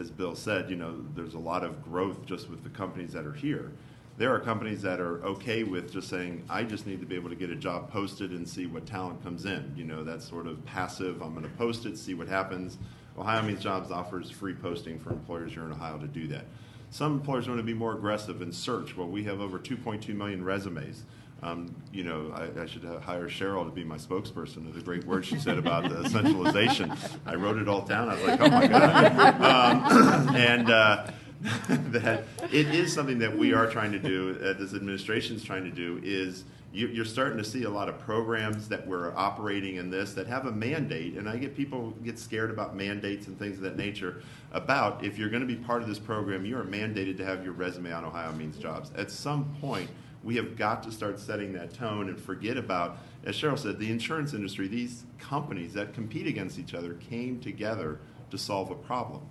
as 0.00 0.10
Bill 0.10 0.34
said, 0.34 0.68
you 0.68 0.76
know, 0.76 1.02
there's 1.14 1.34
a 1.34 1.38
lot 1.38 1.64
of 1.64 1.82
growth 1.82 2.26
just 2.26 2.50
with 2.50 2.62
the 2.62 2.68
companies 2.68 3.12
that 3.14 3.24
are 3.24 3.32
here. 3.32 3.72
There 4.18 4.34
are 4.34 4.40
companies 4.40 4.82
that 4.82 5.00
are 5.00 5.24
okay 5.24 5.62
with 5.62 5.92
just 5.92 6.08
saying, 6.08 6.44
I 6.50 6.64
just 6.64 6.86
need 6.86 7.00
to 7.00 7.06
be 7.06 7.14
able 7.14 7.30
to 7.30 7.36
get 7.36 7.50
a 7.50 7.56
job 7.56 7.90
posted 7.90 8.32
and 8.32 8.46
see 8.46 8.66
what 8.66 8.84
talent 8.84 9.22
comes 9.22 9.46
in. 9.46 9.72
You 9.76 9.84
know, 9.84 10.04
that's 10.04 10.28
sort 10.28 10.46
of 10.46 10.64
passive. 10.66 11.22
I'm 11.22 11.32
going 11.32 11.44
to 11.44 11.56
post 11.56 11.86
it, 11.86 11.96
see 11.96 12.14
what 12.14 12.28
happens. 12.28 12.78
Ohio 13.18 13.42
Means 13.42 13.62
Jobs 13.62 13.90
offers 13.90 14.30
free 14.30 14.54
posting 14.54 14.98
for 14.98 15.10
employers 15.10 15.52
here 15.52 15.64
in 15.64 15.72
Ohio 15.72 15.98
to 15.98 16.06
do 16.06 16.28
that. 16.28 16.44
Some 16.90 17.14
employers 17.14 17.48
want 17.48 17.58
to 17.58 17.64
be 17.64 17.74
more 17.74 17.94
aggressive 17.94 18.40
and 18.40 18.54
search. 18.54 18.96
Well, 18.96 19.08
we 19.08 19.24
have 19.24 19.40
over 19.40 19.58
2.2 19.58 20.14
million 20.14 20.42
resumes 20.44 21.02
Um, 21.42 21.74
you 21.92 22.02
know, 22.02 22.32
I, 22.34 22.62
I 22.62 22.66
should 22.66 22.82
hire 22.84 23.28
Cheryl 23.28 23.64
to 23.64 23.70
be 23.70 23.84
my 23.84 23.96
spokesperson 23.96 24.66
of 24.68 24.74
the 24.74 24.80
great 24.80 25.04
words 25.04 25.26
she 25.28 25.38
said 25.38 25.58
about 25.58 25.88
the 25.88 26.08
centralization. 26.16 26.92
I 27.26 27.34
wrote 27.36 27.58
it 27.58 27.68
all 27.68 27.82
down. 27.82 28.08
I 28.08 28.14
was 28.14 28.24
like, 28.24 28.40
oh 28.40 28.48
my 28.48 28.66
god. 28.66 29.40
Um, 29.40 30.34
and 30.34 30.70
uh, 30.70 31.10
that 31.68 32.24
it 32.50 32.74
is 32.74 32.92
something 32.92 33.18
that 33.20 33.36
we 33.38 33.52
are 33.52 33.68
trying 33.70 33.92
to 33.92 33.98
do. 34.00 34.36
Uh, 34.42 34.54
this 34.54 34.74
administration 34.74 35.36
is 35.36 35.44
trying 35.44 35.62
to 35.64 35.70
do 35.70 36.00
is 36.02 36.44
you, 36.72 36.88
you're 36.88 37.04
starting 37.04 37.38
to 37.38 37.44
see 37.44 37.64
a 37.64 37.70
lot 37.70 37.88
of 37.88 37.98
programs 37.98 38.68
that 38.68 38.86
we're 38.86 39.16
operating 39.16 39.76
in 39.76 39.90
this 39.90 40.12
that 40.14 40.26
have 40.26 40.46
a 40.46 40.52
mandate, 40.52 41.14
and 41.14 41.28
I 41.28 41.36
get 41.36 41.56
people 41.56 41.90
get 42.04 42.18
scared 42.18 42.50
about 42.50 42.76
mandates 42.76 43.26
and 43.26 43.38
things 43.38 43.56
of 43.56 43.62
that 43.62 43.76
nature. 43.76 44.22
About 44.52 45.02
if 45.04 45.18
you're 45.18 45.30
going 45.30 45.40
to 45.40 45.46
be 45.46 45.56
part 45.56 45.82
of 45.82 45.88
this 45.88 45.98
program, 45.98 46.44
you 46.44 46.58
are 46.58 46.64
mandated 46.64 47.16
to 47.18 47.24
have 47.24 47.42
your 47.42 47.54
resume 47.54 47.92
on 47.92 48.04
Ohio 48.04 48.32
Means 48.32 48.58
Jobs. 48.58 48.90
At 48.96 49.10
some 49.10 49.54
point, 49.60 49.88
we 50.22 50.36
have 50.36 50.56
got 50.56 50.82
to 50.82 50.92
start 50.92 51.18
setting 51.18 51.52
that 51.54 51.72
tone 51.72 52.08
and 52.08 52.20
forget 52.20 52.56
about, 52.56 52.98
as 53.24 53.36
Cheryl 53.36 53.58
said, 53.58 53.78
the 53.78 53.90
insurance 53.90 54.34
industry. 54.34 54.68
These 54.68 55.04
companies 55.18 55.72
that 55.74 55.94
compete 55.94 56.26
against 56.26 56.58
each 56.58 56.74
other 56.74 56.94
came 56.94 57.40
together 57.40 58.00
to 58.30 58.36
solve 58.36 58.70
a 58.70 58.74
problem. 58.74 59.22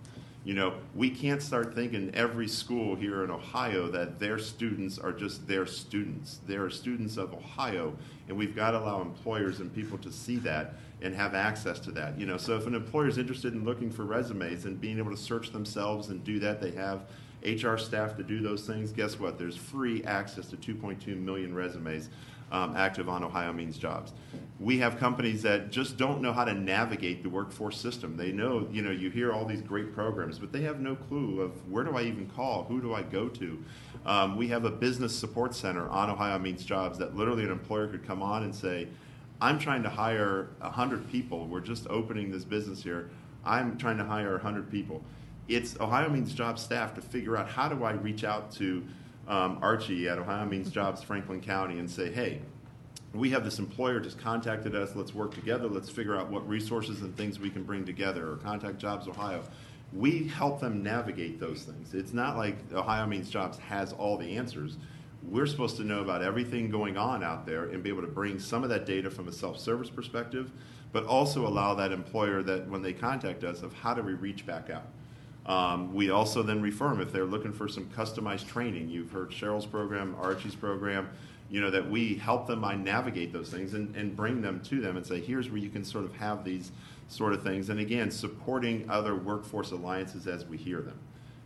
You 0.48 0.54
know, 0.54 0.76
we 0.96 1.10
can't 1.10 1.42
start 1.42 1.76
thinking 1.76 2.10
every 2.16 2.48
school 2.48 2.96
here 2.96 3.26
in 3.26 3.30
Ohio 3.30 3.92
that 3.92 4.18
their 4.18 4.40
students 4.40 4.98
are 4.98 5.12
just 5.12 5.46
their 5.46 5.66
students. 5.66 6.40
They 6.48 6.56
are 6.56 6.70
students 6.70 7.18
of 7.18 7.34
Ohio, 7.34 7.94
and 8.30 8.38
we've 8.38 8.56
got 8.56 8.72
to 8.72 8.80
allow 8.80 9.02
employers 9.02 9.60
and 9.60 9.76
people 9.76 9.98
to 9.98 10.10
see 10.10 10.38
that 10.38 10.76
and 11.02 11.14
have 11.14 11.36
access 11.36 11.80
to 11.82 11.92
that. 11.92 12.18
You 12.18 12.28
know, 12.28 12.38
so 12.38 12.56
if 12.56 12.66
an 12.66 12.76
employer 12.76 13.10
is 13.10 13.18
interested 13.18 13.56
in 13.56 13.66
looking 13.66 13.92
for 13.92 14.06
resumes 14.06 14.64
and 14.64 14.80
being 14.80 15.00
able 15.00 15.12
to 15.12 15.18
search 15.18 15.52
themselves 15.52 16.08
and 16.08 16.24
do 16.24 16.40
that, 16.40 16.62
they 16.62 16.72
have 16.72 17.08
HR 17.46 17.76
staff 17.76 18.16
to 18.16 18.24
do 18.24 18.40
those 18.40 18.66
things. 18.66 18.94
Guess 18.94 19.20
what? 19.20 19.38
There's 19.38 19.58
free 19.58 20.02
access 20.06 20.48
to 20.48 20.56
2.2 20.56 21.08
million 21.22 21.54
resumes 21.54 22.10
um, 22.52 22.76
active 22.76 23.10
on 23.10 23.24
Ohio 23.24 23.54
Means 23.54 23.78
Jobs. 23.78 24.14
We 24.60 24.80
have 24.80 24.98
companies 24.98 25.44
that 25.44 25.70
just 25.70 25.98
don't 25.98 26.22
know 26.22 26.34
how 26.34 26.46
to 26.46 26.54
navigate 26.54 27.22
the 27.22 27.30
workforce 27.30 27.80
system. 27.80 28.18
They 28.18 28.32
know, 28.32 28.68
you 28.72 28.82
know, 28.82 28.92
you 28.92 29.10
hear 29.10 29.32
all 29.32 29.46
these 29.46 29.62
great 29.62 29.94
programs, 29.94 30.40
but 30.40 30.52
they 30.52 30.62
have 30.62 30.80
no 30.80 30.96
clue 30.96 31.42
of 31.42 31.70
where 31.70 31.84
do 31.84 31.96
I 31.96 32.04
even 32.04 32.28
call, 32.30 32.64
who 32.64 32.82
do 32.82 32.94
I 32.94 33.04
go 33.04 33.30
to. 33.30 33.64
Um, 34.06 34.36
we 34.38 34.48
have 34.48 34.66
a 34.66 34.72
business 34.72 35.16
support 35.16 35.54
center 35.54 35.88
on 35.90 36.10
Ohio 36.10 36.40
Means 36.40 36.66
Jobs 36.66 36.98
that 36.98 37.16
literally 37.16 37.44
an 37.44 37.52
employer 37.52 37.88
could 37.88 38.06
come 38.06 38.24
on 38.24 38.44
and 38.44 38.56
say, 38.56 38.88
I'm 39.40 39.60
trying 39.60 39.84
to 39.84 39.90
hire 39.90 40.50
100 40.60 41.12
people. 41.12 41.48
We're 41.48 41.60
just 41.60 41.88
opening 41.90 42.32
this 42.32 42.44
business 42.44 42.82
here. 42.82 43.12
I'm 43.46 43.78
trying 43.78 43.98
to 43.98 44.04
hire 44.04 44.32
100 44.32 44.72
people. 44.72 45.04
It's 45.48 45.80
Ohio 45.80 46.10
Means 46.10 46.34
Jobs 46.34 46.62
staff 46.62 46.96
to 46.96 47.02
figure 47.02 47.38
out 47.38 47.48
how 47.48 47.70
do 47.70 47.84
I 47.84 47.92
reach 47.92 48.24
out 48.24 48.52
to 48.54 48.84
um, 49.28 49.60
Archie 49.62 50.08
at 50.08 50.18
Ohio 50.18 50.46
Means 50.46 50.72
Jobs 50.72 51.04
Franklin 51.04 51.42
County 51.42 51.80
and 51.80 51.90
say, 51.90 52.12
hey, 52.12 52.42
we 53.14 53.30
have 53.32 53.44
this 53.44 53.60
employer 53.60 54.00
just 54.00 54.20
contacted 54.20 54.76
us. 54.76 54.96
Let's 54.96 55.14
work 55.14 55.34
together. 55.34 55.68
Let's 55.68 55.90
figure 55.90 56.16
out 56.16 56.30
what 56.30 56.48
resources 56.48 57.02
and 57.02 57.16
things 57.18 57.40
we 57.40 57.50
can 57.50 57.64
bring 57.64 57.86
together. 57.86 58.32
Or 58.32 58.38
contact 58.38 58.78
Jobs 58.78 59.08
Ohio. 59.08 59.44
We 59.94 60.28
help 60.28 60.60
them 60.60 60.84
navigate 60.84 61.40
those 61.40 61.64
things. 61.64 61.94
It's 61.94 62.14
not 62.14 62.38
like 62.38 62.58
Ohio 62.74 63.06
Means 63.06 63.30
Jobs 63.30 63.58
has 63.60 63.94
all 63.94 64.18
the 64.18 64.36
answers. 64.38 64.78
We're 65.24 65.48
supposed 65.48 65.78
to 65.78 65.84
know 65.84 66.02
about 66.02 66.22
everything 66.22 66.70
going 66.70 66.98
on 66.98 67.24
out 67.24 67.46
there 67.46 67.66
and 67.66 67.82
be 67.82 67.90
able 67.90 68.02
to 68.02 68.08
bring 68.08 68.40
some 68.40 68.64
of 68.64 68.70
that 68.70 68.86
data 68.86 69.10
from 69.10 69.28
a 69.28 69.32
self-service 69.32 69.90
perspective, 69.90 70.52
but 70.92 71.06
also 71.06 71.48
allow 71.48 71.74
that 71.76 71.92
employer 71.92 72.44
that 72.44 72.70
when 72.70 72.82
they 72.82 72.94
contact 72.94 73.44
us 73.44 73.62
of 73.62 73.74
how 73.74 73.94
do 73.94 74.02
we 74.02 74.14
reach 74.14 74.46
back 74.46 74.70
out. 74.70 74.88
Um, 75.48 75.94
we 75.94 76.10
also 76.10 76.44
then 76.44 76.62
refer 76.62 76.90
them 76.90 77.02
if 77.02 77.14
they're 77.14 77.26
looking 77.26 77.54
for 77.54 77.68
some 77.68 77.86
customized 77.86 78.48
training. 78.48 78.90
You've 78.90 79.12
heard 79.12 79.32
Cheryl's 79.32 79.66
program, 79.66 80.16
Archie's 80.20 80.56
program, 80.56 81.10
you 81.50 81.62
know, 81.62 81.70
that 81.70 81.90
we 81.90 82.16
help 82.16 82.48
them 82.48 82.62
by 82.62 82.76
navigate 82.76 83.32
those 83.32 83.50
things 83.50 83.74
and, 83.74 83.96
and 83.96 84.16
bring 84.16 84.42
them 84.42 84.60
to 84.66 84.82
them 84.82 84.98
and 84.98 85.06
say, 85.06 85.22
here's 85.22 85.50
where 85.50 85.60
you 85.60 85.70
can 85.70 85.86
sort 85.86 86.04
of 86.04 86.14
have 86.16 86.44
these 86.44 86.72
sort 87.08 87.32
of 87.32 87.42
things. 87.42 87.70
And 87.70 87.80
again, 87.80 88.12
supporting 88.12 88.90
other 88.90 89.16
workforce 89.16 89.72
alliances 89.72 90.28
as 90.28 90.46
we 90.46 90.58
hear 90.58 90.82
them. 90.82 91.00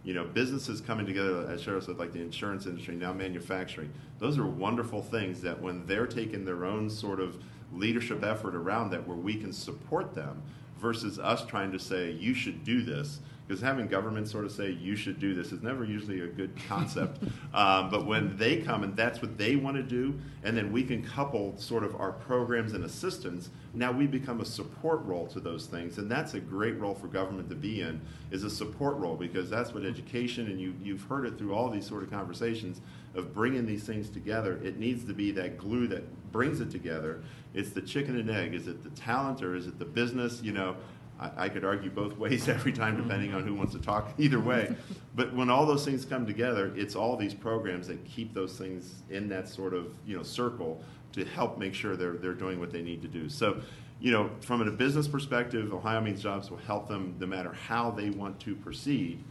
You 0.04 0.16
know, 0.16 0.24
businesses 0.24 0.82
coming 0.82 1.06
together, 1.06 1.48
as 1.48 1.64
Cheryl 1.64 1.86
said, 1.86 2.00
like 2.00 2.12
the 2.12 2.22
insurance 2.22 2.66
industry, 2.66 2.96
now 2.96 3.14
manufacturing. 3.14 3.94
Those 4.18 4.40
are 4.40 4.48
wonderful 4.48 5.04
things 5.04 5.42
that 5.42 5.62
when 5.62 5.86
they're 5.86 6.08
taking 6.08 6.44
their 6.44 6.66
own 6.66 6.90
sort 6.90 7.20
of 7.20 7.38
leadership 7.72 8.24
effort 8.24 8.56
around 8.56 8.90
that 8.90 9.08
where 9.08 9.16
we 9.16 9.36
can 9.36 9.54
support 9.54 10.16
them 10.16 10.42
versus 10.80 11.20
us 11.20 11.46
trying 11.46 11.72
to 11.72 11.78
say, 11.78 12.10
you 12.10 12.34
should 12.34 12.64
do 12.64 12.82
this 12.82 13.20
because 13.52 13.62
having 13.62 13.86
government 13.86 14.30
sort 14.30 14.46
of 14.46 14.52
say 14.54 14.72
you 14.72 14.96
should 14.96 15.20
do 15.20 15.34
this 15.34 15.52
is 15.52 15.62
never 15.62 15.84
usually 15.84 16.22
a 16.22 16.28
good 16.28 16.56
concept. 16.70 17.22
um, 17.54 17.90
but 17.90 18.06
when 18.06 18.38
they 18.38 18.62
come 18.62 18.82
and 18.82 18.96
that's 18.96 19.22
what 19.22 19.38
they 19.38 19.58
want 19.58 19.76
to 19.76 19.84
do, 19.84 20.18
and 20.46 20.56
then 20.56 20.72
we 20.72 20.82
can 20.86 21.04
couple 21.04 21.58
sort 21.58 21.84
of 21.84 21.94
our 21.98 22.14
programs 22.14 22.72
and 22.72 22.86
assistance, 22.86 23.50
now 23.74 23.92
we 23.92 24.08
become 24.08 24.40
a 24.40 24.46
support 24.46 25.04
role 25.04 25.28
to 25.28 25.42
those 25.42 25.66
things, 25.66 25.98
and 25.98 26.10
that's 26.10 26.34
a 26.34 26.40
great 26.40 26.80
role 26.80 26.96
for 26.96 27.08
government 27.08 27.50
to 27.50 27.56
be 27.56 27.82
in 27.82 28.00
is 28.32 28.46
a 28.46 28.50
support 28.50 28.96
role 28.96 29.18
because 29.18 29.50
that's 29.50 29.74
what 29.74 29.84
education 29.84 30.48
and 30.48 30.62
you 30.62 30.74
you've 30.82 31.04
heard 31.04 31.26
it 31.26 31.38
through 31.38 31.54
all 31.54 31.70
these 31.70 31.86
sort 31.86 32.04
of 32.04 32.10
conversations 32.10 32.80
of 33.16 33.34
bringing 33.34 33.66
these 33.66 33.84
things 33.84 34.10
together. 34.10 34.62
It 34.64 34.80
needs 34.80 35.04
to 35.04 35.14
be 35.14 35.32
that 35.32 35.58
glue 35.58 35.88
that 35.88 36.32
brings 36.32 36.62
it 36.62 36.72
together. 36.72 37.22
It's 37.54 37.72
the 37.72 37.82
chicken 37.82 38.18
and 38.18 38.30
egg. 38.30 38.54
Is 38.54 38.70
it 38.70 38.82
the 38.82 38.92
talent 38.92 39.42
or 39.42 39.56
is 39.56 39.68
it 39.68 39.78
the 39.78 39.84
business? 39.84 40.42
You 40.42 40.54
know, 40.54 40.78
I, 41.22 41.46
I 41.46 41.50
could 41.50 41.64
argue 41.64 41.90
both 41.90 42.18
ways 42.18 42.48
every 42.50 42.74
time, 42.74 42.96
mm-hmm. 42.96 43.04
depending 43.04 43.34
on 43.34 43.44
who 43.44 43.54
wants 43.54 43.74
to 43.74 43.80
talk 43.80 44.14
either 44.18 44.40
way. 44.40 44.76
But 45.16 45.34
when 45.34 45.50
all 45.50 45.66
those 45.66 45.86
things 45.86 46.04
come 46.04 46.26
together, 46.26 46.74
it's 46.76 46.96
all 46.96 47.16
these 47.16 47.34
programs 47.34 47.88
that 47.88 48.04
keep 48.06 48.34
those 48.34 48.58
things 48.58 49.04
in 49.10 49.30
that 49.30 49.48
sort 49.48 49.74
of 49.74 49.94
you 50.06 50.18
know 50.18 50.24
circle 50.24 50.84
to 51.14 51.26
help 51.26 51.58
make 51.58 51.74
sure 51.74 51.96
they're 51.96 52.14
they're 52.14 52.34
doing 52.34 52.60
what 52.60 52.72
they 52.72 52.82
need 52.82 53.02
to 53.04 53.08
do. 53.08 53.30
So, 53.30 53.62
you 54.00 54.12
know, 54.12 54.32
from 54.42 54.62
a 54.62 54.72
business 54.72 55.08
perspective, 55.08 55.74
Ohio 55.74 56.02
Means 56.02 56.22
Jobs 56.24 56.50
will 56.50 56.58
help 56.58 56.88
them 56.88 57.16
no 57.20 57.28
matter 57.28 57.54
how 57.54 57.92
they 57.92 58.10
want 58.10 58.40
to 58.42 58.56
proceed, 58.56 59.24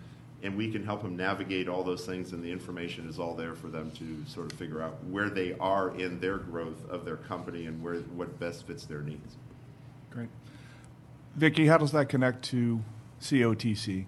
and 0.43 0.57
we 0.57 0.71
can 0.71 0.85
help 0.85 1.03
them 1.03 1.17
navigate 1.17 1.69
all 1.69 1.83
those 1.83 2.07
things. 2.07 2.33
And 2.33 2.43
the 2.43 2.53
information 2.53 3.09
is 3.09 3.19
all 3.19 3.35
there 3.35 3.55
for 3.55 3.69
them 3.69 3.91
to 3.93 4.31
sort 4.31 4.53
of 4.53 4.59
figure 4.59 4.83
out 4.83 5.03
where 5.05 5.29
they 5.29 5.55
are 5.59 5.97
in 5.99 6.21
their 6.21 6.39
growth 6.39 6.89
of 6.89 7.05
their 7.05 7.17
company 7.17 7.67
and 7.67 7.83
where 7.83 7.97
what 7.97 8.39
best 8.39 8.67
fits 8.67 8.85
their 8.85 9.03
needs. 9.03 9.37
Great. 10.11 10.29
Vicki, 11.41 11.67
how 11.67 11.79
does 11.79 11.93
that 11.93 12.11
connect 12.11 12.43
to 12.51 12.83
COTC? 13.23 14.05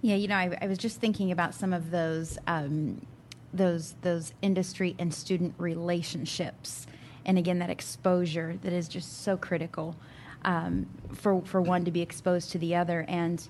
Yeah, 0.00 0.14
you 0.14 0.28
know, 0.28 0.36
I, 0.36 0.56
I 0.62 0.68
was 0.68 0.78
just 0.78 1.00
thinking 1.00 1.32
about 1.32 1.56
some 1.56 1.72
of 1.72 1.90
those 1.90 2.38
um, 2.46 3.04
those 3.52 3.96
those 4.02 4.32
industry 4.42 4.94
and 5.00 5.12
student 5.12 5.56
relationships, 5.58 6.86
and 7.24 7.36
again, 7.36 7.58
that 7.58 7.68
exposure 7.68 8.56
that 8.62 8.72
is 8.72 8.86
just 8.86 9.24
so 9.24 9.36
critical 9.36 9.96
um, 10.44 10.86
for 11.12 11.42
for 11.42 11.60
one 11.60 11.84
to 11.84 11.90
be 11.90 12.00
exposed 12.00 12.52
to 12.52 12.58
the 12.58 12.76
other. 12.76 13.04
And 13.08 13.46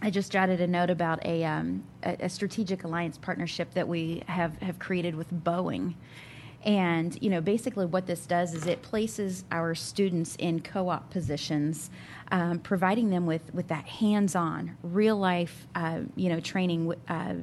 I 0.00 0.08
just 0.08 0.32
jotted 0.32 0.62
a 0.62 0.66
note 0.66 0.88
about 0.88 1.22
a, 1.26 1.44
um, 1.44 1.84
a, 2.04 2.16
a 2.20 2.28
strategic 2.30 2.84
alliance 2.84 3.18
partnership 3.18 3.74
that 3.74 3.86
we 3.86 4.22
have 4.28 4.56
have 4.62 4.78
created 4.78 5.14
with 5.14 5.30
Boeing. 5.44 5.92
And 6.64 7.16
you 7.22 7.30
know, 7.30 7.40
basically, 7.40 7.86
what 7.86 8.06
this 8.06 8.26
does 8.26 8.54
is 8.54 8.66
it 8.66 8.82
places 8.82 9.44
our 9.52 9.74
students 9.74 10.36
in 10.36 10.60
co-op 10.60 11.10
positions, 11.10 11.90
um, 12.32 12.58
providing 12.58 13.10
them 13.10 13.26
with 13.26 13.54
with 13.54 13.68
that 13.68 13.86
hands-on, 13.86 14.76
real-life, 14.82 15.66
uh, 15.74 16.00
you 16.16 16.28
know, 16.28 16.40
training. 16.40 16.92
Uh, 17.08 17.34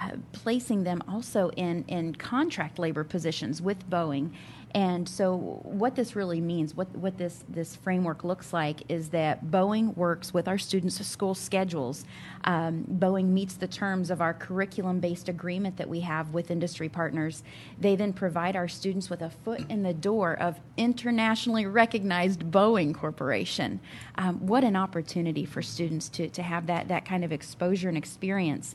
uh, 0.00 0.16
placing 0.32 0.82
them 0.82 1.00
also 1.06 1.50
in, 1.50 1.84
in 1.86 2.12
contract 2.14 2.78
labor 2.78 3.04
positions 3.04 3.62
with 3.62 3.88
Boeing 3.88 4.32
and 4.74 5.06
so, 5.06 5.36
what 5.64 5.96
this 5.96 6.16
really 6.16 6.40
means, 6.40 6.74
what, 6.74 6.88
what 6.96 7.18
this, 7.18 7.44
this 7.48 7.76
framework 7.76 8.24
looks 8.24 8.54
like, 8.54 8.90
is 8.90 9.10
that 9.10 9.44
Boeing 9.44 9.94
works 9.96 10.32
with 10.32 10.48
our 10.48 10.56
students' 10.56 11.06
school 11.06 11.34
schedules. 11.34 12.06
Um, 12.44 12.84
Boeing 12.84 13.28
meets 13.28 13.54
the 13.54 13.68
terms 13.68 14.10
of 14.10 14.22
our 14.22 14.32
curriculum 14.32 14.98
based 14.98 15.28
agreement 15.28 15.76
that 15.76 15.88
we 15.88 16.00
have 16.00 16.32
with 16.32 16.50
industry 16.50 16.88
partners. 16.88 17.42
They 17.78 17.96
then 17.96 18.14
provide 18.14 18.56
our 18.56 18.68
students 18.68 19.10
with 19.10 19.20
a 19.20 19.30
foot 19.30 19.68
in 19.68 19.82
the 19.82 19.92
door 19.92 20.38
of 20.40 20.58
internationally 20.78 21.66
recognized 21.66 22.40
Boeing 22.50 22.94
Corporation. 22.94 23.78
Um, 24.16 24.46
what 24.46 24.64
an 24.64 24.76
opportunity 24.76 25.44
for 25.44 25.60
students 25.60 26.08
to, 26.10 26.28
to 26.30 26.42
have 26.42 26.66
that, 26.68 26.88
that 26.88 27.04
kind 27.04 27.24
of 27.24 27.32
exposure 27.32 27.90
and 27.90 27.98
experience 27.98 28.74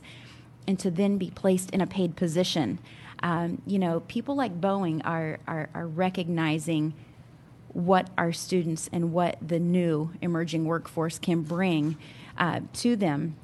and 0.68 0.78
to 0.78 0.90
then 0.92 1.18
be 1.18 1.30
placed 1.30 1.70
in 1.70 1.80
a 1.80 1.86
paid 1.86 2.14
position 2.14 2.78
um, 3.22 3.62
you 3.66 3.78
know, 3.78 4.00
people 4.00 4.34
like 4.34 4.60
Boeing 4.60 5.00
are, 5.04 5.38
are, 5.46 5.68
are 5.74 5.86
recognizing 5.86 6.94
what 7.72 8.08
our 8.16 8.32
students 8.32 8.88
and 8.92 9.12
what 9.12 9.36
the 9.46 9.58
new 9.58 10.10
emerging 10.22 10.64
workforce 10.64 11.18
can 11.18 11.42
bring 11.42 11.96
uh, 12.36 12.60
to 12.72 12.96
them. 12.96 13.36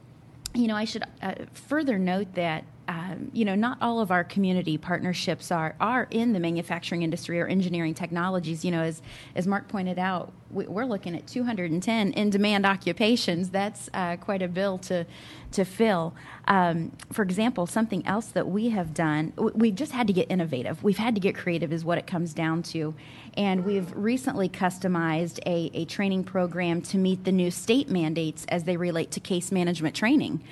You 0.55 0.68
know, 0.68 0.77
I 0.77 0.85
should 0.85 1.05
uh, 1.20 1.35
further 1.53 1.99
note 1.99 2.35
that 2.35 2.64
um, 2.89 3.30
you 3.32 3.45
know, 3.45 3.55
not 3.55 3.78
all 3.80 4.01
of 4.01 4.11
our 4.11 4.24
community 4.24 4.76
partnerships 4.76 5.51
are 5.51 5.74
are 5.80 6.07
in 6.11 6.32
the 6.32 6.41
manufacturing 6.41 7.03
industry 7.03 7.41
or 7.41 7.47
engineering 7.47 7.95
technologies. 7.95 8.64
You 8.64 8.70
know, 8.70 8.82
as 8.82 9.03
as 9.35 9.47
Mark 9.47 9.68
pointed 9.68 9.99
out, 9.99 10.32
we, 10.51 10.66
are 10.66 10.87
looking 10.87 11.16
at 11.16 11.26
210 11.26 12.12
in 12.12 12.30
demand 12.30 12.66
occupations. 12.66 13.51
That's 13.51 13.89
uh, 13.95 14.16
quite 14.16 14.43
a 14.43 14.49
bill 14.49 14.78
to 14.78 15.07
to 15.53 15.64
fill. 15.64 16.14
Um, 16.47 16.93
for 17.12 17.22
example, 17.22 17.66
something 17.66 18.07
else 18.07 18.26
that 18.28 18.49
we 18.49 18.70
have 18.70 18.93
done, 18.93 19.32
we've 19.37 19.74
just 19.74 19.93
had 19.93 20.07
to 20.09 20.12
get 20.12 20.30
innovative. 20.30 20.82
We've 20.82 20.99
had 20.99 21.14
to 21.14 21.20
get 21.20 21.37
creative, 21.37 21.72
is 21.72 21.85
what 21.85 21.97
it 21.97 22.07
comes 22.07 22.35
down 22.35 22.62
to. 22.64 22.95
And 23.37 23.64
we've 23.64 23.91
recently 23.95 24.49
customized 24.49 25.39
a, 25.47 25.70
a 25.72 25.85
training 25.87 26.24
program 26.24 26.82
to 26.82 26.99
meet 26.99 27.24
the 27.24 27.32
new 27.32 27.51
state 27.51 27.89
mandates 27.89 28.45
as 28.49 28.64
they 28.64 28.76
relate 28.76 29.12
to 29.12 29.20
case 29.20 29.53
management 29.53 29.95
training. 29.95 30.43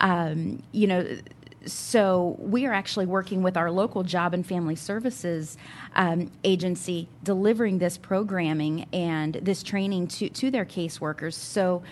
Um, 0.00 0.62
you 0.72 0.86
know, 0.86 1.06
so 1.66 2.36
we 2.38 2.66
are 2.66 2.72
actually 2.72 3.06
working 3.06 3.42
with 3.42 3.56
our 3.56 3.70
local 3.70 4.02
job 4.02 4.34
and 4.34 4.46
family 4.46 4.76
services 4.76 5.56
um, 5.94 6.30
agency 6.44 7.08
delivering 7.22 7.78
this 7.78 7.98
programming 7.98 8.86
and 8.92 9.34
this 9.34 9.62
training 9.62 10.08
to, 10.08 10.28
to 10.30 10.50
their 10.50 10.64
caseworkers. 10.64 11.34
So 11.34 11.82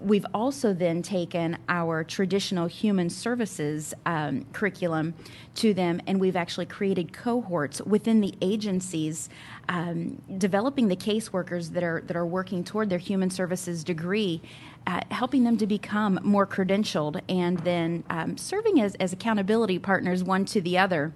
we've 0.00 0.26
also 0.34 0.72
then 0.72 1.02
taken 1.02 1.58
our 1.68 2.04
traditional 2.04 2.66
human 2.66 3.08
services 3.08 3.94
um, 4.04 4.44
curriculum 4.52 5.14
to 5.54 5.72
them, 5.72 6.00
and 6.06 6.20
we've 6.20 6.36
actually 6.36 6.66
created 6.66 7.12
cohorts 7.12 7.80
within 7.82 8.20
the 8.20 8.34
agencies, 8.40 9.28
um, 9.68 10.20
developing 10.38 10.88
the 10.88 10.96
caseworkers 10.96 11.72
that 11.72 11.82
are 11.82 12.02
that 12.06 12.16
are 12.16 12.26
working 12.26 12.62
toward 12.62 12.90
their 12.90 12.98
human 12.98 13.30
services 13.30 13.84
degree. 13.84 14.42
Uh, 14.88 15.00
helping 15.10 15.42
them 15.42 15.56
to 15.56 15.66
become 15.66 16.20
more 16.22 16.46
credentialed 16.46 17.20
and 17.28 17.58
then 17.64 18.04
um, 18.08 18.36
serving 18.36 18.80
as, 18.80 18.94
as 19.00 19.12
accountability 19.12 19.80
partners 19.80 20.22
one 20.22 20.44
to 20.44 20.60
the 20.60 20.78
other. 20.78 21.12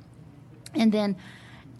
And 0.74 0.90
then, 0.90 1.14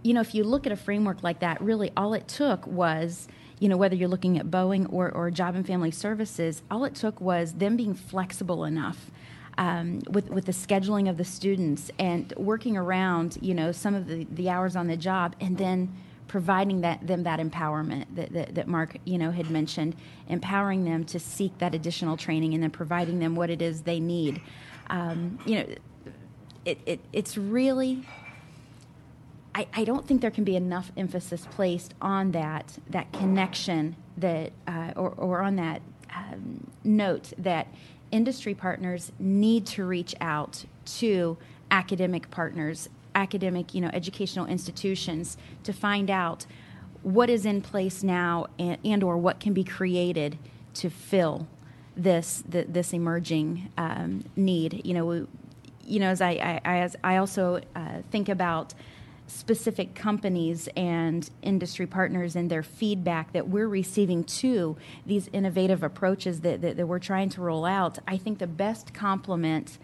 you 0.04 0.14
know, 0.14 0.20
if 0.20 0.32
you 0.32 0.44
look 0.44 0.66
at 0.66 0.72
a 0.72 0.76
framework 0.76 1.24
like 1.24 1.40
that, 1.40 1.60
really 1.60 1.90
all 1.96 2.14
it 2.14 2.28
took 2.28 2.64
was 2.64 3.26
you 3.60 3.68
know, 3.68 3.76
whether 3.76 3.94
you're 3.94 4.08
looking 4.08 4.38
at 4.38 4.50
Boeing 4.50 4.92
or, 4.92 5.10
or 5.12 5.30
Job 5.30 5.54
and 5.54 5.66
Family 5.66 5.90
Services, 5.90 6.62
all 6.70 6.84
it 6.84 6.94
took 6.94 7.20
was 7.20 7.52
them 7.52 7.76
being 7.76 7.94
flexible 7.94 8.64
enough 8.64 9.10
um, 9.58 10.00
with, 10.08 10.30
with 10.30 10.46
the 10.46 10.52
scheduling 10.52 11.08
of 11.08 11.18
the 11.18 11.24
students 11.24 11.90
and 11.98 12.32
working 12.36 12.76
around, 12.76 13.38
you 13.42 13.54
know, 13.54 13.70
some 13.70 13.94
of 13.94 14.08
the, 14.08 14.26
the 14.32 14.48
hours 14.48 14.74
on 14.74 14.86
the 14.86 14.96
job 14.96 15.36
and 15.40 15.58
then 15.58 15.94
providing 16.26 16.80
that 16.80 17.04
them 17.06 17.24
that 17.24 17.40
empowerment 17.40 18.06
that, 18.14 18.32
that, 18.32 18.54
that 18.54 18.68
Mark, 18.68 18.96
you 19.04 19.18
know, 19.18 19.32
had 19.32 19.50
mentioned, 19.50 19.94
empowering 20.28 20.84
them 20.84 21.04
to 21.04 21.18
seek 21.18 21.58
that 21.58 21.74
additional 21.74 22.16
training 22.16 22.54
and 22.54 22.62
then 22.62 22.70
providing 22.70 23.18
them 23.18 23.34
what 23.34 23.50
it 23.50 23.60
is 23.60 23.82
they 23.82 24.00
need. 24.00 24.40
Um, 24.88 25.38
you 25.44 25.56
know, 25.56 25.66
it, 26.64 26.78
it, 26.86 27.00
it's 27.12 27.36
really 27.36 28.06
I, 29.54 29.66
I 29.74 29.84
don't 29.84 30.06
think 30.06 30.20
there 30.20 30.30
can 30.30 30.44
be 30.44 30.56
enough 30.56 30.92
emphasis 30.96 31.46
placed 31.50 31.94
on 32.00 32.32
that 32.32 32.78
that 32.88 33.12
connection 33.12 33.96
that 34.16 34.52
uh, 34.66 34.92
or, 34.96 35.10
or 35.10 35.40
on 35.42 35.56
that 35.56 35.82
um, 36.14 36.70
note 36.84 37.32
that 37.38 37.68
industry 38.10 38.54
partners 38.54 39.12
need 39.18 39.66
to 39.66 39.84
reach 39.84 40.14
out 40.20 40.64
to 40.84 41.36
academic 41.70 42.30
partners 42.30 42.88
academic 43.14 43.74
you 43.74 43.80
know 43.80 43.90
educational 43.92 44.46
institutions 44.46 45.36
to 45.64 45.72
find 45.72 46.10
out 46.10 46.46
what 47.02 47.30
is 47.30 47.46
in 47.46 47.60
place 47.60 48.02
now 48.02 48.46
and, 48.58 48.78
and 48.84 49.02
or 49.02 49.16
what 49.16 49.40
can 49.40 49.52
be 49.52 49.64
created 49.64 50.38
to 50.74 50.90
fill 50.90 51.48
this 51.96 52.42
the, 52.48 52.64
this 52.68 52.92
emerging 52.92 53.70
um, 53.76 54.24
need. 54.36 54.80
You 54.84 54.94
know 54.94 55.06
we, 55.06 55.26
you 55.84 56.00
know 56.00 56.08
as 56.08 56.20
I, 56.20 56.30
I, 56.30 56.60
I 56.64 56.76
as 56.78 56.96
I 57.02 57.16
also 57.16 57.60
uh, 57.74 58.02
think 58.10 58.28
about 58.28 58.74
specific 59.30 59.94
companies 59.94 60.68
and 60.76 61.30
industry 61.42 61.86
partners 61.86 62.34
and 62.34 62.50
their 62.50 62.62
feedback 62.62 63.32
that 63.32 63.48
we're 63.48 63.68
receiving 63.68 64.24
to 64.24 64.76
these 65.06 65.28
innovative 65.32 65.82
approaches 65.82 66.40
that, 66.40 66.60
that, 66.60 66.76
that 66.76 66.86
we're 66.86 66.98
trying 66.98 67.28
to 67.28 67.40
roll 67.40 67.64
out, 67.64 67.98
I 68.08 68.16
think 68.16 68.38
the 68.38 68.46
best 68.46 68.92
compliment 68.92 69.78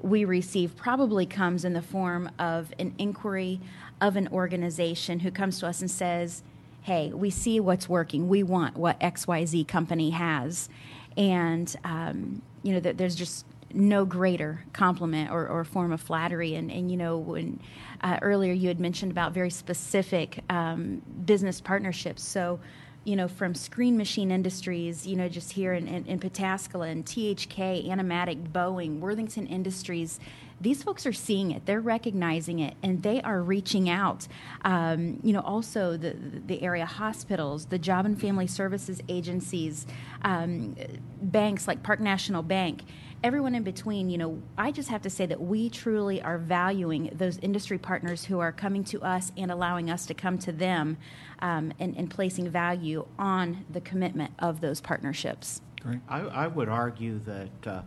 we 0.00 0.24
receive 0.24 0.76
probably 0.76 1.26
comes 1.26 1.64
in 1.64 1.72
the 1.72 1.82
form 1.82 2.30
of 2.38 2.72
an 2.78 2.94
inquiry 2.98 3.60
of 4.00 4.16
an 4.16 4.28
organization 4.28 5.20
who 5.20 5.30
comes 5.30 5.58
to 5.60 5.66
us 5.66 5.80
and 5.80 5.90
says, 5.90 6.42
Hey, 6.82 7.12
we 7.12 7.30
see 7.30 7.60
what's 7.60 7.88
working. 7.88 8.28
We 8.28 8.42
want 8.42 8.76
what 8.76 8.98
XYZ 8.98 9.68
company 9.68 10.10
has. 10.10 10.68
And, 11.16 11.74
um, 11.84 12.42
you 12.64 12.72
know, 12.72 12.80
there's 12.80 13.14
just 13.14 13.44
no 13.74 14.04
greater 14.04 14.64
compliment 14.72 15.30
or, 15.30 15.46
or 15.48 15.64
form 15.64 15.92
of 15.92 16.00
flattery. 16.00 16.54
And, 16.54 16.70
and 16.70 16.90
you 16.90 16.96
know, 16.96 17.18
when 17.18 17.60
uh, 18.02 18.18
earlier 18.22 18.52
you 18.52 18.68
had 18.68 18.80
mentioned 18.80 19.12
about 19.12 19.32
very 19.32 19.50
specific 19.50 20.40
um, 20.50 21.02
business 21.24 21.60
partnerships. 21.60 22.22
So, 22.22 22.60
you 23.04 23.16
know, 23.16 23.26
from 23.26 23.54
Screen 23.54 23.96
Machine 23.96 24.30
Industries, 24.30 25.06
you 25.06 25.16
know, 25.16 25.28
just 25.28 25.52
here 25.52 25.72
in, 25.72 25.88
in, 25.88 26.06
in 26.06 26.20
Pataskala, 26.20 27.02
THK, 27.02 27.90
Anomatic, 27.90 28.52
Boeing, 28.52 29.00
Worthington 29.00 29.46
Industries, 29.46 30.20
these 30.60 30.84
folks 30.84 31.06
are 31.06 31.12
seeing 31.12 31.50
it, 31.50 31.66
they're 31.66 31.80
recognizing 31.80 32.60
it, 32.60 32.74
and 32.84 33.02
they 33.02 33.20
are 33.22 33.42
reaching 33.42 33.90
out. 33.90 34.28
Um, 34.64 35.18
you 35.24 35.32
know, 35.32 35.40
also 35.40 35.96
the 35.96 36.14
the 36.46 36.62
area 36.62 36.86
hospitals, 36.86 37.66
the 37.66 37.78
job 37.78 38.06
and 38.06 38.20
family 38.20 38.46
services 38.46 39.00
agencies, 39.08 39.86
um, 40.22 40.76
banks 41.20 41.66
like 41.66 41.82
Park 41.82 41.98
National 41.98 42.44
Bank 42.44 42.82
everyone 43.22 43.54
in 43.54 43.62
between, 43.62 44.10
you 44.10 44.18
know, 44.18 44.42
I 44.58 44.72
just 44.72 44.88
have 44.88 45.02
to 45.02 45.10
say 45.10 45.26
that 45.26 45.40
we 45.40 45.70
truly 45.70 46.20
are 46.22 46.38
valuing 46.38 47.10
those 47.14 47.38
industry 47.38 47.78
partners 47.78 48.24
who 48.24 48.40
are 48.40 48.52
coming 48.52 48.84
to 48.84 49.00
us 49.02 49.32
and 49.36 49.50
allowing 49.50 49.90
us 49.90 50.06
to 50.06 50.14
come 50.14 50.38
to 50.38 50.52
them 50.52 50.96
um, 51.40 51.72
and, 51.78 51.96
and, 51.96 52.10
placing 52.10 52.50
value 52.50 53.06
on 53.18 53.64
the 53.70 53.80
commitment 53.80 54.32
of 54.38 54.60
those 54.60 54.80
partnerships. 54.80 55.60
Great. 55.80 56.00
I, 56.08 56.20
I 56.20 56.46
would 56.46 56.68
argue 56.68 57.18
that 57.20 57.66
uh, 57.66 57.82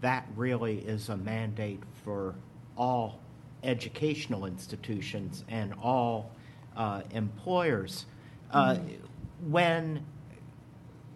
that 0.00 0.26
really 0.36 0.78
is 0.78 1.08
a 1.08 1.16
mandate 1.16 1.82
for 2.04 2.34
all 2.76 3.20
educational 3.62 4.46
institutions 4.46 5.44
and 5.48 5.74
all 5.82 6.30
uh, 6.76 7.02
employers. 7.10 8.06
Uh, 8.50 8.74
mm-hmm. 8.74 9.50
When 9.50 10.04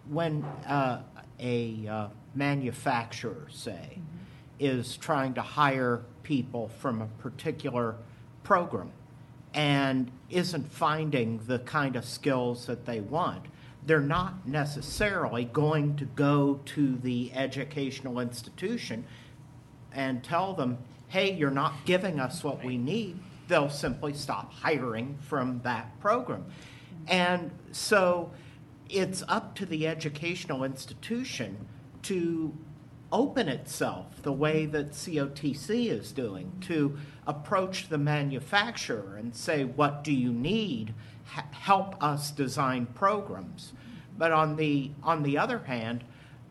when 0.09 0.43
uh, 0.67 1.03
a 1.39 1.87
uh, 1.87 2.07
manufacturer, 2.35 3.47
say, 3.49 3.99
mm-hmm. 3.99 4.01
is 4.59 4.97
trying 4.97 5.33
to 5.35 5.41
hire 5.41 6.03
people 6.23 6.69
from 6.79 7.01
a 7.01 7.07
particular 7.21 7.95
program 8.43 8.91
and 9.53 10.11
isn't 10.29 10.71
finding 10.71 11.39
the 11.45 11.59
kind 11.59 11.95
of 11.95 12.05
skills 12.05 12.65
that 12.65 12.85
they 12.85 12.99
want, 12.99 13.45
they're 13.85 13.99
not 13.99 14.47
necessarily 14.47 15.45
going 15.45 15.95
to 15.95 16.05
go 16.05 16.59
to 16.65 16.95
the 16.97 17.31
educational 17.33 18.19
institution 18.19 19.05
and 19.93 20.23
tell 20.23 20.53
them, 20.53 20.77
hey, 21.09 21.31
you're 21.33 21.51
not 21.51 21.73
giving 21.85 22.19
us 22.19 22.43
what 22.43 22.63
we 22.63 22.77
need. 22.77 23.19
They'll 23.47 23.69
simply 23.69 24.13
stop 24.13 24.51
hiring 24.51 25.17
from 25.21 25.61
that 25.63 25.99
program. 25.99 26.45
And 27.07 27.51
so 27.71 28.31
it's 28.89 29.23
up 29.27 29.53
to 29.55 29.65
the 29.65 29.85
educational 29.85 30.63
institution 30.63 31.67
to 32.03 32.53
open 33.11 33.47
itself 33.47 34.21
the 34.23 34.33
way 34.33 34.65
that 34.65 34.91
COTC 34.91 35.89
is 35.89 36.11
doing, 36.11 36.51
to 36.61 36.97
approach 37.27 37.89
the 37.89 37.97
manufacturer 37.97 39.15
and 39.17 39.35
say, 39.35 39.63
What 39.63 40.03
do 40.03 40.11
you 40.11 40.31
need? 40.31 40.93
H- 41.37 41.45
help 41.51 42.01
us 42.03 42.31
design 42.31 42.87
programs. 42.87 43.73
But 44.17 44.31
on 44.31 44.55
the, 44.55 44.91
on 45.03 45.23
the 45.23 45.37
other 45.37 45.59
hand, 45.59 46.03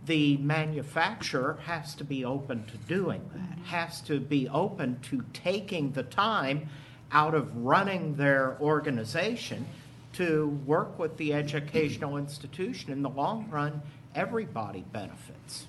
the 0.06 0.36
manufacturer 0.38 1.58
has 1.64 1.94
to 1.96 2.04
be 2.04 2.24
open 2.24 2.64
to 2.66 2.76
doing 2.88 3.28
that, 3.34 3.58
has 3.66 4.00
to 4.02 4.18
be 4.18 4.48
open 4.48 4.98
to 5.02 5.24
taking 5.32 5.92
the 5.92 6.02
time 6.02 6.68
out 7.12 7.34
of 7.34 7.56
running 7.56 8.16
their 8.16 8.56
organization 8.60 9.66
to 10.14 10.48
work 10.66 10.98
with 10.98 11.16
the 11.16 11.32
educational 11.32 12.16
institution. 12.16 12.92
In 12.92 13.02
the 13.02 13.08
long 13.08 13.48
run, 13.48 13.80
everybody 14.14 14.84
benefits. 14.92 15.66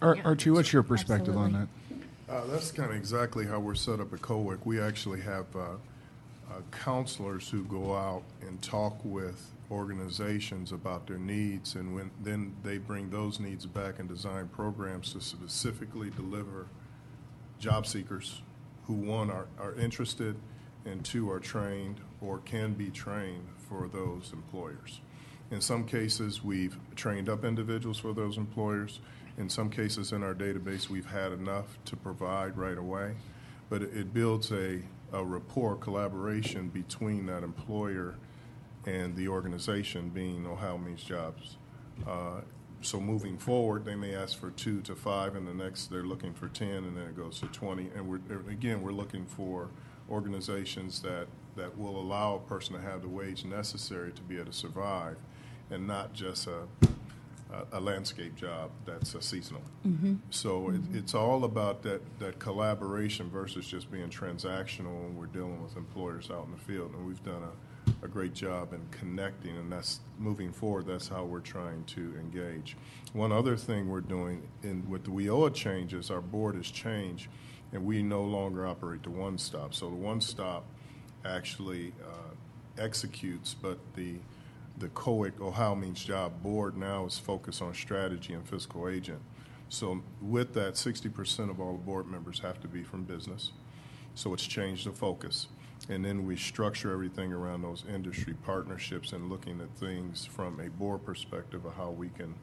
Ar- 0.00 0.18
Archie, 0.24 0.50
what's 0.50 0.72
your 0.72 0.82
perspective 0.82 1.36
on 1.36 1.54
Absolutely. 1.54 1.68
that? 2.28 2.34
Uh, 2.34 2.46
that's 2.46 2.70
kind 2.72 2.90
of 2.90 2.96
exactly 2.96 3.46
how 3.46 3.60
we're 3.60 3.74
set 3.74 4.00
up 4.00 4.12
at 4.12 4.20
COWIC. 4.20 4.58
We 4.64 4.80
actually 4.80 5.20
have 5.20 5.46
uh, 5.54 5.58
uh, 5.60 6.60
counselors 6.70 7.48
who 7.48 7.64
go 7.64 7.94
out 7.94 8.22
and 8.40 8.60
talk 8.62 8.96
with 9.04 9.50
organizations 9.70 10.72
about 10.72 11.06
their 11.06 11.18
needs, 11.18 11.74
and 11.74 11.94
when 11.94 12.10
then 12.22 12.54
they 12.62 12.78
bring 12.78 13.10
those 13.10 13.40
needs 13.40 13.66
back 13.66 13.98
and 13.98 14.08
design 14.08 14.48
programs 14.48 15.12
to 15.12 15.20
specifically 15.20 16.10
deliver 16.10 16.66
job 17.58 17.86
seekers 17.86 18.42
who 18.86 18.94
one 18.94 19.30
are, 19.30 19.46
are 19.58 19.74
interested 19.74 20.36
and 20.84 21.04
two 21.04 21.30
are 21.30 21.38
trained 21.38 22.00
or 22.20 22.38
can 22.38 22.72
be 22.74 22.90
trained 22.90 23.46
for 23.56 23.88
those 23.88 24.30
employers. 24.32 25.00
In 25.52 25.60
some 25.60 25.84
cases, 25.84 26.42
we've 26.42 26.78
trained 26.96 27.28
up 27.28 27.44
individuals 27.44 27.98
for 27.98 28.14
those 28.14 28.38
employers. 28.38 29.00
In 29.36 29.50
some 29.50 29.68
cases, 29.68 30.10
in 30.10 30.22
our 30.22 30.34
database, 30.34 30.88
we've 30.88 31.10
had 31.10 31.30
enough 31.30 31.76
to 31.84 31.94
provide 31.94 32.56
right 32.56 32.78
away. 32.78 33.16
but 33.68 33.82
it, 33.82 34.14
builds 34.14 34.50
a, 34.50 34.80
a 35.12 35.24
rapport, 35.24 35.76
collaboration 35.76 36.68
between 36.68 37.26
that 37.26 37.42
employer 37.42 38.14
and 38.86 39.14
the 39.14 39.28
organization, 39.28 40.08
being 40.08 40.46
Ohio 40.46 40.78
Means 40.78 41.02
Jobs. 41.02 41.56
Uh, 42.06 42.40
so 42.80 42.98
moving 42.98 43.36
forward, 43.36 43.84
they 43.84 43.94
may 43.94 44.14
ask 44.14 44.38
for 44.38 44.50
two 44.50 44.80
to 44.82 44.94
five, 44.94 45.36
and 45.36 45.46
the 45.46 45.54
next 45.54 45.86
they're 45.90 46.02
looking 46.02 46.32
for 46.32 46.48
10, 46.48 46.68
and 46.68 46.96
then 46.96 47.04
it 47.04 47.16
goes 47.16 47.40
to 47.40 47.46
20. 47.46 47.90
And 47.94 48.08
we're, 48.08 48.20
again, 48.50 48.82
we're 48.82 48.92
looking 48.92 49.26
for 49.26 49.68
organizations 50.10 51.00
that, 51.02 51.26
that 51.56 51.76
will 51.76 51.98
allow 51.98 52.36
a 52.36 52.40
person 52.40 52.74
to 52.74 52.80
have 52.80 53.02
the 53.02 53.08
wage 53.08 53.44
necessary 53.44 54.12
to 54.12 54.22
be 54.22 54.36
able 54.36 54.46
to 54.46 54.52
survive 54.52 55.16
and 55.72 55.86
not 55.86 56.12
just 56.12 56.46
a, 56.46 56.86
a, 57.52 57.78
a 57.78 57.80
landscape 57.80 58.36
job 58.36 58.70
that's 58.84 59.14
a 59.14 59.22
seasonal. 59.22 59.62
So 60.30 60.70
it, 60.70 60.80
it's 60.92 61.14
all 61.14 61.44
about 61.44 61.82
that, 61.82 62.00
that 62.18 62.38
collaboration 62.38 63.30
versus 63.30 63.66
just 63.66 63.90
being 63.90 64.10
transactional 64.10 65.02
when 65.02 65.16
we're 65.16 65.26
dealing 65.26 65.62
with 65.62 65.76
employers 65.76 66.30
out 66.30 66.44
in 66.46 66.52
the 66.52 66.58
field. 66.58 66.92
And 66.94 67.06
we've 67.06 67.24
done 67.24 67.42
a, 67.42 68.04
a 68.04 68.08
great 68.08 68.34
job 68.34 68.72
in 68.72 68.80
connecting, 68.90 69.56
and 69.56 69.72
that's 69.72 70.00
moving 70.18 70.52
forward. 70.52 70.86
That's 70.86 71.08
how 71.08 71.24
we're 71.24 71.40
trying 71.40 71.84
to 71.84 72.14
engage. 72.18 72.76
One 73.12 73.32
other 73.32 73.56
thing 73.56 73.88
we're 73.88 74.00
doing 74.00 74.48
in 74.62 74.88
with 74.88 75.04
the 75.04 75.10
WIOA 75.10 75.52
changes, 75.54 76.10
our 76.10 76.20
board 76.20 76.54
has 76.54 76.70
changed, 76.70 77.28
and 77.72 77.84
we 77.84 78.02
no 78.02 78.22
longer 78.22 78.66
operate 78.66 79.02
the 79.02 79.10
one 79.10 79.38
stop. 79.38 79.74
So 79.74 79.88
the 79.88 79.96
one 79.96 80.20
stop 80.20 80.64
actually 81.24 81.92
uh, 82.02 82.82
executes, 82.82 83.54
but 83.54 83.78
the 83.94 84.16
the 84.78 84.88
COWIC 84.88 85.40
Ohio 85.40 85.74
Means 85.74 86.04
Job 86.04 86.42
Board 86.42 86.76
now 86.76 87.06
is 87.06 87.18
focused 87.18 87.62
on 87.62 87.74
strategy 87.74 88.32
and 88.32 88.46
fiscal 88.48 88.88
agent. 88.88 89.20
So 89.68 90.02
with 90.20 90.52
that, 90.54 90.74
60% 90.74 91.50
of 91.50 91.60
all 91.60 91.72
the 91.72 91.78
board 91.78 92.06
members 92.06 92.40
have 92.40 92.60
to 92.60 92.68
be 92.68 92.82
from 92.82 93.04
business. 93.04 93.52
So 94.14 94.34
it's 94.34 94.46
changed 94.46 94.86
the 94.86 94.92
focus. 94.92 95.48
And 95.88 96.04
then 96.04 96.26
we 96.26 96.36
structure 96.36 96.92
everything 96.92 97.32
around 97.32 97.62
those 97.62 97.84
industry 97.92 98.34
partnerships 98.44 99.12
and 99.12 99.30
looking 99.30 99.60
at 99.60 99.70
things 99.78 100.26
from 100.26 100.60
a 100.60 100.68
board 100.68 101.04
perspective 101.04 101.64
of 101.64 101.74
how 101.74 101.90
we 101.90 102.10
can 102.10 102.34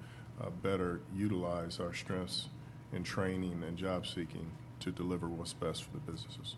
uh, 0.41 0.49
better 0.61 1.01
utilize 1.15 1.79
our 1.79 1.93
strengths 1.93 2.49
in 2.93 3.03
training 3.03 3.63
and 3.65 3.77
job 3.77 4.07
seeking 4.07 4.49
to 4.79 4.91
deliver 4.91 5.27
what's 5.27 5.53
best 5.53 5.83
for 5.83 5.91
the 5.91 6.11
businesses. 6.11 6.55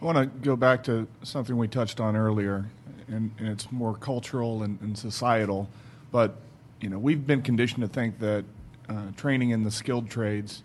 I 0.00 0.04
want 0.04 0.18
to 0.18 0.26
go 0.26 0.56
back 0.56 0.82
to 0.84 1.06
something 1.22 1.56
we 1.56 1.68
touched 1.68 2.00
on 2.00 2.16
earlier, 2.16 2.66
and, 3.08 3.30
and 3.38 3.48
it's 3.48 3.70
more 3.72 3.94
cultural 3.94 4.62
and, 4.62 4.80
and 4.80 4.96
societal. 4.96 5.68
But 6.10 6.36
you 6.80 6.88
know, 6.88 6.98
we've 6.98 7.26
been 7.26 7.42
conditioned 7.42 7.82
to 7.82 7.88
think 7.88 8.18
that 8.20 8.44
uh, 8.88 9.10
training 9.16 9.50
in 9.50 9.64
the 9.64 9.70
skilled 9.70 10.08
trades 10.08 10.62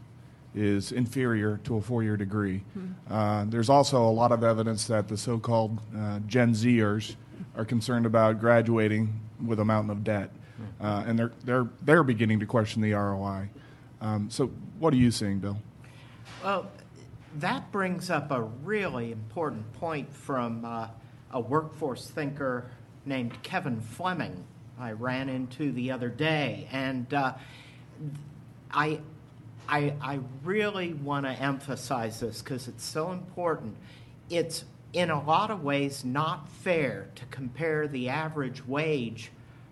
is 0.56 0.92
inferior 0.92 1.60
to 1.64 1.78
a 1.78 1.82
four-year 1.82 2.16
degree. 2.16 2.62
Uh, 3.10 3.46
there's 3.48 3.70
also 3.70 4.04
a 4.04 4.12
lot 4.12 4.32
of 4.32 4.44
evidence 4.44 4.86
that 4.86 5.08
the 5.08 5.18
so-called 5.18 5.80
uh, 5.98 6.20
Gen 6.28 6.54
Zers 6.54 7.16
are 7.58 7.66
concerned 7.66 8.06
about 8.06 8.40
graduating 8.40 9.20
with 9.44 9.60
a 9.60 9.66
mountain 9.66 9.90
of 9.90 10.04
debt, 10.04 10.32
uh, 10.80 11.04
and 11.08 11.18
they're 11.18 11.32
they're 11.44 11.68
they're 11.82 12.04
beginning 12.04 12.40
to 12.40 12.46
question 12.46 12.82
the 12.82 12.94
ROI. 12.94 13.50
Um, 14.02 14.30
so, 14.30 14.48
what 14.80 14.94
are 14.94 14.98
you 14.98 15.12
seeing, 15.12 15.40
Bill? 15.40 15.58
Well, 16.44 16.70
that 17.40 17.72
brings 17.72 18.10
up 18.10 18.32
a 18.32 18.42
really 18.42 19.12
important 19.12 19.72
point 19.74 20.14
from 20.14 20.66
uh, 20.66 20.88
a 21.34 21.40
workforce 21.40 22.10
thinker 22.10 22.72
named 23.06 23.44
Kevin 23.44 23.82
Fleming 23.82 24.46
I 24.80 24.92
ran 24.92 25.30
into 25.30 25.72
the 25.72 25.92
other 25.92 26.10
day. 26.10 26.68
And 26.72 27.14
uh, 27.14 27.34
I, 28.72 29.00
I, 29.68 29.94
I 30.02 30.20
really 30.44 30.94
want 30.94 31.26
to 31.26 31.32
emphasize 31.32 32.20
this 32.20 32.42
because 32.42 32.68
it's 32.68 32.84
so 32.84 33.12
important. 33.12 33.76
It's 34.30 34.66
in 34.94 35.10
a 35.10 35.24
lot 35.24 35.52
of 35.52 35.64
ways 35.64 36.04
not 36.04 36.50
fair 36.50 37.10
to 37.16 37.26
compare 37.28 37.88
the 37.88 38.10
average 38.10 38.66
wage 38.66 39.32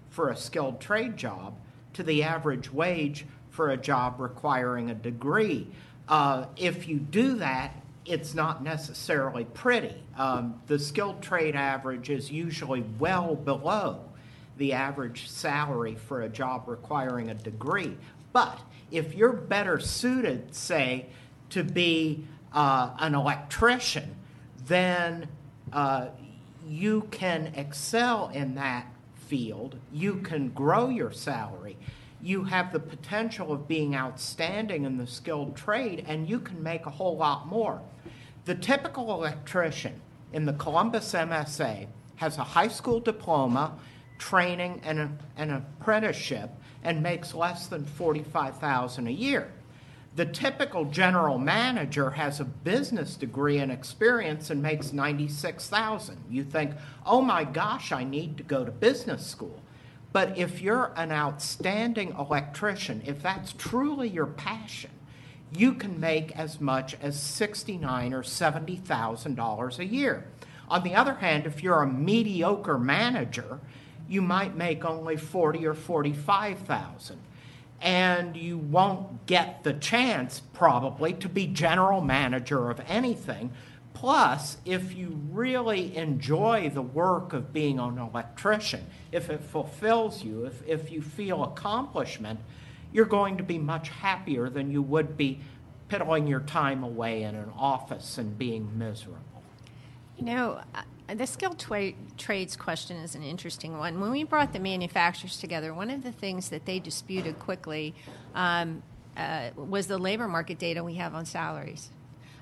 for 0.09 0.29
a 0.29 0.35
skilled 0.35 0.79
trade 0.79 1.17
job 1.17 1.55
to 1.93 2.03
the 2.03 2.23
average 2.23 2.71
wage 2.71 3.25
for 3.49 3.71
a 3.71 3.77
job 3.77 4.19
requiring 4.19 4.89
a 4.89 4.95
degree. 4.95 5.67
Uh, 6.07 6.45
if 6.57 6.87
you 6.87 6.97
do 6.97 7.35
that, 7.35 7.75
it's 8.05 8.33
not 8.33 8.63
necessarily 8.63 9.45
pretty. 9.45 9.95
Um, 10.17 10.61
the 10.67 10.79
skilled 10.79 11.21
trade 11.21 11.55
average 11.55 12.09
is 12.09 12.31
usually 12.31 12.83
well 12.99 13.35
below 13.35 14.05
the 14.57 14.73
average 14.73 15.29
salary 15.29 15.95
for 15.95 16.21
a 16.21 16.29
job 16.29 16.67
requiring 16.67 17.29
a 17.29 17.33
degree. 17.33 17.97
But 18.33 18.59
if 18.91 19.13
you're 19.15 19.33
better 19.33 19.79
suited, 19.79 20.53
say, 20.55 21.07
to 21.49 21.63
be 21.63 22.25
uh, 22.53 22.91
an 22.99 23.15
electrician, 23.15 24.15
then 24.65 25.27
uh, 25.73 26.09
you 26.67 27.07
can 27.11 27.53
excel 27.55 28.29
in 28.29 28.55
that 28.55 28.87
field. 29.27 29.77
You 29.91 30.15
can 30.15 30.49
grow 30.49 30.89
your 30.89 31.11
salary. 31.11 31.77
You 32.23 32.43
have 32.43 32.71
the 32.71 32.79
potential 32.79 33.51
of 33.51 33.67
being 33.67 33.95
outstanding 33.95 34.85
in 34.85 34.97
the 34.97 35.07
skilled 35.07 35.55
trade, 35.55 36.05
and 36.07 36.29
you 36.29 36.39
can 36.39 36.61
make 36.61 36.85
a 36.85 36.91
whole 36.91 37.17
lot 37.17 37.47
more. 37.47 37.81
The 38.45 38.55
typical 38.55 39.11
electrician 39.13 40.01
in 40.31 40.45
the 40.45 40.53
Columbus 40.53 41.13
MSA 41.13 41.87
has 42.17 42.37
a 42.37 42.43
high 42.43 42.67
school 42.67 42.99
diploma, 42.99 43.77
training, 44.19 44.81
and 44.83 44.99
a, 44.99 45.11
an 45.35 45.51
apprenticeship, 45.51 46.51
and 46.83 47.01
makes 47.01 47.33
less 47.33 47.67
than 47.67 47.85
forty-five 47.85 48.57
thousand 48.57 49.07
a 49.07 49.11
year. 49.11 49.51
The 50.15 50.25
typical 50.25 50.85
general 50.85 51.37
manager 51.37 52.11
has 52.11 52.39
a 52.39 52.45
business 52.45 53.15
degree 53.15 53.59
and 53.59 53.71
experience 53.71 54.49
and 54.49 54.61
makes 54.61 54.91
96,000. 54.91 56.17
You 56.29 56.43
think, 56.43 56.75
"Oh 57.05 57.21
my 57.21 57.45
gosh, 57.45 57.91
I 57.91 58.03
need 58.03 58.37
to 58.37 58.43
go 58.43 58.65
to 58.65 58.71
business 58.71 59.25
school." 59.25 59.60
But 60.13 60.37
if 60.37 60.61
you're 60.61 60.91
an 60.95 61.11
outstanding 61.11 62.15
electrician, 62.17 63.01
if 63.05 63.21
that's 63.21 63.53
truly 63.53 64.09
your 64.09 64.25
passion, 64.25 64.91
you 65.55 65.73
can 65.73 65.99
make 65.99 66.37
as 66.37 66.59
much 66.59 66.95
as 67.01 67.19
69 67.19 68.13
or 68.13 68.23
70,000 68.23 69.35
dollars 69.35 69.79
a 69.79 69.85
year. 69.85 70.25
On 70.69 70.83
the 70.83 70.95
other 70.95 71.15
hand, 71.15 71.45
if 71.45 71.61
you're 71.61 71.81
a 71.81 71.87
mediocre 71.87 72.77
manager, 72.77 73.59
you 74.07 74.21
might 74.21 74.55
make 74.55 74.85
only 74.85 75.17
40 75.17 75.65
or 75.65 75.73
45,000 75.73 77.17
and 77.81 78.37
you 78.37 78.57
won't 78.57 79.25
get 79.25 79.63
the 79.63 79.73
chance 79.73 80.41
probably 80.53 81.13
to 81.13 81.27
be 81.27 81.47
general 81.47 81.99
manager 81.99 82.69
of 82.69 82.79
anything. 82.87 83.51
Plus, 83.93 84.57
if 84.65 84.95
you 84.95 85.19
really 85.29 85.95
enjoy 85.95 86.69
the 86.73 86.81
work 86.81 87.33
of 87.33 87.53
being 87.53 87.79
an 87.79 87.97
electrician, 87.97 88.85
if 89.11 89.29
it 89.29 89.43
fulfills 89.43 90.23
you, 90.23 90.45
if, 90.45 90.67
if 90.67 90.91
you 90.91 91.01
feel 91.01 91.43
accomplishment, 91.43 92.39
you're 92.91 93.05
going 93.05 93.37
to 93.37 93.43
be 93.43 93.57
much 93.57 93.89
happier 93.89 94.49
than 94.49 94.71
you 94.71 94.81
would 94.81 95.17
be 95.17 95.39
piddling 95.87 96.25
your 96.25 96.39
time 96.39 96.83
away 96.83 97.23
in 97.23 97.35
an 97.35 97.51
office 97.57 98.17
and 98.17 98.37
being 98.37 98.77
miserable. 98.77 99.19
You 100.17 100.25
know, 100.25 100.61
uh, 100.73 101.15
the 101.15 101.27
skilled 101.27 101.59
tra- 101.59 101.93
trades 102.17 102.55
question 102.55 102.97
is 102.97 103.15
an 103.15 103.23
interesting 103.23 103.77
one. 103.77 103.99
When 103.99 104.11
we 104.11 104.23
brought 104.23 104.53
the 104.53 104.59
manufacturers 104.59 105.37
together, 105.37 105.73
one 105.73 105.89
of 105.89 106.03
the 106.03 106.11
things 106.11 106.49
that 106.49 106.65
they 106.65 106.79
disputed 106.79 107.39
quickly 107.39 107.93
um, 108.35 108.83
uh, 109.17 109.49
was 109.55 109.87
the 109.87 109.97
labor 109.97 110.27
market 110.27 110.59
data 110.59 110.83
we 110.83 110.95
have 110.95 111.13
on 111.13 111.25
salaries. 111.25 111.89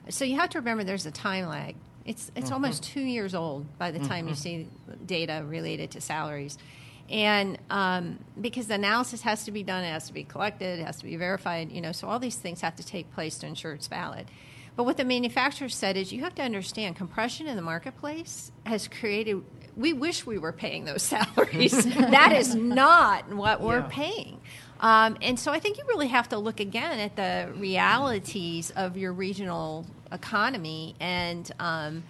So 0.10 0.26
you 0.26 0.38
have 0.38 0.50
to 0.52 0.60
remember 0.60 0.84
there's 0.84 1.06
a 1.06 1.12
time 1.12 1.48
lag. 1.48 1.76
It's 2.06 2.32
it's 2.36 2.52
almost 2.52 2.84
two 2.84 3.02
years 3.02 3.36
old 3.36 3.78
by 3.78 3.92
the 3.92 4.00
time 4.00 4.28
you 4.28 4.36
see 4.36 4.68
data 5.06 5.44
related 5.46 5.92
to 5.92 6.02
salaries, 6.02 6.58
and 7.10 7.58
um, 7.70 8.20
because 8.40 8.68
the 8.68 8.76
analysis 8.76 9.22
has 9.22 9.46
to 9.46 9.52
be 9.52 9.64
done, 9.64 9.84
it 9.84 9.92
has 9.92 10.08
to 10.08 10.14
be 10.14 10.24
collected, 10.24 10.80
it 10.80 10.86
has 10.86 10.98
to 10.98 11.04
be 11.04 11.16
verified. 11.18 11.72
You 11.72 11.82
know, 11.82 11.92
so 11.92 12.08
all 12.08 12.18
these 12.18 12.36
things 12.36 12.62
have 12.62 12.76
to 12.78 12.86
take 12.86 13.14
place 13.14 13.38
to 13.40 13.48
ensure 13.48 13.74
it's 13.74 13.88
valid. 13.88 14.26
But 14.76 14.86
what 14.86 14.98
the 14.98 15.06
manufacturer 15.06 15.70
said 15.70 15.98
is 15.98 16.14
you 16.14 16.22
have 16.22 16.34
to 16.36 16.42
understand 16.42 16.96
compression 16.96 17.48
in 17.48 17.56
the 17.56 17.62
marketplace 17.62 18.52
has 18.66 18.88
created. 18.88 19.44
We 19.76 19.94
wish 19.94 20.26
we 20.26 20.38
were 20.38 20.54
paying 20.54 20.86
those 20.86 21.04
salaries. 21.16 21.84
that 21.96 22.32
is 22.32 22.56
not 22.56 23.28
what 23.34 23.62
we're 23.62 23.84
paying. 23.84 24.40
Um, 24.80 25.18
and 25.22 25.40
so 25.40 25.52
I 25.52 25.60
think 25.60 25.78
you 25.78 25.84
really 25.88 26.08
have 26.08 26.30
to 26.30 26.38
look 26.38 26.60
again 26.60 27.00
at 27.00 27.16
the 27.16 27.52
realities 27.58 28.72
of 28.72 28.98
your 28.98 29.14
regional 29.14 29.86
economy 30.12 30.96
and. 31.00 31.52
Um, 31.60 32.04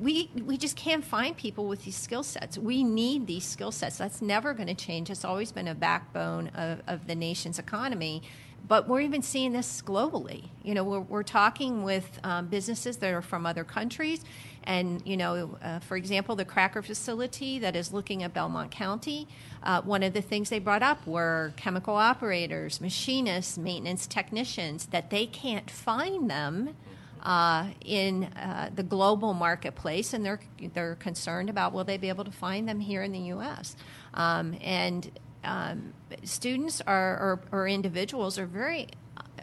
we 0.00 0.30
we 0.44 0.56
just 0.56 0.76
can't 0.76 1.04
find 1.04 1.36
people 1.36 1.66
with 1.66 1.84
these 1.84 1.96
skill 1.96 2.22
sets. 2.22 2.56
We 2.56 2.84
need 2.84 3.26
these 3.26 3.44
skill 3.44 3.72
sets. 3.72 3.98
That's 3.98 4.22
never 4.22 4.54
going 4.54 4.68
to 4.68 4.74
change. 4.74 5.10
It's 5.10 5.24
always 5.24 5.50
been 5.50 5.66
a 5.66 5.74
backbone 5.74 6.48
of, 6.54 6.82
of 6.86 7.08
the 7.08 7.16
nation's 7.16 7.58
economy. 7.58 8.22
But 8.68 8.88
we're 8.88 9.00
even 9.00 9.22
seeing 9.22 9.52
this 9.52 9.82
globally. 9.82 10.44
You 10.62 10.74
know, 10.74 10.84
we're, 10.84 11.00
we're 11.00 11.22
talking 11.24 11.82
with 11.82 12.20
um, 12.22 12.46
businesses 12.46 12.96
that 12.98 13.12
are 13.12 13.22
from 13.22 13.44
other 13.44 13.64
countries. 13.64 14.24
And, 14.64 15.02
you 15.04 15.16
know, 15.16 15.58
uh, 15.62 15.80
for 15.80 15.96
example, 15.96 16.36
the 16.36 16.44
Cracker 16.44 16.82
facility 16.82 17.58
that 17.58 17.74
is 17.74 17.92
looking 17.92 18.22
at 18.22 18.32
Belmont 18.32 18.70
County, 18.70 19.26
uh, 19.62 19.82
one 19.82 20.02
of 20.02 20.12
the 20.12 20.22
things 20.22 20.50
they 20.50 20.58
brought 20.58 20.82
up 20.82 21.06
were 21.06 21.52
chemical 21.56 21.96
operators, 21.96 22.80
machinists, 22.80 23.56
maintenance 23.56 24.06
technicians, 24.06 24.86
that 24.86 25.10
they 25.10 25.26
can't 25.26 25.70
find 25.70 26.28
them 26.28 26.76
uh, 27.22 27.68
in 27.84 28.24
uh, 28.24 28.70
the 28.74 28.82
global 28.82 29.32
marketplace, 29.32 30.12
and 30.12 30.26
they're 30.26 30.40
they're 30.74 30.96
concerned 30.96 31.48
about 31.48 31.72
will 31.72 31.84
they 31.84 31.96
be 31.96 32.08
able 32.08 32.24
to 32.24 32.32
find 32.32 32.68
them 32.68 32.80
here 32.80 33.02
in 33.02 33.12
the 33.12 33.20
U.S. 33.20 33.76
Um, 34.14 34.56
and 34.60 35.10
um, 35.44 35.92
students 36.24 36.80
are 36.80 37.14
or, 37.14 37.40
or 37.52 37.68
individuals 37.68 38.38
are 38.38 38.46
very 38.46 38.88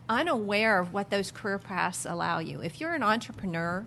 unaware 0.09 0.79
of 0.79 0.91
what 0.91 1.09
those 1.09 1.31
career 1.31 1.59
paths 1.59 2.05
allow 2.05 2.39
you. 2.39 2.61
If 2.61 2.81
you're 2.81 2.95
an 2.95 3.03
entrepreneur, 3.03 3.85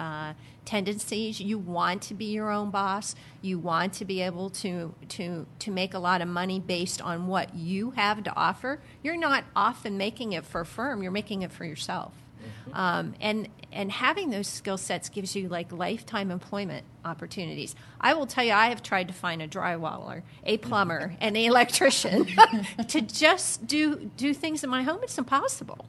uh, 0.00 0.32
tendencies. 0.64 1.40
You 1.40 1.58
want 1.58 2.02
to 2.02 2.14
be 2.14 2.26
your 2.26 2.50
own 2.50 2.70
boss. 2.70 3.14
You 3.42 3.58
want 3.58 3.92
to 3.94 4.04
be 4.04 4.22
able 4.22 4.50
to 4.50 4.94
to 5.10 5.46
to 5.58 5.70
make 5.70 5.92
a 5.94 5.98
lot 5.98 6.22
of 6.22 6.28
money 6.28 6.58
based 6.58 7.02
on 7.02 7.26
what 7.26 7.54
you 7.54 7.90
have 7.92 8.24
to 8.24 8.34
offer. 8.34 8.80
You're 9.02 9.18
not 9.18 9.44
often 9.54 9.98
making 9.98 10.32
it 10.32 10.44
for 10.44 10.62
a 10.62 10.66
firm. 10.66 11.02
You're 11.02 11.12
making 11.12 11.42
it 11.42 11.52
for 11.52 11.64
yourself. 11.64 12.14
Um, 12.72 13.14
and 13.20 13.48
and 13.72 13.92
having 13.92 14.30
those 14.30 14.48
skill 14.48 14.78
sets 14.78 15.10
gives 15.10 15.36
you 15.36 15.48
like 15.48 15.70
lifetime 15.70 16.30
employment 16.30 16.86
opportunities. 17.04 17.74
I 18.00 18.14
will 18.14 18.26
tell 18.26 18.44
you, 18.44 18.52
I 18.52 18.68
have 18.68 18.82
tried 18.82 19.08
to 19.08 19.14
find 19.14 19.42
a 19.42 19.48
drywaller, 19.48 20.22
a 20.44 20.56
plumber, 20.56 21.14
and 21.20 21.36
an 21.36 21.42
electrician 21.42 22.26
to 22.88 23.00
just 23.02 23.66
do 23.66 24.10
do 24.16 24.32
things 24.32 24.64
in 24.64 24.70
my 24.70 24.82
home. 24.82 25.00
It's 25.02 25.18
impossible 25.18 25.84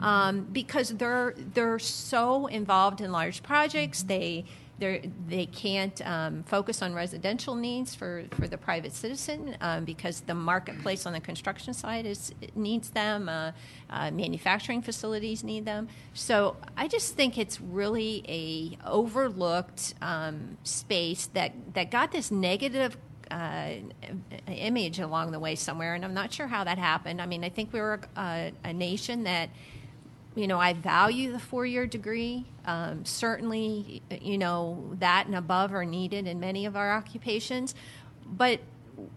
um, 0.00 0.48
because 0.52 0.90
they're 0.90 1.34
they're 1.54 1.78
so 1.78 2.46
involved 2.46 3.00
in 3.00 3.12
large 3.12 3.42
projects. 3.42 4.02
They 4.02 4.44
they 4.78 5.10
they 5.26 5.46
can't 5.46 6.06
um, 6.06 6.42
focus 6.44 6.82
on 6.82 6.94
residential 6.94 7.54
needs 7.54 7.94
for, 7.94 8.24
for 8.32 8.46
the 8.46 8.58
private 8.58 8.92
citizen 8.92 9.56
um, 9.60 9.84
because 9.84 10.20
the 10.20 10.34
marketplace 10.34 11.06
on 11.06 11.12
the 11.12 11.20
construction 11.20 11.72
side 11.72 12.06
is 12.06 12.32
needs 12.54 12.90
them. 12.90 13.28
Uh, 13.28 13.52
uh, 13.88 14.10
manufacturing 14.10 14.82
facilities 14.82 15.42
need 15.42 15.64
them. 15.64 15.88
So 16.12 16.56
I 16.76 16.88
just 16.88 17.14
think 17.14 17.38
it's 17.38 17.60
really 17.60 18.22
a 18.28 18.76
overlooked 18.86 19.94
um, 20.02 20.58
space 20.62 21.26
that 21.28 21.52
that 21.74 21.90
got 21.90 22.12
this 22.12 22.30
negative 22.30 22.98
uh, 23.30 23.70
image 24.46 25.00
along 25.00 25.32
the 25.32 25.40
way 25.40 25.54
somewhere, 25.54 25.94
and 25.94 26.04
I'm 26.04 26.14
not 26.14 26.32
sure 26.32 26.46
how 26.46 26.64
that 26.64 26.78
happened. 26.78 27.20
I 27.20 27.26
mean, 27.26 27.44
I 27.44 27.48
think 27.48 27.72
we 27.72 27.80
were 27.80 28.00
a, 28.16 28.52
a 28.62 28.72
nation 28.72 29.24
that 29.24 29.48
you 30.36 30.46
know, 30.46 30.60
I 30.60 30.74
value 30.74 31.32
the 31.32 31.40
four 31.40 31.66
year 31.66 31.86
degree. 31.86 32.44
Um, 32.66 33.04
certainly, 33.04 34.02
you 34.20 34.38
know, 34.38 34.94
that 34.98 35.26
and 35.26 35.34
above 35.34 35.72
are 35.74 35.86
needed 35.86 36.26
in 36.26 36.38
many 36.38 36.66
of 36.66 36.76
our 36.76 36.92
occupations. 36.92 37.74
But 38.24 38.60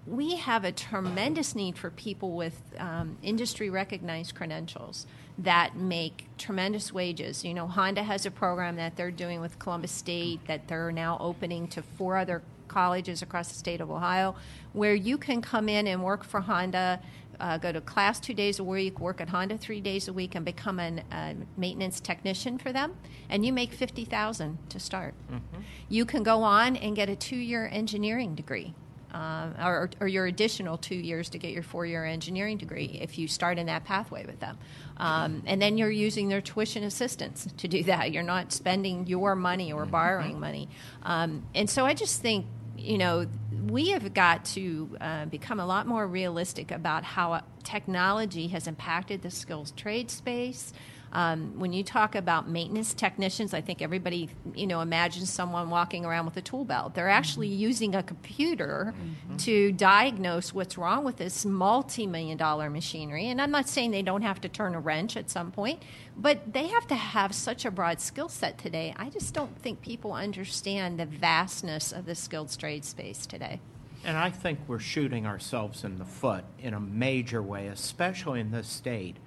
we 0.07 0.37
have 0.37 0.63
a 0.63 0.71
tremendous 0.71 1.55
need 1.55 1.77
for 1.77 1.89
people 1.89 2.31
with 2.31 2.61
um, 2.77 3.17
industry 3.21 3.69
recognized 3.69 4.33
credentials 4.33 5.05
that 5.37 5.75
make 5.75 6.25
tremendous 6.37 6.93
wages. 6.93 7.43
You 7.43 7.53
know, 7.53 7.67
Honda 7.67 8.03
has 8.03 8.25
a 8.25 8.31
program 8.31 8.77
that 8.77 8.95
they're 8.95 9.11
doing 9.11 9.41
with 9.41 9.59
Columbus 9.59 9.91
State 9.91 10.47
that 10.47 10.67
they're 10.67 10.91
now 10.91 11.17
opening 11.19 11.67
to 11.69 11.81
four 11.81 12.17
other 12.17 12.41
colleges 12.69 13.21
across 13.21 13.49
the 13.49 13.57
state 13.57 13.81
of 13.81 13.91
Ohio 13.91 14.35
where 14.73 14.93
you 14.93 15.17
can 15.17 15.41
come 15.41 15.67
in 15.67 15.87
and 15.87 16.03
work 16.03 16.23
for 16.23 16.39
Honda 16.41 17.01
uh, 17.39 17.57
go 17.57 17.71
to 17.71 17.81
class 17.81 18.19
two 18.19 18.33
days 18.33 18.59
a 18.59 18.63
week, 18.63 18.99
work 18.99 19.21
at 19.21 19.29
Honda 19.29 19.57
three 19.57 19.81
days 19.81 20.07
a 20.07 20.13
week, 20.13 20.35
and 20.35 20.45
become 20.45 20.79
a 20.79 21.01
uh, 21.11 21.33
maintenance 21.57 21.99
technician 21.99 22.57
for 22.57 22.71
them, 22.71 22.95
and 23.29 23.45
you 23.45 23.53
make 23.53 23.73
fifty 23.73 24.05
thousand 24.05 24.57
to 24.69 24.79
start. 24.79 25.13
Mm-hmm. 25.31 25.61
You 25.87 26.05
can 26.05 26.23
go 26.23 26.43
on 26.43 26.75
and 26.75 26.95
get 26.95 27.09
a 27.09 27.15
two-year 27.15 27.69
engineering 27.71 28.35
degree. 28.35 28.73
Uh, 29.11 29.49
or, 29.63 29.89
or, 30.01 30.07
your 30.07 30.27
additional 30.27 30.77
two 30.77 30.93
years 30.93 31.29
to 31.29 31.39
get 31.39 31.51
your 31.51 31.63
four 31.63 31.83
year 31.83 32.05
engineering 32.05 32.57
degree 32.57 32.99
if 33.01 33.17
you 33.17 33.27
start 33.27 33.57
in 33.57 33.65
that 33.65 33.83
pathway 33.83 34.23
with 34.23 34.39
them. 34.39 34.55
Um, 34.97 35.41
and 35.47 35.59
then 35.59 35.79
you're 35.79 35.89
using 35.89 36.29
their 36.29 36.41
tuition 36.41 36.83
assistance 36.83 37.47
to 37.57 37.67
do 37.67 37.83
that. 37.85 38.11
You're 38.11 38.21
not 38.21 38.51
spending 38.51 39.07
your 39.07 39.35
money 39.35 39.73
or 39.73 39.81
mm-hmm. 39.81 39.91
borrowing 39.91 40.39
money. 40.39 40.69
Um, 41.01 41.41
and 41.55 41.67
so 41.67 41.87
I 41.87 41.95
just 41.95 42.21
think 42.21 42.45
you 42.79 42.97
know, 42.97 43.27
we 43.67 43.89
have 43.89 44.13
got 44.13 44.45
to 44.45 44.97
uh, 44.99 45.25
become 45.25 45.59
a 45.59 45.65
lot 45.65 45.85
more 45.87 46.07
realistic 46.07 46.71
about 46.71 47.03
how 47.03 47.41
technology 47.63 48.47
has 48.47 48.67
impacted 48.67 49.21
the 49.21 49.29
skills 49.31 49.71
trade 49.71 50.09
space. 50.09 50.73
Um, 51.11 51.57
when 51.59 51.73
you 51.73 51.83
talk 51.83 52.15
about 52.15 52.47
maintenance 52.47 52.93
technicians, 52.93 53.53
I 53.53 53.61
think 53.61 53.81
everybody, 53.81 54.29
you 54.53 54.67
know, 54.67 54.81
imagines 54.81 55.29
someone 55.29 55.69
walking 55.69 56.05
around 56.05 56.25
with 56.25 56.37
a 56.37 56.41
tool 56.41 56.65
belt. 56.65 56.93
They're 56.93 57.09
actually 57.09 57.49
mm-hmm. 57.49 57.61
using 57.61 57.95
a 57.95 58.03
computer 58.03 58.93
mm-hmm. 58.95 59.37
to 59.37 59.71
diagnose 59.71 60.53
what's 60.53 60.77
wrong 60.77 61.03
with 61.03 61.17
this 61.17 61.45
multi-million 61.45 62.37
dollar 62.37 62.69
machinery. 62.69 63.27
And 63.27 63.41
I'm 63.41 63.51
not 63.51 63.67
saying 63.67 63.91
they 63.91 64.03
don't 64.03 64.21
have 64.21 64.39
to 64.41 64.49
turn 64.49 64.75
a 64.75 64.79
wrench 64.79 65.17
at 65.17 65.29
some 65.29 65.51
point, 65.51 65.81
but 66.15 66.53
they 66.53 66.67
have 66.67 66.87
to 66.87 66.95
have 66.95 67.33
such 67.33 67.65
a 67.65 67.71
broad 67.71 67.99
skill 67.99 68.29
set 68.29 68.57
today. 68.57 68.93
I 68.97 69.09
just 69.09 69.33
don't 69.33 69.57
think 69.59 69.81
people 69.81 70.13
understand 70.13 70.99
the 70.99 71.05
vastness 71.05 71.91
of 71.91 72.05
the 72.05 72.15
skilled 72.15 72.55
trade 72.57 72.85
space 72.85 73.25
today. 73.25 73.59
And 74.05 74.17
I 74.17 74.29
think 74.29 74.59
we're 74.67 74.79
shooting 74.79 75.25
ourselves 75.25 75.83
in 75.83 75.97
the 75.97 76.05
foot 76.05 76.45
in 76.59 76.73
a 76.73 76.79
major 76.79 77.41
way, 77.41 77.67
especially 77.67 78.39
in 78.39 78.51
this 78.51 78.67
state 78.67 79.17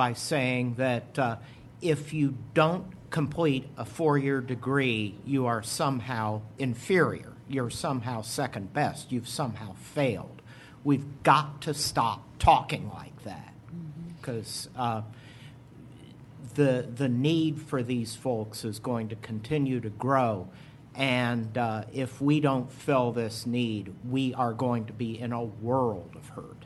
by 0.00 0.14
saying 0.14 0.76
that 0.78 1.18
uh, 1.18 1.36
if 1.82 2.14
you 2.14 2.34
don't 2.54 2.86
complete 3.10 3.68
a 3.76 3.84
four 3.84 4.16
year 4.16 4.40
degree, 4.40 5.14
you 5.26 5.44
are 5.44 5.62
somehow 5.62 6.40
inferior. 6.56 7.34
You're 7.50 7.68
somehow 7.68 8.22
second 8.22 8.72
best. 8.72 9.12
You've 9.12 9.28
somehow 9.28 9.74
failed. 9.74 10.40
We've 10.84 11.22
got 11.22 11.60
to 11.62 11.74
stop 11.74 12.24
talking 12.38 12.88
like 12.88 13.24
that 13.24 13.52
because 14.16 14.70
mm-hmm. 14.72 14.80
uh, 14.80 15.02
the, 16.54 16.88
the 16.96 17.10
need 17.10 17.60
for 17.60 17.82
these 17.82 18.16
folks 18.16 18.64
is 18.64 18.78
going 18.78 19.10
to 19.10 19.16
continue 19.16 19.80
to 19.80 19.90
grow. 19.90 20.48
And 20.94 21.58
uh, 21.58 21.84
if 21.92 22.22
we 22.22 22.40
don't 22.40 22.72
fill 22.72 23.12
this 23.12 23.44
need, 23.44 23.92
we 24.08 24.32
are 24.32 24.54
going 24.54 24.86
to 24.86 24.94
be 24.94 25.20
in 25.20 25.34
a 25.34 25.44
world 25.44 26.12
of 26.16 26.26
hurt. 26.30 26.59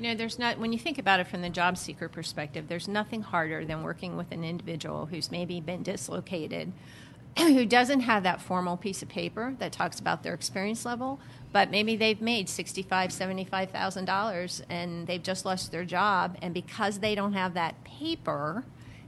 You 0.00 0.08
know, 0.08 0.14
there's 0.14 0.38
not, 0.38 0.58
when 0.58 0.72
you 0.72 0.78
think 0.78 0.96
about 0.96 1.20
it 1.20 1.26
from 1.26 1.42
the 1.42 1.50
job 1.50 1.76
seeker 1.76 2.08
perspective, 2.08 2.68
there's 2.68 2.88
nothing 2.88 3.20
harder 3.20 3.66
than 3.66 3.82
working 3.82 4.16
with 4.16 4.32
an 4.32 4.44
individual 4.44 5.04
who's 5.04 5.30
maybe 5.30 5.60
been 5.60 5.82
dislocated, 5.82 6.72
who 7.36 7.66
doesn't 7.66 8.00
have 8.00 8.22
that 8.22 8.40
formal 8.40 8.78
piece 8.78 9.02
of 9.02 9.10
paper 9.10 9.54
that 9.58 9.72
talks 9.72 10.00
about 10.00 10.22
their 10.22 10.32
experience 10.32 10.86
level, 10.86 11.20
but 11.52 11.70
maybe 11.70 11.96
they've 11.96 12.22
made 12.22 12.48
sixty-five, 12.48 13.12
seventy-five 13.12 13.70
thousand 13.72 14.06
dollars 14.06 14.62
and 14.70 15.06
they've 15.06 15.22
just 15.22 15.44
lost 15.44 15.70
their 15.70 15.84
job, 15.84 16.34
and 16.40 16.54
because 16.54 17.00
they 17.00 17.14
don't 17.14 17.34
have 17.34 17.52
that 17.52 17.84
paper, 17.84 18.64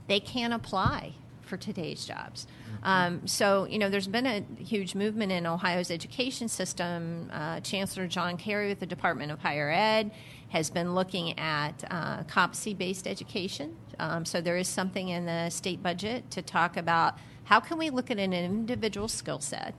they 0.07 0.19
can't 0.19 0.53
apply 0.53 1.13
for 1.41 1.57
today's 1.57 2.05
jobs. 2.05 2.45
Mm-hmm. 2.45 2.85
Um, 2.85 3.27
so, 3.27 3.65
you 3.65 3.79
know, 3.79 3.89
there's 3.89 4.07
been 4.07 4.25
a 4.27 4.43
huge 4.61 4.93
movement 4.93 5.31
in 5.31 5.45
Ohio's 5.45 5.89
education 5.89 6.47
system. 6.47 7.29
Uh, 7.33 7.59
Chancellor 7.61 8.07
John 8.07 8.37
Carey 8.37 8.69
with 8.69 8.79
the 8.79 8.85
Department 8.85 9.31
of 9.31 9.39
Higher 9.39 9.69
Ed 9.71 10.11
has 10.53 10.69
been 10.69 10.93
looking 10.93 11.37
at 11.39 11.83
uh, 11.89 12.21
competency 12.25 12.75
based 12.75 13.07
education. 13.07 13.75
Um, 13.97 14.23
so 14.23 14.39
there 14.39 14.55
is 14.55 14.67
something 14.67 15.09
in 15.09 15.25
the 15.25 15.49
state 15.49 15.81
budget 15.81 16.29
to 16.29 16.43
talk 16.43 16.77
about 16.77 17.17
how 17.45 17.59
can 17.59 17.79
we 17.79 17.89
look 17.89 18.11
at 18.11 18.19
an 18.19 18.33
individual 18.33 19.07
skill 19.07 19.39
set 19.39 19.73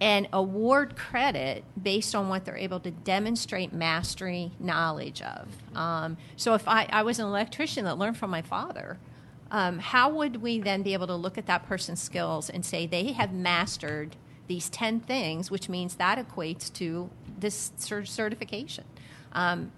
and 0.00 0.26
award 0.32 0.96
credit 0.96 1.62
based 1.80 2.16
on 2.16 2.28
what 2.28 2.44
they're 2.44 2.56
able 2.56 2.80
to 2.80 2.90
demonstrate 2.90 3.72
mastery 3.72 4.50
knowledge 4.58 5.22
of. 5.22 5.46
Um, 5.76 6.16
so 6.36 6.54
if 6.54 6.66
I, 6.66 6.88
I, 6.90 7.02
was 7.02 7.20
an 7.20 7.26
electrician 7.26 7.84
that 7.84 7.96
learned 7.96 8.16
from 8.16 8.30
my 8.30 8.42
father, 8.42 8.98
um, 9.52 9.78
how 9.78 10.10
would 10.10 10.42
we 10.42 10.58
then 10.58 10.82
be 10.82 10.92
able 10.92 11.06
to 11.06 11.14
look 11.14 11.38
at 11.38 11.46
that 11.46 11.68
person's 11.68 12.02
skills 12.02 12.50
and 12.50 12.66
say 12.66 12.84
they 12.84 13.12
have 13.12 13.32
mastered 13.32 14.16
these 14.48 14.68
10 14.70 15.00
things, 15.00 15.52
which 15.52 15.68
means 15.68 15.94
that 15.96 16.18
equates 16.18 16.72
to 16.72 17.10
this 17.38 17.70
certification? 17.78 18.84
Um, 19.32 19.72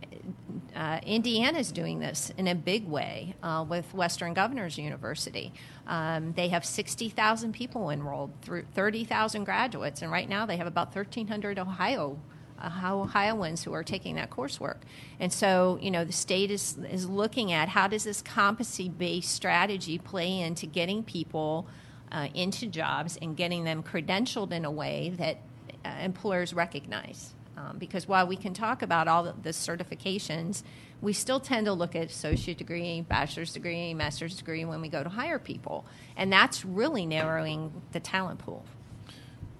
uh, 0.74 1.00
Indiana 1.04 1.58
is 1.58 1.72
doing 1.72 1.98
this 1.98 2.32
in 2.38 2.48
a 2.48 2.54
big 2.54 2.88
way 2.88 3.34
uh, 3.42 3.64
with 3.68 3.92
Western 3.92 4.32
Governors 4.34 4.78
University. 4.78 5.52
Um, 5.86 6.32
they 6.32 6.48
have 6.48 6.64
60,000 6.64 7.52
people 7.52 7.90
enrolled, 7.90 8.32
through 8.40 8.64
30,000 8.74 9.44
graduates, 9.44 10.02
and 10.02 10.10
right 10.10 10.28
now 10.28 10.46
they 10.46 10.56
have 10.56 10.66
about 10.66 10.94
1,300 10.94 11.58
Ohio 11.58 12.18
Ohioans 12.64 13.64
who 13.64 13.72
are 13.72 13.82
taking 13.82 14.14
that 14.14 14.30
coursework. 14.30 14.76
And 15.18 15.32
so, 15.32 15.80
you 15.82 15.90
know, 15.90 16.04
the 16.04 16.12
state 16.12 16.48
is 16.48 16.78
is 16.88 17.08
looking 17.08 17.50
at 17.50 17.68
how 17.68 17.88
does 17.88 18.04
this 18.04 18.22
competency-based 18.22 19.28
strategy 19.28 19.98
play 19.98 20.38
into 20.38 20.66
getting 20.66 21.02
people 21.02 21.66
uh, 22.12 22.28
into 22.34 22.66
jobs 22.66 23.18
and 23.20 23.36
getting 23.36 23.64
them 23.64 23.82
credentialed 23.82 24.52
in 24.52 24.64
a 24.64 24.70
way 24.70 25.12
that 25.16 25.38
uh, 25.84 25.88
employers 26.02 26.54
recognize. 26.54 27.34
Um, 27.62 27.78
because 27.78 28.08
while 28.08 28.26
we 28.26 28.36
can 28.36 28.54
talk 28.54 28.82
about 28.82 29.08
all 29.08 29.22
the, 29.22 29.34
the 29.42 29.50
certifications, 29.50 30.62
we 31.00 31.12
still 31.12 31.40
tend 31.40 31.66
to 31.66 31.72
look 31.72 31.94
at 31.94 32.06
associate 32.06 32.58
degree, 32.58 33.02
bachelor's 33.02 33.52
degree, 33.52 33.94
master's 33.94 34.36
degree 34.36 34.64
when 34.64 34.80
we 34.80 34.88
go 34.88 35.02
to 35.02 35.08
hire 35.08 35.38
people, 35.38 35.84
and 36.16 36.32
that's 36.32 36.64
really 36.64 37.06
narrowing 37.06 37.72
the 37.92 38.00
talent 38.00 38.38
pool. 38.38 38.64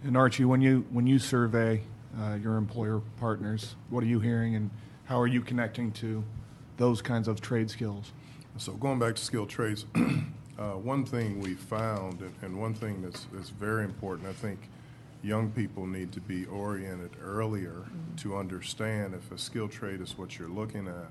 And 0.04 0.16
Archie, 0.16 0.44
when 0.44 0.60
you 0.60 0.84
when 0.90 1.06
you 1.06 1.18
survey 1.18 1.82
uh, 2.20 2.34
your 2.34 2.56
employer 2.56 3.00
partners, 3.18 3.76
what 3.90 4.02
are 4.02 4.08
you 4.08 4.20
hearing, 4.20 4.56
and 4.56 4.70
how 5.04 5.20
are 5.20 5.26
you 5.26 5.42
connecting 5.42 5.92
to 5.92 6.24
those 6.76 7.02
kinds 7.02 7.28
of 7.28 7.40
trade 7.40 7.70
skills? 7.70 8.12
So 8.56 8.72
going 8.72 8.98
back 8.98 9.14
to 9.16 9.22
skilled 9.22 9.48
trades, 9.48 9.86
Uh, 10.58 10.72
one 10.72 11.04
thing 11.04 11.40
we 11.40 11.54
found, 11.54 12.20
and, 12.20 12.34
and 12.42 12.60
one 12.60 12.74
thing 12.74 13.00
that's, 13.02 13.26
that's 13.32 13.48
very 13.48 13.84
important, 13.84 14.28
I 14.28 14.32
think 14.32 14.60
young 15.22 15.50
people 15.50 15.86
need 15.86 16.12
to 16.12 16.20
be 16.20 16.44
oriented 16.46 17.12
earlier 17.22 17.84
mm-hmm. 17.86 18.16
to 18.16 18.36
understand 18.36 19.14
if 19.14 19.30
a 19.30 19.38
skill 19.38 19.68
trade 19.68 20.00
is 20.00 20.18
what 20.18 20.38
you're 20.38 20.48
looking 20.48 20.88
at. 20.88 21.10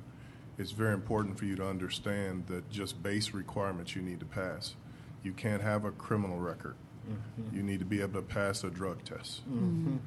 It's 0.58 0.72
very 0.72 0.94
important 0.94 1.40
for 1.40 1.46
you 1.46 1.56
to 1.56 1.66
understand 1.66 2.48
that 2.48 2.70
just 2.70 3.02
base 3.02 3.34
requirements 3.34 3.96
you 3.96 4.02
need 4.02 4.20
to 4.20 4.26
pass. 4.26 4.76
You 5.24 5.32
can't 5.34 5.62
have 5.62 5.86
a 5.86 5.92
criminal 5.92 6.40
record. 6.40 6.76
Mm-hmm. 7.10 7.56
You 7.56 7.64
need 7.64 7.80
to 7.80 7.86
be 7.86 8.02
able 8.02 8.22
to 8.22 8.22
pass 8.22 8.64
a 8.64 8.70
drug 8.70 9.04
test. 9.04 9.50
Mm-hmm. 9.50 9.98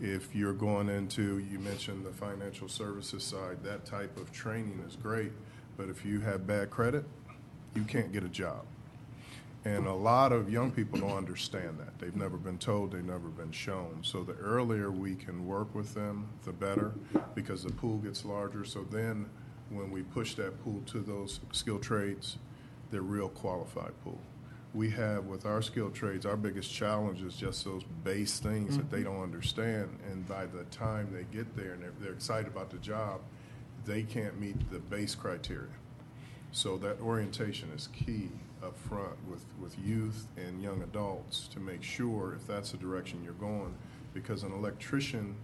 If 0.00 0.34
you're 0.34 0.52
going 0.52 0.88
into, 0.88 1.38
you 1.38 1.58
mentioned 1.58 2.04
the 2.04 2.12
financial 2.12 2.68
services 2.68 3.24
side, 3.24 3.62
that 3.62 3.86
type 3.86 4.16
of 4.18 4.30
training 4.32 4.84
is 4.86 4.96
great, 4.96 5.32
but 5.76 5.88
if 5.88 6.04
you 6.04 6.20
have 6.20 6.46
bad 6.46 6.70
credit, 6.70 7.04
you 7.74 7.84
can't 7.84 8.12
get 8.12 8.24
a 8.24 8.28
job. 8.28 8.64
And 9.64 9.86
a 9.86 9.94
lot 9.94 10.32
of 10.32 10.50
young 10.50 10.70
people 10.70 11.00
don't 11.00 11.16
understand 11.16 11.78
that. 11.78 11.98
They've 11.98 12.14
never 12.14 12.36
been 12.36 12.58
told, 12.58 12.92
they've 12.92 13.02
never 13.02 13.28
been 13.28 13.52
shown. 13.52 14.00
So 14.02 14.22
the 14.22 14.34
earlier 14.34 14.90
we 14.90 15.14
can 15.14 15.46
work 15.46 15.74
with 15.74 15.94
them, 15.94 16.28
the 16.44 16.52
better, 16.52 16.92
because 17.34 17.62
the 17.62 17.72
pool 17.72 17.96
gets 17.98 18.26
larger. 18.26 18.64
So 18.66 18.84
then, 18.90 19.26
when 19.70 19.90
we 19.90 20.02
push 20.02 20.34
that 20.34 20.62
pool 20.62 20.82
to 20.86 21.00
those 21.00 21.40
skill 21.52 21.78
trades, 21.78 22.36
they're 22.90 23.00
real 23.00 23.30
qualified 23.30 23.92
pool. 24.04 24.20
We 24.74 24.90
have 24.90 25.26
with 25.26 25.46
our 25.46 25.62
skill 25.62 25.90
trades, 25.90 26.26
our 26.26 26.36
biggest 26.36 26.72
challenge 26.72 27.22
is 27.22 27.34
just 27.34 27.64
those 27.64 27.84
base 28.02 28.40
things 28.40 28.76
that 28.76 28.90
they 28.90 28.98
mm-hmm. 28.98 29.14
don't 29.14 29.22
understand. 29.22 29.98
And 30.10 30.28
by 30.28 30.44
the 30.46 30.64
time 30.64 31.08
they 31.12 31.24
get 31.36 31.56
there 31.56 31.72
and 31.72 31.82
they're, 31.82 31.92
they're 32.00 32.12
excited 32.12 32.48
about 32.48 32.70
the 32.70 32.78
job, 32.78 33.20
they 33.86 34.02
can't 34.02 34.38
meet 34.38 34.70
the 34.70 34.78
base 34.78 35.14
criteria. 35.14 35.68
So 36.52 36.76
that 36.78 37.00
orientation 37.00 37.70
is 37.74 37.88
key 37.88 38.30
up 38.64 38.76
front 38.76 39.14
with, 39.28 39.44
with 39.60 39.78
youth 39.78 40.26
and 40.36 40.62
young 40.62 40.82
adults 40.82 41.48
to 41.48 41.60
make 41.60 41.82
sure 41.82 42.34
if 42.34 42.46
that's 42.46 42.72
the 42.72 42.76
direction 42.78 43.22
you're 43.22 43.34
going. 43.34 43.74
Because 44.12 44.42
an 44.42 44.52
electrician 44.52 45.36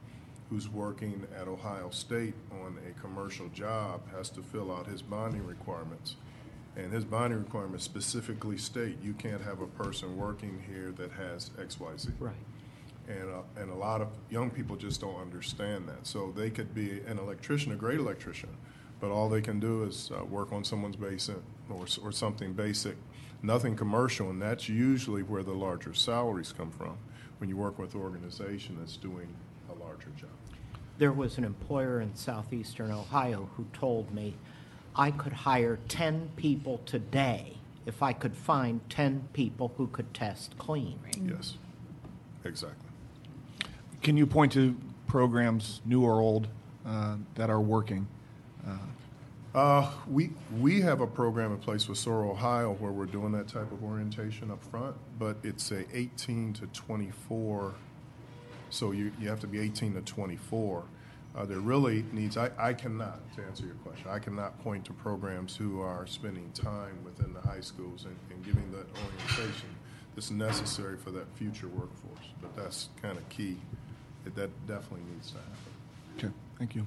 who's 0.49 0.69
working 0.69 1.27
at 1.39 1.47
Ohio 1.47 1.91
State 1.91 2.35
on 2.51 2.79
a 2.89 3.01
commercial 3.01 3.49
job 3.49 4.01
has 4.11 4.29
to 4.31 4.43
fill 4.43 4.73
out 4.73 4.87
his 4.87 5.01
bonding 5.01 5.47
requirements. 5.47 6.17
And 6.77 6.93
his 6.93 7.05
bonding 7.05 7.39
requirements 7.39 7.85
specifically 7.85 8.59
state 8.59 8.97
you 9.03 9.13
can't 9.13 9.43
have 9.43 9.61
a 9.61 9.67
person 9.67 10.17
working 10.17 10.63
here 10.69 10.93
that 10.97 11.13
has 11.13 11.51
XYZ. 11.51 12.13
Right. 12.19 12.35
And, 13.09 13.31
uh, 13.31 13.61
and 13.61 13.71
a 13.71 13.75
lot 13.75 14.01
of 14.01 14.09
young 14.29 14.51
people 14.51 14.77
just 14.77 15.01
don't 15.01 15.21
understand 15.21 15.89
that. 15.89 16.07
So 16.07 16.33
they 16.37 16.51
could 16.51 16.75
be 16.75 17.01
an 17.07 17.19
electrician, 17.19 17.73
a 17.73 17.77
great 17.77 17.99
electrician, 17.99 18.51
but 19.01 19.11
all 19.11 19.29
they 19.29 19.41
can 19.41 19.59
do 19.59 19.85
is 19.85 20.11
uh, 20.15 20.25
work 20.25 20.53
on 20.53 20.65
someone's 20.65 20.97
basement 20.97 21.43
or, 21.69 21.87
or 22.03 22.13
something 22.13 22.53
basic, 22.53 22.97
nothing 23.43 23.77
commercial, 23.77 24.31
and 24.31 24.41
that's 24.41 24.69
usually 24.69 25.23
where 25.23 25.43
the 25.43 25.53
larger 25.53 25.95
salaries 25.95 26.53
come 26.53 26.71
from 26.71 26.97
when 27.39 27.49
you 27.49 27.57
work 27.57 27.79
with 27.79 27.95
an 27.95 28.01
organization 28.01 28.77
that's 28.79 28.97
doing 28.97 29.29
a 29.71 29.85
larger 29.85 30.11
job. 30.19 30.31
There 30.99 31.13
was 31.13 31.39
an 31.39 31.45
employer 31.45 32.01
in 32.01 32.15
southeastern 32.15 32.91
Ohio 32.91 33.49
who 33.57 33.65
told 33.73 34.15
me 34.15 34.35
I 34.95 35.11
could 35.11 35.33
hire 35.33 35.79
10 35.89 36.31
people 36.37 36.81
today 36.85 37.57
if 37.87 38.03
I 38.03 38.13
could 38.13 38.37
find 38.37 38.81
10 38.91 39.29
people 39.33 39.73
who 39.77 39.87
could 39.87 40.13
test 40.13 40.59
clean. 40.59 40.99
Yes, 41.25 41.57
exactly. 42.45 42.89
Can 44.03 44.17
you 44.17 44.27
point 44.27 44.53
to 44.53 44.77
programs, 45.07 45.81
new 45.85 46.03
or 46.03 46.21
old, 46.21 46.49
uh, 46.87 47.17
that 47.35 47.49
are 47.49 47.61
working? 47.61 48.07
Uh, 48.67 48.77
we, 50.09 50.31
we 50.59 50.81
have 50.81 51.01
a 51.01 51.07
program 51.07 51.53
in 51.53 51.59
place 51.59 51.89
with 51.89 51.99
Soro, 51.99 52.31
Ohio, 52.31 52.75
where 52.75 52.93
we're 52.93 53.07
doing 53.07 53.33
that 53.33 53.49
type 53.49 53.71
of 53.73 53.83
orientation 53.83 54.51
up 54.51 54.63
front, 54.65 54.97
but 55.19 55.37
it's 55.43 55.71
a 55.73 55.85
18 55.97 56.53
to 56.55 56.67
24, 56.69 57.75
so 58.71 58.93
you, 58.93 59.13
you 59.21 59.29
have 59.29 59.41
to 59.41 59.47
be 59.47 59.59
18 59.59 59.95
to 59.95 60.01
24. 60.03 60.85
Uh, 61.37 61.45
there 61.45 61.61
really 61.61 62.05
needs, 62.13 62.37
I, 62.37 62.51
I 62.59 62.73
cannot, 62.73 63.21
to 63.37 63.43
answer 63.45 63.65
your 63.65 63.77
question, 63.77 64.07
I 64.09 64.19
cannot 64.19 64.59
point 64.63 64.85
to 64.87 64.93
programs 64.93 65.57
who 65.57 65.81
are 65.81 66.07
spending 66.07 66.51
time 66.53 66.99
within 67.05 67.33
the 67.33 67.41
high 67.41 67.61
schools 67.61 68.05
and, 68.05 68.17
and 68.31 68.45
giving 68.45 68.71
that 68.73 68.87
orientation 69.05 69.69
that's 70.15 70.31
necessary 70.31 70.97
for 70.97 71.11
that 71.13 71.27
future 71.37 71.69
workforce. 71.69 72.27
But 72.41 72.57
that's 72.57 72.89
kind 73.01 73.17
of 73.17 73.29
key. 73.29 73.59
That 74.25 74.35
that 74.35 74.67
definitely 74.67 75.07
needs 75.15 75.31
to 75.31 75.39
happen. 75.39 75.55
Okay, 76.19 76.35
thank 76.59 76.75
you. 76.75 76.87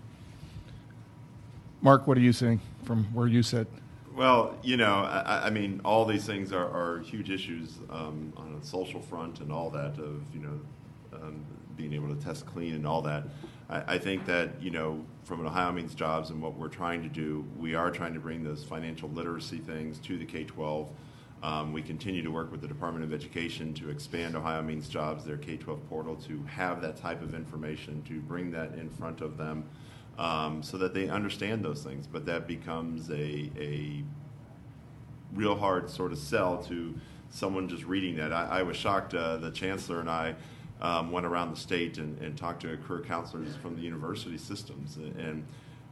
Mark, 1.84 2.08
what 2.08 2.18
are 2.18 2.22
you 2.22 2.32
saying 2.32 2.62
from 2.86 3.04
where 3.14 3.28
you 3.28 3.44
sit? 3.44 3.68
Well, 4.16 4.58
you 4.64 4.78
know, 4.78 5.04
I, 5.04 5.48
I 5.48 5.50
mean, 5.50 5.82
all 5.84 6.06
these 6.06 6.26
things 6.26 6.54
are, 6.54 6.66
are 6.66 7.02
huge 7.02 7.30
issues 7.30 7.78
um, 7.90 8.32
on 8.38 8.58
a 8.60 8.66
social 8.66 9.02
front 9.02 9.42
and 9.42 9.52
all 9.52 9.70
that 9.72 10.00
of, 10.00 10.24
you 10.34 10.40
know, 10.40 10.60
um, 11.12 11.46
being 11.76 11.92
able 11.92 12.08
to 12.08 12.24
test 12.24 12.46
clean 12.46 12.74
and 12.76 12.88
all 12.88 13.02
that. 13.02 13.26
I, 13.70 13.96
I 13.96 13.98
think 13.98 14.26
that, 14.28 14.62
you 14.62 14.72
know, 14.72 15.04
from 15.26 15.42
an 15.42 15.48
Ohio 15.48 15.74
Means 15.74 15.94
Jobs 15.94 16.30
and 16.30 16.42
what 16.42 16.54
we're 16.54 16.70
trying 16.70 17.04
to 17.04 17.10
do, 17.10 17.46
we 17.60 17.76
are 17.76 17.92
trying 17.92 18.14
to 18.14 18.20
bring 18.22 18.46
those 18.46 18.64
financial 18.64 19.10
literacy 19.10 19.58
things 19.58 20.00
to 20.00 20.18
the 20.18 20.26
K 20.26 20.46
12. 20.46 20.90
Um, 21.42 21.74
we 21.74 21.82
continue 21.82 22.24
to 22.24 22.32
work 22.32 22.50
with 22.50 22.62
the 22.62 22.68
Department 22.70 23.04
of 23.04 23.12
Education 23.12 23.74
to 23.74 23.90
expand 23.90 24.38
Ohio 24.38 24.62
Means 24.62 24.88
Jobs, 24.88 25.26
their 25.26 25.36
K 25.36 25.58
12 25.58 25.90
portal, 25.90 26.16
to 26.28 26.42
have 26.44 26.82
that 26.82 26.96
type 26.96 27.22
of 27.22 27.36
information, 27.36 28.02
to 28.04 28.22
bring 28.22 28.52
that 28.52 28.76
in 28.76 28.90
front 28.90 29.20
of 29.20 29.36
them 29.36 29.66
um, 30.18 30.64
so 30.64 30.78
that 30.78 30.94
they 30.94 31.10
understand 31.10 31.64
those 31.64 31.84
things. 31.84 32.08
But 32.08 32.26
that 32.26 32.48
becomes 32.48 33.10
a, 33.10 33.50
a 33.60 34.04
real 35.34 35.56
hard 35.56 35.90
sort 35.90 36.12
of 36.12 36.18
sell 36.18 36.64
to 36.64 36.94
someone 37.30 37.68
just 37.68 37.84
reading 37.86 38.16
that. 38.18 38.32
I, 38.32 38.60
I 38.60 38.64
was 38.64 38.78
shocked. 38.78 39.14
Uh, 39.14 39.38
the 39.38 39.52
chancellor 39.52 40.00
and 40.00 40.10
I 40.10 40.36
um, 40.82 41.12
went 41.12 41.26
around 41.26 41.52
the 41.52 41.60
state 41.60 41.98
and, 41.98 42.20
and 42.20 42.38
talked 42.38 42.62
to 42.62 42.78
career 42.78 43.02
counselors 43.02 43.56
from 43.56 43.76
the 43.76 43.82
university 43.82 44.38
systems, 44.38 44.98
and, 44.98 45.16
and 45.16 45.46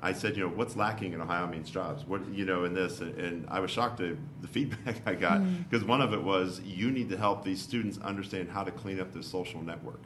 I 0.04 0.14
said, 0.14 0.36
you 0.36 0.44
know, 0.44 0.50
what's 0.50 0.76
lacking 0.76 1.14
in 1.14 1.22
Ohio 1.22 1.46
means 1.46 1.70
jobs. 1.70 2.06
What 2.08 2.28
you 2.34 2.44
know 2.44 2.64
in 2.64 2.74
this, 2.74 3.02
and, 3.02 3.16
and 3.20 3.48
I 3.50 3.60
was 3.60 3.70
shocked 3.70 4.00
at 4.00 4.16
the 4.42 4.48
feedback 4.52 5.02
I 5.06 5.14
got 5.14 5.42
hmm. 5.42 5.62
because 5.70 5.86
one 5.86 6.02
of 6.02 6.14
it 6.14 6.24
was 6.24 6.60
you 6.62 6.90
need 6.90 7.10
to 7.10 7.18
help 7.18 7.44
these 7.44 7.62
students 7.62 8.00
understand 8.00 8.50
how 8.50 8.64
to 8.64 8.72
clean 8.72 9.00
up 9.00 9.14
their 9.14 9.22
social 9.22 9.62
network. 9.62 10.02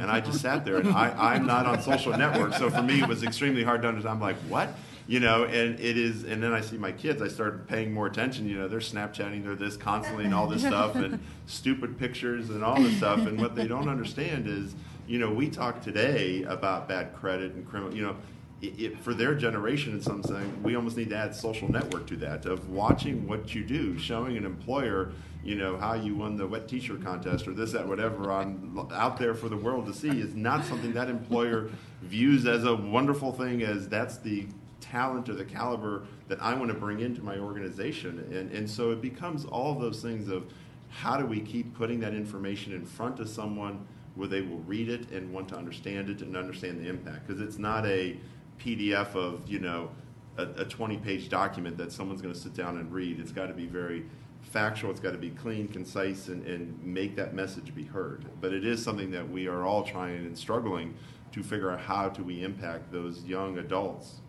And 0.00 0.10
I 0.10 0.20
just 0.20 0.40
sat 0.40 0.64
there, 0.64 0.78
and 0.78 0.88
I, 0.88 1.34
I'm 1.34 1.46
not 1.46 1.66
on 1.66 1.80
social 1.80 2.16
networks, 2.16 2.58
so 2.58 2.70
for 2.70 2.82
me 2.82 3.00
it 3.00 3.08
was 3.08 3.22
extremely 3.22 3.62
hard 3.62 3.82
to 3.82 3.88
understand. 3.88 4.16
I'm 4.16 4.20
like, 4.20 4.36
what? 4.48 4.70
You 5.08 5.20
know, 5.20 5.44
and 5.44 5.78
it 5.78 5.96
is, 5.96 6.24
and 6.24 6.42
then 6.42 6.52
I 6.52 6.60
see 6.60 6.76
my 6.76 6.90
kids. 6.90 7.22
I 7.22 7.28
started 7.28 7.68
paying 7.68 7.92
more 7.92 8.08
attention. 8.08 8.48
You 8.48 8.58
know, 8.58 8.68
they're 8.68 8.80
Snapchatting, 8.80 9.44
they're 9.44 9.54
this 9.54 9.76
constantly, 9.76 10.24
and 10.24 10.34
all 10.34 10.48
this 10.48 10.62
stuff, 10.66 10.96
and 10.96 11.20
stupid 11.46 11.96
pictures, 11.96 12.50
and 12.50 12.64
all 12.64 12.80
this 12.82 12.96
stuff. 12.96 13.20
And 13.20 13.40
what 13.40 13.54
they 13.54 13.68
don't 13.68 13.88
understand 13.88 14.48
is, 14.48 14.74
you 15.06 15.20
know, 15.20 15.32
we 15.32 15.48
talk 15.48 15.80
today 15.80 16.42
about 16.42 16.88
bad 16.88 17.14
credit 17.14 17.52
and 17.52 17.64
criminal. 17.68 17.94
You 17.94 18.02
know, 18.02 18.16
it, 18.62 18.80
it, 18.80 19.00
for 19.00 19.12
their 19.12 19.34
generation, 19.34 19.92
in 19.92 20.00
some 20.00 20.22
sense, 20.22 20.56
we 20.62 20.76
almost 20.76 20.96
need 20.96 21.10
to 21.10 21.16
add 21.16 21.34
social 21.34 21.70
network 21.70 22.06
to 22.06 22.16
that 22.16 22.46
of 22.46 22.70
watching 22.70 23.26
what 23.28 23.54
you 23.54 23.62
do, 23.64 23.98
showing 23.98 24.36
an 24.36 24.46
employer, 24.46 25.12
you 25.44 25.56
know, 25.56 25.76
how 25.76 25.94
you 25.94 26.14
won 26.14 26.36
the 26.36 26.46
wet 26.46 26.66
T-shirt 26.66 27.04
contest 27.04 27.46
or 27.46 27.52
this, 27.52 27.72
that, 27.72 27.86
whatever, 27.86 28.32
on 28.32 28.88
out 28.92 29.18
there 29.18 29.34
for 29.34 29.48
the 29.48 29.56
world 29.56 29.86
to 29.86 29.94
see 29.94 30.08
is 30.08 30.34
not 30.34 30.64
something 30.64 30.92
that 30.94 31.10
employer 31.10 31.70
views 32.02 32.46
as 32.46 32.64
a 32.64 32.74
wonderful 32.74 33.30
thing. 33.32 33.62
As 33.62 33.88
that's 33.88 34.16
the 34.18 34.46
talent 34.80 35.28
or 35.28 35.34
the 35.34 35.44
caliber 35.44 36.06
that 36.28 36.40
I 36.40 36.54
want 36.54 36.70
to 36.70 36.78
bring 36.78 37.00
into 37.00 37.22
my 37.22 37.38
organization, 37.38 38.26
and 38.32 38.50
and 38.50 38.68
so 38.68 38.90
it 38.90 39.02
becomes 39.02 39.44
all 39.44 39.74
those 39.74 40.00
things 40.00 40.28
of 40.28 40.50
how 40.88 41.18
do 41.18 41.26
we 41.26 41.40
keep 41.40 41.74
putting 41.74 42.00
that 42.00 42.14
information 42.14 42.72
in 42.72 42.86
front 42.86 43.20
of 43.20 43.28
someone 43.28 43.86
where 44.14 44.28
they 44.28 44.40
will 44.40 44.60
read 44.60 44.88
it 44.88 45.10
and 45.10 45.30
want 45.32 45.48
to 45.50 45.56
understand 45.56 46.08
it 46.08 46.22
and 46.22 46.36
understand 46.36 46.80
the 46.80 46.88
impact 46.88 47.26
because 47.26 47.42
it's 47.42 47.58
not 47.58 47.84
a 47.84 48.16
PDF 48.58 49.14
of 49.14 49.48
you 49.48 49.58
know 49.58 49.90
a, 50.38 50.42
a 50.42 50.64
20 50.64 50.96
page 50.98 51.28
document 51.28 51.76
that 51.78 51.92
someone's 51.92 52.22
going 52.22 52.34
to 52.34 52.40
sit 52.40 52.54
down 52.54 52.78
and 52.78 52.92
read. 52.92 53.20
It's 53.20 53.32
got 53.32 53.46
to 53.46 53.54
be 53.54 53.66
very 53.66 54.04
factual. 54.42 54.90
It's 54.90 55.00
got 55.00 55.12
to 55.12 55.18
be 55.18 55.30
clean, 55.30 55.68
concise, 55.68 56.28
and, 56.28 56.46
and 56.46 56.82
make 56.82 57.16
that 57.16 57.34
message 57.34 57.74
be 57.74 57.84
heard. 57.84 58.24
But 58.40 58.52
it 58.52 58.64
is 58.64 58.82
something 58.82 59.10
that 59.10 59.28
we 59.28 59.48
are 59.48 59.64
all 59.64 59.82
trying 59.82 60.18
and 60.18 60.36
struggling 60.38 60.94
to 61.32 61.42
figure 61.42 61.70
out 61.70 61.80
how 61.80 62.08
do 62.08 62.22
we 62.22 62.42
impact 62.42 62.92
those 62.92 63.24
young 63.24 63.58
adults 63.58 64.20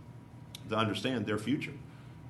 to 0.70 0.76
understand 0.76 1.26
their 1.26 1.38
future. 1.38 1.74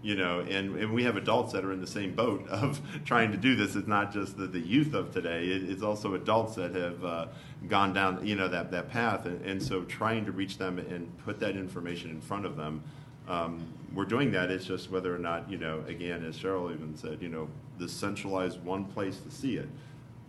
You 0.04 0.16
know, 0.16 0.42
and, 0.42 0.76
and 0.78 0.94
we 0.94 1.04
have 1.04 1.18
adults 1.18 1.54
that 1.54 1.66
are 1.66 1.72
in 1.72 1.82
the 1.82 1.88
same 1.88 2.14
boat 2.14 2.48
of 2.50 2.80
trying 3.04 3.32
to 3.32 3.38
do 3.38 3.56
this. 3.56 3.76
It's 3.76 3.88
not 3.88 4.14
just 4.14 4.38
the, 4.38 4.48
the 4.48 4.60
youth 4.60 4.94
of 4.94 5.12
today. 5.12 5.46
It, 5.48 5.70
it's 5.70 5.84
also 5.84 6.14
adults 6.14 6.56
that 6.56 6.76
have 6.76 7.04
uh, 7.04 7.28
gone 7.68 7.94
down, 7.94 8.26
you 8.26 8.36
know, 8.36 8.48
that, 8.48 8.72
that 8.72 8.90
path. 8.90 9.26
And, 9.26 9.44
and 9.44 9.62
so 9.62 9.84
trying 9.84 10.26
to 10.26 10.32
reach 10.32 10.58
them 10.58 10.78
and 10.78 11.12
put 11.26 11.40
that 11.40 11.56
information 11.56 12.12
in 12.12 12.22
front 12.22 12.46
of 12.46 12.56
them 12.56 12.84
um, 13.28 13.68
we're 13.94 14.06
doing 14.06 14.32
that. 14.32 14.52
It's 14.52 14.66
just 14.66 14.90
whether 14.90 15.14
or 15.14 15.20
not, 15.20 15.50
you 15.50 15.58
know, 15.58 15.84
again, 15.88 16.26
as 16.26 16.38
Cheryl 16.38 16.74
even 16.74 16.96
said, 16.96 17.22
you 17.22 17.30
know, 17.30 17.50
the 17.78 17.88
centralized 17.88 18.64
one 18.64 18.86
place 18.86 19.20
to 19.20 19.32
see 19.32 19.58
it. 19.58 19.68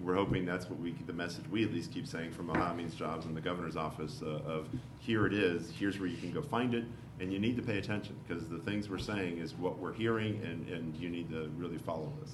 We're 0.01 0.15
hoping 0.15 0.45
that's 0.45 0.69
what 0.69 0.79
we, 0.79 0.93
the 1.07 1.13
message 1.13 1.45
we 1.51 1.65
at 1.65 1.73
least 1.73 1.93
keep 1.93 2.07
saying 2.07 2.31
from 2.33 2.47
Means 2.77 2.95
Jobs 2.95 3.27
and 3.27 3.37
the 3.37 3.41
governor's 3.41 3.77
office 3.77 4.23
uh, 4.23 4.41
of 4.47 4.69
here 5.01 5.27
it 5.27 5.33
is, 5.33 5.73
here's 5.77 5.99
where 5.99 6.09
you 6.09 6.17
can 6.17 6.33
go 6.33 6.41
find 6.41 6.75
it, 6.75 6.85
and 7.21 7.33
you 7.33 7.39
need 7.39 7.57
to 7.57 7.63
pay 7.63 7.79
attention 7.79 8.17
because 8.27 8.49
the 8.49 8.59
things 8.59 8.89
we're 8.89 8.99
saying 8.99 9.39
is 9.39 9.55
what 9.55 9.79
we're 9.79 9.93
hearing, 9.93 10.41
and, 10.45 10.69
and 10.69 10.97
you 10.97 11.09
need 11.09 11.29
to 11.31 11.51
really 11.57 11.79
follow 11.79 12.13
this. 12.21 12.33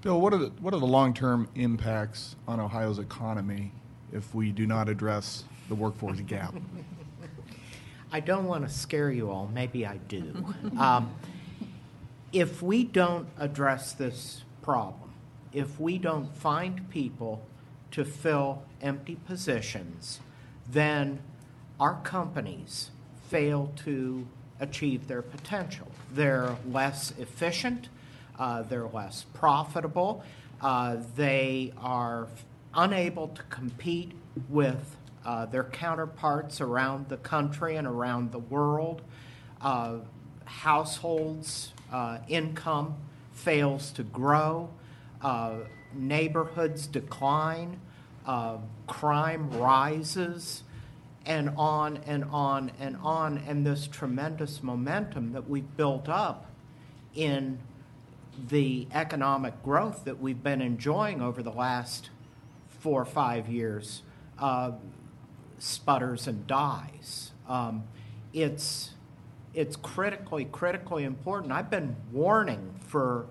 Bill, 0.00 0.20
what 0.20 0.32
are 0.32 0.38
the 0.38 0.52
what 0.60 0.72
are 0.74 0.80
the 0.80 0.86
long 0.86 1.12
term 1.12 1.48
impacts 1.54 2.36
on 2.46 2.60
Ohio's 2.60 2.98
economy 2.98 3.72
if 4.12 4.34
we 4.34 4.52
do 4.52 4.66
not 4.66 4.88
address 4.88 5.44
the 5.68 5.74
workforce 5.74 6.20
gap? 6.20 6.54
I 8.12 8.20
don't 8.20 8.46
want 8.46 8.66
to 8.66 8.72
scare 8.72 9.10
you 9.10 9.30
all, 9.30 9.50
maybe 9.52 9.86
I 9.86 9.96
do. 9.96 10.54
Um, 10.78 11.14
if 12.30 12.62
we 12.62 12.84
don't 12.84 13.26
address 13.38 13.92
this 13.92 14.44
problem, 14.62 15.12
if 15.52 15.80
we 15.80 15.96
don't 15.96 16.34
find 16.36 16.88
people 16.90 17.42
to 17.90 18.04
fill 18.04 18.62
empty 18.82 19.16
positions, 19.26 20.20
then 20.70 21.20
our 21.80 22.00
companies 22.02 22.90
fail 23.28 23.72
to 23.84 24.26
achieve 24.60 25.06
their 25.06 25.22
potential. 25.22 25.86
They're 26.12 26.56
less 26.70 27.12
efficient, 27.18 27.88
uh, 28.38 28.62
they're 28.62 28.88
less 28.88 29.24
profitable, 29.34 30.24
uh, 30.60 30.96
they 31.16 31.72
are 31.78 32.28
unable 32.74 33.28
to 33.28 33.42
compete 33.44 34.12
with 34.48 34.96
uh, 35.24 35.46
their 35.46 35.64
counterparts 35.64 36.60
around 36.60 37.08
the 37.08 37.16
country 37.18 37.76
and 37.76 37.86
around 37.86 38.32
the 38.32 38.38
world. 38.38 39.02
Uh, 39.60 39.96
households' 40.44 41.72
uh, 41.92 42.18
income 42.28 42.94
fails 43.32 43.90
to 43.92 44.02
grow, 44.02 44.70
uh, 45.22 45.56
neighborhoods 45.94 46.86
decline, 46.86 47.80
crime 48.86 49.50
rises, 49.50 50.62
and 51.26 51.50
on 51.56 51.98
and 52.06 52.24
on 52.24 52.72
and 52.80 52.96
on. 53.02 53.38
And 53.38 53.66
this 53.66 53.86
tremendous 53.86 54.62
momentum 54.62 55.32
that 55.32 55.48
we've 55.48 55.76
built 55.76 56.08
up 56.08 56.46
in 57.14 57.58
the 58.48 58.86
economic 58.92 59.62
growth 59.62 60.04
that 60.04 60.20
we've 60.20 60.42
been 60.42 60.62
enjoying 60.62 61.20
over 61.20 61.42
the 61.42 61.50
last 61.50 62.10
four 62.68 63.02
or 63.02 63.06
five 63.06 63.48
years 63.48 64.02
uh, 64.38 64.72
sputters 65.58 66.26
and 66.26 66.46
dies. 66.46 67.32
Um, 67.48 67.84
it's 68.32 68.90
it's 69.54 69.76
critically 69.76 70.44
critically 70.44 71.04
important. 71.04 71.52
I've 71.52 71.70
been 71.70 71.96
warning 72.12 72.74
for 72.86 73.26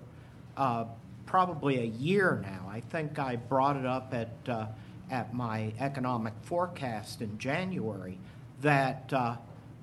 uh, 0.56 0.84
probably 1.24 1.78
a 1.78 1.84
year 1.86 2.40
now. 2.42 2.68
I 2.70 2.80
think 2.80 3.18
I 3.18 3.36
brought 3.36 3.76
it 3.76 3.86
up 3.86 4.12
at 4.12 4.30
uh, 4.48 4.66
at 5.10 5.34
my 5.34 5.72
economic 5.78 6.34
forecast 6.42 7.20
in 7.20 7.38
January 7.38 8.18
that 8.60 9.12
uh, 9.12 9.36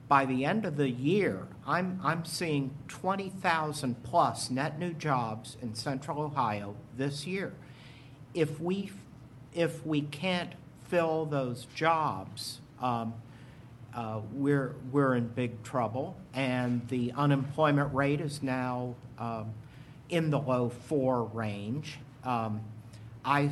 by 0.07 0.25
the 0.25 0.45
end 0.45 0.65
of 0.65 0.77
the 0.77 0.89
year, 0.89 1.47
I'm 1.65 1.99
I'm 2.03 2.25
seeing 2.25 2.75
20,000 2.87 4.03
plus 4.03 4.49
net 4.49 4.77
new 4.77 4.93
jobs 4.93 5.57
in 5.61 5.73
Central 5.73 6.21
Ohio 6.21 6.75
this 6.95 7.25
year. 7.25 7.53
If 8.33 8.59
we 8.59 8.91
if 9.53 9.85
we 9.85 10.01
can't 10.01 10.53
fill 10.87 11.25
those 11.25 11.65
jobs, 11.73 12.59
um, 12.81 13.13
uh, 13.95 14.19
we're, 14.33 14.75
we're 14.91 15.15
in 15.15 15.27
big 15.29 15.63
trouble. 15.63 16.17
And 16.33 16.87
the 16.89 17.13
unemployment 17.15 17.93
rate 17.93 18.19
is 18.19 18.43
now 18.43 18.95
um, 19.17 19.53
in 20.09 20.29
the 20.29 20.39
low 20.39 20.69
four 20.69 21.23
range. 21.23 21.97
Um, 22.23 22.61
I, 23.23 23.51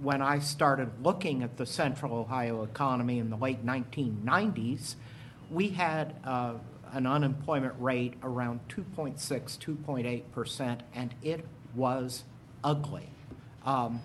when 0.00 0.22
I 0.22 0.38
started 0.38 0.90
looking 1.02 1.42
at 1.42 1.56
the 1.56 1.66
central 1.66 2.14
Ohio 2.14 2.62
economy 2.62 3.18
in 3.18 3.30
the 3.30 3.36
late 3.36 3.64
1990s, 3.64 4.94
we 5.50 5.70
had 5.70 6.14
uh, 6.24 6.54
an 6.92 7.06
unemployment 7.06 7.74
rate 7.78 8.14
around 8.22 8.60
2.6, 8.68 9.18
2.8 9.18 10.22
percent, 10.32 10.82
and 10.94 11.14
it 11.22 11.44
was 11.74 12.24
ugly. 12.62 13.08
Um, 13.64 14.00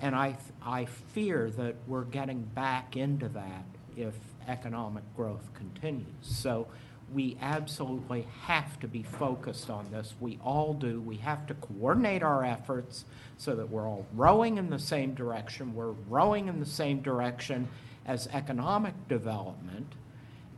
and 0.00 0.14
I, 0.14 0.36
I 0.62 0.86
fear 0.86 1.50
that 1.50 1.76
we're 1.86 2.04
getting 2.04 2.42
back 2.42 2.96
into 2.96 3.28
that 3.30 3.64
if 3.96 4.14
economic 4.46 5.04
growth 5.16 5.48
continues. 5.54 6.06
So 6.22 6.66
we 7.14 7.36
absolutely 7.40 8.26
have 8.42 8.80
to 8.80 8.88
be 8.88 9.02
focused 9.02 9.70
on 9.70 9.90
this. 9.92 10.14
We 10.20 10.38
all 10.44 10.74
do. 10.74 11.00
We 11.00 11.16
have 11.18 11.46
to 11.46 11.54
coordinate 11.54 12.22
our 12.22 12.44
efforts 12.44 13.04
so 13.38 13.54
that 13.54 13.70
we're 13.70 13.86
all 13.88 14.06
rowing 14.14 14.58
in 14.58 14.70
the 14.70 14.78
same 14.78 15.14
direction. 15.14 15.74
We're 15.74 15.94
rowing 16.08 16.48
in 16.48 16.58
the 16.58 16.66
same 16.66 17.00
direction 17.00 17.68
as 18.06 18.28
economic 18.32 18.94
development. 19.08 19.92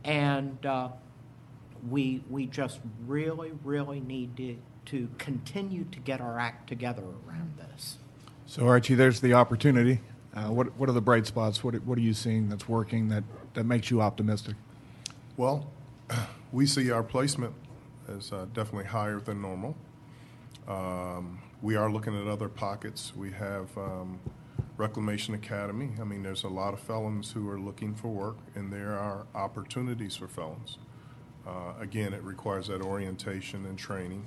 And 0.03 0.65
uh, 0.65 0.89
we, 1.87 2.23
we 2.29 2.47
just 2.47 2.79
really, 3.05 3.51
really 3.63 3.99
need 3.99 4.35
to, 4.37 4.57
to 4.87 5.09
continue 5.17 5.85
to 5.91 5.99
get 5.99 6.19
our 6.19 6.39
act 6.39 6.67
together 6.67 7.03
around 7.27 7.53
this. 7.57 7.97
So 8.47 8.65
Archie, 8.67 8.95
there's 8.95 9.19
the 9.19 9.33
opportunity. 9.33 10.01
Uh, 10.35 10.45
what 10.45 10.77
what 10.77 10.87
are 10.89 10.93
the 10.93 11.01
bright 11.01 11.25
spots? 11.25 11.63
What 11.63 11.75
what 11.85 11.97
are 11.97 12.01
you 12.01 12.13
seeing 12.13 12.49
that's 12.49 12.69
working 12.69 13.09
that 13.09 13.23
that 13.55 13.65
makes 13.65 13.89
you 13.89 14.01
optimistic? 14.01 14.55
Well, 15.37 15.67
we 16.51 16.65
see 16.65 16.91
our 16.91 17.03
placement 17.03 17.53
as 18.07 18.31
uh, 18.31 18.45
definitely 18.53 18.85
higher 18.85 19.19
than 19.19 19.41
normal. 19.41 19.75
Um, 20.67 21.39
we 21.61 21.75
are 21.75 21.91
looking 21.91 22.19
at 22.19 22.27
other 22.27 22.49
pockets. 22.49 23.13
We 23.15 23.31
have 23.31 23.75
um, 23.77 24.19
Reclamation 24.77 25.33
Academy. 25.33 25.91
I 25.99 26.03
mean, 26.03 26.23
there's 26.23 26.43
a 26.43 26.49
lot 26.49 26.73
of 26.73 26.79
felons 26.79 27.31
who 27.31 27.49
are 27.49 27.59
looking 27.59 27.93
for 27.93 28.07
work, 28.07 28.37
and 28.55 28.71
there 28.71 28.97
are 28.97 29.27
opportunities 29.35 30.15
for 30.15 30.27
felons. 30.27 30.77
Uh, 31.45 31.73
again, 31.79 32.13
it 32.13 32.23
requires 32.23 32.67
that 32.67 32.81
orientation 32.81 33.65
and 33.65 33.77
training. 33.77 34.25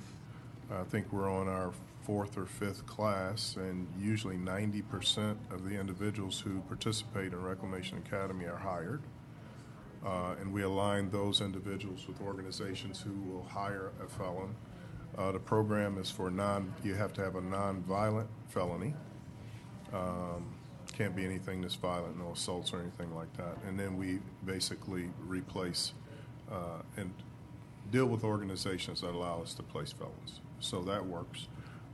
I 0.71 0.83
think 0.83 1.11
we're 1.11 1.31
on 1.31 1.47
our 1.47 1.71
fourth 2.03 2.37
or 2.37 2.45
fifth 2.45 2.85
class, 2.85 3.55
and 3.57 3.87
usually 3.99 4.37
90% 4.37 5.35
of 5.51 5.67
the 5.67 5.79
individuals 5.79 6.39
who 6.39 6.59
participate 6.61 7.33
in 7.33 7.41
Reclamation 7.41 7.97
Academy 7.97 8.45
are 8.45 8.57
hired. 8.57 9.01
Uh, 10.05 10.35
and 10.39 10.51
we 10.51 10.63
align 10.63 11.09
those 11.09 11.39
individuals 11.39 12.07
with 12.07 12.21
organizations 12.21 13.01
who 13.01 13.13
will 13.31 13.43
hire 13.43 13.91
a 14.03 14.07
felon. 14.07 14.55
Uh, 15.17 15.31
the 15.31 15.39
program 15.39 15.97
is 15.97 16.11
for 16.11 16.29
non, 16.29 16.73
you 16.83 16.93
have 16.93 17.13
to 17.13 17.21
have 17.21 17.35
a 17.35 17.41
non-violent 17.41 18.27
felony. 18.49 18.93
Um, 19.93 20.55
can't 20.91 21.15
be 21.15 21.25
anything 21.25 21.61
that's 21.61 21.75
violent, 21.75 22.17
no 22.19 22.31
assaults 22.31 22.73
or 22.73 22.79
anything 22.79 23.15
like 23.15 23.35
that. 23.37 23.57
And 23.67 23.79
then 23.79 23.97
we 23.97 24.19
basically 24.45 25.09
replace 25.25 25.93
uh, 26.51 26.81
and 26.97 27.11
deal 27.91 28.05
with 28.05 28.23
organizations 28.23 29.01
that 29.01 29.11
allow 29.11 29.41
us 29.41 29.53
to 29.55 29.63
place 29.63 29.91
felons. 29.91 30.41
So 30.59 30.81
that 30.83 31.05
works. 31.05 31.47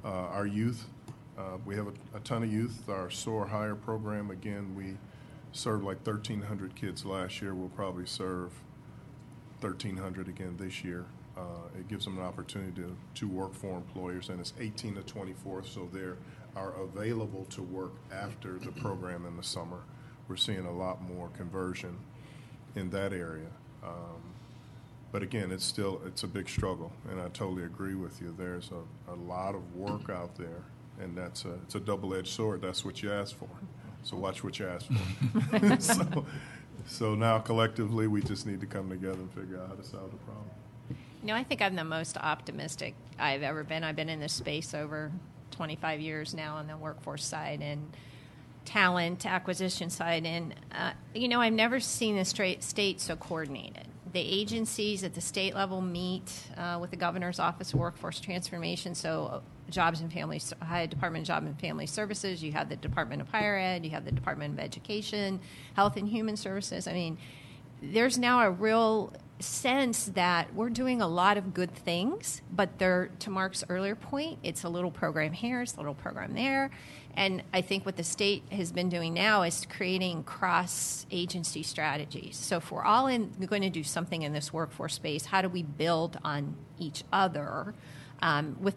Uh, 0.04 0.08
our 0.08 0.46
youth, 0.46 0.86
uh, 1.38 1.58
we 1.66 1.76
have 1.76 1.88
a, 1.88 2.18
a, 2.18 2.20
ton 2.22 2.44
of 2.44 2.52
youth. 2.52 2.88
Our 2.88 3.10
SOAR 3.10 3.48
Hire 3.48 3.76
program, 3.76 4.32
again, 4.32 4.76
we 4.76 4.98
served 5.52 5.84
like 5.84 6.06
1,300 6.06 6.76
kids 6.76 7.06
last 7.06 7.42
year. 7.42 7.54
We'll 7.54 7.70
probably 7.70 8.06
serve 8.06 8.52
1,300 9.62 10.28
again 10.28 10.56
this 10.58 10.84
year. 10.84 11.06
Uh, 11.38 11.68
it 11.78 11.88
gives 11.88 12.06
them 12.06 12.18
an 12.18 12.24
opportunity 12.24 12.82
to, 12.82 12.96
to 13.16 13.28
work 13.28 13.54
for 13.54 13.78
employers, 13.78 14.30
and 14.30 14.40
it's 14.40 14.54
18 14.60 14.96
to 14.96 15.04
24, 15.04 15.64
so 15.64 15.90
they 15.94 16.04
are 16.56 16.74
available 16.82 17.46
to 17.46 17.62
work 17.62 17.94
after 18.12 18.58
the 18.60 18.72
program 18.74 19.26
in 19.26 19.38
the 19.38 19.44
summer. 19.44 19.80
We're 20.28 20.36
seeing 20.36 20.66
a 20.66 20.72
lot 20.72 21.02
more 21.02 21.30
conversion 21.30 21.98
in 22.76 22.90
that 22.92 23.14
area. 23.14 23.48
Um, 23.84 24.22
but 25.12 25.24
again, 25.24 25.52
it's 25.52 25.66
still 25.66 26.02
it's 26.06 26.24
a 26.24 26.28
big 26.28 26.48
struggle, 26.50 26.92
and 27.10 27.20
I 27.20 27.30
totally 27.30 27.64
agree 27.64 27.96
with 27.96 28.22
you. 28.22 28.36
There's 28.38 28.70
a, 28.72 29.12
a 29.12 29.16
lot 29.16 29.56
of 29.56 29.76
work 29.76 30.10
out 30.10 30.36
there, 30.36 30.64
and 31.00 31.18
that's 31.18 31.46
a 31.46 31.54
it's 31.64 31.76
a 31.76 31.80
double-edged 31.80 32.28
sword. 32.28 32.62
That's 32.62 32.86
what 32.86 33.02
you 33.02 33.12
ask 33.12 33.36
for. 33.36 33.50
So 34.04 34.18
watch 34.18 34.44
what 34.44 34.58
you 34.60 34.68
ask 34.68 34.88
for. 34.88 35.80
so, 35.80 36.26
so 36.88 37.16
now 37.16 37.40
collectively, 37.40 38.08
we 38.08 38.22
just 38.22 38.46
need 38.46 38.62
to 38.62 38.68
come 38.68 38.90
together 38.90 39.20
and 39.20 39.32
figure 39.32 39.60
out 39.60 39.70
how 39.70 39.76
to 39.76 39.84
solve 39.84 40.12
the 40.12 40.18
problem. 40.18 40.46
You 41.22 41.28
know, 41.28 41.36
I 41.36 41.44
think 41.44 41.62
I'm 41.62 41.76
the 41.76 41.84
most 41.84 42.18
optimistic 42.18 42.96
I've 43.18 43.44
ever 43.44 43.64
been. 43.64 43.84
I've 43.84 43.96
been 43.96 44.10
in 44.10 44.20
this 44.20 44.34
space 44.34 44.74
over 44.74 45.12
25 45.52 46.00
years 46.00 46.34
now 46.34 46.56
on 46.56 46.68
the 46.68 46.78
workforce 46.78 47.26
side 47.26 47.62
and 47.62 47.92
talent 48.64 49.26
acquisition 49.26 49.90
side, 49.90 50.26
and 50.26 50.56
uh, 50.72 50.92
you 51.14 51.28
know, 51.28 51.42
I've 51.42 51.54
never 51.54 51.80
seen 51.80 52.16
the 52.16 52.26
state 52.26 53.02
so 53.02 53.16
coordinated 53.16 53.88
the 54.12 54.20
agencies 54.20 55.04
at 55.04 55.14
the 55.14 55.22
state 55.22 55.54
level 55.54 55.82
meet 55.82 56.32
uh, 56.58 56.78
with 56.80 56.92
the 56.92 56.98
governor's 56.98 57.40
office 57.40 57.74
of 57.74 57.80
workforce 57.80 58.20
transformation. 58.20 58.96
So, 58.96 59.30
uh, 59.32 59.40
jobs 59.70 60.02
and 60.02 60.12
family, 60.12 60.42
Ohio 60.62 60.88
Department 60.88 61.24
of 61.24 61.28
Job 61.28 61.46
and 61.46 61.60
Family 61.60 61.86
Services. 61.86 62.44
You 62.44 62.52
have 62.54 62.70
the 62.70 62.76
Department 62.76 63.22
of 63.22 63.30
Higher 63.30 63.58
Ed. 63.58 63.86
You 63.86 63.92
have 63.92 64.06
the 64.06 64.12
Department 64.12 64.56
of 64.56 64.60
Education, 64.60 65.40
Health 65.76 65.96
and 65.96 66.08
Human 66.08 66.36
Services. 66.36 66.88
I 66.88 66.94
mean, 66.94 67.18
there's 67.82 68.18
now 68.18 68.42
a 68.42 68.52
real 68.52 69.14
sense 69.40 70.06
that 70.16 70.54
we're 70.54 70.70
doing 70.70 71.02
a 71.02 71.08
lot 71.08 71.38
of 71.38 71.54
good 71.54 71.74
things, 71.74 72.42
but 72.52 72.78
there, 72.78 73.10
to 73.20 73.30
Mark's 73.30 73.64
earlier 73.70 73.96
point, 73.96 74.40
it's 74.44 74.64
a 74.64 74.70
little 74.70 74.92
program 74.92 75.32
here, 75.32 75.62
it's 75.62 75.76
a 75.76 75.78
little 75.78 75.94
program 75.94 76.34
there. 76.34 76.72
And 77.16 77.44
I 77.54 77.62
think 77.62 77.86
what 77.86 77.98
the 77.98 78.04
state 78.04 78.44
has 78.52 78.72
been 78.72 78.88
doing 78.88 79.14
now 79.14 79.44
is 79.44 79.66
creating 79.70 80.24
cross 80.24 81.06
agency 81.12 81.64
strategies. 81.64 82.38
So, 82.38 82.58
if 82.58 82.72
we're 82.72 82.84
all 82.84 83.08
in, 83.08 83.32
going 83.46 83.64
to 83.64 83.70
do 83.70 83.84
something 83.84 84.22
in 84.22 84.32
this 84.32 84.54
workforce 84.54 84.94
space, 84.94 85.26
how 85.26 85.42
do 85.42 85.50
we 85.50 85.64
build 85.64 86.18
on 86.24 86.56
each 86.78 87.04
other? 87.12 87.74
um, 88.22 88.58
with 88.60 88.76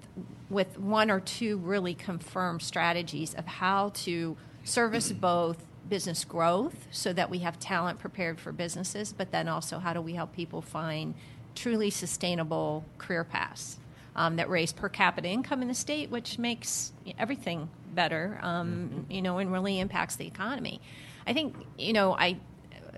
with 0.51 0.79
one 0.79 1.11
or 1.11 1.21
two 1.21 1.57
really 1.59 1.95
confirmed 1.95 2.63
strategies 2.63 3.35
of 3.35 3.47
how 3.47 3.91
to 3.95 4.37
service 4.65 5.11
both 5.13 5.65
business 5.89 6.25
growth 6.25 6.87
so 6.91 7.13
that 7.13 7.31
we 7.31 7.39
have 7.39 7.59
talent 7.59 7.99
prepared 7.99 8.39
for 8.39 8.53
businesses, 8.53 9.13
but 9.13 9.31
then 9.33 9.49
also 9.49 9.79
how 9.79 9.93
do 9.93 10.01
we 10.01 10.15
help 10.15 10.33
people 10.35 10.63
find 10.63 11.15
truly 11.55 11.91
sustainable 11.91 12.85
career 12.99 13.25
paths 13.25 13.79
um, 14.17 14.37
that 14.37 14.49
raise 14.49 14.73
per 14.73 14.89
capita 14.89 15.29
income 15.29 15.63
in 15.63 15.69
the 15.69 15.75
state, 15.75 16.11
which 16.11 16.39
makes 16.39 16.93
everything 17.19 17.69
better, 17.95 18.39
um, 18.43 19.07
you 19.09 19.23
know, 19.23 19.39
and 19.39 19.53
really 19.53 19.81
impacts 19.81 20.17
the 20.17 20.27
economy. 20.27 20.81
I 21.27 21.33
think, 21.33 21.55
you 21.79 21.93
know, 21.93 22.15
I 22.15 22.39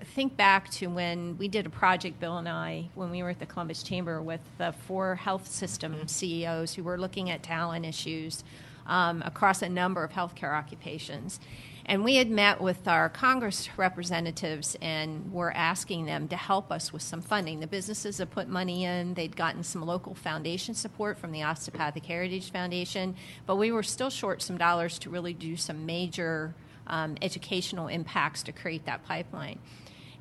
think 0.03 0.35
back 0.37 0.69
to 0.69 0.87
when 0.87 1.37
we 1.37 1.47
did 1.47 1.65
a 1.65 1.69
project, 1.69 2.19
Bill 2.19 2.37
and 2.37 2.49
I, 2.49 2.89
when 2.95 3.11
we 3.11 3.23
were 3.23 3.29
at 3.29 3.39
the 3.39 3.45
Columbus 3.45 3.83
Chamber 3.83 4.21
with 4.21 4.41
the 4.57 4.73
four 4.87 5.15
health 5.15 5.47
system 5.47 6.07
CEOs 6.07 6.73
who 6.73 6.83
were 6.83 6.97
looking 6.97 7.29
at 7.29 7.43
talent 7.43 7.85
issues 7.85 8.43
um, 8.87 9.23
across 9.25 9.61
a 9.61 9.69
number 9.69 10.03
of 10.03 10.11
healthcare 10.11 10.53
occupations. 10.53 11.39
And 11.87 12.03
we 12.03 12.15
had 12.15 12.31
met 12.31 12.61
with 12.61 12.87
our 12.87 13.09
Congress 13.09 13.69
representatives 13.77 14.75
and 14.81 15.31
were 15.31 15.51
asking 15.51 16.05
them 16.05 16.27
to 16.29 16.35
help 16.35 16.71
us 16.71 16.91
with 16.91 17.03
some 17.03 17.21
funding. 17.21 17.59
The 17.59 17.67
businesses 17.67 18.17
had 18.17 18.31
put 18.31 18.47
money 18.47 18.85
in, 18.85 19.13
they'd 19.13 19.35
gotten 19.35 19.61
some 19.61 19.83
local 19.83 20.15
foundation 20.15 20.73
support 20.73 21.19
from 21.19 21.31
the 21.31 21.43
Osteopathic 21.43 22.03
Heritage 22.03 22.51
Foundation, 22.51 23.15
but 23.45 23.57
we 23.57 23.71
were 23.71 23.83
still 23.83 24.09
short 24.09 24.41
some 24.41 24.57
dollars 24.57 24.97
to 24.99 25.11
really 25.11 25.33
do 25.33 25.55
some 25.55 25.85
major 25.85 26.55
um, 26.87 27.17
educational 27.21 27.87
impacts 27.87 28.41
to 28.43 28.51
create 28.51 28.85
that 28.85 29.05
pipeline. 29.05 29.59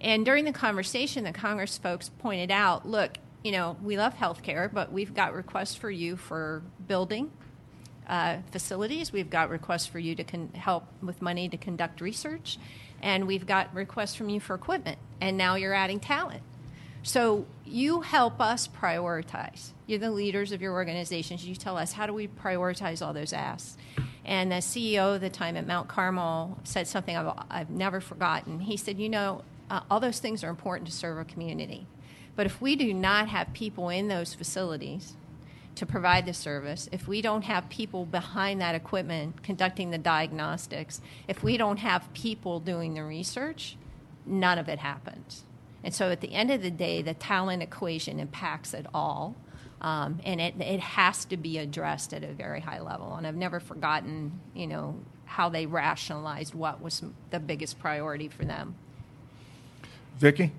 And 0.00 0.26
during 0.26 0.44
the 0.44 0.52
conversation, 0.52 1.24
the 1.24 1.32
Congress 1.32 1.78
folks 1.78 2.10
pointed 2.18 2.50
out 2.50 2.86
look, 2.86 3.16
you 3.42 3.52
know, 3.52 3.78
we 3.82 3.96
love 3.96 4.14
healthcare, 4.14 4.72
but 4.72 4.92
we've 4.92 5.14
got 5.14 5.32
requests 5.32 5.74
for 5.74 5.90
you 5.90 6.16
for 6.16 6.62
building 6.86 7.30
uh, 8.08 8.38
facilities. 8.50 9.12
We've 9.12 9.30
got 9.30 9.50
requests 9.50 9.86
for 9.86 9.98
you 9.98 10.14
to 10.14 10.24
con- 10.24 10.50
help 10.54 10.84
with 11.02 11.22
money 11.22 11.48
to 11.48 11.56
conduct 11.56 12.00
research. 12.00 12.58
And 13.02 13.26
we've 13.26 13.46
got 13.46 13.74
requests 13.74 14.14
from 14.14 14.28
you 14.28 14.40
for 14.40 14.54
equipment. 14.54 14.98
And 15.20 15.36
now 15.36 15.56
you're 15.56 15.74
adding 15.74 16.00
talent. 16.00 16.42
So 17.02 17.44
you 17.66 18.00
help 18.00 18.40
us 18.40 18.66
prioritize. 18.66 19.72
You're 19.86 19.98
the 19.98 20.10
leaders 20.10 20.52
of 20.52 20.62
your 20.62 20.72
organizations. 20.72 21.44
You 21.44 21.54
tell 21.54 21.76
us 21.76 21.92
how 21.92 22.06
do 22.06 22.14
we 22.14 22.28
prioritize 22.28 23.06
all 23.06 23.12
those 23.12 23.34
asks. 23.34 23.76
And 24.24 24.50
the 24.50 24.56
CEO 24.56 25.16
at 25.16 25.20
the 25.20 25.28
time 25.28 25.56
at 25.58 25.66
Mount 25.66 25.86
Carmel 25.86 26.58
said 26.64 26.88
something 26.88 27.14
I've, 27.14 27.38
I've 27.50 27.70
never 27.70 28.00
forgotten. 28.00 28.60
He 28.60 28.78
said, 28.78 28.98
You 28.98 29.10
know, 29.10 29.42
uh, 29.68 29.80
all 29.90 30.00
those 30.00 30.18
things 30.18 30.42
are 30.42 30.48
important 30.48 30.88
to 30.88 30.94
serve 30.94 31.18
a 31.18 31.24
community. 31.24 31.86
But 32.36 32.46
if 32.46 32.60
we 32.60 32.74
do 32.74 32.94
not 32.94 33.28
have 33.28 33.52
people 33.52 33.90
in 33.90 34.08
those 34.08 34.32
facilities 34.32 35.14
to 35.76 35.86
provide 35.86 36.26
the 36.26 36.34
service, 36.34 36.88
if 36.92 37.08
we 37.08 37.20
don't 37.20 37.42
have 37.42 37.68
people 37.68 38.06
behind 38.06 38.60
that 38.60 38.74
equipment 38.74 39.42
conducting 39.42 39.90
the 39.90 39.98
diagnostics, 39.98 41.00
if 41.28 41.42
we 41.42 41.56
don't 41.56 41.78
have 41.78 42.12
people 42.14 42.60
doing 42.60 42.94
the 42.94 43.04
research, 43.04 43.76
none 44.24 44.58
of 44.58 44.68
it 44.68 44.78
happens. 44.78 45.42
And 45.82 45.94
so 45.94 46.10
at 46.10 46.20
the 46.20 46.32
end 46.32 46.50
of 46.50 46.62
the 46.62 46.70
day, 46.70 47.02
the 47.02 47.14
talent 47.14 47.62
equation 47.62 48.18
impacts 48.18 48.72
it 48.72 48.86
all. 48.94 49.36
Um, 49.80 50.20
and 50.24 50.40
it, 50.40 50.54
it 50.60 50.80
has 50.80 51.26
to 51.26 51.36
be 51.36 51.58
addressed 51.58 52.14
at 52.14 52.24
a 52.24 52.32
very 52.32 52.60
high 52.60 52.80
level. 52.80 53.16
And 53.16 53.26
I've 53.26 53.34
never 53.36 53.60
forgotten, 53.60 54.40
you 54.54 54.66
know, 54.66 54.96
how 55.26 55.50
they 55.50 55.66
rationalized 55.66 56.54
what 56.54 56.80
was 56.80 57.02
the 57.30 57.40
biggest 57.40 57.78
priority 57.78 58.28
for 58.28 58.44
them. 58.46 58.76
Vicki? 60.18 60.52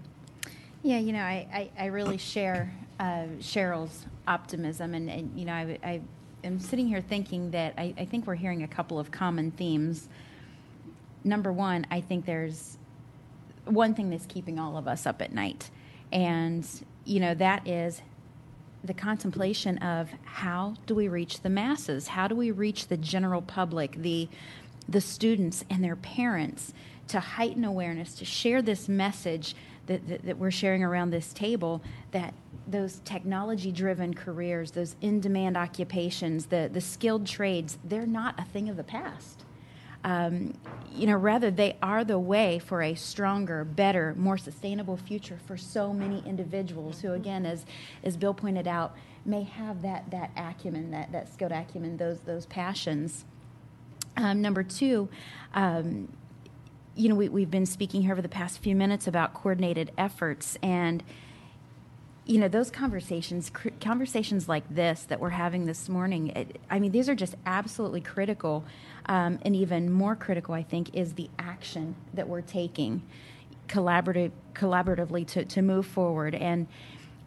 Yeah, 0.84 1.00
you 1.00 1.14
know, 1.14 1.22
I, 1.22 1.48
I, 1.52 1.84
I 1.84 1.86
really 1.88 2.18
share 2.18 2.72
uh, 3.00 3.28
Cheryl's 3.40 4.06
optimism. 4.28 4.94
And, 4.94 5.10
and 5.10 5.38
you 5.38 5.46
know, 5.46 5.54
I, 5.54 5.80
I, 5.84 6.02
am 6.44 6.60
sitting 6.60 6.88
here 6.88 7.02
thinking 7.02 7.52
that 7.52 7.74
I, 7.78 7.94
I 7.98 8.06
think 8.06 8.28
we're 8.28 8.36
hearing 8.36 8.64
a 8.64 8.68
couple 8.68 9.00
of 9.00 9.12
common 9.12 9.52
themes. 9.52 10.08
Number 11.24 11.52
one, 11.52 11.86
I 11.92 12.02
think 12.02 12.26
there's 12.26 12.78
one 13.66 13.96
thing 13.96 14.10
that's 14.10 14.26
keeping 14.26 14.60
all 14.60 14.78
of 14.78 14.88
us 14.88 15.06
up 15.06 15.22
at 15.22 15.34
night. 15.34 15.70
And, 16.12 16.68
you 17.04 17.20
know, 17.20 17.34
that 17.34 17.68
is 17.68 18.02
the 18.84 18.94
contemplation 18.94 19.80
of 19.80 20.10
how 20.24 20.76
do 20.86 20.94
we 20.94 21.08
reach 21.08 21.42
the 21.42 21.50
masses? 21.50 22.10
How 22.10 22.28
do 22.28 22.36
we 22.36 22.52
reach 22.52 22.88
the 22.88 22.98
general 22.98 23.42
public, 23.42 23.96
the, 23.96 24.30
the 24.88 25.02
students 25.02 25.66
and 25.70 25.84
their 25.84 25.96
parents 25.96 26.74
to 27.08 27.20
heighten 27.20 27.66
awareness, 27.66 28.14
to 28.16 28.26
share 28.26 28.62
this 28.62 28.88
message 28.88 29.56
that, 29.88 30.08
that, 30.08 30.26
that 30.26 30.38
we're 30.38 30.52
sharing 30.52 30.84
around 30.84 31.10
this 31.10 31.34
table 31.34 31.82
that 32.12 32.34
those 32.68 33.00
technology 33.06 33.72
driven 33.72 34.14
careers, 34.14 34.72
those 34.72 34.96
in 35.02 35.20
demand 35.20 35.56
occupations, 35.56 36.48
the, 36.48 36.70
the 36.72 36.82
skilled 36.82 37.28
trades, 37.28 37.78
they're 37.84 38.06
not 38.06 38.40
a 38.40 38.44
thing 38.44 38.70
of 38.70 38.78
the 38.78 38.84
past. 38.84 39.44
Um, 40.04 40.54
you 40.94 41.08
know, 41.08 41.16
rather, 41.16 41.50
they 41.50 41.78
are 41.82 42.04
the 42.04 42.20
way 42.20 42.60
for 42.60 42.84
a 42.84 42.94
stronger, 42.94 43.64
better, 43.64 44.14
more 44.18 44.38
sustainable 44.38 44.98
future 44.98 45.40
for 45.48 45.58
so 45.58 45.94
many 45.94 46.22
individuals 46.28 47.02
who, 47.02 47.14
again, 47.14 47.46
as, 47.46 47.66
as 48.04 48.16
Bill 48.16 48.34
pointed 48.34 48.68
out, 48.68 48.96
may 49.26 49.44
have 49.44 49.82
that, 49.82 50.12
that 50.12 50.30
acumen, 50.38 50.92
that, 50.92 51.12
that 51.12 51.34
skilled 51.34 51.52
acumen, 51.52 51.98
those, 51.98 52.20
those 52.20 52.46
passions. 52.46 53.26
Um, 54.16 54.42
number 54.42 54.62
two, 54.62 55.10
um, 55.56 56.08
you 56.96 57.10
know, 57.10 57.16
we, 57.16 57.28
we've 57.28 57.52
been 57.52 57.66
speaking 57.66 58.04
here 58.04 58.12
over 58.12 58.22
the 58.22 58.30
past 58.30 58.60
few 58.60 58.76
minutes 58.76 59.08
about 59.08 59.34
coordinated 59.34 59.92
efforts 59.98 60.58
and 60.62 61.04
you 62.26 62.40
know 62.40 62.48
those 62.48 62.72
conversations 62.72 63.50
cr- 63.52 63.70
conversations 63.80 64.50
like 64.50 64.64
this 64.74 65.04
that 65.04 65.20
we're 65.20 65.30
having 65.30 65.66
this 65.66 65.88
morning 65.88 66.28
it, 66.30 66.60
i 66.70 66.80
mean 66.80 66.92
these 66.92 67.08
are 67.08 67.16
just 67.16 67.36
absolutely 67.46 68.02
critical 68.02 68.64
um, 69.08 69.40
and 69.44 69.56
even 69.56 69.92
more 69.92 70.16
critical 70.16 70.54
i 70.54 70.64
think 70.64 70.94
is 70.96 71.14
the 71.14 71.30
action 71.38 71.96
that 72.14 72.28
we're 72.28 72.42
taking 72.42 73.02
collaborative 73.68 74.32
collaboratively 74.54 75.26
to, 75.28 75.46
to 75.46 75.62
move 75.62 75.86
forward 75.86 76.36
and 76.36 76.68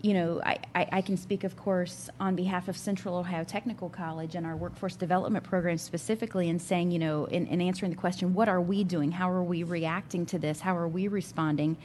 you 0.01 0.15
know, 0.15 0.41
I, 0.45 0.59
I, 0.75 0.89
I, 0.93 1.01
can 1.03 1.17
speak, 1.17 1.43
of 1.43 1.57
course, 1.57 2.09
on 2.21 2.37
behalf 2.37 2.69
of 2.69 2.77
Central 2.77 3.17
Ohio 3.17 3.43
Technical 3.43 3.89
College 3.89 4.37
and 4.37 4.47
our 4.47 4.55
workforce 4.55 4.95
development 4.95 5.45
program 5.45 5.77
specifically, 5.77 6.49
in 6.49 6.61
saying, 6.61 6.93
you 6.93 7.01
know, 7.01 7.25
in, 7.25 7.49
in 7.49 7.61
answering 7.61 7.91
the 7.91 7.97
question, 7.97 8.33
what 8.33 8.49
are 8.49 8.61
we 8.61 8.85
doing? 8.85 9.11
How 9.11 9.29
are 9.29 9.43
we 9.43 9.65
reacting 9.65 10.25
to 10.27 10.39
this? 10.39 10.61
How 10.61 10.77
are 10.77 10.87
we 10.87 11.09
responding? 11.09 11.77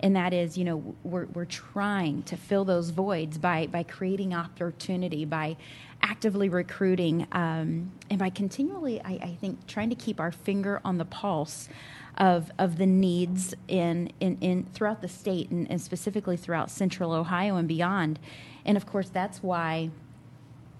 And 0.00 0.14
that 0.14 0.32
is, 0.32 0.56
you 0.56 0.64
know, 0.64 0.94
we're, 1.02 1.26
we're 1.26 1.44
trying 1.44 2.22
to 2.24 2.36
fill 2.36 2.64
those 2.64 2.90
voids 2.90 3.36
by, 3.38 3.66
by 3.66 3.82
creating 3.82 4.34
opportunity, 4.34 5.24
by 5.24 5.56
actively 6.02 6.48
recruiting, 6.48 7.26
um, 7.32 7.90
and 8.08 8.18
by 8.18 8.30
continually, 8.30 9.00
I, 9.02 9.12
I 9.20 9.36
think, 9.40 9.66
trying 9.66 9.90
to 9.90 9.96
keep 9.96 10.20
our 10.20 10.30
finger 10.30 10.80
on 10.84 10.98
the 10.98 11.04
pulse 11.04 11.68
of, 12.16 12.50
of 12.58 12.78
the 12.78 12.86
needs 12.86 13.54
in, 13.66 14.12
in, 14.20 14.38
in 14.40 14.66
throughout 14.72 15.02
the 15.02 15.08
state 15.08 15.50
and, 15.50 15.68
and 15.70 15.80
specifically 15.80 16.36
throughout 16.36 16.70
central 16.70 17.12
Ohio 17.12 17.56
and 17.56 17.66
beyond. 17.66 18.20
And 18.64 18.76
of 18.76 18.86
course, 18.86 19.08
that's 19.08 19.42
why 19.42 19.90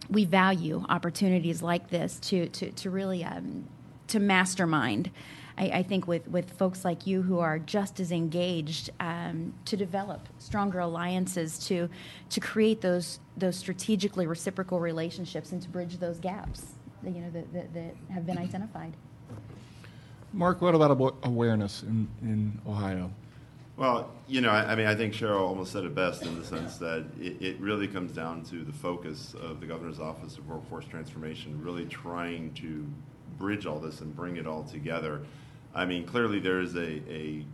we 0.08 0.24
value 0.24 0.84
opportunities 0.88 1.62
like 1.62 1.90
this 1.90 2.18
to, 2.20 2.48
to, 2.48 2.70
to 2.72 2.90
really 2.90 3.24
um, 3.24 3.64
to 4.08 4.18
mastermind. 4.18 5.10
I, 5.58 5.70
I, 5.78 5.82
think 5.82 6.06
with, 6.06 6.28
with 6.28 6.50
folks 6.52 6.84
like 6.84 7.06
you 7.06 7.20
who 7.20 7.40
are 7.40 7.58
just 7.58 7.98
as 7.98 8.12
engaged 8.12 8.90
um, 9.00 9.52
to 9.64 9.76
develop 9.76 10.28
stronger 10.38 10.78
alliances, 10.78 11.58
to 11.66 11.88
to 12.30 12.40
create 12.40 12.80
those 12.80 13.18
those 13.36 13.56
strategically 13.56 14.26
reciprocal 14.26 14.78
relationships, 14.78 15.50
and 15.52 15.60
to 15.60 15.68
bridge 15.68 15.98
those 15.98 16.18
gaps, 16.18 16.74
that, 17.02 17.10
you 17.10 17.20
know, 17.20 17.30
that, 17.30 17.52
that, 17.52 17.74
that 17.74 17.94
have 18.12 18.24
been 18.24 18.38
identified. 18.38 18.94
Mark, 20.32 20.60
what 20.60 20.74
about 20.74 21.16
awareness 21.22 21.82
in, 21.82 22.08
in 22.22 22.60
Ohio? 22.66 23.10
Well, 23.76 24.10
you 24.26 24.40
know, 24.40 24.50
I, 24.50 24.72
I, 24.72 24.74
mean, 24.74 24.86
I 24.86 24.94
think 24.94 25.14
Cheryl 25.14 25.40
almost 25.40 25.72
said 25.72 25.84
it 25.84 25.94
best 25.94 26.22
in 26.22 26.38
the 26.38 26.44
sense 26.44 26.78
that 26.78 27.06
it, 27.20 27.40
it, 27.40 27.60
really 27.60 27.86
comes 27.86 28.12
down 28.12 28.42
to 28.46 28.64
the 28.64 28.72
focus 28.72 29.34
of 29.40 29.60
the 29.60 29.66
governor's 29.66 30.00
office 30.00 30.36
of 30.36 30.48
workforce 30.48 30.84
transformation, 30.84 31.62
really 31.62 31.86
trying 31.86 32.52
to 32.54 32.86
bridge 33.38 33.66
all 33.66 33.78
this 33.78 34.00
and 34.00 34.14
bring 34.14 34.36
it 34.36 34.46
all 34.46 34.64
together. 34.64 35.22
I 35.78 35.84
mean, 35.84 36.04
clearly 36.04 36.40
there 36.40 36.60
is 36.60 36.74
a, 36.74 37.00
a 37.08 37.44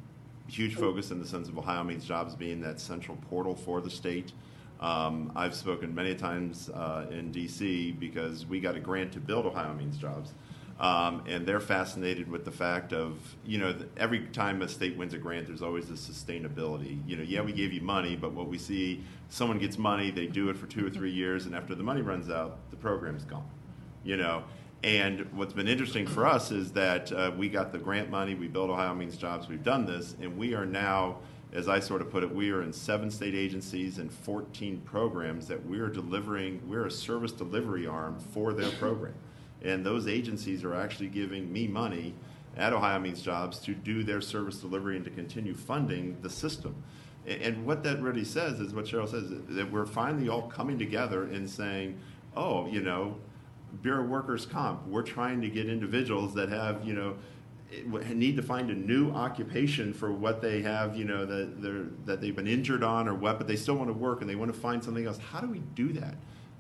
huge 0.49 0.77
focus 0.77 1.11
in 1.11 1.19
the 1.19 1.27
sense 1.27 1.47
of 1.47 1.59
Ohio 1.59 1.85
Means 1.85 2.07
Jobs 2.07 2.35
being 2.35 2.59
that 2.63 2.81
central 2.81 3.19
portal 3.29 3.55
for 3.55 3.83
the 3.83 3.91
state. 3.91 4.33
Um, 4.81 5.31
I've 5.37 5.55
spoken 5.55 5.95
many 5.95 6.15
times 6.15 6.71
uh, 6.71 7.05
in 7.11 7.33
D.C. 7.33 7.93
because 7.93 8.47
we 8.47 8.61
got 8.61 8.77
a 8.77 8.81
grant 8.81 9.13
to 9.13 9.21
build 9.21 9.45
Ohio 9.45 9.75
Means 9.75 9.99
Jobs. 9.99 10.33
Um, 10.81 11.23
and 11.29 11.47
they're 11.47 11.61
fascinated 11.61 12.31
with 12.31 12.47
the 12.47 12.51
fact 12.51 12.95
of, 12.95 13.19
you 13.45 13.59
know, 13.59 13.77
every 13.99 14.21
time 14.29 14.63
a 14.63 14.69
state 14.69 14.97
wins 14.97 15.13
a 15.13 15.19
grant, 15.19 15.47
there's 15.47 15.63
always 15.63 15.91
this 15.91 16.09
sustainability. 16.09 17.07
You 17.07 17.17
know, 17.17 17.23
yeah, 17.23 17.43
we 17.43 17.53
gave 17.53 17.75
you 17.75 17.83
money, 17.83 18.17
but 18.17 18.33
what 18.33 18.49
we 18.49 18.57
see, 18.57 19.05
someone 19.29 19.59
gets 19.59 19.77
money, 19.77 20.11
they 20.11 20.27
do 20.27 20.49
it 20.49 20.57
for 20.57 20.67
two 20.67 20.87
or 20.87 20.91
three 20.91 21.13
years, 21.13 21.45
and 21.45 21.55
after 21.55 21.75
the 21.75 21.85
money 21.85 22.01
runs 22.01 22.31
out, 22.31 22.59
the 22.71 22.77
program's 22.77 23.25
gone. 23.25 23.49
You 24.03 24.17
know, 24.17 24.45
and 24.85 25.33
what's 25.33 25.55
been 25.55 25.67
interesting 25.67 26.07
for 26.07 26.27
us 26.27 26.51
is 26.51 26.73
that 26.73 27.11
uh, 27.11 27.33
we 27.37 27.49
got 27.49 27.73
the 27.73 27.79
grant 27.79 28.11
money, 28.11 28.35
we 28.35 28.49
built 28.49 28.69
Ohio 28.69 28.95
Means 28.95 29.17
Jobs, 29.17 29.49
we've 29.49 29.65
done 29.65 29.87
this, 29.87 30.15
and 30.21 30.37
we 30.37 30.55
are 30.55 30.67
now 30.67 31.17
as 31.55 31.69
I 31.69 31.79
sort 31.79 32.03
of 32.03 32.11
put 32.11 32.25
it, 32.25 32.35
we 32.35 32.51
are 32.51 32.63
in 32.63 32.73
seven 32.73 33.11
state 33.13 33.35
agencies 33.35 33.99
and 33.99 34.13
14 34.13 34.81
programs 34.85 35.47
that 35.47 35.65
we 35.65 35.79
are 35.79 35.89
delivering, 35.89 36.61
we're 36.69 36.87
a 36.87 36.91
service 36.91 37.31
delivery 37.31 37.87
arm 37.87 38.19
for 38.19 38.53
their 38.53 38.71
program. 38.73 39.15
And 39.63 39.87
those 39.87 40.09
agencies 40.09 40.65
are 40.65 40.75
actually 40.75 41.09
giving 41.09 41.51
me 41.53 41.69
money 41.69 42.13
at 42.57 42.73
Ohio 42.73 42.99
Means 42.99 43.23
Jobs 43.23 43.61
to 43.61 43.75
do 43.75 44.03
their 44.03 44.21
service 44.21 44.57
delivery 44.57 44.97
and 44.97 45.05
to 45.05 45.13
continue 45.13 45.55
funding 45.55 46.17
the 46.23 46.31
system. 46.31 46.75
And, 47.25 47.41
and 47.41 47.67
what 47.67 47.85
that 47.85 48.03
really 48.03 48.25
says 48.25 48.59
is 48.59 48.75
what 48.75 48.87
Cheryl 48.87 49.09
says 49.09 49.31
that 49.31 49.71
we're 49.71 49.87
finally 49.87 50.29
all 50.29 50.43
coming 50.43 50.77
together 50.77 51.23
and 51.23 51.49
saying, 51.49 51.99
oh, 52.37 52.67
you 52.67 52.83
know, 52.83 53.17
Bureau 53.83 54.05
Workers 54.05 54.47
Comp, 54.47 54.87
we're 54.87 55.03
trying 55.03 55.41
to 55.43 55.49
get 55.49 55.69
individuals 55.69 56.35
that 56.35 56.49
have, 56.49 56.85
you 56.87 56.95
know, 56.95 57.17
need 57.89 58.37
to 58.37 58.43
find 58.43 58.71
a 58.71 58.75
new 58.75 59.11
occupation 59.11 59.93
for 59.93 60.13
what 60.13 60.41
they 60.41 60.63
have, 60.63 60.97
you 60.97 61.05
know, 61.05 61.27
that 61.27 61.97
that 62.07 62.21
they've 62.21 62.37
been 62.37 62.47
injured 62.47 62.83
on 62.83 63.09
or 63.09 63.15
what, 63.15 63.39
but 63.39 63.47
they 63.47 63.57
still 63.57 63.77
want 63.77 63.89
to 63.89 63.95
work 63.95 64.21
and 64.21 64.31
they 64.31 64.37
want 64.37 64.53
to 64.53 64.59
find 64.59 64.83
something 64.83 65.07
else. 65.07 65.19
How 65.19 65.41
do 65.41 65.49
we 65.49 65.59
do 65.59 65.93
that? 65.95 66.15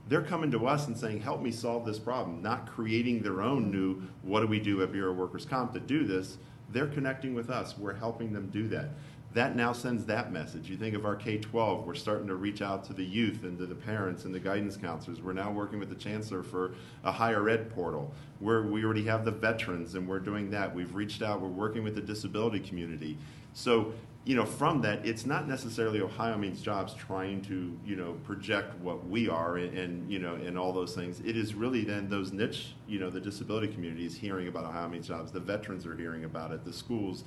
They're 0.08 0.22
coming 0.22 0.50
to 0.50 0.66
us 0.66 0.86
and 0.86 0.98
saying, 0.98 1.20
"Help 1.20 1.40
me 1.40 1.50
solve 1.50 1.86
this 1.86 1.98
problem." 1.98 2.42
Not 2.42 2.66
creating 2.66 3.22
their 3.22 3.42
own 3.42 3.70
new. 3.70 4.02
What 4.22 4.40
do 4.40 4.46
we 4.46 4.60
do 4.60 4.82
at 4.82 4.92
Bureau 4.92 5.12
Workers 5.12 5.46
Comp 5.46 5.72
to 5.74 5.80
do 5.80 6.04
this? 6.04 6.38
They're 6.70 6.88
connecting 6.88 7.34
with 7.34 7.48
us. 7.48 7.78
We're 7.78 7.94
helping 7.94 8.32
them 8.32 8.48
do 8.50 8.68
that 8.68 8.90
that 9.34 9.56
now 9.56 9.72
sends 9.72 10.04
that 10.04 10.32
message. 10.32 10.70
You 10.70 10.76
think 10.76 10.94
of 10.94 11.04
our 11.04 11.16
K 11.16 11.38
12, 11.38 11.84
we're 11.84 11.94
starting 11.94 12.28
to 12.28 12.36
reach 12.36 12.62
out 12.62 12.84
to 12.84 12.92
the 12.92 13.04
youth 13.04 13.42
and 13.42 13.58
to 13.58 13.66
the 13.66 13.74
parents 13.74 14.24
and 14.24 14.34
the 14.34 14.38
guidance 14.38 14.76
counselors. 14.76 15.20
We're 15.20 15.32
now 15.32 15.50
working 15.50 15.80
with 15.80 15.88
the 15.88 15.96
chancellor 15.96 16.44
for 16.44 16.74
a 17.02 17.10
higher 17.10 17.48
ed 17.48 17.74
portal 17.74 18.12
where 18.38 18.62
we 18.62 18.84
already 18.84 19.04
have 19.04 19.24
the 19.24 19.32
veterans 19.32 19.96
and 19.96 20.08
we're 20.08 20.20
doing 20.20 20.50
that. 20.50 20.72
We've 20.72 20.94
reached 20.94 21.20
out, 21.20 21.40
we're 21.40 21.48
working 21.48 21.82
with 21.82 21.96
the 21.96 22.00
disability 22.00 22.60
community. 22.60 23.18
So, 23.54 23.92
you 24.24 24.36
know, 24.36 24.46
from 24.46 24.80
that, 24.82 25.04
it's 25.04 25.26
not 25.26 25.48
necessarily 25.48 26.00
Ohio 26.00 26.38
Means 26.38 26.62
Jobs 26.62 26.94
trying 26.94 27.42
to, 27.42 27.76
you 27.84 27.96
know, 27.96 28.12
project 28.24 28.78
what 28.80 29.06
we 29.06 29.28
are 29.28 29.56
and, 29.56 29.76
and, 29.76 30.10
you 30.10 30.20
know, 30.20 30.36
and 30.36 30.56
all 30.56 30.72
those 30.72 30.94
things. 30.94 31.20
It 31.20 31.36
is 31.36 31.54
really 31.54 31.84
then 31.84 32.08
those 32.08 32.32
niche, 32.32 32.74
you 32.86 33.00
know, 33.00 33.10
the 33.10 33.20
disability 33.20 33.68
community 33.68 34.06
is 34.06 34.16
hearing 34.16 34.46
about 34.46 34.64
Ohio 34.64 34.88
Means 34.88 35.08
Jobs. 35.08 35.32
The 35.32 35.40
veterans 35.40 35.86
are 35.86 35.96
hearing 35.96 36.24
about 36.24 36.52
it. 36.52 36.64
The 36.64 36.72
schools 36.72 37.24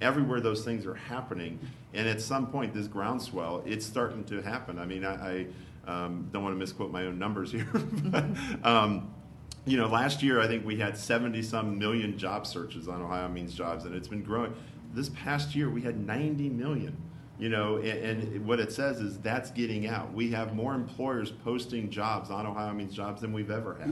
everywhere 0.00 0.40
those 0.40 0.64
things 0.64 0.86
are 0.86 0.94
happening. 0.94 1.58
And 1.94 2.08
at 2.08 2.20
some 2.20 2.46
point, 2.46 2.74
this 2.74 2.86
groundswell, 2.86 3.62
it's 3.66 3.84
starting 3.84 4.24
to 4.24 4.40
happen. 4.42 4.78
I 4.78 4.86
mean, 4.86 5.04
I, 5.04 5.46
I 5.86 6.04
um, 6.04 6.28
don't 6.32 6.42
want 6.42 6.54
to 6.54 6.58
misquote 6.58 6.90
my 6.90 7.06
own 7.06 7.18
numbers 7.18 7.52
here, 7.52 7.68
but, 8.04 8.24
um, 8.64 9.12
you 9.66 9.76
know, 9.76 9.88
last 9.88 10.22
year 10.22 10.40
I 10.40 10.46
think 10.46 10.64
we 10.64 10.76
had 10.76 10.96
70 10.96 11.42
some 11.42 11.78
million 11.78 12.16
job 12.16 12.46
searches 12.46 12.88
on 12.88 13.02
Ohio 13.02 13.28
Means 13.28 13.54
Jobs, 13.54 13.84
and 13.84 13.94
it's 13.94 14.08
been 14.08 14.22
growing. 14.22 14.54
This 14.94 15.10
past 15.10 15.54
year 15.54 15.68
we 15.68 15.82
had 15.82 15.98
90 16.06 16.48
million. 16.50 16.96
You 17.38 17.48
know, 17.48 17.78
and, 17.78 18.22
and 18.22 18.46
what 18.46 18.60
it 18.60 18.70
says 18.70 19.00
is 19.00 19.18
that's 19.20 19.50
getting 19.50 19.86
out. 19.86 20.12
We 20.12 20.30
have 20.32 20.54
more 20.54 20.74
employers 20.74 21.30
posting 21.30 21.88
jobs 21.88 22.30
on 22.30 22.46
Ohio 22.46 22.74
Means 22.74 22.94
Jobs 22.94 23.22
than 23.22 23.32
we've 23.32 23.50
ever 23.50 23.76
had. 23.76 23.88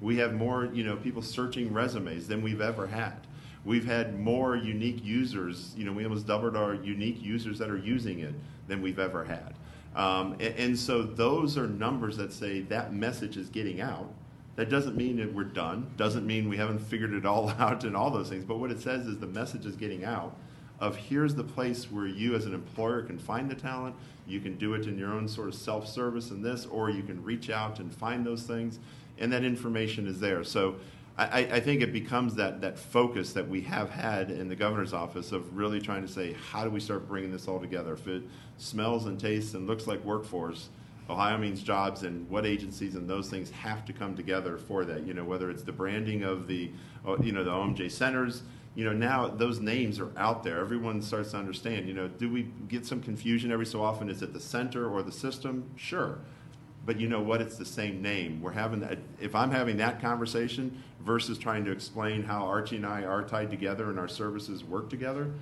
We 0.00 0.16
have 0.16 0.32
more, 0.32 0.70
you 0.72 0.82
know, 0.82 0.96
people 0.96 1.20
searching 1.20 1.74
resumes 1.74 2.26
than 2.26 2.40
we've 2.40 2.62
ever 2.62 2.86
had. 2.86 3.26
We've 3.66 3.84
had 3.84 4.18
more 4.18 4.56
unique 4.56 5.04
users. 5.04 5.74
You 5.76 5.84
know, 5.84 5.92
we 5.92 6.04
almost 6.04 6.26
doubled 6.26 6.56
our 6.56 6.74
unique 6.74 7.20
users 7.20 7.58
that 7.58 7.68
are 7.68 7.76
using 7.76 8.20
it 8.20 8.34
than 8.68 8.80
we've 8.80 9.00
ever 9.00 9.24
had. 9.24 9.54
Um, 9.96 10.34
and, 10.34 10.54
and, 10.56 10.78
so 10.78 11.02
those 11.02 11.58
are 11.58 11.66
numbers 11.66 12.16
that 12.18 12.32
say 12.32 12.60
that 12.62 12.92
message 12.92 13.36
is 13.36 13.48
getting 13.48 13.80
out. 13.80 14.12
That 14.54 14.70
doesn't 14.70 14.94
mean 14.94 15.16
that 15.16 15.34
we're 15.34 15.44
done. 15.44 15.90
Doesn't 15.96 16.26
mean 16.26 16.48
we 16.48 16.56
haven't 16.56 16.78
figured 16.78 17.12
it 17.12 17.26
all 17.26 17.50
out 17.58 17.82
and 17.82 17.96
all 17.96 18.10
those 18.10 18.28
things. 18.28 18.44
But 18.44 18.58
what 18.58 18.70
it 18.70 18.80
says 18.80 19.06
is 19.06 19.18
the 19.18 19.26
message 19.26 19.66
is 19.66 19.74
getting 19.74 20.04
out 20.04 20.36
of 20.78 20.96
here's 20.96 21.34
the 21.34 21.44
place 21.44 21.90
where 21.90 22.06
you 22.06 22.34
as 22.34 22.46
an 22.46 22.54
employer 22.54 23.02
can 23.02 23.18
find 23.18 23.50
the 23.50 23.54
talent. 23.54 23.96
You 24.26 24.40
can 24.40 24.56
do 24.58 24.74
it 24.74 24.86
in 24.86 24.98
your 24.98 25.12
own 25.12 25.26
sort 25.26 25.48
of 25.48 25.54
self-service 25.54 26.30
in 26.30 26.42
this, 26.42 26.66
or 26.66 26.90
you 26.90 27.02
can 27.02 27.22
reach 27.22 27.48
out 27.48 27.80
and 27.80 27.92
find 27.92 28.26
those 28.26 28.42
things, 28.42 28.78
and 29.18 29.32
that 29.32 29.44
information 29.44 30.06
is 30.06 30.20
there. 30.20 30.44
So 30.44 30.76
I, 31.18 31.48
I, 31.50 31.60
think 31.60 31.80
it 31.80 31.94
becomes 31.94 32.34
that, 32.34 32.60
that 32.60 32.78
focus 32.78 33.32
that 33.32 33.48
we 33.48 33.62
have 33.62 33.88
had 33.88 34.30
in 34.30 34.48
the 34.48 34.56
governor's 34.56 34.92
office 34.92 35.32
of 35.32 35.56
really 35.56 35.80
trying 35.80 36.02
to 36.02 36.08
say, 36.08 36.34
how 36.50 36.62
do 36.62 36.68
we 36.68 36.78
start 36.78 37.08
bringing 37.08 37.32
this 37.32 37.48
all 37.48 37.58
together? 37.58 37.94
If 37.94 38.06
it 38.06 38.24
smells 38.58 39.06
and 39.06 39.18
tastes 39.18 39.54
and 39.54 39.66
looks 39.66 39.86
like 39.86 40.04
workforce, 40.04 40.68
Ohio 41.08 41.38
means 41.38 41.62
jobs, 41.62 42.02
and 42.02 42.28
what 42.28 42.44
agencies 42.44 42.96
and 42.96 43.08
those 43.08 43.30
things 43.30 43.48
have 43.50 43.84
to 43.86 43.92
come 43.94 44.14
together 44.14 44.58
for 44.58 44.84
that. 44.84 45.06
You 45.06 45.14
know, 45.14 45.24
whether 45.24 45.50
it's 45.50 45.62
the 45.62 45.72
branding 45.72 46.22
of 46.22 46.48
the, 46.48 46.70
uh, 47.06 47.16
you 47.22 47.32
know, 47.32 47.44
the 47.44 47.50
OMJ 47.50 47.90
centers. 47.92 48.42
You 48.74 48.84
know, 48.84 48.92
now 48.92 49.28
those 49.28 49.58
names 49.58 50.00
are 50.00 50.10
out 50.18 50.42
there. 50.42 50.58
Everyone 50.58 51.00
starts 51.00 51.30
to 51.30 51.38
understand. 51.38 51.88
You 51.88 51.94
know, 51.94 52.08
do 52.08 52.30
we 52.30 52.50
get 52.68 52.84
some 52.84 53.00
confusion 53.00 53.50
every 53.50 53.64
so 53.64 53.82
often? 53.82 54.10
Is 54.10 54.20
it 54.20 54.34
the 54.34 54.40
center 54.40 54.90
or 54.90 55.02
the 55.02 55.12
system? 55.12 55.70
Sure 55.76 56.18
but 56.86 57.00
you 57.00 57.08
know 57.08 57.20
what? 57.20 57.42
It's 57.42 57.56
the 57.56 57.66
same 57.66 58.00
name. 58.00 58.40
We're 58.40 58.52
having 58.52 58.80
that. 58.80 58.98
If 59.20 59.34
I'm 59.34 59.50
having 59.50 59.76
that 59.78 60.00
conversation 60.00 60.82
versus 61.00 61.36
trying 61.36 61.64
to 61.64 61.72
explain 61.72 62.22
how 62.22 62.46
Archie 62.46 62.76
and 62.76 62.86
I 62.86 63.02
are 63.02 63.22
tied 63.22 63.50
together 63.50 63.90
and 63.90 63.98
our 63.98 64.08
services 64.08 64.64
work 64.64 64.88
together, 64.88 65.32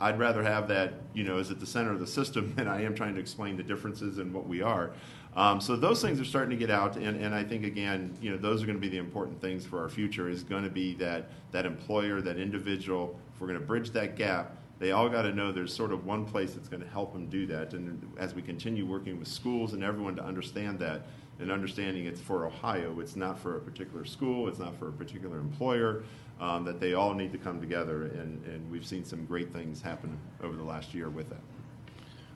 I'd 0.00 0.18
rather 0.18 0.42
have 0.42 0.66
that, 0.68 0.94
you 1.14 1.24
know, 1.24 1.38
as 1.38 1.50
at 1.50 1.60
the 1.60 1.66
center 1.66 1.92
of 1.92 2.00
the 2.00 2.06
system 2.06 2.52
than 2.56 2.66
I 2.66 2.82
am 2.84 2.94
trying 2.94 3.14
to 3.14 3.20
explain 3.20 3.56
the 3.56 3.62
differences 3.62 4.18
in 4.18 4.32
what 4.32 4.46
we 4.46 4.60
are. 4.60 4.90
Um, 5.36 5.60
so 5.60 5.76
those 5.76 6.02
things 6.02 6.20
are 6.20 6.24
starting 6.24 6.50
to 6.50 6.56
get 6.56 6.70
out, 6.70 6.96
and, 6.96 7.22
and 7.22 7.32
I 7.32 7.44
think 7.44 7.64
again, 7.64 8.16
you 8.20 8.30
know, 8.30 8.36
those 8.36 8.64
are 8.64 8.66
going 8.66 8.76
to 8.76 8.80
be 8.80 8.88
the 8.88 8.98
important 8.98 9.40
things 9.40 9.64
for 9.64 9.80
our 9.80 9.88
future. 9.88 10.28
Is 10.28 10.42
going 10.42 10.64
to 10.64 10.70
be 10.70 10.94
that 10.94 11.30
that 11.52 11.66
employer, 11.66 12.20
that 12.20 12.36
individual. 12.36 13.16
If 13.32 13.40
we're 13.40 13.46
going 13.46 13.60
to 13.60 13.64
bridge 13.64 13.90
that 13.90 14.16
gap, 14.16 14.56
they 14.80 14.92
all 14.92 15.08
got 15.08 15.22
to 15.22 15.32
know 15.32 15.52
there's 15.52 15.74
sort 15.74 15.92
of 15.92 16.06
one 16.06 16.24
place 16.24 16.54
that's 16.54 16.68
going 16.68 16.82
to 16.82 16.88
help 16.88 17.12
them 17.12 17.26
do 17.26 17.46
that. 17.46 17.74
And 17.74 18.10
as 18.18 18.34
we 18.34 18.42
continue 18.42 18.86
working 18.86 19.18
with 19.18 19.28
schools 19.28 19.74
and 19.74 19.84
everyone 19.84 20.16
to 20.16 20.24
understand 20.24 20.80
that, 20.80 21.02
and 21.38 21.50
understanding 21.50 22.06
it's 22.06 22.20
for 22.20 22.46
Ohio, 22.46 22.98
it's 23.00 23.16
not 23.16 23.38
for 23.38 23.56
a 23.56 23.60
particular 23.60 24.04
school, 24.04 24.48
it's 24.48 24.58
not 24.58 24.76
for 24.78 24.88
a 24.88 24.92
particular 24.92 25.38
employer, 25.38 26.02
um, 26.40 26.64
that 26.64 26.80
they 26.80 26.94
all 26.94 27.14
need 27.14 27.32
to 27.32 27.38
come 27.38 27.60
together. 27.60 28.06
And, 28.06 28.44
and 28.46 28.70
we've 28.70 28.86
seen 28.86 29.04
some 29.04 29.24
great 29.26 29.52
things 29.52 29.80
happen 29.80 30.18
over 30.42 30.56
the 30.56 30.62
last 30.62 30.94
year 30.94 31.08
with 31.08 31.28
that. 31.28 31.40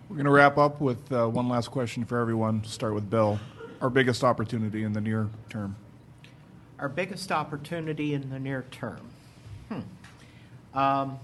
We're 0.08 0.16
going 0.16 0.26
to 0.26 0.30
wrap 0.30 0.58
up 0.58 0.80
with 0.80 1.10
uh, 1.12 1.26
one 1.26 1.48
last 1.48 1.70
question 1.70 2.04
for 2.04 2.18
everyone. 2.18 2.62
Start 2.64 2.94
with 2.94 3.08
Bill. 3.08 3.40
Our 3.80 3.90
biggest 3.90 4.22
opportunity 4.22 4.84
in 4.84 4.92
the 4.92 5.00
near 5.00 5.28
term. 5.48 5.76
Our 6.78 6.88
biggest 6.88 7.32
opportunity 7.32 8.12
in 8.12 8.28
the 8.28 8.38
near 8.38 8.64
term. 8.70 9.00
Hmm. 9.68 10.78
Um, 10.78 11.18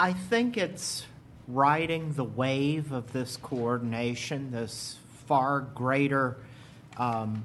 I 0.00 0.14
think 0.14 0.56
it's 0.56 1.04
riding 1.46 2.14
the 2.14 2.24
wave 2.24 2.90
of 2.90 3.12
this 3.12 3.36
coordination, 3.36 4.50
this 4.50 4.96
far 5.26 5.60
greater 5.60 6.38
um, 6.96 7.44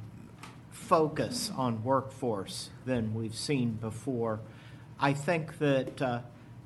focus 0.71 1.51
on 1.57 1.83
workforce 1.83 2.69
than 2.85 3.13
we've 3.13 3.35
seen 3.35 3.73
before. 3.73 4.39
I 4.97 5.11
think 5.11 5.57
that 5.57 6.01
uh, 6.01 6.19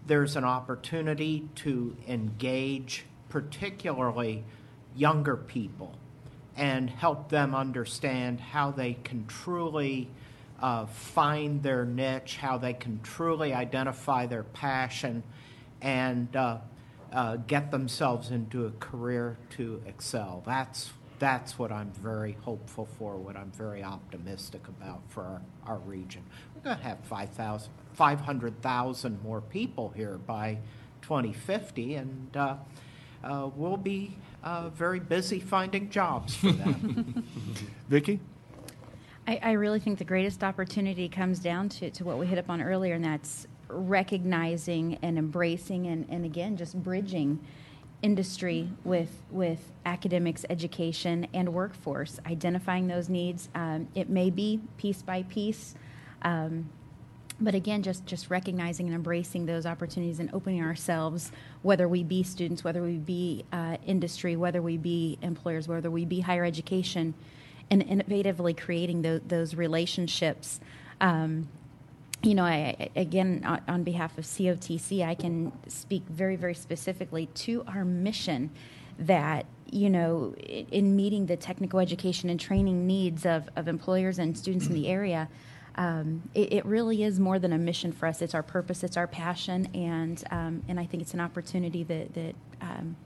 there's 0.05 0.35
an 0.35 0.43
opportunity 0.43 1.49
to 1.55 1.97
engage, 2.07 3.05
particularly 3.29 4.43
younger 4.95 5.37
people, 5.37 5.95
and 6.55 6.87
help 6.87 7.29
them 7.29 7.55
understand 7.55 8.39
how 8.39 8.69
they 8.69 8.93
can 8.93 9.25
truly 9.25 10.07
uh, 10.61 10.85
find 10.85 11.63
their 11.63 11.83
niche, 11.83 12.37
how 12.37 12.59
they 12.59 12.73
can 12.73 12.99
truly 13.01 13.55
identify 13.55 14.27
their 14.27 14.43
passion 14.43 15.23
and 15.81 16.35
uh, 16.35 16.57
uh, 17.11 17.37
get 17.37 17.71
themselves 17.71 18.31
into 18.31 18.65
a 18.65 18.71
career 18.71 19.37
to 19.51 19.81
excel. 19.85 20.43
That's 20.45 20.91
that's 21.19 21.59
what 21.59 21.71
I'm 21.71 21.91
very 21.91 22.37
hopeful 22.41 22.87
for, 22.97 23.17
what 23.17 23.35
I'm 23.35 23.51
very 23.51 23.83
optimistic 23.83 24.67
about 24.67 25.01
for 25.09 25.23
our, 25.23 25.41
our 25.65 25.77
region. 25.79 26.23
We're 26.55 26.61
going 26.61 26.77
to 26.77 26.83
have 26.83 26.99
500,000 27.93 29.23
more 29.23 29.41
people 29.41 29.89
here 29.95 30.17
by 30.17 30.59
2050, 31.01 31.95
and 31.95 32.37
uh, 32.37 32.55
uh, 33.23 33.49
we'll 33.55 33.77
be 33.77 34.15
uh, 34.43 34.69
very 34.69 34.99
busy 34.99 35.39
finding 35.39 35.89
jobs 35.89 36.35
for 36.35 36.51
them. 36.51 37.23
Vicki? 37.89 38.19
I, 39.27 39.39
I, 39.43 39.51
really 39.51 39.79
think 39.79 39.99
the 39.99 40.05
greatest 40.05 40.43
opportunity 40.43 41.07
comes 41.09 41.39
down 41.39 41.69
to, 41.69 41.91
to 41.91 42.03
what 42.03 42.17
we 42.17 42.25
hit 42.25 42.39
up 42.39 42.49
on 42.49 42.61
earlier, 42.61 42.95
and 42.95 43.03
that's 43.03 43.45
recognizing 43.69 44.97
and 45.01 45.17
embracing 45.17 45.87
and, 45.87 46.05
and 46.09 46.25
again 46.25 46.57
just 46.57 46.81
bridging 46.81 47.39
industry 48.01 48.69
with 48.83 49.23
with 49.29 49.71
academics 49.85 50.45
education 50.49 51.27
and 51.33 51.53
workforce 51.53 52.19
identifying 52.25 52.87
those 52.87 53.09
needs. 53.09 53.49
Um, 53.55 53.87
it 53.95 54.09
may 54.09 54.29
be 54.29 54.61
piece 54.77 55.01
by 55.01 55.23
piece 55.23 55.75
um, 56.21 56.69
but 57.41 57.55
again 57.55 57.83
just 57.83 58.05
just 58.05 58.29
recognizing 58.29 58.87
and 58.87 58.95
embracing 58.95 59.45
those 59.45 59.65
opportunities 59.65 60.19
and 60.19 60.29
opening 60.33 60.61
ourselves 60.61 61.31
whether 61.61 61.87
we 61.87 62.03
be 62.03 62.23
students 62.23 62.63
whether 62.63 62.81
we 62.81 62.97
be 62.97 63.45
uh, 63.51 63.77
industry 63.85 64.35
whether 64.35 64.61
we 64.61 64.77
be 64.77 65.17
employers 65.21 65.67
whether 65.67 65.91
we 65.91 66.05
be 66.05 66.19
higher 66.19 66.45
education 66.45 67.13
and 67.71 67.85
innovatively 67.85 68.57
creating 68.57 69.01
those, 69.01 69.21
those 69.27 69.55
relationships 69.55 70.59
um, 71.01 71.47
you 72.21 72.35
know, 72.35 72.43
I, 72.43 72.75
I- 72.79 72.89
again, 72.99 73.43
on, 73.45 73.61
on 73.67 73.83
behalf 73.83 74.17
of 74.17 74.25
COTC, 74.25 75.05
I 75.05 75.15
can 75.15 75.51
speak 75.67 76.03
very, 76.09 76.35
very 76.35 76.53
specifically 76.55 77.27
to 77.27 77.63
our 77.67 77.85
mission 77.85 78.51
that, 78.97 79.45
you 79.71 79.89
know, 79.89 80.33
in 80.35 80.95
meeting 80.95 81.27
the 81.27 81.37
technical 81.37 81.79
education 81.79 82.29
and 82.29 82.39
training 82.39 82.85
needs 82.85 83.25
of, 83.25 83.49
of 83.55 83.67
employers 83.67 84.19
and 84.19 84.37
students 84.37 84.67
in 84.67 84.73
the 84.73 84.87
area, 84.87 85.29
um, 85.75 86.23
it, 86.33 86.51
it 86.51 86.65
really 86.65 87.03
is 87.03 87.19
more 87.19 87.39
than 87.39 87.53
a 87.53 87.57
mission 87.57 87.93
for 87.93 88.07
us. 88.07 88.21
It's 88.21 88.35
our 88.35 88.43
purpose, 88.43 88.83
it's 88.83 88.97
our 88.97 89.07
passion, 89.07 89.69
and, 89.73 90.21
um, 90.31 90.63
and 90.67 90.79
I 90.79 90.85
think 90.85 91.01
it's 91.01 91.13
an 91.13 91.21
opportunity 91.21 91.83
that, 91.83 92.13
that 92.15 92.35
um, 92.59 92.97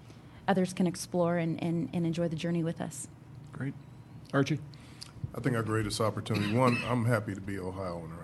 others 0.47 0.73
can 0.73 0.87
explore 0.87 1.37
and, 1.37 1.61
and, 1.61 1.89
and 1.93 2.07
enjoy 2.07 2.27
the 2.29 2.35
journey 2.35 2.63
with 2.63 2.81
us. 2.81 3.07
Great. 3.51 3.75
Archie? 4.33 4.57
I 5.35 5.41
think 5.41 5.55
our 5.55 5.61
greatest 5.63 6.01
opportunity, 6.01 6.55
one, 6.55 6.79
I'm 6.87 7.05
happy 7.05 7.35
to 7.35 7.41
be 7.41 7.59
Ohioan 7.59 8.09
right 8.09 8.19
now. 8.21 8.22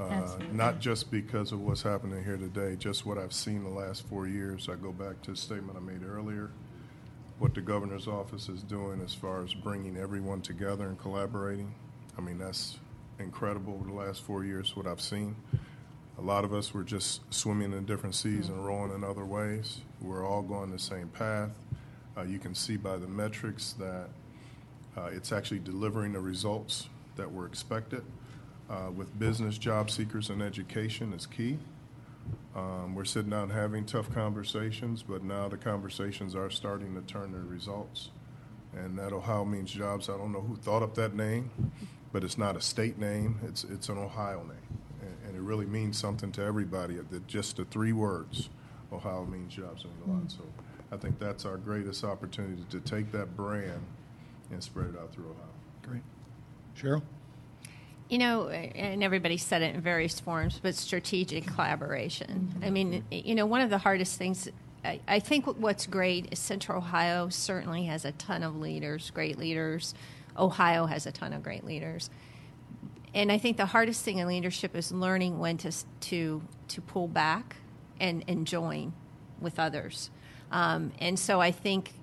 Uh. 0.00 0.26
Not 0.52 0.80
just 0.80 1.10
because 1.10 1.52
of 1.52 1.60
what's 1.60 1.82
happening 1.82 2.24
here 2.24 2.36
today, 2.36 2.76
just 2.76 3.04
what 3.04 3.18
I've 3.18 3.32
seen 3.32 3.62
the 3.62 3.70
last 3.70 4.06
four 4.08 4.26
years. 4.26 4.68
I 4.68 4.76
go 4.76 4.92
back 4.92 5.20
to 5.22 5.32
a 5.32 5.36
statement 5.36 5.76
I 5.76 5.80
made 5.80 6.02
earlier, 6.02 6.50
what 7.38 7.54
the 7.54 7.60
governor's 7.60 8.08
office 8.08 8.48
is 8.48 8.62
doing 8.62 9.00
as 9.02 9.14
far 9.14 9.42
as 9.42 9.52
bringing 9.54 9.96
everyone 9.96 10.40
together 10.40 10.86
and 10.88 10.98
collaborating. 10.98 11.74
I 12.16 12.20
mean, 12.20 12.38
that's 12.38 12.78
incredible 13.18 13.74
over 13.74 13.88
the 13.88 13.94
last 13.94 14.22
four 14.22 14.44
years, 14.44 14.74
what 14.76 14.86
I've 14.86 15.00
seen. 15.00 15.36
A 16.18 16.22
lot 16.22 16.44
of 16.44 16.52
us 16.52 16.74
were 16.74 16.84
just 16.84 17.20
swimming 17.32 17.72
in 17.72 17.84
different 17.84 18.14
seas 18.14 18.48
and 18.48 18.64
rowing 18.64 18.92
in 18.94 19.02
other 19.04 19.24
ways. 19.24 19.80
We're 20.00 20.26
all 20.26 20.42
going 20.42 20.70
the 20.70 20.78
same 20.78 21.08
path. 21.08 21.50
Uh, 22.16 22.22
you 22.22 22.38
can 22.38 22.54
see 22.54 22.76
by 22.76 22.96
the 22.96 23.08
metrics 23.08 23.72
that 23.74 24.08
uh, 24.96 25.06
It's 25.12 25.32
actually 25.32 25.60
delivering 25.60 26.12
the 26.12 26.20
results 26.20 26.88
that 27.16 27.32
were 27.32 27.46
expected. 27.46 28.04
Uh, 28.70 28.90
With 28.94 29.18
business, 29.18 29.58
job 29.58 29.90
seekers, 29.90 30.30
and 30.30 30.40
education 30.42 31.12
is 31.12 31.26
key. 31.26 31.58
Um, 32.54 32.94
We're 32.94 33.04
sitting 33.04 33.30
down 33.30 33.50
having 33.50 33.84
tough 33.84 34.12
conversations, 34.14 35.02
but 35.02 35.22
now 35.22 35.48
the 35.48 35.56
conversations 35.56 36.34
are 36.34 36.50
starting 36.50 36.94
to 36.94 37.00
turn 37.02 37.32
to 37.32 37.38
results. 37.38 38.10
And 38.74 38.98
that 38.98 39.12
Ohio 39.12 39.44
Means 39.44 39.70
Jobs, 39.70 40.08
I 40.08 40.16
don't 40.16 40.32
know 40.32 40.40
who 40.40 40.56
thought 40.56 40.82
up 40.82 40.94
that 40.94 41.14
name, 41.14 41.50
but 42.12 42.24
it's 42.24 42.38
not 42.38 42.56
a 42.56 42.60
state 42.60 42.98
name, 42.98 43.38
it's, 43.46 43.64
it's 43.64 43.88
an 43.90 43.98
Ohio 43.98 44.42
name. 44.44 44.78
And- 45.02 45.16
And 45.26 45.36
it 45.36 45.40
really 45.42 45.66
means 45.66 45.98
something 45.98 46.32
to 46.32 46.42
everybody, 46.42 46.94
that 46.96 47.26
just 47.26 47.56
the 47.56 47.64
three 47.66 47.92
words, 47.92 48.48
Ohio 48.92 49.26
Means 49.26 49.54
Jobs 49.54 49.84
mean 49.84 49.94
a 50.06 50.10
lot. 50.20 50.30
So 50.30 50.44
I 50.90 50.96
think 50.96 51.18
that's 51.18 51.44
our 51.44 51.56
greatest 51.58 52.04
opportunity 52.04 52.64
to 52.70 52.80
take 52.80 53.12
that 53.12 53.36
brand 53.36 53.82
and 54.50 54.62
spread 54.62 54.90
it 54.94 54.98
out 54.98 55.12
through 55.12 55.30
Ohio. 55.30 55.52
Great. 55.82 56.02
Cheryl? 56.76 57.02
You 58.12 58.18
know, 58.18 58.50
and 58.50 59.02
everybody 59.02 59.38
said 59.38 59.62
it 59.62 59.74
in 59.74 59.80
various 59.80 60.20
forms, 60.20 60.60
but 60.62 60.74
strategic 60.74 61.46
collaboration. 61.46 62.54
I 62.62 62.68
mean, 62.68 63.02
you 63.10 63.34
know, 63.34 63.46
one 63.46 63.62
of 63.62 63.70
the 63.70 63.78
hardest 63.78 64.18
things, 64.18 64.50
I, 64.84 65.00
I 65.08 65.18
think 65.18 65.46
what's 65.46 65.86
great 65.86 66.28
is 66.30 66.38
Central 66.38 66.76
Ohio 66.76 67.30
certainly 67.30 67.86
has 67.86 68.04
a 68.04 68.12
ton 68.12 68.42
of 68.42 68.54
leaders, 68.54 69.10
great 69.12 69.38
leaders. 69.38 69.94
Ohio 70.36 70.84
has 70.84 71.06
a 71.06 71.10
ton 71.10 71.32
of 71.32 71.42
great 71.42 71.64
leaders. 71.64 72.10
And 73.14 73.32
I 73.32 73.38
think 73.38 73.56
the 73.56 73.64
hardest 73.64 74.04
thing 74.04 74.18
in 74.18 74.28
leadership 74.28 74.76
is 74.76 74.92
learning 74.92 75.38
when 75.38 75.56
to, 75.56 75.72
to, 76.00 76.42
to 76.68 76.80
pull 76.82 77.08
back 77.08 77.56
and, 77.98 78.24
and 78.28 78.46
join 78.46 78.92
with 79.40 79.58
others. 79.58 80.10
Um, 80.50 80.92
and 80.98 81.18
so 81.18 81.40
I 81.40 81.50
think, 81.50 81.94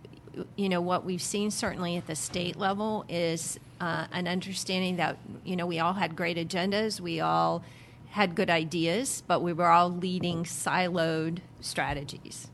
you 0.56 0.70
know, 0.70 0.82
what 0.82 1.06
we've 1.06 1.22
seen 1.22 1.52
certainly 1.52 1.98
at 1.98 2.08
the 2.08 2.16
state 2.16 2.56
level 2.56 3.06
is 3.10 3.60
uh, 3.82 4.06
an 4.12 4.28
understanding 4.28 4.98
that, 4.98 5.18
you 5.44 5.56
know, 5.56 5.66
we 5.66 5.80
all 5.80 5.94
had 5.94 6.16
great 6.16 6.38
agendas, 6.38 7.00
we 7.00 7.20
all 7.20 7.64
had 8.10 8.36
good 8.36 8.50
ideas, 8.50 9.24
but 9.28 9.42
we 9.42 9.54
were 9.54 9.68
all 9.68 9.90
leading 9.90 10.44
siloed 10.44 11.40
strategies. 11.62 12.48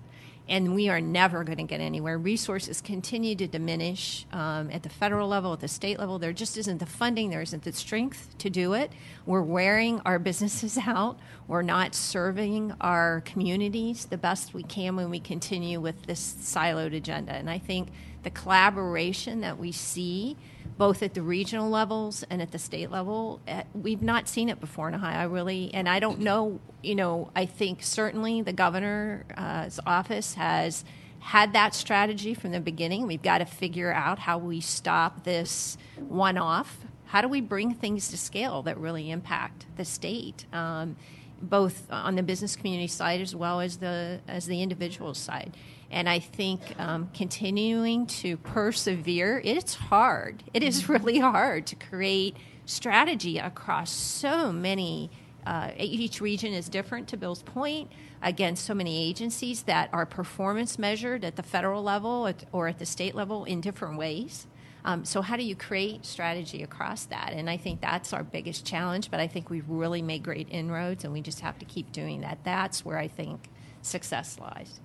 And 0.47 0.75
we 0.75 0.89
are 0.89 1.01
never 1.01 1.43
going 1.43 1.57
to 1.57 1.63
get 1.63 1.79
anywhere. 1.79 2.17
Resources 2.17 2.79
continue 2.79 3.35
to 3.35 3.47
diminish 3.47 4.25
um, 4.31 4.69
at 4.69 4.83
the 4.83 4.89
federal 4.89 5.27
level, 5.27 5.53
at 5.53 5.59
the 5.59 5.67
state 5.67 5.97
level. 5.97 6.19
There 6.19 6.33
just 6.33 6.57
isn't 6.57 6.77
the 6.77 6.85
funding, 6.85 7.31
there 7.31 7.41
isn't 7.41 7.63
the 7.63 7.73
strength 7.73 8.37
to 8.39 8.49
do 8.49 8.73
it. 8.73 8.91
We're 9.25 9.41
wearing 9.41 10.01
our 10.05 10.19
businesses 10.29 10.77
out. 10.77 11.17
We're 11.47 11.63
not 11.63 11.95
serving 11.95 12.73
our 12.79 13.21
communities 13.21 14.05
the 14.05 14.17
best 14.17 14.53
we 14.53 14.63
can 14.63 14.95
when 14.95 15.09
we 15.09 15.19
continue 15.19 15.79
with 15.79 16.05
this 16.05 16.35
siloed 16.41 16.95
agenda. 16.95 17.33
And 17.33 17.49
I 17.49 17.57
think 17.57 17.89
the 18.23 18.29
collaboration 18.29 19.41
that 19.41 19.57
we 19.57 19.71
see 19.71 20.37
both 20.77 21.01
at 21.01 21.13
the 21.13 21.21
regional 21.21 21.69
levels 21.69 22.23
and 22.29 22.41
at 22.41 22.51
the 22.51 22.59
state 22.59 22.91
level. 22.91 23.39
Uh, 23.47 23.63
we've 23.73 24.01
not 24.01 24.27
seen 24.27 24.49
it 24.49 24.59
before 24.59 24.87
in 24.89 24.95
Ohio, 24.95 25.29
really, 25.29 25.73
and 25.73 25.87
I 25.87 25.99
don't 25.99 26.19
know. 26.19 26.59
You 26.83 26.95
know, 26.95 27.31
I 27.35 27.45
think 27.45 27.81
certainly 27.81 28.41
the 28.41 28.53
governor's 28.53 29.79
office 29.85 30.33
has 30.35 30.83
had 31.19 31.53
that 31.53 31.73
strategy 31.73 32.33
from 32.33 32.51
the 32.51 32.59
beginning. 32.59 33.07
We've 33.07 33.21
got 33.21 33.39
to 33.39 33.45
figure 33.45 33.91
out 33.91 34.19
how 34.19 34.37
we 34.37 34.61
stop 34.61 35.23
this 35.23 35.77
one-off. 35.97 36.77
How 37.05 37.21
do 37.21 37.27
we 37.27 37.41
bring 37.41 37.73
things 37.73 38.09
to 38.09 38.17
scale 38.17 38.61
that 38.63 38.77
really 38.77 39.09
impact 39.09 39.65
the 39.77 39.85
state? 39.85 40.45
Um, 40.53 40.97
both 41.41 41.89
on 41.91 42.15
the 42.15 42.23
business 42.23 42.55
community 42.55 42.87
side 42.87 43.21
as 43.21 43.35
well 43.35 43.59
as 43.59 43.77
the 43.77 44.19
as 44.27 44.45
the 44.45 44.61
individual 44.61 45.13
side. 45.13 45.55
And 45.95 46.09
I 46.09 46.19
think 46.19 46.61
um, 46.77 47.09
continuing 47.13 48.05
to 48.07 48.35
persevere, 48.35 49.41
it's 49.45 49.75
hard. 49.75 50.43
It 50.53 50.61
is 50.61 50.89
really 50.89 51.19
hard 51.19 51.65
to 51.67 51.75
create 51.77 52.35
strategy 52.65 53.39
across 53.39 53.91
so 53.91 54.51
many. 54.51 55.09
Uh, 55.47 55.71
each 55.77 56.19
region 56.19 56.53
is 56.53 56.67
different. 56.67 57.07
To 57.07 57.17
Bill's 57.17 57.43
point, 57.43 57.89
against 58.21 58.65
so 58.65 58.73
many 58.73 59.07
agencies 59.07 59.63
that 59.63 59.89
are 59.93 60.05
performance 60.05 60.77
measured 60.77 61.23
at 61.23 61.37
the 61.37 61.43
federal 61.43 61.81
level 61.81 62.29
or 62.51 62.67
at 62.67 62.77
the 62.77 62.85
state 62.85 63.15
level 63.15 63.45
in 63.45 63.61
different 63.61 63.97
ways. 63.97 64.47
Um, 64.83 65.05
so 65.05 65.21
how 65.21 65.37
do 65.37 65.43
you 65.43 65.55
create 65.55 66.05
strategy 66.05 66.61
across 66.61 67.05
that? 67.05 67.31
And 67.31 67.49
I 67.49 67.55
think 67.55 67.79
that's 67.79 68.11
our 68.11 68.23
biggest 68.23 68.65
challenge. 68.65 69.09
But 69.09 69.21
I 69.21 69.27
think 69.27 69.49
we've 69.49 69.69
really 69.69 70.01
made 70.01 70.23
great 70.23 70.49
inroads, 70.51 71.05
and 71.05 71.13
we 71.13 71.21
just 71.21 71.39
have 71.39 71.57
to 71.59 71.65
keep 71.65 71.93
doing 71.93 72.19
that. 72.21 72.39
That's 72.43 72.83
where 72.83 72.97
I 72.97 73.07
think 73.07 73.49
success 73.81 74.37
lies. 74.39 74.81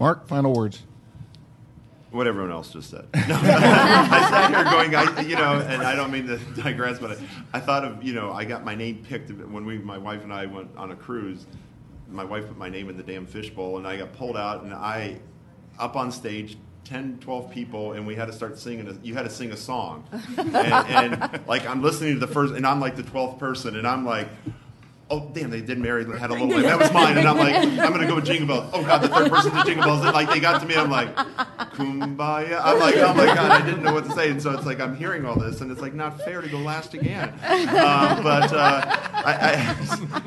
Mark, 0.00 0.26
final 0.26 0.54
words. 0.54 0.82
what 2.10 2.26
everyone 2.26 2.50
else 2.50 2.72
just 2.72 2.88
said. 2.90 3.06
No. 3.28 3.36
I 3.36 4.30
sat 4.30 4.50
here 4.50 4.64
going, 4.64 4.94
I, 4.94 5.20
you 5.20 5.36
know, 5.36 5.58
and 5.60 5.82
I 5.82 5.94
don't 5.94 6.10
mean 6.10 6.26
to 6.26 6.38
digress, 6.60 6.98
but 6.98 7.12
I, 7.12 7.16
I 7.52 7.60
thought 7.60 7.84
of, 7.84 8.02
you 8.02 8.14
know, 8.14 8.32
I 8.32 8.44
got 8.46 8.64
my 8.64 8.74
name 8.74 9.04
picked 9.06 9.30
when 9.30 9.66
we, 9.66 9.78
my 9.78 9.98
wife 9.98 10.24
and 10.24 10.32
I 10.32 10.46
went 10.46 10.74
on 10.76 10.90
a 10.90 10.96
cruise. 10.96 11.44
My 12.08 12.24
wife 12.24 12.48
put 12.48 12.56
my 12.56 12.70
name 12.70 12.88
in 12.88 12.96
the 12.96 13.02
damn 13.02 13.26
fishbowl, 13.26 13.76
and 13.76 13.86
I 13.86 13.98
got 13.98 14.14
pulled 14.14 14.38
out, 14.38 14.62
and 14.64 14.72
I, 14.72 15.20
up 15.78 15.94
on 15.96 16.10
stage, 16.10 16.56
10, 16.84 17.18
12 17.20 17.50
people, 17.50 17.92
and 17.92 18.06
we 18.06 18.16
had 18.16 18.26
to 18.26 18.32
start 18.32 18.58
singing. 18.58 18.88
A, 18.88 18.94
you 19.04 19.14
had 19.14 19.24
to 19.24 19.30
sing 19.30 19.52
a 19.52 19.56
song, 19.56 20.04
and, 20.38 20.56
and 20.56 21.46
like 21.46 21.66
I'm 21.68 21.82
listening 21.82 22.14
to 22.14 22.20
the 22.20 22.32
first, 22.32 22.54
and 22.54 22.66
I'm 22.66 22.80
like 22.80 22.96
the 22.96 23.04
12th 23.04 23.38
person, 23.38 23.76
and 23.76 23.86
I'm 23.86 24.06
like. 24.06 24.28
Oh 25.12 25.28
damn! 25.32 25.50
They 25.50 25.60
did 25.60 25.78
Mary. 25.78 26.04
Had 26.18 26.30
a 26.30 26.32
little. 26.34 26.48
Bit. 26.48 26.62
That 26.62 26.78
was 26.78 26.92
mine, 26.92 27.18
and 27.18 27.26
I'm 27.28 27.36
like, 27.36 27.54
I'm 27.54 27.92
gonna 27.92 28.06
go 28.06 28.14
with 28.14 28.26
Jingle 28.26 28.46
Bells. 28.46 28.70
Oh 28.72 28.82
god, 28.82 29.02
the 29.02 29.08
third 29.08 29.30
person 29.30 29.52
did 29.54 29.66
Jingle 29.66 29.84
Bells. 29.84 30.04
And 30.04 30.12
like 30.14 30.30
they 30.30 30.38
got 30.40 30.60
to 30.60 30.66
me, 30.66 30.76
I'm 30.76 30.90
like, 30.90 31.14
Kumbaya. 31.16 32.60
I'm 32.62 32.78
like, 32.78 32.96
oh 32.96 33.14
my 33.14 33.26
god, 33.26 33.50
I 33.50 33.64
didn't 33.64 33.82
know 33.82 33.92
what 33.92 34.04
to 34.04 34.12
say, 34.12 34.30
and 34.30 34.40
so 34.40 34.52
it's 34.52 34.66
like 34.66 34.80
I'm 34.80 34.96
hearing 34.96 35.26
all 35.26 35.36
this, 35.38 35.60
and 35.60 35.70
it's 35.70 35.80
like 35.80 35.94
not 35.94 36.20
fair 36.20 36.40
to 36.40 36.48
go 36.48 36.58
last 36.58 36.94
again. 36.94 37.30
Um, 37.40 38.22
but 38.22 38.52
uh, 38.52 38.82
I, 39.24 39.76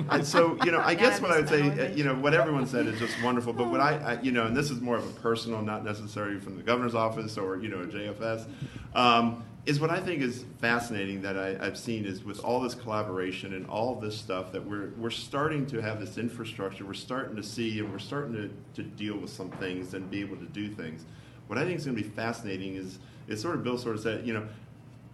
I, 0.09 0.17
I, 0.17 0.21
so 0.21 0.57
you 0.65 0.71
know, 0.71 0.81
I 0.83 0.95
guess 0.95 1.21
what 1.21 1.31
I 1.31 1.37
would 1.39 1.49
say, 1.49 1.61
uh, 1.61 1.89
you 1.95 2.03
know, 2.03 2.15
what 2.15 2.33
everyone 2.33 2.67
said 2.67 2.85
is 2.87 2.99
just 2.99 3.21
wonderful. 3.23 3.53
But 3.53 3.69
what 3.71 3.79
I, 3.79 3.97
I, 3.97 4.21
you 4.21 4.31
know, 4.31 4.45
and 4.45 4.55
this 4.55 4.69
is 4.69 4.81
more 4.81 4.97
of 4.97 5.05
a 5.05 5.19
personal, 5.19 5.61
not 5.61 5.85
necessarily 5.85 6.39
from 6.39 6.57
the 6.57 6.63
governor's 6.63 6.95
office 6.95 7.37
or 7.37 7.57
you 7.57 7.69
know 7.69 7.85
JFS. 7.85 8.47
Um, 8.95 9.43
is 9.65 9.79
what 9.79 9.89
I 9.89 9.99
think 10.01 10.21
is 10.21 10.43
fascinating 10.59 11.21
that 11.21 11.37
I, 11.37 11.57
I've 11.65 11.77
seen 11.77 12.05
is 12.05 12.23
with 12.23 12.43
all 12.43 12.59
this 12.59 12.75
collaboration 12.75 13.53
and 13.53 13.65
all 13.67 13.95
this 13.95 14.17
stuff 14.17 14.51
that 14.51 14.65
we're 14.65 14.89
we're 14.97 15.09
starting 15.09 15.65
to 15.67 15.81
have 15.81 15.99
this 15.99 16.17
infrastructure. 16.17 16.85
We're 16.85 16.93
starting 16.93 17.35
to 17.37 17.43
see 17.43 17.79
and 17.79 17.91
we're 17.91 17.99
starting 17.99 18.33
to, 18.33 18.49
to 18.75 18.83
deal 18.83 19.17
with 19.17 19.29
some 19.29 19.49
things 19.51 19.93
and 19.93 20.09
be 20.09 20.19
able 20.19 20.35
to 20.37 20.45
do 20.45 20.69
things. 20.69 21.05
What 21.47 21.57
I 21.57 21.63
think 21.63 21.77
is 21.77 21.85
going 21.85 21.95
to 21.95 22.03
be 22.03 22.09
fascinating 22.09 22.75
is 22.75 22.99
is 23.27 23.41
sort 23.41 23.55
of 23.55 23.63
Bill 23.63 23.77
sort 23.77 23.95
of 23.95 24.01
said, 24.01 24.27
you 24.27 24.33
know, 24.33 24.45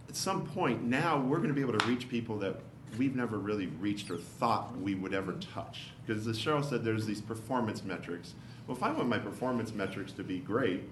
at 0.08 0.16
some 0.16 0.44
point 0.44 0.82
now 0.82 1.20
we're 1.20 1.36
going 1.36 1.48
to 1.48 1.54
be 1.54 1.60
able 1.60 1.78
to 1.78 1.86
reach 1.86 2.08
people 2.08 2.36
that 2.38 2.56
we've 2.98 3.14
never 3.14 3.38
really 3.38 3.66
reached 3.66 4.10
or 4.10 4.16
thought 4.16 4.76
we 4.78 4.96
would 4.96 5.14
ever 5.14 5.34
touch. 5.34 5.90
Because 6.04 6.26
as 6.26 6.36
Cheryl 6.36 6.68
said, 6.68 6.84
there's 6.84 7.06
these 7.06 7.20
performance 7.20 7.84
metrics. 7.84 8.34
Well, 8.66 8.76
if 8.76 8.82
I 8.82 8.90
want 8.90 9.08
my 9.08 9.18
performance 9.18 9.72
metrics 9.72 10.10
to 10.12 10.24
be 10.24 10.40
great, 10.40 10.82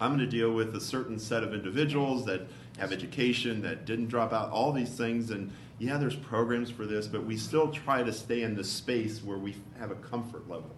I'm 0.00 0.16
going 0.16 0.20
to 0.20 0.26
deal 0.26 0.52
with 0.52 0.74
a 0.76 0.80
certain 0.80 1.18
set 1.18 1.42
of 1.42 1.52
individuals 1.52 2.24
that 2.26 2.42
have 2.78 2.92
education, 2.92 3.62
that 3.62 3.84
didn't 3.84 4.06
drop 4.06 4.32
out, 4.32 4.50
all 4.50 4.72
these 4.72 4.90
things. 4.90 5.30
And 5.30 5.52
yeah, 5.78 5.98
there's 5.98 6.16
programs 6.16 6.70
for 6.70 6.86
this, 6.86 7.06
but 7.06 7.24
we 7.24 7.36
still 7.36 7.70
try 7.70 8.02
to 8.02 8.12
stay 8.12 8.42
in 8.42 8.54
the 8.54 8.64
space 8.64 9.22
where 9.22 9.38
we 9.38 9.56
have 9.78 9.90
a 9.90 9.96
comfort 9.96 10.48
level. 10.48 10.70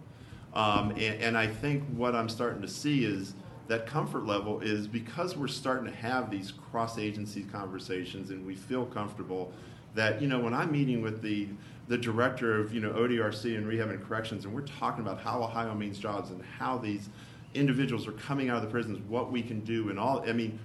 Um, 0.53 0.91
and, 0.91 1.21
and 1.21 1.37
I 1.37 1.47
think 1.47 1.83
what 1.95 2.15
I'm 2.15 2.29
starting 2.29 2.61
to 2.61 2.67
see 2.67 3.05
is 3.05 3.33
that 3.67 3.87
comfort 3.87 4.25
level 4.25 4.59
is 4.59 4.87
because 4.87 5.37
we're 5.37 5.47
starting 5.47 5.89
to 5.89 5.97
have 5.97 6.29
these 6.29 6.51
cross 6.51 6.97
agency 6.97 7.43
conversations 7.43 8.29
and 8.29 8.45
we 8.45 8.55
feel 8.55 8.85
comfortable. 8.85 9.53
that, 9.95 10.21
you 10.21 10.27
know, 10.27 10.39
when 10.39 10.53
I'm 10.53 10.71
meeting 10.71 11.01
with 11.01 11.21
the, 11.21 11.47
the 11.87 11.97
director 11.97 12.59
of, 12.59 12.73
you 12.73 12.81
know, 12.81 12.91
ODRC 12.91 13.57
and 13.57 13.67
Rehab 13.67 13.89
and 13.89 14.05
Corrections, 14.05 14.45
and 14.45 14.53
we're 14.53 14.61
talking 14.61 15.01
about 15.01 15.19
how 15.21 15.41
Ohio 15.41 15.73
means 15.73 15.99
jobs 15.99 16.31
and 16.31 16.43
how 16.43 16.77
these 16.77 17.09
individuals 17.53 18.07
are 18.07 18.13
coming 18.13 18.49
out 18.49 18.57
of 18.57 18.63
the 18.63 18.69
prisons, 18.69 18.99
what 19.09 19.31
we 19.31 19.41
can 19.41 19.59
do 19.61 19.89
and 19.89 19.99
all, 19.99 20.23
I 20.27 20.33
mean, 20.33 20.59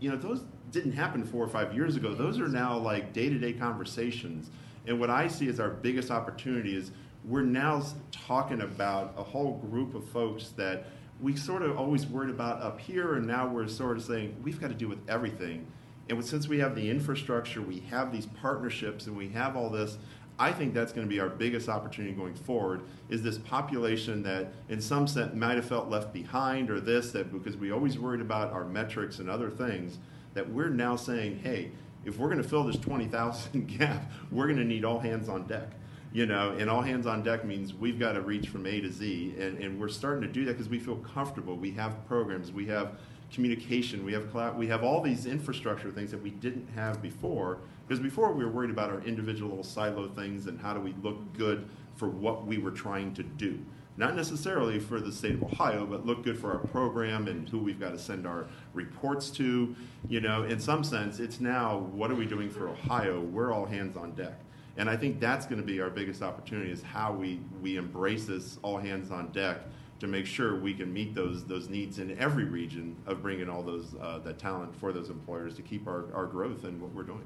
you 0.00 0.10
know, 0.10 0.16
those 0.16 0.42
didn't 0.72 0.92
happen 0.92 1.24
four 1.24 1.44
or 1.44 1.48
five 1.48 1.74
years 1.74 1.96
ago. 1.96 2.14
Those 2.14 2.40
are 2.40 2.48
now 2.48 2.76
like 2.76 3.12
day-to-day 3.12 3.52
conversations. 3.54 4.50
And 4.86 4.98
what 4.98 5.10
I 5.10 5.28
see 5.28 5.48
as 5.48 5.60
our 5.60 5.70
biggest 5.70 6.10
opportunity 6.10 6.76
is 6.76 6.90
we're 7.24 7.42
now 7.42 7.84
talking 8.10 8.62
about 8.62 9.14
a 9.16 9.22
whole 9.22 9.58
group 9.58 9.94
of 9.94 10.04
folks 10.08 10.48
that 10.56 10.86
we 11.20 11.36
sort 11.36 11.62
of 11.62 11.78
always 11.78 12.04
worried 12.06 12.30
about 12.30 12.60
up 12.60 12.80
here, 12.80 13.14
and 13.14 13.26
now 13.26 13.46
we're 13.46 13.68
sort 13.68 13.96
of 13.96 14.02
saying 14.02 14.34
we've 14.42 14.60
got 14.60 14.68
to 14.68 14.74
do 14.74 14.88
with 14.88 14.98
everything. 15.08 15.66
And 16.08 16.24
since 16.24 16.48
we 16.48 16.58
have 16.58 16.74
the 16.74 16.90
infrastructure, 16.90 17.62
we 17.62 17.78
have 17.90 18.10
these 18.10 18.26
partnerships, 18.26 19.06
and 19.06 19.16
we 19.16 19.28
have 19.28 19.56
all 19.56 19.70
this, 19.70 19.98
I 20.38 20.50
think 20.50 20.74
that's 20.74 20.92
going 20.92 21.06
to 21.06 21.08
be 21.08 21.20
our 21.20 21.28
biggest 21.28 21.68
opportunity 21.68 22.12
going 22.12 22.34
forward. 22.34 22.80
Is 23.08 23.22
this 23.22 23.38
population 23.38 24.24
that, 24.24 24.52
in 24.68 24.80
some 24.80 25.06
sense, 25.06 25.32
might 25.34 25.54
have 25.54 25.66
felt 25.66 25.88
left 25.88 26.12
behind, 26.12 26.70
or 26.70 26.80
this 26.80 27.12
that 27.12 27.32
because 27.32 27.56
we 27.56 27.70
always 27.70 27.98
worried 27.98 28.20
about 28.22 28.52
our 28.52 28.64
metrics 28.64 29.20
and 29.20 29.30
other 29.30 29.50
things, 29.50 29.98
that 30.34 30.50
we're 30.50 30.70
now 30.70 30.96
saying, 30.96 31.40
hey, 31.42 31.70
if 32.04 32.18
we're 32.18 32.28
going 32.28 32.42
to 32.42 32.48
fill 32.48 32.64
this 32.64 32.76
twenty 32.76 33.06
thousand 33.06 33.66
gap, 33.78 34.10
we're 34.30 34.46
going 34.46 34.58
to 34.58 34.64
need 34.64 34.84
all 34.84 34.98
hands 34.98 35.28
on 35.28 35.46
deck 35.46 35.70
you 36.12 36.26
know, 36.26 36.54
and 36.58 36.68
all 36.68 36.82
hands 36.82 37.06
on 37.06 37.22
deck 37.22 37.44
means 37.44 37.72
we've 37.72 37.98
got 37.98 38.12
to 38.12 38.20
reach 38.20 38.48
from 38.48 38.66
A 38.66 38.80
to 38.80 38.92
Z, 38.92 39.34
and, 39.38 39.58
and 39.58 39.80
we're 39.80 39.88
starting 39.88 40.20
to 40.22 40.28
do 40.28 40.44
that 40.44 40.52
because 40.52 40.68
we 40.68 40.78
feel 40.78 40.96
comfortable. 40.96 41.56
We 41.56 41.70
have 41.72 42.06
programs, 42.06 42.52
we 42.52 42.66
have 42.66 42.98
communication, 43.32 44.04
we 44.04 44.12
have 44.12 44.30
cloud, 44.30 44.58
we 44.58 44.66
have 44.66 44.84
all 44.84 45.00
these 45.00 45.24
infrastructure 45.24 45.90
things 45.90 46.10
that 46.10 46.22
we 46.22 46.30
didn't 46.30 46.68
have 46.74 47.00
before. 47.00 47.60
Because 47.88 48.02
before 48.02 48.32
we 48.32 48.44
were 48.44 48.50
worried 48.50 48.70
about 48.70 48.90
our 48.90 49.00
individual 49.02 49.48
little 49.48 49.64
silo 49.64 50.08
things 50.08 50.46
and 50.46 50.60
how 50.60 50.74
do 50.74 50.80
we 50.80 50.94
look 51.02 51.32
good 51.36 51.68
for 51.96 52.08
what 52.08 52.46
we 52.46 52.58
were 52.58 52.70
trying 52.70 53.14
to 53.14 53.22
do. 53.22 53.58
Not 53.96 54.16
necessarily 54.16 54.78
for 54.78 55.00
the 55.00 55.12
state 55.12 55.34
of 55.34 55.42
Ohio, 55.42 55.84
but 55.84 56.06
look 56.06 56.24
good 56.24 56.38
for 56.38 56.52
our 56.52 56.58
program 56.58 57.28
and 57.28 57.48
who 57.48 57.58
we've 57.58 57.78
got 57.78 57.90
to 57.90 57.98
send 57.98 58.26
our 58.26 58.46
reports 58.72 59.30
to. 59.32 59.76
You 60.08 60.20
know, 60.20 60.44
in 60.44 60.58
some 60.58 60.82
sense, 60.82 61.20
it's 61.20 61.40
now 61.40 61.78
what 61.92 62.10
are 62.10 62.14
we 62.14 62.26
doing 62.26 62.48
for 62.48 62.68
Ohio? 62.68 63.20
We're 63.20 63.52
all 63.52 63.66
hands 63.66 63.96
on 63.96 64.12
deck. 64.12 64.40
And 64.78 64.88
I 64.88 64.96
think 64.96 65.20
that's 65.20 65.44
going 65.44 65.60
to 65.60 65.66
be 65.66 65.80
our 65.80 65.90
biggest 65.90 66.22
opportunity 66.22 66.70
is 66.70 66.82
how 66.82 67.12
we, 67.12 67.40
we 67.60 67.76
embrace 67.76 68.24
this 68.24 68.58
all 68.62 68.78
hands 68.78 69.10
on 69.10 69.30
deck 69.32 69.58
to 70.02 70.08
make 70.08 70.26
sure 70.26 70.58
we 70.58 70.74
can 70.74 70.92
meet 70.92 71.14
those 71.14 71.44
those 71.44 71.68
needs 71.68 72.00
in 72.00 72.18
every 72.18 72.42
region 72.44 72.96
of 73.06 73.22
bringing 73.22 73.48
all 73.48 73.62
those 73.62 73.94
uh, 74.00 74.18
that 74.18 74.36
talent 74.36 74.74
for 74.74 74.92
those 74.92 75.10
employers 75.10 75.54
to 75.54 75.62
keep 75.62 75.86
our, 75.86 76.06
our 76.12 76.26
growth 76.26 76.64
and 76.64 76.80
what 76.80 76.92
we're 76.92 77.04
doing. 77.04 77.24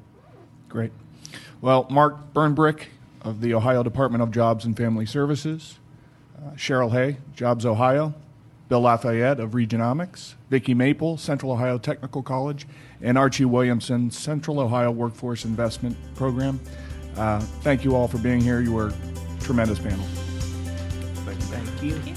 Great. 0.68 0.93
Well, 1.62 1.86
Mark 1.88 2.34
Birnbrich 2.34 2.88
of 3.22 3.40
the 3.40 3.55
Ohio 3.55 3.82
Department 3.82 4.22
of 4.22 4.30
Jobs 4.30 4.66
and 4.66 4.76
Family 4.76 5.06
Services, 5.06 5.78
Cheryl 6.56 6.93
Hay, 6.93 7.16
JobsOhio, 7.36 8.14
Bill 8.68 8.82
LaFayette 8.82 9.39
of 9.39 9.52
Regionomics, 9.52 10.35
Vicki 10.51 10.74
Maple, 10.74 11.16
Central 11.16 11.52
Ohio 11.52 11.78
Technical 11.78 12.23
College, 12.23 12.66
and 13.01 13.16
Archie 13.16 13.44
Williamson, 13.44 14.10
Central 14.10 14.59
Ohio 14.59 14.90
Workforce 14.90 15.44
Investment 15.44 15.97
Program. 16.16 16.60
Uh, 17.16 17.40
thank 17.62 17.85
you 17.85 17.94
all 17.94 18.09
for 18.09 18.18
being 18.18 18.40
here. 18.40 18.60
You 18.60 18.73
were 18.73 18.89
a 18.89 19.40
tremendous 19.40 19.78
panel. 19.78 20.05
Thank 21.24 21.82
you. 21.82 21.94
Thank 21.94 22.06
you. 22.06 22.15